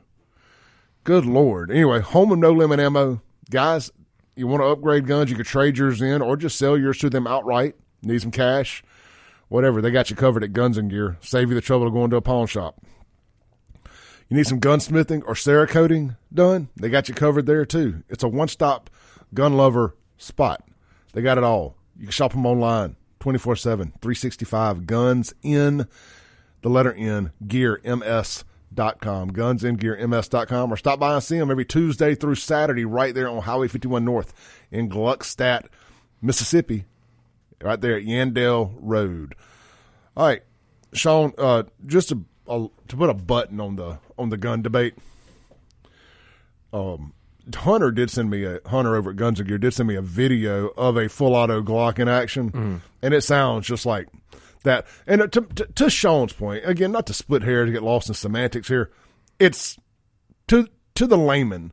Good 1.04 1.26
Lord. 1.26 1.70
Anyway, 1.70 2.00
home 2.00 2.32
of 2.32 2.40
no 2.40 2.54
limit 2.54 2.80
ammo. 2.80 3.22
Guys, 3.50 3.92
you 4.38 4.48
want 4.48 4.64
to 4.64 4.68
upgrade 4.68 5.06
guns, 5.06 5.30
you 5.30 5.36
could 5.36 5.46
trade 5.46 5.78
yours 5.78 6.02
in 6.02 6.22
or 6.22 6.38
just 6.38 6.58
sell 6.58 6.78
yours 6.78 6.98
to 7.00 7.10
them 7.10 7.28
outright. 7.28 7.76
Need 8.02 8.22
some 8.22 8.32
cash, 8.32 8.84
whatever. 9.50 9.82
They 9.82 9.92
got 9.92 10.10
you 10.10 10.16
covered 10.16 10.46
at 10.46 10.54
Guns 10.54 10.78
and 10.78 10.90
Gear. 10.90 11.18
Save 11.22 11.50
you 11.50 11.56
the 11.56 11.62
trouble 11.62 11.88
of 11.88 11.94
going 11.94 12.10
to 12.12 12.16
a 12.16 12.22
pawn 12.22 12.48
shop. 12.48 12.82
You 14.30 14.38
need 14.38 14.48
some 14.48 14.62
gunsmithing 14.62 15.24
or 15.26 15.34
Cerakoting 15.34 16.16
done? 16.34 16.70
They 16.78 16.90
got 16.90 17.10
you 17.10 17.14
covered 17.14 17.48
there 17.48 17.66
too. 17.66 18.04
It's 18.08 18.24
a 18.24 18.30
one 18.30 18.48
stop 18.48 18.90
gun 19.34 19.58
lover 19.58 19.96
spot. 20.18 20.66
They 21.12 21.22
got 21.22 21.38
it 21.38 21.44
all. 21.44 21.76
You 21.98 22.04
can 22.04 22.12
shop 22.12 22.32
them 22.32 22.46
online 22.46 22.96
24 23.20 23.58
7, 23.58 23.88
365. 24.02 24.88
Guns 24.88 25.34
in 25.44 25.86
the 26.62 26.70
letter 26.70 26.94
N, 26.94 27.34
gear, 27.46 27.82
MS 27.84 28.46
dot 28.74 29.02
com, 29.02 29.32
gunsingearms.com, 29.32 30.74
or 30.74 30.78
stop 30.78 31.00
by 31.00 31.14
and 31.14 31.24
see 31.24 31.38
them 31.38 31.52
every 31.52 31.66
Tuesday 31.66 32.16
through 32.16 32.36
Saturday 32.36 32.86
right 32.86 33.14
there 33.14 33.30
on 33.30 33.42
Highway 33.42 33.68
51 33.68 34.04
North 34.04 34.34
in 34.72 34.90
Gluckstadt, 34.90 35.66
Mississippi, 36.22 36.86
right 37.62 37.80
there 37.80 37.98
at 37.98 38.04
Yandell 38.04 38.74
Road. 38.80 39.36
All 40.16 40.28
right, 40.28 40.42
Shaun, 40.94 41.34
uh, 41.38 41.64
just 41.86 42.10
to, 42.10 42.24
uh, 42.48 42.68
to 42.88 42.98
put 42.98 43.10
a 43.10 43.14
button 43.14 43.60
on 43.60 43.76
the 43.76 44.00
on 44.18 44.30
the 44.30 44.38
gun 44.38 44.62
debate. 44.62 44.96
Um, 46.72 47.14
Hunter 47.54 47.92
did 47.92 48.10
send 48.10 48.30
me 48.30 48.46
a 48.46 48.60
Hunter 48.66 48.96
over 48.96 49.10
at 49.12 49.16
Guns 49.16 49.40
and 49.40 49.48
Gear 49.48 49.58
did 49.58 49.74
send 49.74 49.90
me 49.90 49.96
a 49.96 50.02
video 50.02 50.68
of 50.70 50.98
a 50.98 51.10
full 51.10 51.36
auto 51.36 51.62
Glock 51.62 52.00
in 52.00 52.08
action, 52.08 52.82
and 53.02 53.14
it 53.14 53.22
sounds 53.22 53.68
just 53.68 53.86
like 53.86 54.08
that. 54.64 54.86
And 55.08 55.32
to, 55.32 55.42
to, 55.42 55.66
to 55.66 55.90
Shaun's 55.90 56.34
point, 56.34 56.64
again, 56.66 56.92
not 56.92 57.06
to 57.08 57.14
split 57.14 57.44
hairs 57.44 57.68
to 57.68 57.72
get 57.72 57.84
lost 57.84 58.08
in 58.10 58.16
semantics 58.16 58.68
here, 58.68 58.92
it's 59.40 59.78
to 60.48 60.68
to 60.96 61.08
the 61.08 61.18
layman, 61.18 61.72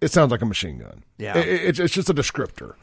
it 0.00 0.10
sounds 0.10 0.30
like 0.30 0.42
a 0.42 0.46
machine 0.46 0.78
gun. 0.78 1.04
Yeah. 1.18 1.36
It- 1.38 1.48
it- 1.48 1.64
it's 1.64 1.78
it's 1.80 1.94
just 1.94 2.10
a 2.10 2.14
descriptor, 2.14 2.74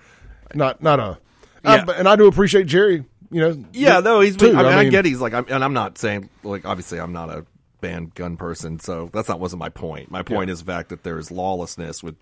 not 0.54 0.82
not 0.82 1.00
a. 1.00 1.18
Yeah. 1.64 1.86
Uh, 1.88 1.94
and 1.94 2.08
I 2.08 2.16
do 2.16 2.28
appreciate 2.28 2.68
Jerry. 2.68 3.04
You 3.32 3.42
know, 3.42 3.66
Yeah, 3.74 4.00
no, 4.02 4.20
he's. 4.22 4.38
too. 4.38 4.50
I, 4.50 4.64
mean, 4.64 4.66
I, 4.66 4.84
mean, 4.84 4.92
get 4.92 5.04
he's 5.04 5.20
like, 5.20 5.34
I'm, 5.34 5.46
and 5.50 5.64
I'm 5.64 5.74
not 5.74 5.98
saying 5.98 6.30
like 6.44 6.64
obviously 6.66 7.00
I'm 7.00 7.12
not 7.12 7.30
a 7.30 7.46
banned 7.82 8.14
gun 8.14 8.38
person, 8.38 8.80
so 8.80 9.10
that's 9.12 9.28
not 9.28 9.40
wasn't 9.40 9.60
my 9.60 9.70
point. 9.70 10.12
My 10.12 10.22
point 10.22 10.50
is 10.52 10.60
the 10.60 10.66
fact 10.66 10.90
that 10.90 11.04
there's 11.04 11.32
lawlessness 11.32 12.04
with 12.04 12.16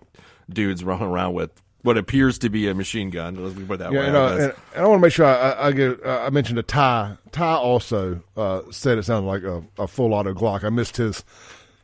dudes 0.48 0.82
running 0.82 1.06
around 1.06 1.34
with 1.34 1.50
what 1.84 1.98
appears 1.98 2.38
to 2.38 2.48
be 2.48 2.66
a 2.66 2.74
machine 2.74 3.10
gun. 3.10 3.36
Let's 3.36 3.54
put 3.66 3.78
that 3.78 3.92
Yeah, 3.92 4.00
way. 4.00 4.06
and, 4.08 4.16
I 4.16 4.20
uh, 4.24 4.30
and, 4.32 4.42
and 4.74 4.84
I 4.84 4.86
want 4.86 4.98
to 5.00 5.02
make 5.02 5.12
sure 5.12 5.26
I, 5.26 5.66
I, 5.68 5.72
get. 5.72 6.04
Uh, 6.04 6.24
I 6.26 6.30
mentioned 6.30 6.58
a 6.58 6.62
Ty. 6.62 7.18
Ty 7.30 7.54
also 7.54 8.22
uh, 8.36 8.62
said 8.70 8.96
it 8.98 9.04
sounded 9.04 9.28
like 9.28 9.42
a, 9.42 9.62
a 9.78 9.86
full 9.86 10.14
auto 10.14 10.32
Glock. 10.32 10.64
I 10.64 10.70
missed 10.70 10.96
his 10.96 11.24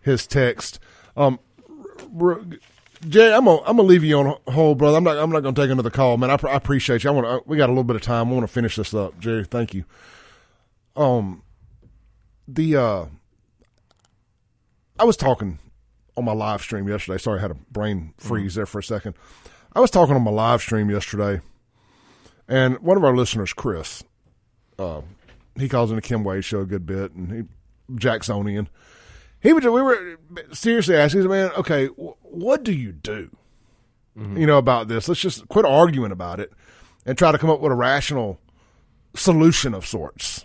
his 0.01 0.27
text. 0.27 0.81
Um, 1.17 1.39
r- 2.19 2.41
Jay, 3.09 3.33
I'm 3.35 3.45
gonna 3.45 3.61
I'm 3.61 3.77
gonna 3.77 3.83
leave 3.83 4.03
you 4.03 4.19
on 4.19 4.37
hold, 4.49 4.79
brother. 4.79 4.97
I'm 4.97 5.05
not 5.05 5.19
I'm 5.19 5.31
not 5.31 5.41
gonna 5.41 5.55
take 5.55 5.71
another 5.71 5.91
call, 5.91 6.17
man. 6.17 6.31
I, 6.31 6.37
pr- 6.39 6.49
I 6.49 6.55
appreciate 6.57 7.05
you. 7.05 7.11
I 7.11 7.13
want. 7.13 7.47
We 7.47 7.59
got 7.59 7.69
a 7.69 7.73
little 7.73 7.85
bit 7.85 7.97
of 7.97 8.03
time. 8.03 8.31
I 8.31 8.33
want 8.33 8.47
to 8.47 8.53
finish 8.53 8.77
this 8.77 8.95
up, 8.95 9.19
Jerry. 9.21 9.45
Thank 9.45 9.75
you. 9.75 9.85
Um, 10.97 11.43
the 12.49 12.77
uh, 12.77 13.05
I 14.99 15.05
was 15.05 15.17
talking 15.17 15.59
on 16.17 16.25
my 16.25 16.33
live 16.33 16.63
stream 16.63 16.89
yesterday. 16.89 17.19
Sorry, 17.19 17.39
I 17.39 17.43
had 17.43 17.51
a 17.51 17.57
brain 17.71 18.15
freeze 18.19 18.55
there 18.55 18.67
for 18.67 18.79
a 18.79 18.83
second. 18.83 19.15
I 19.75 19.81
was 19.81 19.91
talking 19.91 20.15
on 20.15 20.23
my 20.23 20.31
live 20.31 20.61
stream 20.61 20.91
yesterday, 20.91 21.41
and 22.49 22.79
one 22.81 22.97
of 22.97 23.05
our 23.05 23.17
listeners, 23.17 23.53
Chris, 23.53 24.03
uh, 24.79 25.03
he 25.57 25.69
calls 25.69 25.91
in 25.91 25.97
the 25.97 26.03
Kim 26.03 26.25
Wade 26.25 26.45
show 26.45 26.61
a 26.61 26.67
good 26.67 26.87
bit, 26.87 27.13
and 27.13 27.33
he 27.33 27.43
Jacksonian. 27.97 28.69
He 29.41 29.53
would. 29.53 29.65
We 29.65 29.83
were 29.83 30.17
seriously 30.53 30.97
asking, 30.97 31.27
"Man, 31.29 31.51
okay, 31.57 31.87
wh- 31.87 32.23
what 32.25 32.63
do 32.63 32.73
you 32.73 32.93
do? 32.93 33.31
You 34.17 34.45
know 34.47 34.59
about 34.59 34.89
this? 34.89 35.09
Let's 35.09 35.21
just 35.21 35.49
quit 35.49 35.65
arguing 35.65 36.13
about 36.13 36.41
it 36.41 36.53
and 37.07 37.17
try 37.17 37.33
to 37.33 37.39
come 37.39 37.49
up 37.49 37.61
with 37.61 37.73
a 37.73 37.77
rational 37.77 38.39
solution 39.15 39.73
of 39.73 39.87
sorts." 39.87 40.45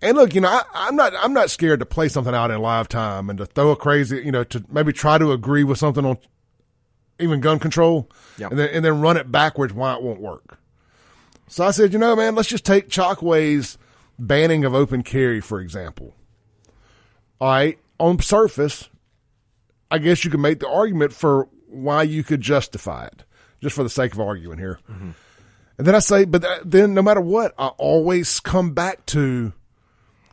And 0.00 0.16
look, 0.16 0.34
you 0.34 0.40
know, 0.40 0.48
I, 0.48 0.62
I'm 0.72 0.96
not 0.96 1.12
I'm 1.18 1.32
not 1.34 1.50
scared 1.50 1.80
to 1.80 1.86
play 1.86 2.08
something 2.08 2.34
out 2.34 2.50
in 2.50 2.60
live 2.60 2.88
time 2.88 3.28
and 3.28 3.38
to 3.38 3.46
throw 3.46 3.72
a 3.72 3.76
crazy, 3.76 4.22
you 4.24 4.32
know, 4.32 4.44
to 4.44 4.64
maybe 4.70 4.92
try 4.92 5.18
to 5.18 5.32
agree 5.32 5.64
with 5.64 5.78
something 5.78 6.04
on 6.04 6.18
even 7.18 7.40
gun 7.40 7.58
control, 7.58 8.10
Yep. 8.38 8.50
and 8.50 8.60
then 8.60 8.68
and 8.70 8.84
then 8.84 9.00
run 9.00 9.16
it 9.16 9.30
backwards 9.30 9.72
why 9.72 9.94
it 9.94 10.02
won't 10.02 10.20
work. 10.20 10.58
So 11.48 11.64
I 11.64 11.70
said, 11.70 11.92
you 11.92 11.98
know, 11.98 12.16
man, 12.16 12.34
let's 12.34 12.48
just 12.48 12.64
take 12.64 12.88
Chokwe's 12.88 13.78
banning 14.18 14.64
of 14.64 14.74
open 14.74 15.02
carry 15.02 15.40
for 15.40 15.60
example. 15.60 16.14
All 17.40 17.48
right, 17.48 17.78
on 18.00 18.20
surface, 18.20 18.88
I 19.90 19.98
guess 19.98 20.24
you 20.24 20.30
can 20.30 20.40
make 20.40 20.60
the 20.60 20.68
argument 20.68 21.12
for 21.12 21.48
why 21.68 22.02
you 22.02 22.22
could 22.24 22.40
justify 22.40 23.06
it, 23.06 23.24
just 23.62 23.76
for 23.76 23.82
the 23.82 23.90
sake 23.90 24.14
of 24.14 24.20
arguing 24.20 24.58
here. 24.58 24.78
Mm-hmm. 24.90 25.10
And 25.78 25.86
then 25.86 25.94
I 25.94 25.98
say, 25.98 26.24
but 26.24 26.40
that, 26.40 26.70
then 26.70 26.94
no 26.94 27.02
matter 27.02 27.20
what, 27.20 27.54
I 27.58 27.66
always 27.68 28.40
come 28.40 28.72
back 28.72 29.04
to 29.06 29.52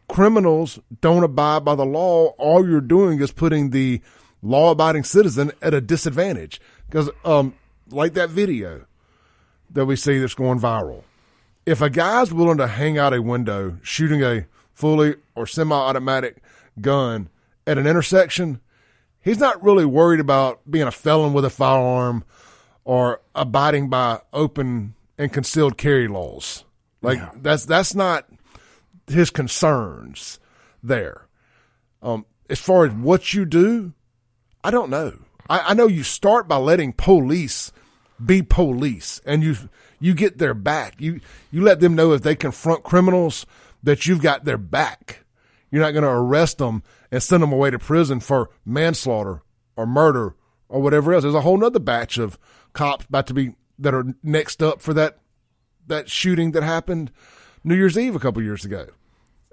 criminals 0.07 0.79
don't 1.01 1.23
abide 1.23 1.65
by 1.65 1.75
the 1.75 1.85
law. 1.85 2.27
All 2.37 2.67
you're 2.67 2.79
doing 2.81 3.19
is 3.21 3.31
putting 3.31 3.71
the 3.71 4.01
law 4.41 4.71
abiding 4.71 5.03
citizen 5.03 5.51
at 5.61 5.73
a 5.73 5.81
disadvantage. 5.81 6.61
Because, 6.93 7.09
um, 7.25 7.55
like 7.89 8.13
that 8.13 8.29
video 8.29 8.85
that 9.71 9.87
we 9.87 9.95
see 9.95 10.19
that's 10.19 10.35
going 10.35 10.59
viral, 10.59 11.01
if 11.65 11.81
a 11.81 11.89
guy's 11.89 12.31
willing 12.31 12.59
to 12.59 12.67
hang 12.67 12.99
out 12.99 13.15
a 13.15 13.21
window 13.21 13.79
shooting 13.81 14.21
a 14.21 14.45
fully 14.75 15.15
or 15.33 15.47
semi 15.47 15.75
automatic 15.75 16.43
gun 16.79 17.29
at 17.65 17.79
an 17.79 17.87
intersection, 17.87 18.61
he's 19.21 19.39
not 19.39 19.63
really 19.63 19.85
worried 19.85 20.19
about 20.19 20.69
being 20.69 20.85
a 20.85 20.91
felon 20.91 21.33
with 21.33 21.45
a 21.45 21.49
firearm 21.49 22.23
or 22.85 23.21
abiding 23.33 23.89
by 23.89 24.21
open 24.31 24.93
and 25.17 25.33
concealed 25.33 25.79
carry 25.79 26.07
laws. 26.07 26.63
Like 27.01 27.41
that's 27.41 27.65
that's 27.65 27.95
not 27.95 28.27
his 29.07 29.31
concerns 29.31 30.39
there. 30.83 31.25
Um, 32.03 32.27
as 32.51 32.59
far 32.59 32.85
as 32.85 32.93
what 32.93 33.33
you 33.33 33.45
do, 33.45 33.93
I 34.63 34.69
don't 34.69 34.91
know. 34.91 35.22
I, 35.49 35.59
I 35.59 35.73
know 35.73 35.87
you 35.87 36.03
start 36.03 36.47
by 36.47 36.57
letting 36.57 36.93
police 36.93 37.71
be 38.23 38.41
police, 38.41 39.21
and 39.25 39.43
you 39.43 39.55
you 39.99 40.13
get 40.13 40.37
their 40.37 40.53
back. 40.53 40.95
You 40.99 41.19
you 41.51 41.61
let 41.61 41.79
them 41.79 41.95
know 41.95 42.13
if 42.13 42.21
they 42.21 42.35
confront 42.35 42.83
criminals 42.83 43.45
that 43.81 44.05
you've 44.05 44.21
got 44.21 44.45
their 44.45 44.57
back. 44.57 45.25
You're 45.71 45.81
not 45.81 45.91
going 45.91 46.03
to 46.03 46.09
arrest 46.09 46.59
them 46.59 46.83
and 47.11 47.21
send 47.21 47.41
them 47.41 47.51
away 47.51 47.71
to 47.71 47.79
prison 47.79 48.19
for 48.19 48.49
manslaughter 48.63 49.41
or 49.75 49.87
murder 49.87 50.35
or 50.69 50.81
whatever 50.81 51.13
else. 51.13 51.23
There's 51.23 51.33
a 51.33 51.41
whole 51.41 51.57
nother 51.57 51.79
batch 51.79 52.17
of 52.17 52.37
cops 52.73 53.05
about 53.05 53.27
to 53.27 53.33
be 53.33 53.55
that 53.79 53.93
are 53.93 54.05
next 54.21 54.61
up 54.61 54.81
for 54.81 54.93
that 54.93 55.17
that 55.87 56.09
shooting 56.09 56.51
that 56.51 56.63
happened 56.63 57.11
New 57.63 57.75
Year's 57.75 57.97
Eve 57.97 58.15
a 58.15 58.19
couple 58.19 58.41
years 58.41 58.65
ago, 58.65 58.87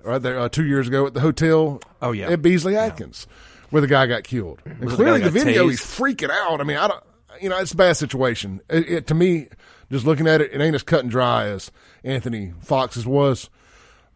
right 0.03 0.21
there, 0.21 0.39
uh, 0.39 0.49
two 0.49 0.65
years 0.65 0.89
ago 0.89 1.07
at 1.07 1.15
the 1.15 1.21
hotel. 1.21 1.81
Oh, 2.03 2.13
yeah. 2.13 2.31
at 2.31 2.43
Beasley 2.43 2.77
Atkins, 2.77 3.27
where 3.71 3.81
the 3.81 3.89
guy 3.89 4.07
got 4.07 4.23
killed. 4.25 4.61
And 4.65 4.81
Was 4.81 4.95
it 4.95 4.97
the 4.97 5.03
clearly, 5.03 5.21
the 5.23 5.31
video 5.31 5.67
tased? 5.67 5.71
he's 5.71 5.81
freaking 5.81 6.31
out. 6.31 6.61
I 6.61 6.65
mean, 6.65 6.77
I 6.77 6.89
don't, 6.89 7.05
you 7.41 7.49
know, 7.49 7.59
it's 7.59 7.73
a 7.73 7.77
bad 7.77 7.97
situation. 7.97 8.61
It, 8.69 8.89
it, 8.89 9.07
to 9.09 9.15
me, 9.15 9.49
just 9.91 10.05
looking 10.07 10.27
at 10.27 10.41
it, 10.41 10.53
it 10.53 10.61
ain't 10.61 10.75
as 10.75 10.83
cut 10.83 11.01
and 11.01 11.11
dry 11.11 11.47
as 11.47 11.71
Anthony 12.05 12.53
Fox's 12.61 13.07
was. 13.07 13.49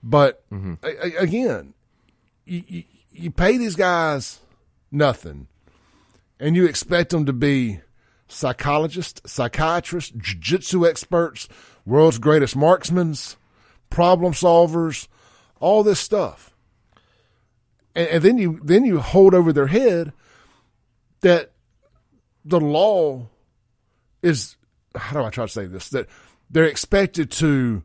But 0.03 0.43
Mm-hmm. 0.51 0.75
a- 0.83 1.17
a- 1.19 1.23
again, 1.23 1.75
you, 2.45 2.63
you, 2.67 2.85
you 3.13 3.31
pay 3.31 3.57
these 3.57 3.75
guys 3.77 4.41
nothing, 4.91 5.49
and 6.39 6.55
you 6.57 6.67
expect 6.67 7.11
them 7.11 7.25
to 7.27 7.33
be 7.33 7.81
psychologists, 8.29 9.21
psychiatrists, 9.33 10.11
jiu-jitsu 10.17 10.87
experts, 10.87 11.49
world's 11.87 12.19
greatest 12.19 12.57
marksmen, 12.57 13.15
problem 13.91 14.33
solvers, 14.33 15.07
all 15.61 15.83
this 15.83 16.01
stuff. 16.01 16.54
And, 17.95 18.09
and 18.09 18.23
then 18.23 18.39
you 18.39 18.61
then 18.62 18.85
you 18.85 19.01
hold 19.01 19.35
over 19.35 19.53
their 19.53 19.69
head 19.69 20.12
that 21.21 21.53
the 22.45 22.61
law 22.61 23.29
is 24.23 24.57
how 24.95 25.21
do 25.21 25.27
I 25.27 25.31
try 25.31 25.45
to 25.45 25.53
say 25.53 25.66
this 25.66 25.89
that 25.91 26.07
they're 26.51 26.65
expected 26.65 27.31
to 27.33 27.83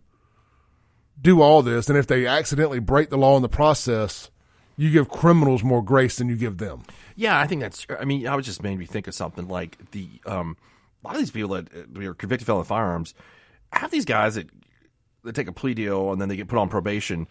do 1.22 1.42
all 1.42 1.62
this, 1.62 1.90
and 1.90 1.98
if 1.98 2.08
they 2.08 2.26
accidentally 2.26 2.80
break 2.80 3.10
the 3.10 3.18
law 3.18 3.36
in 3.36 3.42
the 3.42 3.50
process, 3.50 4.30
you 4.78 4.90
give 4.92 5.10
criminals 5.10 5.64
more 5.64 5.84
grace 5.84 6.18
than 6.18 6.30
you 6.30 6.36
give 6.36 6.58
them. 6.58 6.84
Yeah, 7.16 7.40
I 7.40 7.48
think 7.48 7.62
that's. 7.62 7.86
I 8.00 8.06
mean, 8.06 8.28
I 8.28 8.36
was 8.36 8.46
just 8.46 8.64
made 8.64 8.78
me 8.78 8.86
think 8.86 9.08
of 9.08 9.14
something 9.14 9.48
like 9.48 9.92
the 9.92 10.08
um, 10.26 10.56
a 11.04 11.08
lot 11.08 11.16
of 11.16 11.22
these 11.22 11.32
people 11.32 11.50
that 11.50 11.68
uh, 11.74 12.02
are 12.02 12.14
convicted 12.14 12.46
felon 12.46 12.64
firearms 12.64 13.14
have 13.72 13.92
these 13.92 14.06
guys 14.06 14.36
that 14.36 14.50
that 15.24 15.36
take 15.36 15.48
a 15.48 15.52
plea 15.52 15.74
deal 15.74 16.12
and 16.12 16.22
then 16.22 16.30
they 16.30 16.36
get 16.36 16.48
put 16.48 16.58
on 16.58 16.70
probation. 16.70 17.28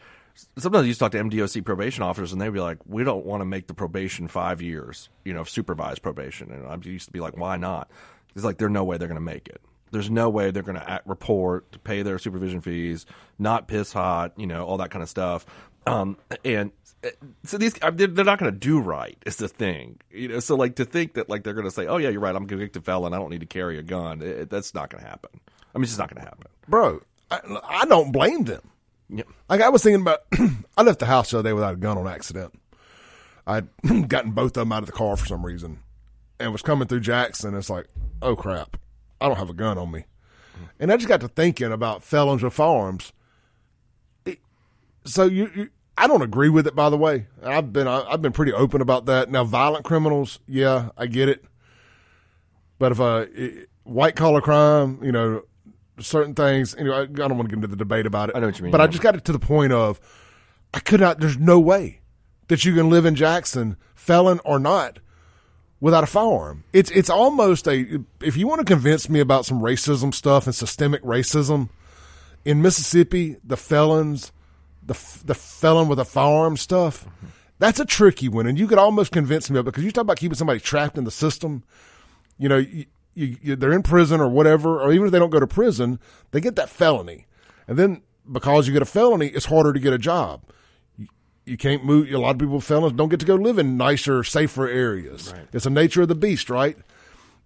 Sometimes 0.56 0.86
you 0.86 0.94
talk 0.94 1.12
to 1.12 1.18
MDOC 1.18 1.64
probation 1.64 2.02
officers 2.02 2.32
and 2.32 2.40
they'd 2.40 2.50
be 2.50 2.60
like, 2.60 2.78
"We 2.86 3.04
don't 3.04 3.24
want 3.24 3.40
to 3.40 3.44
make 3.44 3.66
the 3.66 3.74
probation 3.74 4.28
five 4.28 4.62
years, 4.62 5.08
you 5.24 5.34
know, 5.34 5.40
of 5.40 5.50
supervised 5.50 6.02
probation." 6.02 6.52
And 6.52 6.66
I 6.66 6.76
used 6.88 7.06
to 7.06 7.12
be 7.12 7.20
like, 7.20 7.36
"Why 7.36 7.56
not?" 7.56 7.90
It's 8.34 8.44
like 8.44 8.58
there's 8.58 8.70
no 8.70 8.84
way 8.84 8.98
they're 8.98 9.08
going 9.08 9.16
to 9.16 9.20
make 9.20 9.48
it. 9.48 9.60
There's 9.90 10.10
no 10.10 10.28
way 10.28 10.50
they're 10.50 10.62
going 10.62 10.78
to 10.78 11.02
report, 11.06 11.82
pay 11.82 12.02
their 12.02 12.18
supervision 12.18 12.60
fees, 12.60 13.06
not 13.38 13.68
piss 13.68 13.92
hot, 13.92 14.32
you 14.36 14.46
know, 14.46 14.66
all 14.66 14.76
that 14.78 14.90
kind 14.90 15.02
of 15.02 15.08
stuff. 15.08 15.46
Um, 15.86 16.18
and 16.44 16.72
eh, 17.02 17.10
so 17.44 17.56
these 17.56 17.74
they're 17.74 18.24
not 18.24 18.38
going 18.38 18.52
to 18.52 18.58
do 18.58 18.78
right 18.78 19.16
is 19.24 19.36
the 19.36 19.48
thing 19.48 19.98
you 20.10 20.28
know 20.28 20.40
so 20.40 20.54
like 20.54 20.76
to 20.76 20.84
think 20.84 21.14
that 21.14 21.30
like 21.30 21.44
they're 21.44 21.54
going 21.54 21.64
to 21.64 21.70
say 21.70 21.86
oh 21.86 21.96
yeah 21.96 22.10
you're 22.10 22.20
right 22.20 22.34
i'm 22.36 22.44
a 22.44 22.46
convicted 22.46 22.84
felon 22.84 23.14
i 23.14 23.16
don't 23.16 23.30
need 23.30 23.40
to 23.40 23.46
carry 23.46 23.78
a 23.78 23.82
gun 23.82 24.20
it, 24.20 24.50
that's 24.50 24.74
not 24.74 24.90
going 24.90 25.02
to 25.02 25.08
happen 25.08 25.30
i 25.74 25.78
mean 25.78 25.84
it's 25.84 25.92
just 25.92 25.98
not 25.98 26.12
going 26.12 26.22
to 26.22 26.28
happen 26.28 26.46
bro 26.68 27.00
I, 27.30 27.40
I, 27.64 27.84
don't 27.86 28.12
blame 28.12 28.44
them 28.44 28.62
yep. 29.08 29.26
like 29.48 29.60
i 29.60 29.68
was 29.68 29.82
thinking 29.82 30.02
about 30.02 30.20
i 30.76 30.82
left 30.82 30.98
the 30.98 31.06
house 31.06 31.30
the 31.30 31.38
other 31.38 31.48
day 31.48 31.52
without 31.52 31.74
a 31.74 31.78
gun 31.78 31.98
on 31.98 32.06
accident 32.06 32.58
i'd 33.46 33.68
gotten 34.08 34.32
both 34.32 34.56
of 34.56 34.62
them 34.62 34.72
out 34.72 34.82
of 34.82 34.86
the 34.86 34.92
car 34.92 35.16
for 35.16 35.26
some 35.26 35.44
reason 35.44 35.80
and 36.40 36.52
was 36.52 36.62
coming 36.62 36.88
through 36.88 37.00
jackson 37.00 37.54
it's 37.54 37.70
like 37.70 37.86
oh 38.22 38.36
crap 38.36 38.76
i 39.20 39.28
don't 39.28 39.38
have 39.38 39.50
a 39.50 39.54
gun 39.54 39.78
on 39.78 39.90
me 39.90 40.00
mm-hmm. 40.54 40.64
and 40.80 40.92
i 40.92 40.96
just 40.96 41.08
got 41.08 41.20
to 41.20 41.28
thinking 41.28 41.72
about 41.72 42.02
felons 42.02 42.42
with 42.42 42.52
firearms 42.52 43.12
it, 44.24 44.38
so 45.04 45.24
you, 45.24 45.50
you 45.54 45.70
I 45.98 46.06
don't 46.06 46.22
agree 46.22 46.48
with 46.48 46.68
it, 46.68 46.76
by 46.76 46.90
the 46.90 46.96
way. 46.96 47.26
I've 47.42 47.72
been 47.72 47.88
I've 47.88 48.22
been 48.22 48.32
pretty 48.32 48.52
open 48.52 48.80
about 48.80 49.06
that. 49.06 49.32
Now, 49.32 49.42
violent 49.42 49.84
criminals, 49.84 50.38
yeah, 50.46 50.90
I 50.96 51.06
get 51.06 51.28
it. 51.28 51.44
But 52.78 52.92
if 52.92 53.00
a 53.00 53.26
white 53.82 54.14
collar 54.14 54.40
crime, 54.40 55.00
you 55.02 55.10
know, 55.10 55.42
certain 56.00 56.34
things, 56.34 56.76
know, 56.76 57.02
I, 57.02 57.06
don't 57.06 57.36
want 57.36 57.48
to 57.48 57.56
get 57.56 57.56
into 57.56 57.68
the 57.68 57.76
debate 57.76 58.06
about 58.06 58.30
it. 58.30 58.36
I 58.36 58.40
know 58.40 58.46
what 58.46 58.58
you 58.58 58.64
mean. 58.64 58.72
But 58.72 58.80
I 58.80 58.86
just 58.86 59.02
got 59.02 59.14
it 59.14 59.24
to 59.26 59.32
the 59.32 59.38
point 59.38 59.72
of 59.72 60.00
I 60.72 60.80
could 60.80 61.00
not. 61.00 61.20
There's 61.20 61.38
no 61.38 61.58
way 61.58 62.00
that 62.48 62.64
you 62.64 62.74
can 62.74 62.90
live 62.90 63.06
in 63.06 63.14
Jackson, 63.14 63.76
felon 63.94 64.40
or 64.44 64.58
not, 64.58 64.98
without 65.80 66.04
a 66.04 66.06
firearm. 66.06 66.64
It's 66.72 66.90
it's 66.90 67.10
almost 67.10 67.66
a. 67.68 68.00
If 68.20 68.36
you 68.36 68.46
want 68.46 68.60
to 68.60 68.64
convince 68.64 69.08
me 69.08 69.20
about 69.20 69.46
some 69.46 69.60
racism 69.60 70.12
stuff 70.12 70.46
and 70.46 70.54
systemic 70.54 71.02
racism 71.02 71.70
in 72.44 72.62
Mississippi, 72.62 73.36
the 73.44 73.56
felons 73.56 74.32
the 74.88 75.22
the 75.24 75.34
felon 75.34 75.86
with 75.86 76.00
a 76.00 76.04
firearm 76.04 76.56
stuff. 76.56 77.06
That's 77.60 77.80
a 77.80 77.84
tricky 77.84 78.28
one, 78.28 78.46
and 78.46 78.58
you 78.58 78.66
could 78.66 78.78
almost 78.78 79.12
convince 79.12 79.50
me 79.50 79.58
of 79.58 79.66
it 79.66 79.70
because 79.70 79.84
you 79.84 79.92
talk 79.92 80.02
about 80.02 80.16
keeping 80.16 80.36
somebody 80.36 80.60
trapped 80.60 80.96
in 80.96 81.04
the 81.04 81.10
system. 81.10 81.62
You 82.38 82.48
know, 82.48 82.64
you, 83.18 83.36
you, 83.42 83.56
they're 83.56 83.72
in 83.72 83.82
prison 83.82 84.20
or 84.20 84.28
whatever, 84.28 84.80
or 84.80 84.92
even 84.92 85.06
if 85.06 85.12
they 85.12 85.18
don't 85.18 85.30
go 85.30 85.40
to 85.40 85.46
prison, 85.46 85.98
they 86.30 86.40
get 86.40 86.56
that 86.56 86.68
felony, 86.70 87.26
and 87.66 87.78
then 87.78 88.02
because 88.30 88.66
you 88.66 88.72
get 88.72 88.82
a 88.82 88.86
felony, 88.86 89.28
it's 89.28 89.46
harder 89.46 89.72
to 89.72 89.80
get 89.80 89.92
a 89.92 89.98
job. 89.98 90.42
You, 90.96 91.06
you 91.44 91.56
can't 91.56 91.84
move. 91.84 92.12
A 92.12 92.18
lot 92.18 92.30
of 92.30 92.38
people 92.38 92.56
with 92.56 92.64
felons 92.64 92.92
don't 92.92 93.08
get 93.08 93.20
to 93.20 93.26
go 93.26 93.34
live 93.34 93.58
in 93.58 93.76
nicer, 93.76 94.22
safer 94.22 94.68
areas. 94.68 95.32
Right. 95.32 95.48
It's 95.52 95.64
the 95.64 95.70
nature 95.70 96.02
of 96.02 96.08
the 96.08 96.14
beast, 96.14 96.50
right? 96.50 96.76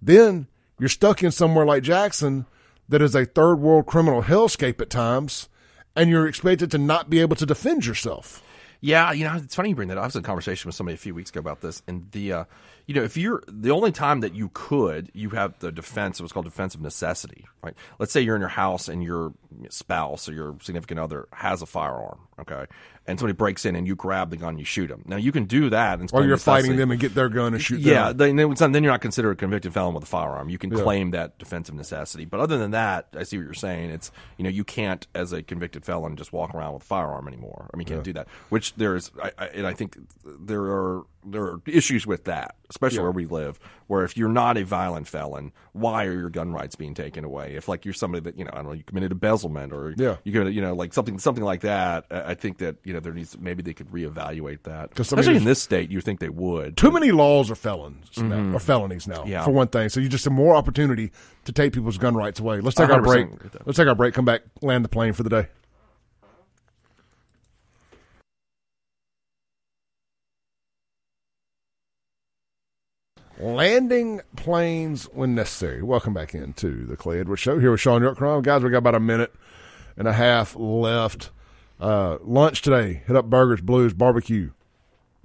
Then 0.01 0.49
you're 0.79 0.89
stuck 0.89 1.23
in 1.23 1.31
somewhere 1.31 1.65
like 1.65 1.83
Jackson 1.83 2.47
that 2.89 3.01
is 3.01 3.15
a 3.15 3.25
third 3.25 3.57
world 3.57 3.87
criminal 3.87 4.23
hellscape 4.23 4.81
at 4.81 4.91
times 4.91 5.49
and 5.95 6.11
you're 6.11 6.27
expected 6.27 6.71
to 6.71 6.79
not 6.79 7.11
be 7.11 7.21
able 7.21 7.37
to 7.37 7.47
defend 7.47 7.87
yourself. 7.87 8.43
Yeah, 8.81 9.13
you 9.13 9.25
know, 9.25 9.37
it's 9.37 9.55
funny 9.55 9.69
you 9.69 9.75
bring 9.77 9.89
that 9.89 9.99
up. 9.99 10.03
I 10.03 10.07
was 10.07 10.17
in 10.17 10.21
a 10.21 10.25
conversation 10.25 10.69
with 10.69 10.75
somebody 10.75 10.95
a 10.95 10.99
few 10.99 11.15
weeks 11.15 11.31
ago 11.31 11.39
about 11.39 11.61
this, 11.61 11.83
and 11.87 12.11
the, 12.11 12.33
uh, 12.33 12.45
you 12.87 12.95
know, 12.95 13.03
if 13.03 13.17
you're 13.17 13.43
the 13.47 13.71
only 13.71 13.93
time 13.93 14.21
that 14.21 14.35
you 14.35 14.51
could, 14.53 15.11
you 15.15 15.31
have 15.31 15.59
the 15.61 15.71
defense. 15.71 16.19
It 16.19 16.23
was 16.23 16.33
called 16.33 16.47
defensive 16.47 16.81
necessity, 16.81 17.47
right? 17.63 17.75
Let's 17.99 18.13
say 18.13 18.21
you're 18.21 18.35
in 18.35 18.41
your 18.41 18.49
house 18.49 18.89
and 18.89 19.03
your 19.03 19.35
spouse 19.69 20.29
or 20.29 20.33
your 20.33 20.57
significant 20.61 20.99
other 20.99 21.29
has 21.33 21.63
a 21.63 21.67
firearm, 21.67 22.21
okay, 22.41 22.67
and 23.07 23.19
somebody 23.19 23.37
breaks 23.37 23.65
in 23.65 23.77
and 23.77 23.87
you 23.87 23.95
grab 23.95 24.31
the 24.31 24.37
gun, 24.37 24.59
you 24.59 24.65
shoot 24.65 24.89
them. 24.89 25.03
Now 25.07 25.17
you 25.17 25.33
can 25.33 25.45
do 25.45 25.71
that, 25.71 26.01
and 26.01 26.11
or 26.13 26.25
you're 26.25 26.37
fighting 26.37 26.77
them 26.77 26.91
and 26.91 27.01
get 27.01 27.15
their 27.15 27.29
gun 27.29 27.55
and 27.55 27.63
shoot 27.63 27.81
yeah, 27.81 28.13
them. 28.13 28.31
Yeah, 28.37 28.45
then, 28.55 28.73
then 28.73 28.83
you're 28.83 28.93
not 28.93 29.01
considered 29.01 29.33
a 29.33 29.37
convicted 29.37 29.73
felon 29.73 29.95
with 29.95 30.05
a 30.05 30.07
firearm. 30.07 30.49
You 30.49 30.59
can 30.59 30.71
yeah. 30.71 30.83
claim 30.83 31.11
that 31.13 31.39
defensive 31.39 31.75
necessity, 31.75 32.25
but 32.25 32.41
other 32.41 32.59
than 32.59 32.73
that, 32.73 33.09
I 33.15 33.23
see 33.23 33.39
what 33.39 33.45
you're 33.45 33.55
saying. 33.55 33.91
It's 33.91 34.11
you 34.39 34.45
know 34.45 34.51
you 34.51 34.65
can't 34.65 35.07
as 35.15 35.33
a 35.33 35.43
convicted 35.43 35.85
felon 35.85 36.17
just 36.17 36.33
walk 36.33 36.55
around 36.55 36.75
with 36.75 36.83
a 36.83 36.87
firearm 36.87 37.29
anymore. 37.29 37.71
I 37.73 37.77
mean, 37.77 37.87
you 37.87 37.95
can't 37.95 38.01
yeah. 38.01 38.05
do 38.05 38.13
that. 38.15 38.29
Which 38.49 38.75
there's, 38.75 39.11
I, 39.23 39.33
I, 39.39 39.47
and 39.49 39.67
I 39.67 39.73
think 39.73 39.97
there 40.25 40.63
are 40.63 41.05
there 41.25 41.43
are 41.43 41.61
issues 41.67 42.07
with 42.07 42.25
that, 42.25 42.57
especially 42.71 42.99
yeah. 42.99 43.03
where 43.03 43.13
we 43.13 43.27
live, 43.27 43.59
where 43.87 44.05
if 44.05 44.17
you're 44.17 44.29
not 44.29 44.57
a 44.57 44.65
violent 44.65 45.09
felon, 45.09 45.53
why 45.73 46.05
are 46.05 46.13
your 46.13 46.31
gun 46.31 46.53
rights 46.53 46.75
being 46.75 46.95
taken 46.95 47.25
away? 47.25 47.55
If 47.55 47.69
like 47.69 47.85
you're 47.85 47.95
somebody 47.95 48.23
that 48.25 48.39
you 48.39 48.45
know, 48.45 48.51
I 48.53 48.57
don't 48.57 48.67
know, 48.67 48.73
you 48.73 48.83
committed 48.83 49.13
embezzlement 49.13 49.73
or 49.73 49.95
yeah. 49.97 50.17
you 50.25 50.33
could, 50.33 50.55
you 50.55 50.61
know, 50.61 50.75
like 50.75 50.93
something 50.93 51.19
something 51.19 51.45
like 51.45 51.61
that. 51.61 52.07
I 52.11 52.35
think 52.35 52.59
that 52.59 52.77
you 52.85 52.93
know 52.93 53.01
there 53.01 53.13
needs 53.13 53.39
maybe 53.39 53.63
they 53.63 53.75
could 53.75 53.89
reevaluate 53.89 54.65
that. 54.65 54.91
Because 54.91 55.13
Especially 55.13 55.37
in 55.37 55.45
this 55.45 55.63
state, 55.63 55.91
you 55.91 56.01
think 56.01 56.21
they 56.21 56.29
would. 56.29 56.77
Too 56.77 56.91
many 56.91 57.13
laws 57.13 57.51
are 57.51 57.55
felons 57.55 58.11
mm-hmm. 58.11 58.29
now, 58.29 58.57
or 58.57 58.61
felonies 58.61 59.07
now, 59.07 59.25
yeah. 59.25 59.45
for 59.45 59.51
one 59.51 59.69
thing. 59.69 59.89
So 59.89 60.01
you 60.01 60.09
just 60.09 60.25
have 60.25 60.33
more 60.33 60.55
opportunity 60.55 61.13
to 61.45 61.53
take 61.53 61.73
people's 61.73 61.99
gun 61.99 62.15
rights 62.15 62.41
away. 62.41 62.61
Let's 62.61 62.77
take 62.77 62.91
our 62.91 63.03
break. 63.03 63.29
Let's 63.65 63.77
take 63.77 63.89
our 63.89 63.95
break. 63.95 64.15
Come 64.15 64.25
back, 64.25 64.43
land 64.61 64.85
the 64.85 64.89
plane 64.89 65.13
for 65.13 65.23
the 65.23 65.31
day. 65.31 65.49
Landing 73.43 74.21
planes 74.37 75.07
when 75.07 75.35
necessary. 75.35 75.83
Welcome 75.83 76.15
back 76.15 76.33
into 76.33 76.87
the 76.87 76.97
Clay 76.97 77.19
Edwards 77.19 77.43
Show 77.43 77.59
here 77.59 77.73
with 77.73 77.81
Shaun 77.81 78.01
York. 78.01 78.17
Guys, 78.45 78.63
we 78.63 78.71
got 78.71 78.79
about 78.79 78.95
a 78.95 79.01
minute 79.01 79.35
and 79.97 80.07
a 80.07 80.13
half 80.13 80.55
left. 80.55 81.31
Uh, 81.81 82.19
lunch 82.23 82.63
today, 82.63 83.03
hit 83.05 83.17
up 83.17 83.25
Burgers, 83.25 83.61
Blues, 83.61 83.95
Barbecue, 83.95 84.53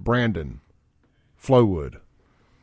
Brandon, 0.00 0.60
Flowood, 1.40 2.00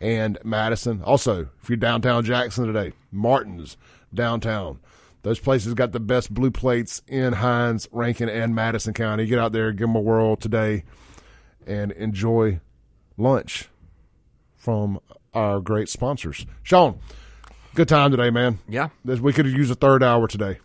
and 0.01 0.37
Madison. 0.43 1.01
Also, 1.03 1.47
if 1.63 1.69
you're 1.69 1.77
downtown 1.77 2.25
Jackson 2.25 2.67
today, 2.67 2.91
Martin's 3.09 3.77
downtown. 4.13 4.81
Those 5.21 5.39
places 5.39 5.73
got 5.73 5.93
the 5.93 6.01
best 6.01 6.33
blue 6.33 6.51
plates 6.51 7.01
in 7.07 7.31
Hinds, 7.31 7.87
Rankin, 7.93 8.27
and 8.27 8.53
Madison 8.53 8.93
County. 8.93 9.25
Get 9.25 9.39
out 9.39 9.53
there, 9.53 9.71
give 9.71 9.87
them 9.87 9.95
a 9.95 10.01
whirl 10.01 10.35
today, 10.35 10.83
and 11.65 11.93
enjoy 11.93 12.59
lunch 13.15 13.69
from 14.57 14.99
our 15.35 15.59
great 15.59 15.89
sponsors. 15.89 16.45
Shaun, 16.63 16.99
good 17.75 17.87
time 17.87 18.09
today, 18.11 18.29
man. 18.31 18.59
Yeah. 18.67 18.89
We 19.03 19.33
could 19.33 19.45
used 19.45 19.71
a 19.71 19.75
third 19.75 20.01
hour 20.01 20.27
today. 20.27 20.59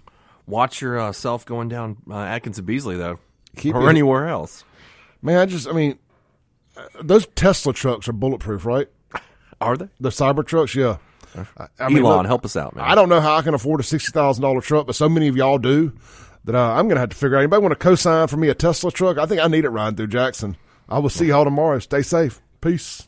Watch 0.47 0.81
yourself 0.81 1.43
uh, 1.43 1.45
going 1.45 1.69
down 1.69 1.99
uh, 2.11 2.17
Atkins 2.17 2.59
and 2.59 2.67
Beasley, 2.67 2.97
though, 2.97 3.19
Keep 3.57 3.75
or 3.75 3.87
it. 3.87 3.91
anywhere 3.91 4.29
else. 4.29 4.65
Man, 5.23 5.37
I 5.39 5.47
just, 5.47 5.69
I 5.69 5.73
mean, 5.73 5.99
uh, 6.77 6.83
those 7.03 7.27
Tesla 7.35 7.73
trucks 7.73 8.09
are 8.09 8.13
bulletproof, 8.13 8.65
right? 8.65 8.89
Are 9.61 9.77
they? 9.77 9.89
The 10.01 10.09
Cybertrucks, 10.09 10.75
yeah. 10.75 10.97
I, 11.37 11.65
I 11.79 11.85
Elon, 11.85 11.95
mean, 11.95 12.03
look, 12.03 12.27
help 12.27 12.45
us 12.45 12.57
out, 12.57 12.75
man. 12.75 12.85
I 12.85 12.95
don't 12.95 13.09
know 13.09 13.21
how 13.21 13.37
I 13.37 13.43
can 13.43 13.55
afford 13.55 13.79
a 13.79 13.85
sixty 13.85 14.11
thousand 14.11 14.43
dollar 14.43 14.61
truck, 14.61 14.87
but 14.87 14.97
so 14.97 15.09
many 15.09 15.29
of 15.29 15.37
y'all 15.37 15.59
do 15.59 15.93
that 16.45 16.55
uh, 16.57 16.73
I'm 16.73 16.87
going 16.87 16.97
to 16.97 17.01
have 17.01 17.11
to 17.11 17.17
figure 17.17 17.37
out. 17.37 17.41
Anybody 17.41 17.63
want 17.63 17.73
to 17.73 17.77
co-sign 17.77 18.27
for 18.27 18.37
me 18.37 18.49
a 18.49 18.55
Tesla 18.55 18.91
truck? 18.91 19.19
I 19.19 19.27
think 19.27 19.41
I 19.41 19.47
need 19.47 19.65
it 19.65 19.69
riding 19.69 19.97
through 19.97 20.09
Jackson. 20.09 20.57
I 20.89 20.99
will 20.99 21.11
see 21.11 21.27
y'all 21.27 21.45
tomorrow. 21.45 21.79
Stay 21.79 22.03
safe. 22.03 22.41
Peace. 22.61 23.07